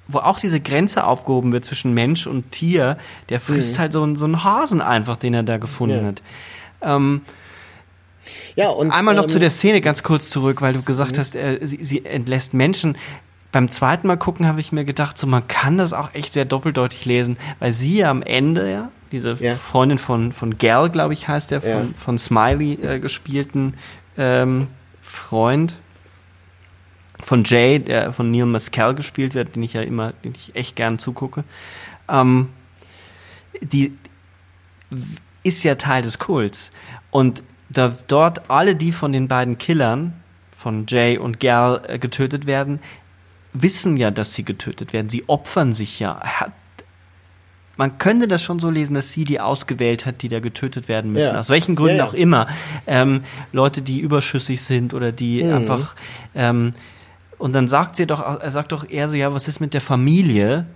wo 0.09 0.18
auch 0.18 0.40
diese 0.40 0.59
Grenze 0.59 1.05
aufgehoben 1.05 1.52
wird 1.52 1.64
zwischen 1.64 1.94
Mensch 1.94 2.26
und 2.26 2.51
Tier, 2.51 2.97
der 3.28 3.40
frisst 3.40 3.76
mhm. 3.76 3.80
halt 3.80 3.93
so, 3.93 4.14
so 4.16 4.24
einen 4.24 4.43
Hasen 4.43 4.80
einfach, 4.80 5.16
den 5.16 5.35
er 5.35 5.43
da 5.43 5.59
gefunden 5.59 6.02
ja. 6.02 6.09
hat. 6.09 6.22
Ähm, 6.80 7.22
ja, 8.56 8.70
und 8.70 8.90
einmal 8.90 9.14
noch 9.14 9.24
ähm, 9.24 9.28
zu 9.28 9.39
der 9.39 9.51
Szene 9.51 9.80
ganz 9.80 10.02
kurz 10.02 10.30
zurück, 10.30 10.60
weil 10.62 10.72
du 10.72 10.82
gesagt 10.82 11.12
mhm. 11.12 11.20
hast, 11.20 11.35
er, 11.35 11.66
sie, 11.66 11.85
sie 11.85 12.05
entlässt 12.05 12.55
Menschen 12.55 12.97
beim 13.52 13.70
zweiten 13.70 14.06
Mal 14.06 14.18
gucken 14.18 14.47
habe 14.47 14.60
ich 14.60 14.72
mir 14.72 14.85
gedacht, 14.85 15.16
so 15.16 15.26
man 15.26 15.47
kann 15.48 15.78
das 15.78 15.93
auch 15.93 16.14
echt 16.14 16.32
sehr 16.32 16.44
doppeldeutig 16.44 17.05
lesen, 17.06 17.39
weil 17.60 17.72
sie 17.72 17.98
ja 17.98 18.10
am 18.10 18.22
Ende 18.22 18.70
ja 18.70 18.90
diese 19.10 19.35
ja. 19.40 19.55
Freundin 19.55 19.98
von 19.98 20.32
von 20.32 20.59
Gal, 20.59 20.90
glaube 20.90 21.14
ich, 21.14 21.28
heißt 21.28 21.51
der 21.51 21.62
von 21.62 21.70
ja. 21.70 21.86
von 21.97 22.18
Smiley 22.18 22.74
äh, 22.74 23.01
gespielten 23.01 23.74
ähm, 24.18 24.66
Freund 25.01 25.80
von 27.23 27.45
Jay, 27.45 27.78
der 27.78 28.12
von 28.12 28.31
Neil 28.31 28.47
Mescal 28.47 28.95
gespielt 28.95 29.35
wird, 29.35 29.57
den 29.57 29.62
ich 29.62 29.73
ja 29.73 29.82
immer, 29.82 30.12
den 30.24 30.35
ich 30.35 30.55
echt 30.55 30.77
gern 30.77 30.99
zugucke. 30.99 31.45
Ähm, 32.09 32.49
die 33.61 33.97
ist 35.43 35.62
ja 35.65 35.74
Teil 35.74 36.03
des 36.03 36.19
Kults 36.19 36.70
und 37.11 37.43
da 37.69 37.95
dort 38.07 38.51
alle 38.51 38.77
die 38.77 38.93
von 38.93 39.12
den 39.12 39.28
beiden 39.28 39.59
Killern 39.59 40.15
von 40.51 40.86
Jay 40.89 41.19
und 41.19 41.40
Gal 41.40 41.82
äh, 41.86 41.99
getötet 41.99 42.47
werden, 42.47 42.81
wissen 43.53 43.97
ja, 43.97 44.11
dass 44.11 44.35
sie 44.35 44.45
getötet 44.45 44.93
werden. 44.93 45.09
Sie 45.09 45.28
opfern 45.28 45.73
sich 45.73 46.01
ja. 46.01 46.20
Man 47.77 47.99
könnte 47.99 48.27
das 48.27 48.43
schon 48.43 48.59
so 48.59 48.70
lesen, 48.70 48.95
dass 48.95 49.12
sie 49.12 49.24
die 49.24 49.39
ausgewählt 49.39 50.05
hat, 50.05 50.23
die 50.23 50.28
da 50.28 50.40
getötet 50.40 50.89
werden 50.89 51.12
müssen. 51.12 51.35
Ja. 51.35 51.39
Aus 51.39 51.49
welchen 51.49 51.77
Gründen 51.77 51.99
ja, 51.99 52.05
ja. 52.05 52.11
auch 52.11 52.15
immer. 52.15 52.49
Ähm, 52.86 53.23
Leute, 53.53 53.82
die 53.82 54.01
überschüssig 54.01 54.62
sind 54.62 54.95
oder 54.95 55.12
die 55.12 55.45
mhm. 55.45 55.55
einfach. 55.55 55.95
Ähm, 56.35 56.74
und 57.39 57.55
dann 57.55 57.69
sagt 57.69 57.97
sie 57.97 58.06
doch, 58.06 58.20
er 58.20 58.51
sagt 58.51 58.73
doch 58.73 58.89
eher 58.89 59.09
so, 59.09 59.15
ja, 59.15 59.32
was 59.32 59.48
ist 59.48 59.60
mit 59.60 59.73
der 59.74 59.81
Familie? 59.81 60.66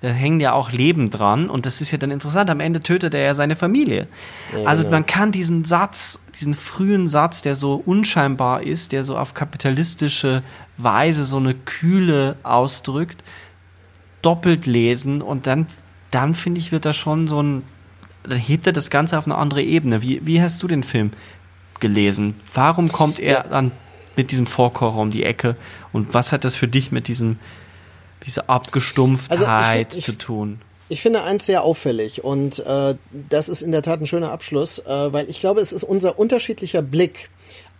Da 0.00 0.08
hängen 0.08 0.40
ja 0.40 0.52
auch 0.52 0.72
Leben 0.72 1.10
dran 1.10 1.50
und 1.50 1.66
das 1.66 1.80
ist 1.80 1.90
ja 1.90 1.98
dann 1.98 2.10
interessant. 2.10 2.48
Am 2.48 2.60
Ende 2.60 2.80
tötet 2.80 3.12
er 3.12 3.20
ja 3.20 3.34
seine 3.34 3.54
Familie. 3.54 4.06
Ja, 4.52 4.64
also 4.64 4.82
genau. 4.82 4.96
man 4.96 5.06
kann 5.06 5.30
diesen 5.30 5.64
Satz, 5.64 6.20
diesen 6.38 6.54
frühen 6.54 7.06
Satz, 7.06 7.42
der 7.42 7.54
so 7.54 7.82
unscheinbar 7.84 8.62
ist, 8.62 8.92
der 8.92 9.04
so 9.04 9.18
auf 9.18 9.34
kapitalistische 9.34 10.42
Weise 10.78 11.24
so 11.24 11.36
eine 11.36 11.54
Kühle 11.54 12.36
ausdrückt, 12.42 13.22
doppelt 14.22 14.64
lesen 14.64 15.20
und 15.20 15.46
dann, 15.46 15.66
dann 16.10 16.34
finde 16.34 16.60
ich, 16.60 16.72
wird 16.72 16.86
da 16.86 16.94
schon 16.94 17.28
so 17.28 17.42
ein, 17.42 17.62
dann 18.22 18.38
hebt 18.38 18.66
er 18.66 18.72
das 18.72 18.88
Ganze 18.88 19.18
auf 19.18 19.26
eine 19.26 19.36
andere 19.36 19.62
Ebene. 19.62 20.00
Wie, 20.00 20.24
wie 20.24 20.40
hast 20.40 20.62
du 20.62 20.66
den 20.66 20.82
Film 20.82 21.10
gelesen? 21.78 22.36
Warum 22.54 22.88
kommt 22.88 23.20
er 23.20 23.44
dann 23.44 23.72
mit 24.20 24.32
diesem 24.32 24.46
Vorkocher 24.46 24.98
um 24.98 25.10
die 25.10 25.24
Ecke 25.24 25.56
und 25.94 26.12
was 26.12 26.30
hat 26.30 26.44
das 26.44 26.54
für 26.54 26.68
dich 26.68 26.92
mit 26.92 27.08
diesem 27.08 27.38
diese 28.26 28.50
Abgestumpftheit 28.50 29.86
also 29.86 29.92
ich, 29.92 29.98
ich, 29.98 30.04
zu 30.04 30.18
tun. 30.18 30.60
Ich 30.90 31.00
finde 31.00 31.22
eins 31.22 31.46
sehr 31.46 31.62
auffällig 31.62 32.22
und 32.22 32.58
äh, 32.58 32.96
das 33.30 33.48
ist 33.48 33.62
in 33.62 33.72
der 33.72 33.80
Tat 33.80 34.02
ein 34.02 34.06
schöner 34.06 34.30
Abschluss, 34.30 34.78
äh, 34.80 35.12
weil 35.12 35.30
ich 35.30 35.40
glaube, 35.40 35.62
es 35.62 35.72
ist 35.72 35.84
unser 35.84 36.18
unterschiedlicher 36.18 36.82
Blick 36.82 37.30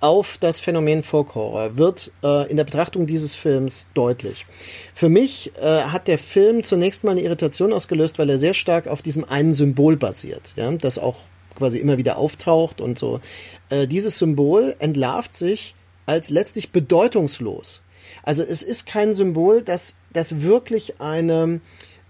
auf 0.01 0.39
das 0.41 0.61
Phänomen 0.61 1.03
Folk 1.03 1.35
Horror 1.35 1.77
wird 1.77 2.11
äh, 2.25 2.51
in 2.51 2.57
der 2.57 2.65
Betrachtung 2.65 3.05
dieses 3.05 3.37
Films 3.37 3.91
deutlich. 3.93 4.47
Für 4.95 5.11
mich 5.11 5.53
äh, 5.61 5.83
hat 5.83 6.09
der 6.09 6.17
Film 6.19 6.63
zunächst 6.63 7.05
mal 7.05 7.11
eine 7.11 7.21
Irritation 7.21 7.75
ausgelöst, 7.75 8.19
weil 8.19 8.31
er 8.31 8.39
sehr 8.39 8.55
stark 8.55 8.89
auf 8.89 9.03
diesem 9.03 9.25
einen 9.25 9.53
Symbol 9.53 9.99
basiert, 9.99 10.55
ja, 10.57 10.71
das 10.71 10.99
auch 10.99 11.17
quasi 11.55 11.79
immer 11.79 11.99
wieder 11.99 12.17
auftaucht 12.17 12.81
und 12.81 12.99
so. 12.99 13.21
Äh, 13.69 13.87
dieses 13.87 14.17
Symbol 14.17 14.75
entlarvt 14.79 15.35
sich 15.35 15.75
als 16.11 16.29
letztlich 16.29 16.73
bedeutungslos. 16.73 17.83
Also 18.25 18.43
es 18.43 18.65
ist 18.65 18.85
kein 18.85 19.13
Symbol, 19.13 19.63
das, 19.63 19.95
das 20.13 20.43
wirklich 20.43 21.01
eine, 21.01 21.61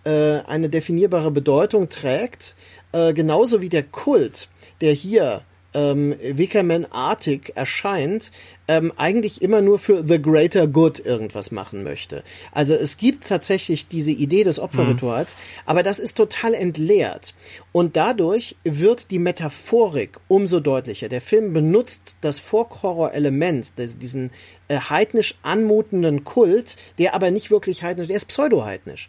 äh, 0.05 0.39
eine 0.47 0.70
definierbare 0.70 1.31
Bedeutung 1.31 1.90
trägt, 1.90 2.56
äh, 2.93 3.12
genauso 3.12 3.60
wie 3.60 3.68
der 3.68 3.82
Kult, 3.82 4.48
der 4.81 4.94
hier 4.94 5.43
ähm, 5.74 6.16
Wickerman-artig 6.18 7.52
erscheint, 7.56 8.32
ähm, 8.71 8.93
eigentlich 8.97 9.43
immer 9.43 9.63
nur 9.63 9.81
für 9.81 10.05
the 10.07 10.23
greater 10.23 10.69
good 10.69 11.05
irgendwas 11.05 11.51
machen 11.51 11.83
möchte. 11.83 12.23
Also 12.53 12.75
es 12.75 12.99
gibt 12.99 13.27
tatsächlich 13.27 13.89
diese 13.89 14.13
Idee 14.13 14.45
des 14.45 14.61
Opferrituals, 14.61 15.35
mhm. 15.35 15.63
aber 15.67 15.83
das 15.83 15.99
ist 15.99 16.17
total 16.17 16.55
entleert. 16.55 17.35
Und 17.73 17.97
dadurch 17.97 18.55
wird 18.63 19.11
die 19.11 19.19
Metaphorik 19.19 20.21
umso 20.29 20.61
deutlicher. 20.61 21.09
Der 21.09 21.21
Film 21.21 21.53
benutzt 21.53 22.19
das 22.21 22.39
Folk-Horror-Element, 22.39 23.73
diesen 23.77 24.31
äh, 24.69 24.79
heidnisch 24.79 25.35
anmutenden 25.43 26.23
Kult, 26.23 26.77
der 26.99 27.15
aber 27.15 27.33
nicht 27.33 27.51
wirklich 27.51 27.83
heidnisch, 27.83 28.07
der 28.07 28.17
ist 28.17 28.29
pseudo-heidnisch. 28.29 29.09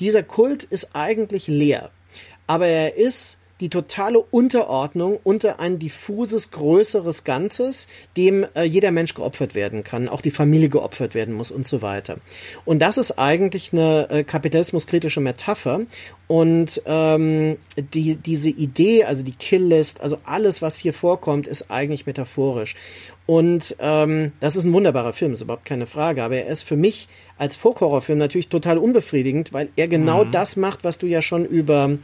Dieser 0.00 0.22
Kult 0.22 0.64
ist 0.64 0.90
eigentlich 0.94 1.48
leer. 1.48 1.90
Aber 2.46 2.66
er 2.66 2.96
ist 2.96 3.38
die 3.60 3.68
totale 3.68 4.20
Unterordnung 4.20 5.18
unter 5.24 5.58
ein 5.58 5.78
diffuses, 5.78 6.50
größeres 6.50 7.24
Ganzes, 7.24 7.88
dem 8.16 8.46
äh, 8.54 8.62
jeder 8.62 8.92
Mensch 8.92 9.14
geopfert 9.14 9.54
werden 9.54 9.82
kann, 9.82 10.08
auch 10.08 10.20
die 10.20 10.30
Familie 10.30 10.68
geopfert 10.68 11.14
werden 11.14 11.34
muss 11.34 11.50
und 11.50 11.66
so 11.66 11.82
weiter. 11.82 12.18
Und 12.64 12.80
das 12.80 12.98
ist 12.98 13.18
eigentlich 13.18 13.72
eine 13.72 14.08
äh, 14.10 14.24
kapitalismuskritische 14.24 15.20
Metapher. 15.20 15.80
Und 16.28 16.82
ähm, 16.84 17.56
die, 17.94 18.16
diese 18.16 18.50
Idee, 18.50 19.04
also 19.04 19.24
die 19.24 19.32
Killlist, 19.32 20.00
also 20.02 20.18
alles, 20.24 20.62
was 20.62 20.76
hier 20.76 20.92
vorkommt, 20.92 21.46
ist 21.46 21.70
eigentlich 21.70 22.06
metaphorisch. 22.06 22.76
Und 23.26 23.76
ähm, 23.80 24.32
das 24.40 24.56
ist 24.56 24.64
ein 24.64 24.72
wunderbarer 24.72 25.12
Film, 25.12 25.32
ist 25.32 25.42
überhaupt 25.42 25.64
keine 25.64 25.86
Frage. 25.86 26.22
Aber 26.22 26.36
er 26.36 26.46
ist 26.46 26.62
für 26.62 26.76
mich 26.76 27.08
als 27.36 27.56
Folk-Horror-Film 27.56 28.18
natürlich 28.18 28.48
total 28.48 28.78
unbefriedigend, 28.78 29.52
weil 29.52 29.68
er 29.76 29.88
genau 29.88 30.24
mhm. 30.24 30.30
das 30.30 30.56
macht, 30.56 30.84
was 30.84 30.98
du 30.98 31.06
ja 31.06 31.22
schon 31.22 31.44
über 31.44 31.98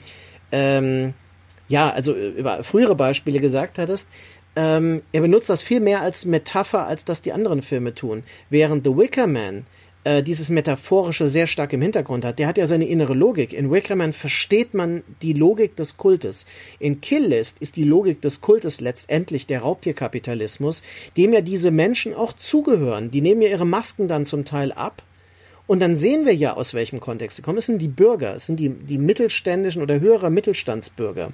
ähm, 0.52 1.14
ja, 1.68 1.90
also 1.90 2.14
äh, 2.14 2.28
über 2.28 2.64
frühere 2.64 2.94
Beispiele 2.94 3.40
gesagt 3.40 3.78
hattest, 3.78 4.10
ähm, 4.56 5.02
er 5.12 5.20
benutzt 5.20 5.50
das 5.50 5.62
viel 5.62 5.80
mehr 5.80 6.00
als 6.00 6.26
Metapher, 6.26 6.86
als 6.86 7.04
das 7.04 7.22
die 7.22 7.32
anderen 7.32 7.62
Filme 7.62 7.94
tun. 7.94 8.22
Während 8.50 8.84
The 8.84 8.96
Wicker 8.96 9.26
Man 9.26 9.66
äh, 10.04 10.22
dieses 10.22 10.50
Metaphorische 10.50 11.28
sehr 11.28 11.46
stark 11.46 11.72
im 11.72 11.82
Hintergrund 11.82 12.24
hat. 12.24 12.38
Der 12.38 12.46
hat 12.46 12.58
ja 12.58 12.66
seine 12.66 12.86
innere 12.86 13.14
Logik. 13.14 13.52
In 13.52 13.70
Wicker 13.70 13.96
Man 13.96 14.12
versteht 14.12 14.74
man 14.74 15.02
die 15.22 15.32
Logik 15.32 15.76
des 15.76 15.96
Kultes. 15.96 16.46
In 16.78 17.00
Kill 17.00 17.26
List 17.26 17.58
ist 17.58 17.76
die 17.76 17.84
Logik 17.84 18.20
des 18.20 18.40
Kultes 18.40 18.80
letztendlich 18.80 19.46
der 19.46 19.60
Raubtierkapitalismus, 19.60 20.82
dem 21.16 21.32
ja 21.32 21.40
diese 21.40 21.70
Menschen 21.70 22.14
auch 22.14 22.34
zugehören. 22.34 23.10
Die 23.10 23.22
nehmen 23.22 23.42
ja 23.42 23.48
ihre 23.48 23.66
Masken 23.66 24.06
dann 24.06 24.26
zum 24.26 24.44
Teil 24.44 24.72
ab 24.72 25.02
und 25.66 25.80
dann 25.80 25.96
sehen 25.96 26.26
wir 26.26 26.34
ja, 26.34 26.54
aus 26.54 26.74
welchem 26.74 27.00
Kontext 27.00 27.36
sie 27.36 27.42
kommen. 27.42 27.58
Es 27.58 27.66
sind 27.66 27.80
die 27.80 27.88
Bürger, 27.88 28.34
es 28.36 28.46
sind 28.46 28.60
die, 28.60 28.68
die 28.68 28.98
mittelständischen 28.98 29.82
oder 29.82 30.00
höherer 30.00 30.30
Mittelstandsbürger. 30.30 31.32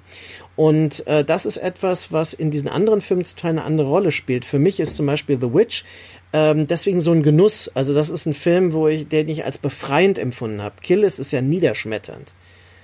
Und 0.56 1.06
äh, 1.06 1.24
das 1.24 1.46
ist 1.46 1.56
etwas, 1.56 2.12
was 2.12 2.32
in 2.32 2.50
diesen 2.50 2.68
anderen 2.68 3.00
Filmen 3.00 3.24
Teil 3.24 3.50
eine 3.50 3.64
andere 3.64 3.88
Rolle 3.88 4.12
spielt. 4.12 4.44
Für 4.44 4.58
mich 4.58 4.78
ist 4.78 4.96
zum 4.96 5.06
Beispiel 5.06 5.38
The 5.40 5.52
Witch 5.52 5.84
ähm, 6.32 6.66
deswegen 6.66 7.00
so 7.00 7.12
ein 7.12 7.22
Genuss. 7.22 7.70
Also 7.74 7.94
das 7.94 8.10
ist 8.10 8.26
ein 8.26 8.34
Film, 8.34 8.72
wo 8.72 8.88
ich, 8.88 9.08
den 9.08 9.28
ich 9.28 9.44
als 9.44 9.58
befreiend 9.58 10.18
empfunden 10.18 10.62
habe. 10.62 10.76
Kill 10.80 11.02
ist, 11.02 11.18
ist 11.18 11.32
ja 11.32 11.42
niederschmetternd. 11.42 12.32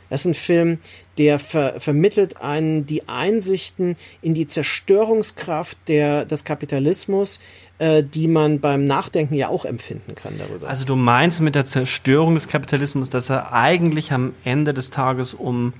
Das 0.08 0.20
ist 0.20 0.26
ein 0.26 0.34
Film, 0.34 0.78
der 1.18 1.38
ver 1.38 1.80
vermittelt 1.80 2.40
einen 2.40 2.86
die 2.86 3.08
Einsichten 3.08 3.96
in 4.22 4.34
die 4.34 4.46
Zerstörungskraft 4.46 5.78
der, 5.88 6.24
des 6.24 6.44
Kapitalismus, 6.44 7.40
äh, 7.78 8.02
die 8.02 8.28
man 8.28 8.60
beim 8.60 8.84
Nachdenken 8.84 9.34
ja 9.34 9.48
auch 9.48 9.64
empfinden 9.64 10.14
kann 10.14 10.34
darüber. 10.38 10.68
Also 10.68 10.84
du 10.84 10.96
meinst 10.96 11.40
mit 11.40 11.54
der 11.54 11.64
Zerstörung 11.64 12.34
des 12.34 12.48
Kapitalismus, 12.48 13.10
dass 13.10 13.30
er 13.30 13.52
eigentlich 13.52 14.12
am 14.12 14.34
Ende 14.44 14.74
des 14.74 14.90
Tages 14.90 15.34
um 15.34 15.72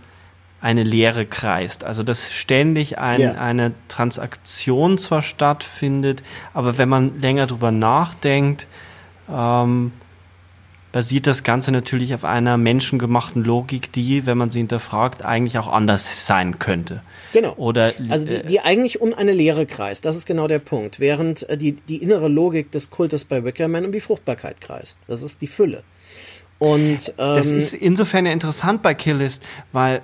eine 0.61 0.82
Lehre 0.82 1.27
kreist. 1.27 1.85
Also 1.85 2.03
dass 2.03 2.32
ständig 2.32 2.98
ein, 2.98 3.20
yeah. 3.20 3.40
eine 3.40 3.73
Transaktion 3.89 4.98
zwar 4.98 5.23
stattfindet, 5.23 6.23
aber 6.55 6.78
wenn 6.78 6.89
man 6.89 7.20
länger 7.20 7.47
drüber 7.47 7.70
nachdenkt, 7.70 8.66
ähm, 9.31 9.93
basiert 10.92 11.26
das 11.26 11.42
Ganze 11.42 11.72
natürlich 11.72 12.14
auf 12.14 12.24
einer 12.24 12.56
menschengemachten 12.56 13.44
Logik, 13.44 13.92
die, 13.92 14.24
wenn 14.24 14.38
man 14.38 14.50
sie 14.50 14.60
hinterfragt, 14.60 15.22
eigentlich 15.22 15.58
auch 15.58 15.68
anders 15.68 16.26
sein 16.26 16.58
könnte. 16.58 17.02
Genau. 17.32 17.54
Oder, 17.56 17.92
Also 18.08 18.26
die, 18.26 18.34
äh, 18.34 18.46
die 18.46 18.60
eigentlich 18.60 19.00
um 19.00 19.12
eine 19.12 19.32
Lehre 19.32 19.66
kreist. 19.66 20.04
Das 20.04 20.16
ist 20.16 20.26
genau 20.26 20.48
der 20.48 20.58
Punkt. 20.58 21.00
Während 21.00 21.48
äh, 21.50 21.58
die, 21.58 21.72
die 21.72 21.96
innere 21.96 22.28
Logik 22.28 22.70
des 22.70 22.90
Kultes 22.90 23.24
bei 23.24 23.44
Wickerman 23.44 23.84
um 23.84 23.92
die 23.92 24.00
Fruchtbarkeit 24.00 24.60
kreist. 24.60 24.98
Das 25.06 25.22
ist 25.22 25.42
die 25.42 25.46
Fülle. 25.46 25.82
Und 26.58 27.08
ähm, 27.18 27.36
Das 27.36 27.50
ist 27.50 27.74
insofern 27.74 28.24
ja 28.26 28.32
interessant 28.32 28.82
bei 28.82 28.94
Killist, 28.94 29.42
weil 29.72 30.02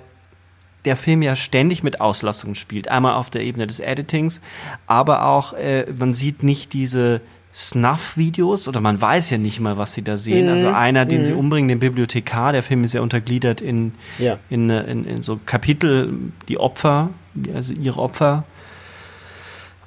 der 0.85 0.95
Film 0.95 1.21
ja 1.21 1.35
ständig 1.35 1.83
mit 1.83 2.01
Auslassungen 2.01 2.55
spielt. 2.55 2.87
Einmal 2.89 3.15
auf 3.15 3.29
der 3.29 3.41
Ebene 3.41 3.67
des 3.67 3.79
Editings, 3.79 4.41
aber 4.85 5.25
auch, 5.25 5.53
äh, 5.53 5.85
man 5.97 6.13
sieht 6.13 6.43
nicht 6.43 6.73
diese 6.73 7.21
Snuff-Videos 7.53 8.67
oder 8.67 8.81
man 8.81 8.99
weiß 8.99 9.29
ja 9.29 9.37
nicht 9.37 9.59
mal, 9.59 9.77
was 9.77 9.93
sie 9.93 10.01
da 10.03 10.17
sehen. 10.17 10.49
Also 10.49 10.67
Mhm. 10.69 10.75
einer, 10.75 11.05
den 11.05 11.23
sie 11.23 11.33
umbringen, 11.33 11.69
den 11.69 11.79
Bibliothekar, 11.79 12.51
der 12.51 12.63
Film 12.63 12.83
ist 12.83 12.93
ja 12.93 13.01
untergliedert 13.01 13.61
in, 13.61 13.93
Ja. 14.17 14.37
in, 14.49 14.69
äh, 14.69 14.83
in, 14.83 15.05
in 15.05 15.21
so 15.21 15.39
Kapitel, 15.45 16.13
die 16.49 16.57
Opfer, 16.59 17.09
also 17.53 17.73
ihre 17.73 17.99
Opfer. 18.01 18.43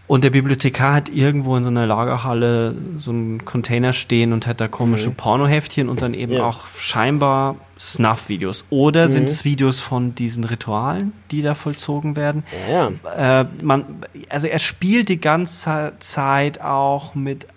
Und 0.09 0.23
der 0.23 0.31
Bibliothekar 0.31 0.95
hat 0.95 1.09
irgendwo 1.09 1.57
in 1.57 1.65
so 1.65 1.69
einer 1.69 1.85
Lagerhalle 1.85 2.77
so 2.97 3.11
einen 3.11 3.45
Container 3.45 3.93
stehen 3.93 4.33
und 4.33 4.47
hat 4.47 4.61
da 4.61 4.69
komische 4.69 5.11
Pornoheftchen 5.11 5.89
und 5.89 6.01
dann 6.01 6.15
eben 6.15 6.31
Mhm. 6.31 6.39
Ja. 6.39 6.45
auch 6.45 6.69
scheinbar 6.69 7.57
Snuff-Videos. 7.77 8.67
Oder 8.71 9.09
sind 9.09 9.29
es 9.29 9.45
Videos 9.45 9.81
von 9.81 10.15
diesen 10.15 10.45
Ritualen, 10.45 11.13
die 11.33 11.43
da 11.43 11.57
vollzogen 11.57 12.15
werden? 12.15 12.45
ja. 12.71 13.41
Äh, 13.43 13.47
man, 13.65 13.85
also 14.29 14.47
er 14.47 14.61
spielt 14.61 15.09
die 15.09 15.21
ganze 15.21 15.95
Zeit 15.99 16.61
auch 16.61 17.17
mit 17.17 17.49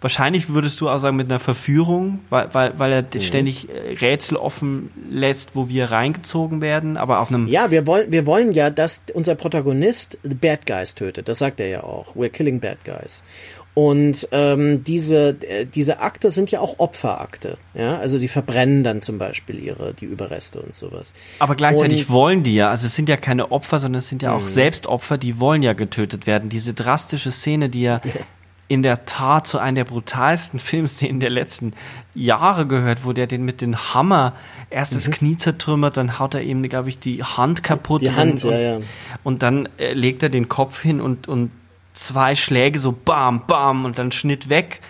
Wahrscheinlich 0.00 0.48
würdest 0.50 0.80
du 0.80 0.88
auch 0.88 0.98
sagen 1.00 1.16
mit 1.16 1.28
einer 1.30 1.40
Verführung, 1.40 2.20
weil, 2.30 2.48
weil, 2.54 2.78
weil 2.78 2.92
er 2.92 3.02
Mhm. 3.02 3.20
ständig 3.20 3.68
äh, 3.68 3.94
Rätsel 4.00 4.36
offen 4.36 4.90
lässt, 5.10 5.56
wo 5.56 5.68
wir 5.68 5.90
reingezogen 5.90 6.60
werden, 6.60 6.96
aber 6.96 7.18
auf 7.20 7.28
einem 7.30 7.48
Ja, 7.48 7.70
wir 7.72 7.86
wollen, 7.86 8.12
wir 8.12 8.24
wollen 8.26 8.52
ja, 8.52 8.70
dass 8.70 9.02
unser 9.14 9.34
Protagonist 9.34 10.18
Bad 10.22 10.66
Guys 10.66 10.94
tötet. 10.94 11.28
Das 11.28 11.38
sagt 11.38 11.58
er 11.60 11.68
ja 11.68 11.82
auch. 11.82 12.14
We're 12.14 12.28
killing 12.28 12.60
bad 12.60 12.78
guys. 12.84 13.24
Und 13.74 14.26
ähm, 14.32 14.82
diese, 14.82 15.36
äh, 15.42 15.64
diese 15.64 16.00
Akte 16.00 16.32
sind 16.32 16.50
ja 16.50 16.58
auch 16.60 16.76
Opferakte. 16.78 17.58
Ja, 17.74 17.98
also 17.98 18.18
die 18.18 18.26
verbrennen 18.26 18.82
dann 18.82 19.00
zum 19.00 19.18
Beispiel 19.18 19.58
ihre, 19.60 19.94
die 19.94 20.04
Überreste 20.06 20.60
und 20.60 20.74
sowas. 20.74 21.14
Aber 21.38 21.54
gleichzeitig 21.54 22.08
Und- 22.08 22.10
wollen 22.14 22.42
die 22.42 22.56
ja, 22.56 22.70
also 22.70 22.86
es 22.86 22.96
sind 22.96 23.08
ja 23.08 23.16
keine 23.16 23.52
Opfer, 23.52 23.78
sondern 23.78 24.00
es 24.00 24.08
sind 24.08 24.22
ja 24.22 24.32
auch 24.34 24.46
selbst 24.48 24.86
Opfer, 24.88 25.16
die 25.16 25.38
wollen 25.38 25.62
ja 25.62 25.74
getötet 25.74 26.26
werden. 26.26 26.48
Diese 26.48 26.74
drastische 26.74 27.30
Szene, 27.30 27.68
die 27.68 27.82
ja 27.82 28.00
in 28.68 28.82
der 28.82 29.06
Tat 29.06 29.46
zu 29.46 29.58
einer 29.58 29.76
der 29.76 29.84
brutalsten 29.84 30.58
Filmszenen 30.68 31.20
der 31.20 31.30
letzten 31.30 31.72
Jahre 32.14 32.66
gehört, 32.66 33.04
wo 33.04 33.12
der 33.12 33.26
den 33.26 33.44
mit 33.44 33.60
dem 33.60 33.76
Hammer 33.94 34.34
erst 34.70 34.92
Mhm. 34.92 34.96
das 34.96 35.10
Knie 35.10 35.36
zertrümmert, 35.36 35.96
dann 35.96 36.18
haut 36.18 36.34
er 36.34 36.42
ihm, 36.42 36.62
glaube 36.62 36.88
ich, 36.90 36.98
die 36.98 37.22
Hand 37.22 37.62
kaputt. 37.62 38.02
Die 38.02 38.12
Hand, 38.12 38.44
und, 38.44 38.50
ja, 38.50 38.58
ja. 38.58 38.78
Und 39.24 39.42
dann 39.42 39.68
äh, 39.78 39.92
legt 39.92 40.22
er 40.22 40.28
den 40.28 40.48
Kopf 40.48 40.82
hin 40.82 41.00
und, 41.00 41.28
und 41.28 41.50
zwei 41.94 42.34
Schläge 42.34 42.78
so 42.78 42.92
bam, 42.92 43.46
bam 43.46 43.84
und 43.84 43.98
dann 43.98 44.12
Schnitt 44.12 44.48
weg. 44.48 44.80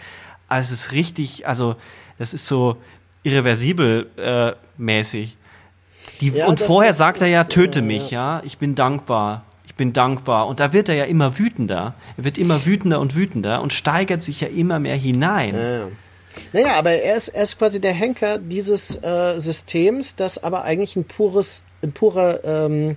Also 0.48 0.72
es 0.72 0.86
ist 0.86 0.92
richtig, 0.92 1.46
also 1.46 1.76
das 2.18 2.34
ist 2.34 2.46
so 2.46 2.76
irreversibel 3.22 4.08
äh, 4.16 4.52
mäßig. 4.76 5.36
Die, 6.20 6.30
Ja, 6.30 6.46
und 6.46 6.58
vorher 6.58 6.90
das 6.90 6.98
sagt 6.98 7.20
er 7.20 7.28
ja, 7.28 7.42
ist, 7.42 7.50
töte 7.50 7.78
äh, 7.80 7.82
mich, 7.82 8.10
ja. 8.10 8.42
Ich 8.44 8.58
bin 8.58 8.74
dankbar. 8.74 9.44
Bin 9.78 9.94
dankbar. 9.94 10.46
Und 10.48 10.60
da 10.60 10.74
wird 10.74 10.90
er 10.90 10.96
ja 10.96 11.04
immer 11.04 11.38
wütender. 11.38 11.94
Er 12.18 12.24
wird 12.24 12.36
immer 12.36 12.66
wütender 12.66 13.00
und 13.00 13.14
wütender 13.14 13.62
und 13.62 13.72
steigert 13.72 14.22
sich 14.22 14.42
ja 14.42 14.48
immer 14.48 14.78
mehr 14.78 14.96
hinein. 14.96 15.54
Ja. 15.54 15.88
Naja, 16.52 16.74
aber 16.74 16.90
er 16.90 17.16
ist, 17.16 17.28
er 17.28 17.44
ist 17.44 17.58
quasi 17.58 17.80
der 17.80 17.92
Henker 17.92 18.38
dieses 18.38 19.02
äh, 19.02 19.38
Systems, 19.38 20.16
das 20.16 20.42
aber 20.42 20.64
eigentlich 20.64 20.96
ein 20.96 21.04
pures, 21.04 21.64
ein 21.82 21.92
purer, 21.92 22.44
ähm, 22.44 22.96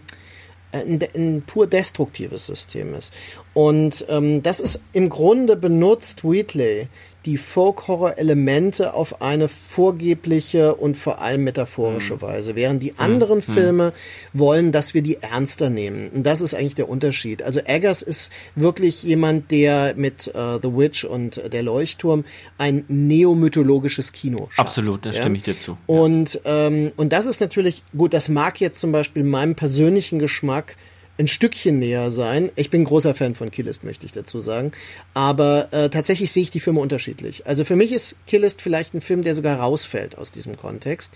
ein, 0.71 0.99
ein 1.15 1.43
pur 1.45 1.67
destruktives 1.67 2.45
System 2.47 2.93
ist. 2.93 3.13
Und 3.53 4.05
ähm, 4.09 4.41
das 4.43 4.59
ist 4.59 4.81
im 4.93 5.09
Grunde 5.09 5.55
benutzt 5.55 6.23
Wheatley 6.23 6.87
die 7.26 7.38
Folk-Horror-Elemente 7.38 8.93
auf 8.93 9.22
eine 9.22 9.48
vorgebliche 9.48 10.76
und 10.76 10.98
vor 10.98 11.22
allem 11.22 11.43
metaphorische 11.43 12.22
Weise, 12.22 12.56
während 12.56 12.81
die 12.81 12.98
anderen 12.98 13.41
Filme 13.41 13.93
wollen, 14.34 14.72
dass 14.72 14.93
wir 14.93 15.02
die 15.02 15.22
ernster 15.22 15.69
nehmen. 15.69 16.10
Und 16.10 16.23
das 16.23 16.41
ist 16.41 16.56
eigentlich 16.56 16.76
der 16.76 16.89
Unterschied. 16.89 17.43
Also 17.43 17.60
Eggers 17.60 18.02
ist 18.02 18.31
wirklich 18.56 19.03
jemand, 19.03 19.52
der 19.52 19.93
mit 19.95 20.27
äh, 20.27 20.60
The 20.61 20.76
Witch 20.76 21.03
und 21.06 21.38
äh, 21.38 21.49
der 21.49 21.64
Leuchtturm 21.64 22.26
ein 22.57 22.85
neomythologisches 22.88 24.11
Kino 24.14 24.48
schafft. 24.49 24.60
Absolut, 24.60 25.06
da 25.06 25.14
stimme 25.14 25.38
ich 25.38 25.43
dir 25.43 25.57
zu. 25.57 25.77
Und, 25.85 26.41
ähm, 26.45 26.91
und 26.98 27.14
das 27.14 27.27
ist 27.27 27.39
natürlich, 27.39 27.84
gut, 27.95 28.14
das 28.14 28.30
mag 28.30 28.60
jetzt 28.60 28.80
zum 28.80 28.91
Beispiel 28.91 29.23
meinem 29.23 29.56
persönlichen 29.56 30.18
Geschmack 30.18 30.76
ein 31.17 31.27
Stückchen 31.27 31.79
näher 31.79 32.11
sein. 32.11 32.51
Ich 32.55 32.69
bin 32.69 32.83
großer 32.83 33.13
Fan 33.13 33.35
von 33.35 33.51
Killist, 33.51 33.83
möchte 33.83 34.05
ich 34.05 34.11
dazu 34.11 34.39
sagen. 34.39 34.71
Aber 35.13 35.67
äh, 35.71 35.89
tatsächlich 35.89 36.31
sehe 36.31 36.43
ich 36.43 36.51
die 36.51 36.59
Filme 36.59 36.79
unterschiedlich. 36.79 37.45
Also 37.47 37.63
für 37.63 37.75
mich 37.75 37.91
ist 37.91 38.17
Killist 38.27 38.61
vielleicht 38.61 38.93
ein 38.93 39.01
Film, 39.01 39.21
der 39.21 39.35
sogar 39.35 39.59
rausfällt 39.59 40.17
aus 40.17 40.31
diesem 40.31 40.57
Kontext. 40.57 41.13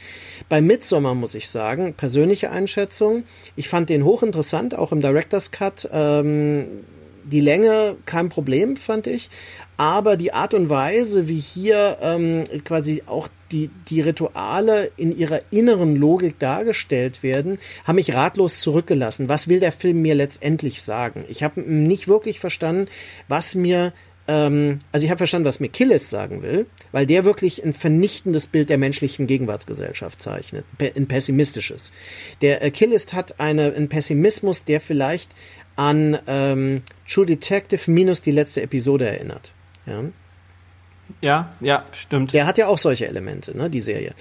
Bei 0.50 0.62
Midsommar 0.62 1.16
muss 1.16 1.36
ich 1.36 1.50
sagen, 1.50 1.94
persönliche 1.94 2.52
Einschätzung, 2.52 3.24
ich 3.56 3.70
fand 3.70 3.90
den 3.90 4.04
hochinteressant, 4.04 4.76
auch 4.76 4.92
im 4.92 5.02
Director's 5.02 5.52
Cut. 5.52 5.90
Ähm, 5.92 6.84
die 7.26 7.42
Länge 7.42 7.96
kein 8.06 8.30
Problem, 8.30 8.78
fand 8.78 9.08
ich. 9.08 9.30
Aber 9.78 10.16
die 10.16 10.34
Art 10.34 10.54
und 10.54 10.70
Weise, 10.70 11.28
wie 11.28 11.40
hier 11.40 11.98
ähm, 12.02 12.46
quasi 12.64 13.04
auch 13.06 13.28
die, 13.52 13.70
die 13.90 14.02
Rituale 14.02 14.92
in 14.96 15.16
ihrer 15.16 15.42
inneren 15.52 15.96
Logik 15.96 16.40
dargestellt 16.40 17.24
werden, 17.24 17.60
haben 17.84 17.96
mich 17.96 18.14
ratlos 18.14 18.62
zurückgelassen. 18.62 19.28
Was 19.28 19.48
will 19.48 19.60
der 19.60 19.72
Film 19.72 20.02
mir 20.02 20.16
letztendlich 20.16 20.82
sagen? 20.82 21.26
Ich 21.28 21.44
habe 21.44 21.62
nicht 21.62 22.08
wirklich 22.08 22.40
verstanden, 22.40 22.90
was 23.28 23.54
mir 23.54 23.94
ähm, 24.28 24.80
also 24.92 25.04
ich 25.04 25.12
habe 25.12 25.20
verstanden, 25.20 25.48
was 25.48 25.60
mir 25.60 25.70
Killis 25.70 26.10
sagen 26.10 26.42
will, 26.42 26.66
weil 26.92 27.06
der 27.06 27.26
wirklich 27.26 27.64
ein 27.64 27.74
vernichtendes 27.74 28.48
Bild 28.48 28.70
der 28.70 28.78
menschlichen 28.78 29.28
Gegenwartsgesellschaft 29.28 30.22
zeichnet, 30.22 30.66
ein 30.80 31.08
pessimistisches. 31.08 31.92
Der 32.42 32.64
äh, 32.64 32.72
Killis 32.72 33.14
hat 33.14 33.40
eine, 33.40 33.74
einen 33.74 33.90
Pessimismus, 33.90 34.66
der 34.66 34.82
vielleicht 34.82 35.36
an 35.76 36.18
ähm, 36.28 36.84
True 37.08 37.26
Detective 37.26 37.90
minus 37.90 38.22
die 38.22 38.32
letzte 38.32 38.62
Episode 38.62 39.08
erinnert. 39.08 39.52
Ja? 39.86 40.04
Ja, 41.22 41.54
ja, 41.60 41.86
stimmt. 41.92 42.34
Der 42.34 42.46
hat 42.48 42.58
ja 42.58 42.68
auch 42.68 42.78
solche 42.78 43.08
Elemente, 43.08 43.56
ne, 43.56 43.70
die 43.70 43.82
Serie. 43.82 44.14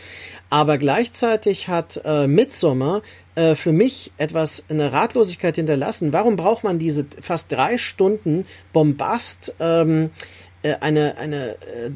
Aber 0.50 0.78
gleichzeitig 0.78 1.68
hat 1.68 2.00
äh, 2.04 2.26
Midsommar 2.26 3.02
äh, 3.34 3.54
für 3.54 3.72
mich 3.72 4.12
etwas 4.18 4.66
eine 4.68 4.92
Ratlosigkeit 4.92 5.56
hinterlassen. 5.56 6.12
Warum 6.12 6.36
braucht 6.36 6.62
man 6.62 6.78
diese 6.78 7.06
fast 7.20 7.50
drei 7.50 7.78
Stunden 7.78 8.46
Bombast, 8.72 9.54
ähm, 9.60 10.04
äh, 10.04 10.08
eine, 10.80 11.18
eine 11.18 11.50
äh, 11.50 11.90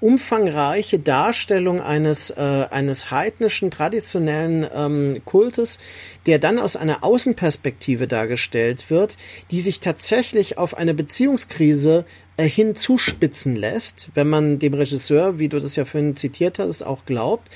umfangreiche 0.00 0.98
Darstellung 0.98 1.80
eines, 1.80 2.30
äh, 2.30 2.66
eines 2.70 3.10
heidnischen, 3.10 3.70
traditionellen 3.70 4.66
ähm, 4.74 5.22
Kultes, 5.24 5.78
der 6.26 6.38
dann 6.38 6.58
aus 6.58 6.76
einer 6.76 7.02
Außenperspektive 7.02 8.06
dargestellt 8.06 8.90
wird, 8.90 9.16
die 9.50 9.60
sich 9.60 9.80
tatsächlich 9.80 10.58
auf 10.58 10.76
eine 10.76 10.94
Beziehungskrise 10.94 12.04
äh, 12.36 12.48
hin 12.48 12.76
zuspitzen 12.76 13.56
lässt, 13.56 14.08
wenn 14.14 14.28
man 14.28 14.58
dem 14.58 14.74
Regisseur, 14.74 15.38
wie 15.38 15.48
du 15.48 15.58
das 15.58 15.76
ja 15.76 15.84
vorhin 15.84 16.16
zitiert 16.16 16.58
hast, 16.58 16.82
auch 16.82 17.04
glaubt. 17.06 17.48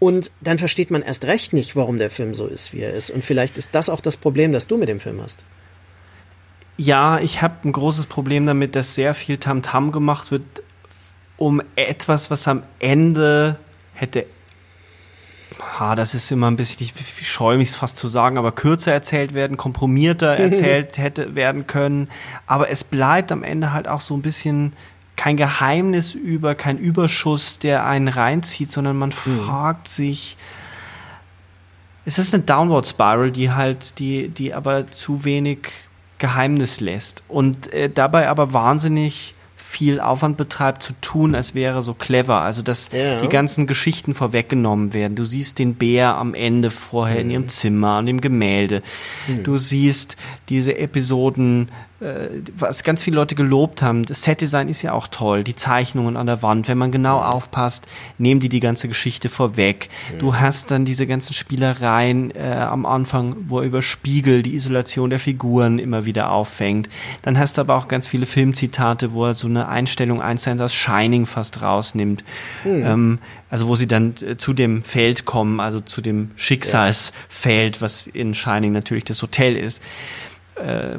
Und 0.00 0.30
dann 0.40 0.58
versteht 0.58 0.90
man 0.90 1.02
erst 1.02 1.24
recht 1.24 1.52
nicht, 1.52 1.74
warum 1.74 1.98
der 1.98 2.10
Film 2.10 2.34
so 2.34 2.46
ist, 2.46 2.72
wie 2.72 2.80
er 2.80 2.94
ist. 2.94 3.10
Und 3.10 3.24
vielleicht 3.24 3.56
ist 3.56 3.70
das 3.72 3.88
auch 3.88 4.00
das 4.00 4.16
Problem, 4.16 4.52
das 4.52 4.66
du 4.66 4.76
mit 4.76 4.88
dem 4.88 5.00
Film 5.00 5.20
hast. 5.22 5.44
Ja, 6.80 7.18
ich 7.18 7.42
habe 7.42 7.54
ein 7.64 7.72
großes 7.72 8.06
Problem 8.06 8.46
damit, 8.46 8.76
dass 8.76 8.94
sehr 8.94 9.12
viel 9.12 9.36
Tamtam 9.38 9.90
gemacht 9.90 10.30
wird, 10.30 10.62
um 11.36 11.60
etwas, 11.74 12.30
was 12.30 12.46
am 12.46 12.62
Ende 12.78 13.58
hätte. 13.94 14.26
Ha, 15.60 15.96
das 15.96 16.14
ist 16.14 16.30
immer 16.30 16.48
ein 16.48 16.56
bisschen, 16.56 16.86
ich 16.86 17.28
scheue 17.28 17.58
mich 17.58 17.72
fast 17.72 17.98
zu 17.98 18.06
sagen, 18.06 18.38
aber 18.38 18.52
kürzer 18.52 18.92
erzählt 18.92 19.34
werden, 19.34 19.56
komprimierter 19.56 20.36
erzählt 20.38 20.98
hätte 20.98 21.34
werden 21.34 21.66
können. 21.66 22.08
Aber 22.46 22.70
es 22.70 22.84
bleibt 22.84 23.32
am 23.32 23.42
Ende 23.42 23.72
halt 23.72 23.88
auch 23.88 24.00
so 24.00 24.14
ein 24.14 24.22
bisschen 24.22 24.72
kein 25.16 25.36
Geheimnis 25.36 26.14
über, 26.14 26.54
kein 26.54 26.78
Überschuss, 26.78 27.58
der 27.58 27.86
einen 27.86 28.06
reinzieht, 28.06 28.70
sondern 28.70 28.96
man 28.96 29.10
fragt 29.10 29.88
sich, 29.88 30.36
es 32.04 32.18
ist 32.18 32.32
eine 32.32 32.44
Downward 32.44 32.86
Spiral, 32.86 33.32
die 33.32 33.50
halt, 33.50 33.98
die, 33.98 34.28
die 34.28 34.54
aber 34.54 34.86
zu 34.86 35.24
wenig 35.24 35.87
Geheimnis 36.18 36.80
lässt 36.80 37.22
und 37.28 37.72
äh, 37.72 37.88
dabei 37.88 38.28
aber 38.28 38.52
wahnsinnig 38.52 39.34
viel 39.56 40.00
Aufwand 40.00 40.38
betreibt 40.38 40.82
zu 40.82 40.94
tun, 41.02 41.34
als 41.34 41.54
wäre 41.54 41.82
so 41.82 41.92
clever. 41.92 42.40
Also 42.40 42.62
dass 42.62 42.88
Ja. 42.92 43.20
die 43.20 43.28
ganzen 43.28 43.66
Geschichten 43.66 44.14
vorweggenommen 44.14 44.94
werden. 44.94 45.14
Du 45.14 45.24
siehst 45.24 45.58
den 45.58 45.74
Bär 45.74 46.14
am 46.16 46.32
Ende 46.34 46.70
vorher 46.70 47.20
in 47.20 47.28
ihrem 47.30 47.48
Zimmer, 47.48 47.90
an 47.98 48.06
dem 48.06 48.20
Gemälde. 48.22 48.82
Du 49.42 49.58
siehst 49.58 50.16
diese 50.48 50.78
Episoden 50.78 51.70
was 52.00 52.84
ganz 52.84 53.02
viele 53.02 53.16
Leute 53.16 53.34
gelobt 53.34 53.82
haben, 53.82 54.04
das 54.04 54.22
Setdesign 54.22 54.68
ist 54.68 54.82
ja 54.82 54.92
auch 54.92 55.08
toll, 55.08 55.42
die 55.42 55.56
Zeichnungen 55.56 56.16
an 56.16 56.28
der 56.28 56.42
Wand, 56.42 56.68
wenn 56.68 56.78
man 56.78 56.92
genau 56.92 57.20
aufpasst, 57.20 57.88
nehmen 58.18 58.40
die 58.40 58.48
die 58.48 58.60
ganze 58.60 58.86
Geschichte 58.86 59.28
vorweg. 59.28 59.88
Du 60.20 60.36
hast 60.36 60.70
dann 60.70 60.84
diese 60.84 61.08
ganzen 61.08 61.34
Spielereien 61.34 62.30
äh, 62.30 62.52
am 62.52 62.86
Anfang, 62.86 63.36
wo 63.48 63.58
er 63.58 63.66
über 63.66 63.82
Spiegel 63.82 64.44
die 64.44 64.54
Isolation 64.54 65.10
der 65.10 65.18
Figuren 65.18 65.80
immer 65.80 66.04
wieder 66.04 66.30
auffängt. 66.30 66.88
Dann 67.22 67.36
hast 67.36 67.58
du 67.58 67.62
aber 67.62 67.74
auch 67.74 67.88
ganz 67.88 68.06
viele 68.06 68.26
Filmzitate, 68.26 69.12
wo 69.12 69.24
er 69.26 69.34
so 69.34 69.48
eine 69.48 69.66
Einstellung 69.66 70.22
eins 70.22 70.42
zu 70.42 70.50
eins 70.50 70.60
aus 70.60 70.74
Shining 70.74 71.26
fast 71.26 71.62
rausnimmt. 71.62 72.22
Mhm. 72.64 72.82
Ähm, 72.86 73.18
also 73.50 73.66
wo 73.66 73.74
sie 73.74 73.88
dann 73.88 74.14
äh, 74.20 74.36
zu 74.36 74.52
dem 74.52 74.84
Feld 74.84 75.24
kommen, 75.24 75.58
also 75.58 75.80
zu 75.80 76.00
dem 76.00 76.30
Schicksalsfeld, 76.36 77.82
was 77.82 78.06
in 78.06 78.34
Shining 78.34 78.72
natürlich 78.72 79.04
das 79.04 79.20
Hotel 79.22 79.56
ist 79.56 79.82
äh, 80.58 80.98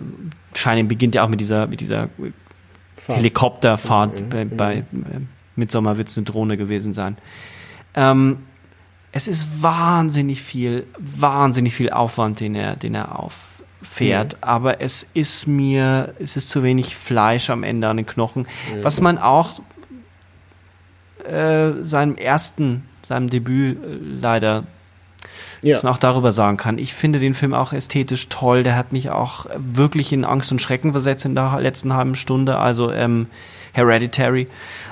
Shining 0.53 0.87
beginnt 0.87 1.15
ja 1.15 1.23
auch 1.23 1.29
mit 1.29 1.39
dieser, 1.39 1.67
mit 1.67 1.81
dieser 1.81 2.09
Helikopterfahrt. 3.07 4.21
Mhm. 4.21 4.29
Bei, 4.29 4.45
bei 4.45 4.75
äh, 4.77 4.83
Midsommar 5.55 5.97
wird 5.97 6.09
es 6.09 6.17
eine 6.17 6.25
Drohne 6.25 6.57
gewesen 6.57 6.93
sein. 6.93 7.17
Ähm, 7.95 8.39
es 9.11 9.27
ist 9.27 9.63
wahnsinnig 9.63 10.41
viel, 10.41 10.85
wahnsinnig 10.97 11.73
viel 11.73 11.89
Aufwand, 11.89 12.39
den 12.39 12.55
er, 12.55 12.75
den 12.75 12.93
er 12.93 13.19
auffährt. 13.19 14.33
Mhm. 14.33 14.39
Aber 14.41 14.81
es 14.81 15.07
ist 15.13 15.47
mir, 15.47 16.13
es 16.19 16.37
ist 16.37 16.49
zu 16.49 16.63
wenig 16.63 16.95
Fleisch 16.95 17.49
am 17.49 17.63
Ende 17.63 17.87
an 17.87 17.97
den 17.97 18.05
Knochen. 18.05 18.43
Mhm. 18.43 18.83
Was 18.83 19.01
man 19.01 19.17
auch 19.17 19.59
äh, 21.25 21.81
seinem 21.81 22.15
ersten, 22.15 22.85
seinem 23.01 23.29
Debüt 23.29 23.83
äh, 23.83 23.87
leider 24.21 24.65
ja. 25.63 25.75
dass 25.75 25.83
man 25.83 25.93
auch 25.93 25.97
darüber 25.97 26.31
sagen 26.31 26.57
kann. 26.57 26.77
Ich 26.77 26.93
finde 26.93 27.19
den 27.19 27.33
Film 27.33 27.53
auch 27.53 27.73
ästhetisch 27.73 28.29
toll. 28.29 28.63
Der 28.63 28.75
hat 28.75 28.91
mich 28.91 29.09
auch 29.09 29.45
wirklich 29.57 30.13
in 30.13 30.25
Angst 30.25 30.51
und 30.51 30.61
Schrecken 30.61 30.91
versetzt 30.91 31.25
in 31.25 31.35
der 31.35 31.59
letzten 31.59 31.93
halben 31.93 32.15
Stunde. 32.15 32.57
Also 32.57 32.91
ähm, 32.91 33.27
Hereditary. 33.73 34.47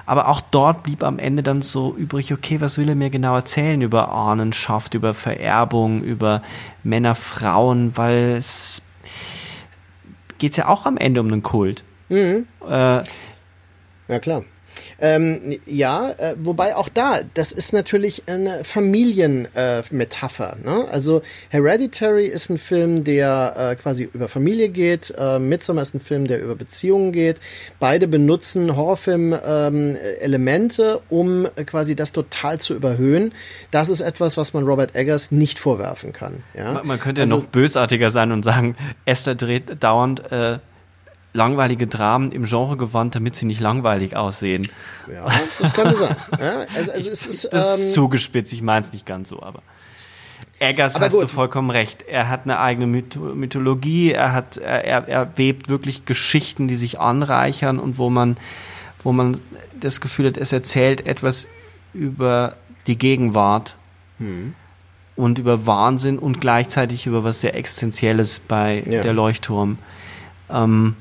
Aber 0.06 0.28
auch 0.28 0.42
dort 0.42 0.84
blieb 0.84 1.04
am 1.04 1.20
Ende 1.20 1.44
dann 1.44 1.62
so 1.62 1.96
übrig, 1.96 2.34
okay, 2.34 2.62
was 2.62 2.78
will 2.78 2.90
er 2.90 2.96
mir 2.96 3.10
genau 3.10 3.36
erzählen 3.36 3.82
über 3.82 4.12
Ahnenschaft, 4.12 4.94
über 4.94 5.14
Vererbung, 5.14 6.04
über 6.04 6.42
Männer, 6.84 7.16
Frauen, 7.16 7.98
weil 7.98 8.36
es 8.38 8.82
geht 10.38 10.56
ja 10.58 10.68
auch 10.68 10.86
am 10.86 10.98
Ende 10.98 11.20
um 11.20 11.28
einen 11.28 11.44
Kult. 11.44 11.84
Mhm. 12.10 12.48
Äh, 12.68 13.04
ja, 14.08 14.20
klar. 14.22 14.44
Ähm, 15.00 15.60
ja, 15.66 16.12
äh, 16.18 16.36
wobei 16.40 16.76
auch 16.76 16.90
da, 16.90 17.22
das 17.34 17.52
ist 17.52 17.74
natürlich 17.74 18.24
eine 18.28 18.64
Familienmetapher. 18.64 20.58
Äh, 20.64 20.66
ne? 20.66 20.88
Also 20.90 21.24
Hereditary 21.50 22.28
ist 22.28 22.50
ein 22.50 22.58
Film, 22.58 23.04
der 23.04 23.54
äh, 23.58 23.76
quasi 23.76 24.10
über 24.12 24.28
Familie 24.28 24.70
geht. 24.70 25.14
Äh, 25.18 25.38
Midsommar 25.40 25.84
ist 25.84 25.94
ein 25.94 26.00
Film, 26.00 26.26
der 26.28 26.42
über 26.42 26.56
Beziehungen 26.56 27.12
geht. 27.12 27.40
Beide 27.80 28.08
benutzen 28.08 28.76
Horrorfilm-Elemente, 28.76 30.84
ähm, 30.84 31.00
um 31.10 31.48
quasi 31.66 31.96
das 31.96 32.12
total 32.12 32.60
zu 32.60 32.76
überhöhen. 32.76 33.34
Das 33.72 33.90
ist 33.90 34.02
etwas, 34.02 34.38
was 34.38 34.54
man 34.54 34.66
Robert 34.66 34.96
Eggers 34.96 35.32
nicht 35.32 35.58
vorwerfen 35.60 36.14
kann. 36.14 36.44
Ja? 36.56 36.74
Man, 36.74 36.88
man 36.88 37.00
könnte 37.00 37.22
ja 37.22 37.26
also, 37.26 37.38
noch 37.38 37.46
bösartiger 37.46 38.12
sein 38.12 38.32
und 38.32 38.44
sagen, 38.44 38.76
Esther 39.06 39.36
dreht 39.36 39.84
dauernd 39.84 40.32
äh, 40.32 40.60
langweilige 41.38 41.88
Dramen 41.88 42.32
im 42.32 42.44
Genre 42.44 42.76
gewandt, 42.76 43.16
damit 43.16 43.36
sie 43.36 43.46
nicht 43.46 43.62
langweilig 43.62 44.18
aussehen. 44.18 44.70
Ja, 45.10 45.28
das 45.60 45.74
könnte 45.74 45.96
sein. 45.96 46.16
Ja, 46.40 46.60
also, 46.76 46.92
also 46.92 47.12
es 47.12 47.28
ist, 47.28 47.54
das 47.54 47.80
ist 47.80 47.86
ähm, 47.86 47.92
zugespitzt, 47.92 48.52
ich 48.52 48.62
meine 48.62 48.82
es 48.82 48.92
nicht 48.92 49.06
ganz 49.06 49.30
so, 49.30 49.42
aber. 49.42 49.62
Eggers 50.60 50.96
aber 50.96 51.06
hast 51.06 51.14
gut. 51.14 51.24
du 51.24 51.28
vollkommen 51.28 51.70
recht. 51.70 52.02
Er 52.02 52.30
hat 52.30 52.44
eine 52.44 52.60
eigene 52.60 52.88
Mythologie, 52.88 54.12
er 54.12 54.34
hat, 54.34 54.58
er, 54.58 55.08
er 55.08 55.38
webt 55.38 55.70
wirklich 55.70 56.06
Geschichten, 56.06 56.68
die 56.68 56.76
sich 56.76 57.00
anreichern 57.00 57.80
und 57.80 58.00
wo 58.00 58.10
man, 58.10 58.38
wo 59.04 59.14
man 59.14 59.40
das 59.80 60.02
Gefühl 60.02 60.28
hat, 60.28 60.38
es 60.38 60.52
erzählt 60.52 61.06
etwas 61.06 61.48
über 61.94 62.58
die 62.88 62.98
Gegenwart 62.98 63.78
hm. 64.18 64.56
und 65.16 65.38
über 65.38 65.68
Wahnsinn 65.68 66.18
und 66.18 66.42
gleichzeitig 66.42 67.06
über 67.06 67.24
was 67.24 67.42
sehr 67.42 67.56
Existenzielles 67.56 68.40
bei 68.40 68.84
ja. 68.88 69.02
der 69.02 69.14
Leuchtturm. 69.14 69.78
Ähm, 70.50 70.96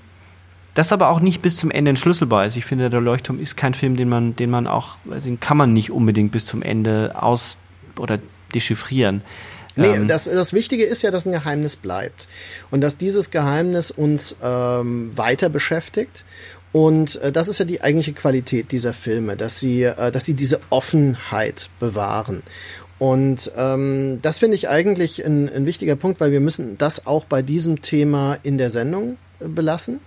das 0.77 0.93
aber 0.93 1.09
auch 1.09 1.21
nicht 1.21 1.41
bis 1.41 1.57
zum 1.57 1.71
Ende 1.71 1.89
entschlüsselbar 1.89 2.45
ist. 2.45 2.57
Ich 2.57 2.67
finde, 2.67 2.91
der 2.91 3.01
Leuchtturm 3.01 3.41
ist 3.41 3.57
kein 3.57 3.73
Film, 3.73 3.97
den 3.97 4.11
man, 4.11 4.37
den 4.37 4.51
man 4.51 4.67
auch, 4.67 4.99
den 5.07 5.41
kann 5.41 5.57
man 5.57 5.73
nicht 5.73 5.91
unbedingt 5.91 6.33
bis 6.33 6.45
zum 6.45 6.63
Ende 6.63 7.15
aus 7.21 7.59
oder 7.99 8.19
dechiffrieren. 8.55 9.23
Nee, 9.75 9.95
ähm, 9.95 10.07
das, 10.07 10.25
das 10.25 10.53
Wichtige 10.53 10.85
ist 10.85 11.03
ja, 11.03 11.11
dass 11.11 11.25
ein 11.25 11.33
Geheimnis 11.33 11.77
bleibt. 11.77 12.29
Und 12.71 12.83
dass 12.83 12.99
dieses 12.99 13.31
Geheimnis 13.31 13.91
uns 13.91 14.37
ähm, 14.43 15.17
weiter 15.17 15.49
beschäftigt. 15.49 16.25
Und 16.73 17.17
äh, 17.23 17.33
das 17.33 17.49
ist 17.49 17.59
ja 17.59 17.65
die 17.65 17.81
eigentliche 17.81 18.13
Qualität 18.13 18.71
dieser 18.71 18.93
Filme, 18.93 19.35
dass 19.37 19.59
sie, 19.59 19.85
äh, 19.85 20.13
dass 20.13 20.27
sie 20.27 20.35
diese 20.35 20.61
Offenheit 20.69 21.71
bewahren. 21.81 22.43
Und 22.99 23.51
ähm, 23.57 24.19
das 24.21 24.39
finde 24.39 24.57
ich 24.57 24.69
eigentlich 24.69 25.25
ein, 25.25 25.49
ein 25.49 25.65
wichtiger 25.65 25.97
Punkt, 25.97 26.21
weil 26.21 26.33
wir 26.33 26.41
müssen 26.41 26.77
das 26.77 27.07
auch 27.07 27.25
bei 27.25 27.41
diesem 27.41 27.81
Thema 27.81 28.39
in 28.43 28.59
der 28.59 28.69
Sendung 28.69 29.17
äh, 29.41 29.49
belassen. 29.49 30.01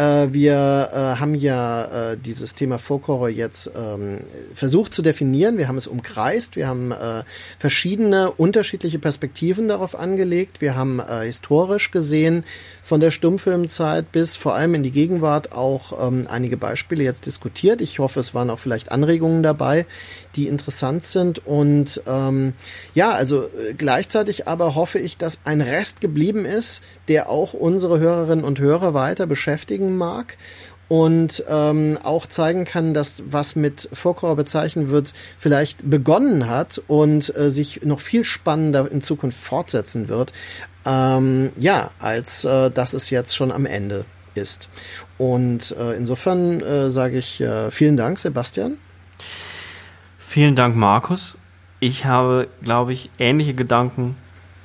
Äh, 0.00 0.32
wir 0.32 0.88
äh, 0.92 0.96
haben 1.20 1.34
ja 1.34 2.12
äh, 2.12 2.16
dieses 2.16 2.54
Thema 2.54 2.78
Folk 2.78 3.00
jetzt 3.34 3.70
ähm, 3.76 4.18
versucht 4.54 4.94
zu 4.94 5.02
definieren. 5.02 5.58
Wir 5.58 5.68
haben 5.68 5.76
es 5.76 5.86
umkreist. 5.86 6.56
Wir 6.56 6.68
haben 6.68 6.92
äh, 6.92 7.22
verschiedene 7.58 8.30
unterschiedliche 8.30 8.98
Perspektiven 8.98 9.68
darauf 9.68 9.98
angelegt. 9.98 10.60
Wir 10.60 10.74
haben 10.74 11.00
äh, 11.00 11.24
historisch 11.24 11.90
gesehen 11.90 12.44
von 12.90 12.98
der 12.98 13.12
Stummfilmzeit 13.12 14.10
bis 14.10 14.34
vor 14.34 14.56
allem 14.56 14.74
in 14.74 14.82
die 14.82 14.90
Gegenwart 14.90 15.52
auch 15.52 16.08
ähm, 16.08 16.26
einige 16.28 16.56
Beispiele 16.56 17.04
jetzt 17.04 17.24
diskutiert. 17.24 17.80
Ich 17.80 18.00
hoffe, 18.00 18.18
es 18.18 18.34
waren 18.34 18.50
auch 18.50 18.58
vielleicht 18.58 18.90
Anregungen 18.90 19.44
dabei, 19.44 19.86
die 20.34 20.48
interessant 20.48 21.04
sind. 21.04 21.46
Und 21.46 22.02
ähm, 22.08 22.52
ja, 22.92 23.12
also 23.12 23.44
äh, 23.44 23.74
gleichzeitig 23.78 24.48
aber 24.48 24.74
hoffe 24.74 24.98
ich, 24.98 25.16
dass 25.16 25.38
ein 25.44 25.60
Rest 25.60 26.00
geblieben 26.00 26.44
ist, 26.44 26.82
der 27.06 27.30
auch 27.30 27.52
unsere 27.52 28.00
Hörerinnen 28.00 28.44
und 28.44 28.58
Hörer 28.58 28.92
weiter 28.92 29.28
beschäftigen 29.28 29.96
mag 29.96 30.36
und 30.90 31.44
ähm, 31.48 31.98
auch 32.02 32.26
zeigen 32.26 32.64
kann, 32.64 32.94
dass 32.94 33.22
was 33.28 33.54
mit 33.54 33.88
Folklore 33.92 34.34
bezeichnet 34.34 34.88
wird, 34.88 35.12
vielleicht 35.38 35.88
begonnen 35.88 36.48
hat 36.48 36.82
und 36.88 37.32
äh, 37.36 37.48
sich 37.48 37.82
noch 37.84 38.00
viel 38.00 38.24
spannender 38.24 38.90
in 38.90 39.00
Zukunft 39.00 39.38
fortsetzen 39.38 40.08
wird. 40.08 40.32
Ähm, 40.84 41.52
ja, 41.56 41.92
als 42.00 42.44
äh, 42.44 42.72
dass 42.72 42.92
es 42.92 43.08
jetzt 43.10 43.36
schon 43.36 43.52
am 43.52 43.66
Ende 43.66 44.04
ist. 44.34 44.68
Und 45.16 45.76
äh, 45.78 45.92
insofern 45.92 46.60
äh, 46.60 46.90
sage 46.90 47.18
ich 47.18 47.40
äh, 47.40 47.70
vielen 47.70 47.96
Dank, 47.96 48.18
Sebastian. 48.18 48.76
Vielen 50.18 50.56
Dank, 50.56 50.74
Markus. 50.74 51.38
Ich 51.78 52.04
habe, 52.04 52.48
glaube 52.62 52.92
ich, 52.92 53.10
ähnliche 53.20 53.54
Gedanken, 53.54 54.16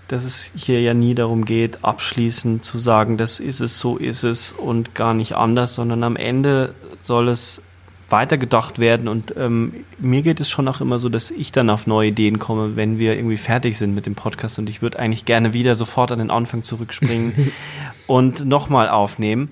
dass 0.08 0.24
es 0.24 0.52
hier 0.56 0.82
ja 0.82 0.94
nie 0.94 1.16
darum 1.16 1.46
geht, 1.46 1.84
abschließend 1.84 2.64
zu 2.64 2.78
sagen, 2.78 3.18
das 3.18 3.40
ist 3.40 3.60
es, 3.60 3.80
so 3.80 3.98
ist 3.98 4.24
es 4.24 4.52
und 4.52 4.96
gar 4.96 5.14
nicht 5.14 5.36
anders, 5.36 5.76
sondern 5.76 6.04
am 6.04 6.16
Ende 6.16 6.76
soll 7.02 7.30
es 7.30 7.62
weitergedacht 8.10 8.78
werden 8.78 9.08
und 9.08 9.34
ähm, 9.36 9.86
mir 9.98 10.22
geht 10.22 10.40
es 10.40 10.50
schon 10.50 10.68
auch 10.68 10.80
immer 10.80 11.00
so, 11.00 11.10
dass 11.10 11.32
ich 11.32 11.52
dann 11.52 11.72
auf 11.72 11.88
neue 11.88 12.10
Ideen 12.10 12.38
komme, 12.38 12.76
wenn 12.76 13.00
wir 13.00 13.16
irgendwie 13.16 13.38
fertig 13.38 13.78
sind 13.80 13.96
mit 13.96 14.06
dem 14.06 14.14
Podcast 14.14 14.60
und 14.60 14.70
ich 14.70 14.84
würde 14.84 15.00
eigentlich 15.00 15.26
gerne 15.26 15.54
wieder 15.54 15.74
sofort 15.74 16.12
an 16.12 16.20
den 16.20 16.30
Anfang 16.30 16.62
zurückspringen 16.62 17.52
und 18.08 18.46
nochmal 18.46 18.90
aufnehmen. 18.90 19.52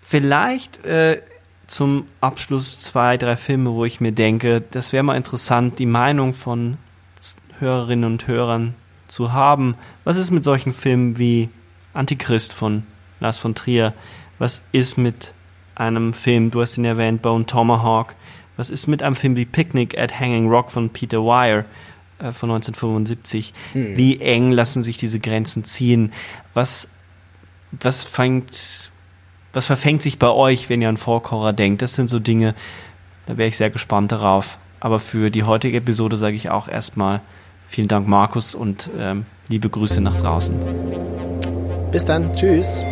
Vielleicht 0.00 0.84
äh, 0.84 1.22
zum 1.68 2.06
Abschluss 2.20 2.80
zwei, 2.80 3.16
drei 3.16 3.36
Filme, 3.36 3.70
wo 3.72 3.84
ich 3.84 4.00
mir 4.00 4.12
denke, 4.12 4.62
das 4.72 4.92
wäre 4.92 5.04
mal 5.04 5.16
interessant, 5.16 5.78
die 5.78 5.86
Meinung 5.86 6.32
von 6.32 6.76
Hörerinnen 7.60 8.04
und 8.04 8.26
Hörern 8.26 8.74
zu 9.06 9.32
haben. 9.32 9.76
Was 10.04 10.16
ist 10.16 10.30
mit 10.30 10.44
solchen 10.44 10.72
Filmen 10.72 11.18
wie 11.18 11.48
Antichrist 11.92 12.52
von 12.52 12.84
Lars 13.20 13.38
von 13.38 13.54
Trier? 13.54 13.92
Was 14.38 14.62
ist 14.72 14.98
mit 14.98 15.32
einem 15.74 16.14
Film, 16.14 16.50
du 16.50 16.60
hast 16.60 16.78
ihn 16.78 16.84
erwähnt, 16.84 17.22
Bone 17.22 17.46
Tomahawk? 17.46 18.14
Was 18.56 18.70
ist 18.70 18.86
mit 18.86 19.02
einem 19.02 19.16
Film 19.16 19.36
wie 19.36 19.44
Picnic 19.44 19.98
at 19.98 20.18
Hanging 20.18 20.48
Rock 20.48 20.70
von 20.70 20.90
Peter 20.90 21.18
Weir 21.18 21.64
äh, 22.18 22.32
von 22.32 22.50
1975? 22.50 23.52
Hm. 23.72 23.96
Wie 23.96 24.20
eng 24.20 24.52
lassen 24.52 24.82
sich 24.82 24.96
diese 24.96 25.20
Grenzen 25.20 25.64
ziehen? 25.64 26.12
Was, 26.52 26.88
was 27.72 28.04
fängt 28.04 28.90
was 29.54 29.66
verfängt 29.66 30.02
sich 30.02 30.18
bei 30.18 30.28
euch, 30.28 30.68
wenn 30.68 30.82
ihr 30.82 30.88
an 30.88 30.96
Vorkocher 30.96 31.52
denkt? 31.52 31.80
Das 31.80 31.94
sind 31.94 32.10
so 32.10 32.18
Dinge, 32.18 32.54
da 33.26 33.36
wäre 33.36 33.48
ich 33.48 33.56
sehr 33.56 33.70
gespannt 33.70 34.12
darauf. 34.12 34.58
Aber 34.80 34.98
für 34.98 35.30
die 35.30 35.44
heutige 35.44 35.78
Episode 35.78 36.16
sage 36.16 36.36
ich 36.36 36.50
auch 36.50 36.68
erstmal 36.68 37.20
vielen 37.74 37.88
Dank, 37.88 38.06
Markus, 38.06 38.54
und 38.54 38.88
ähm, 38.98 39.26
liebe 39.48 39.68
Grüße 39.68 40.00
nach 40.00 40.16
draußen. 40.16 40.54
Bis 41.90 42.04
dann. 42.04 42.34
Tschüss. 42.34 42.84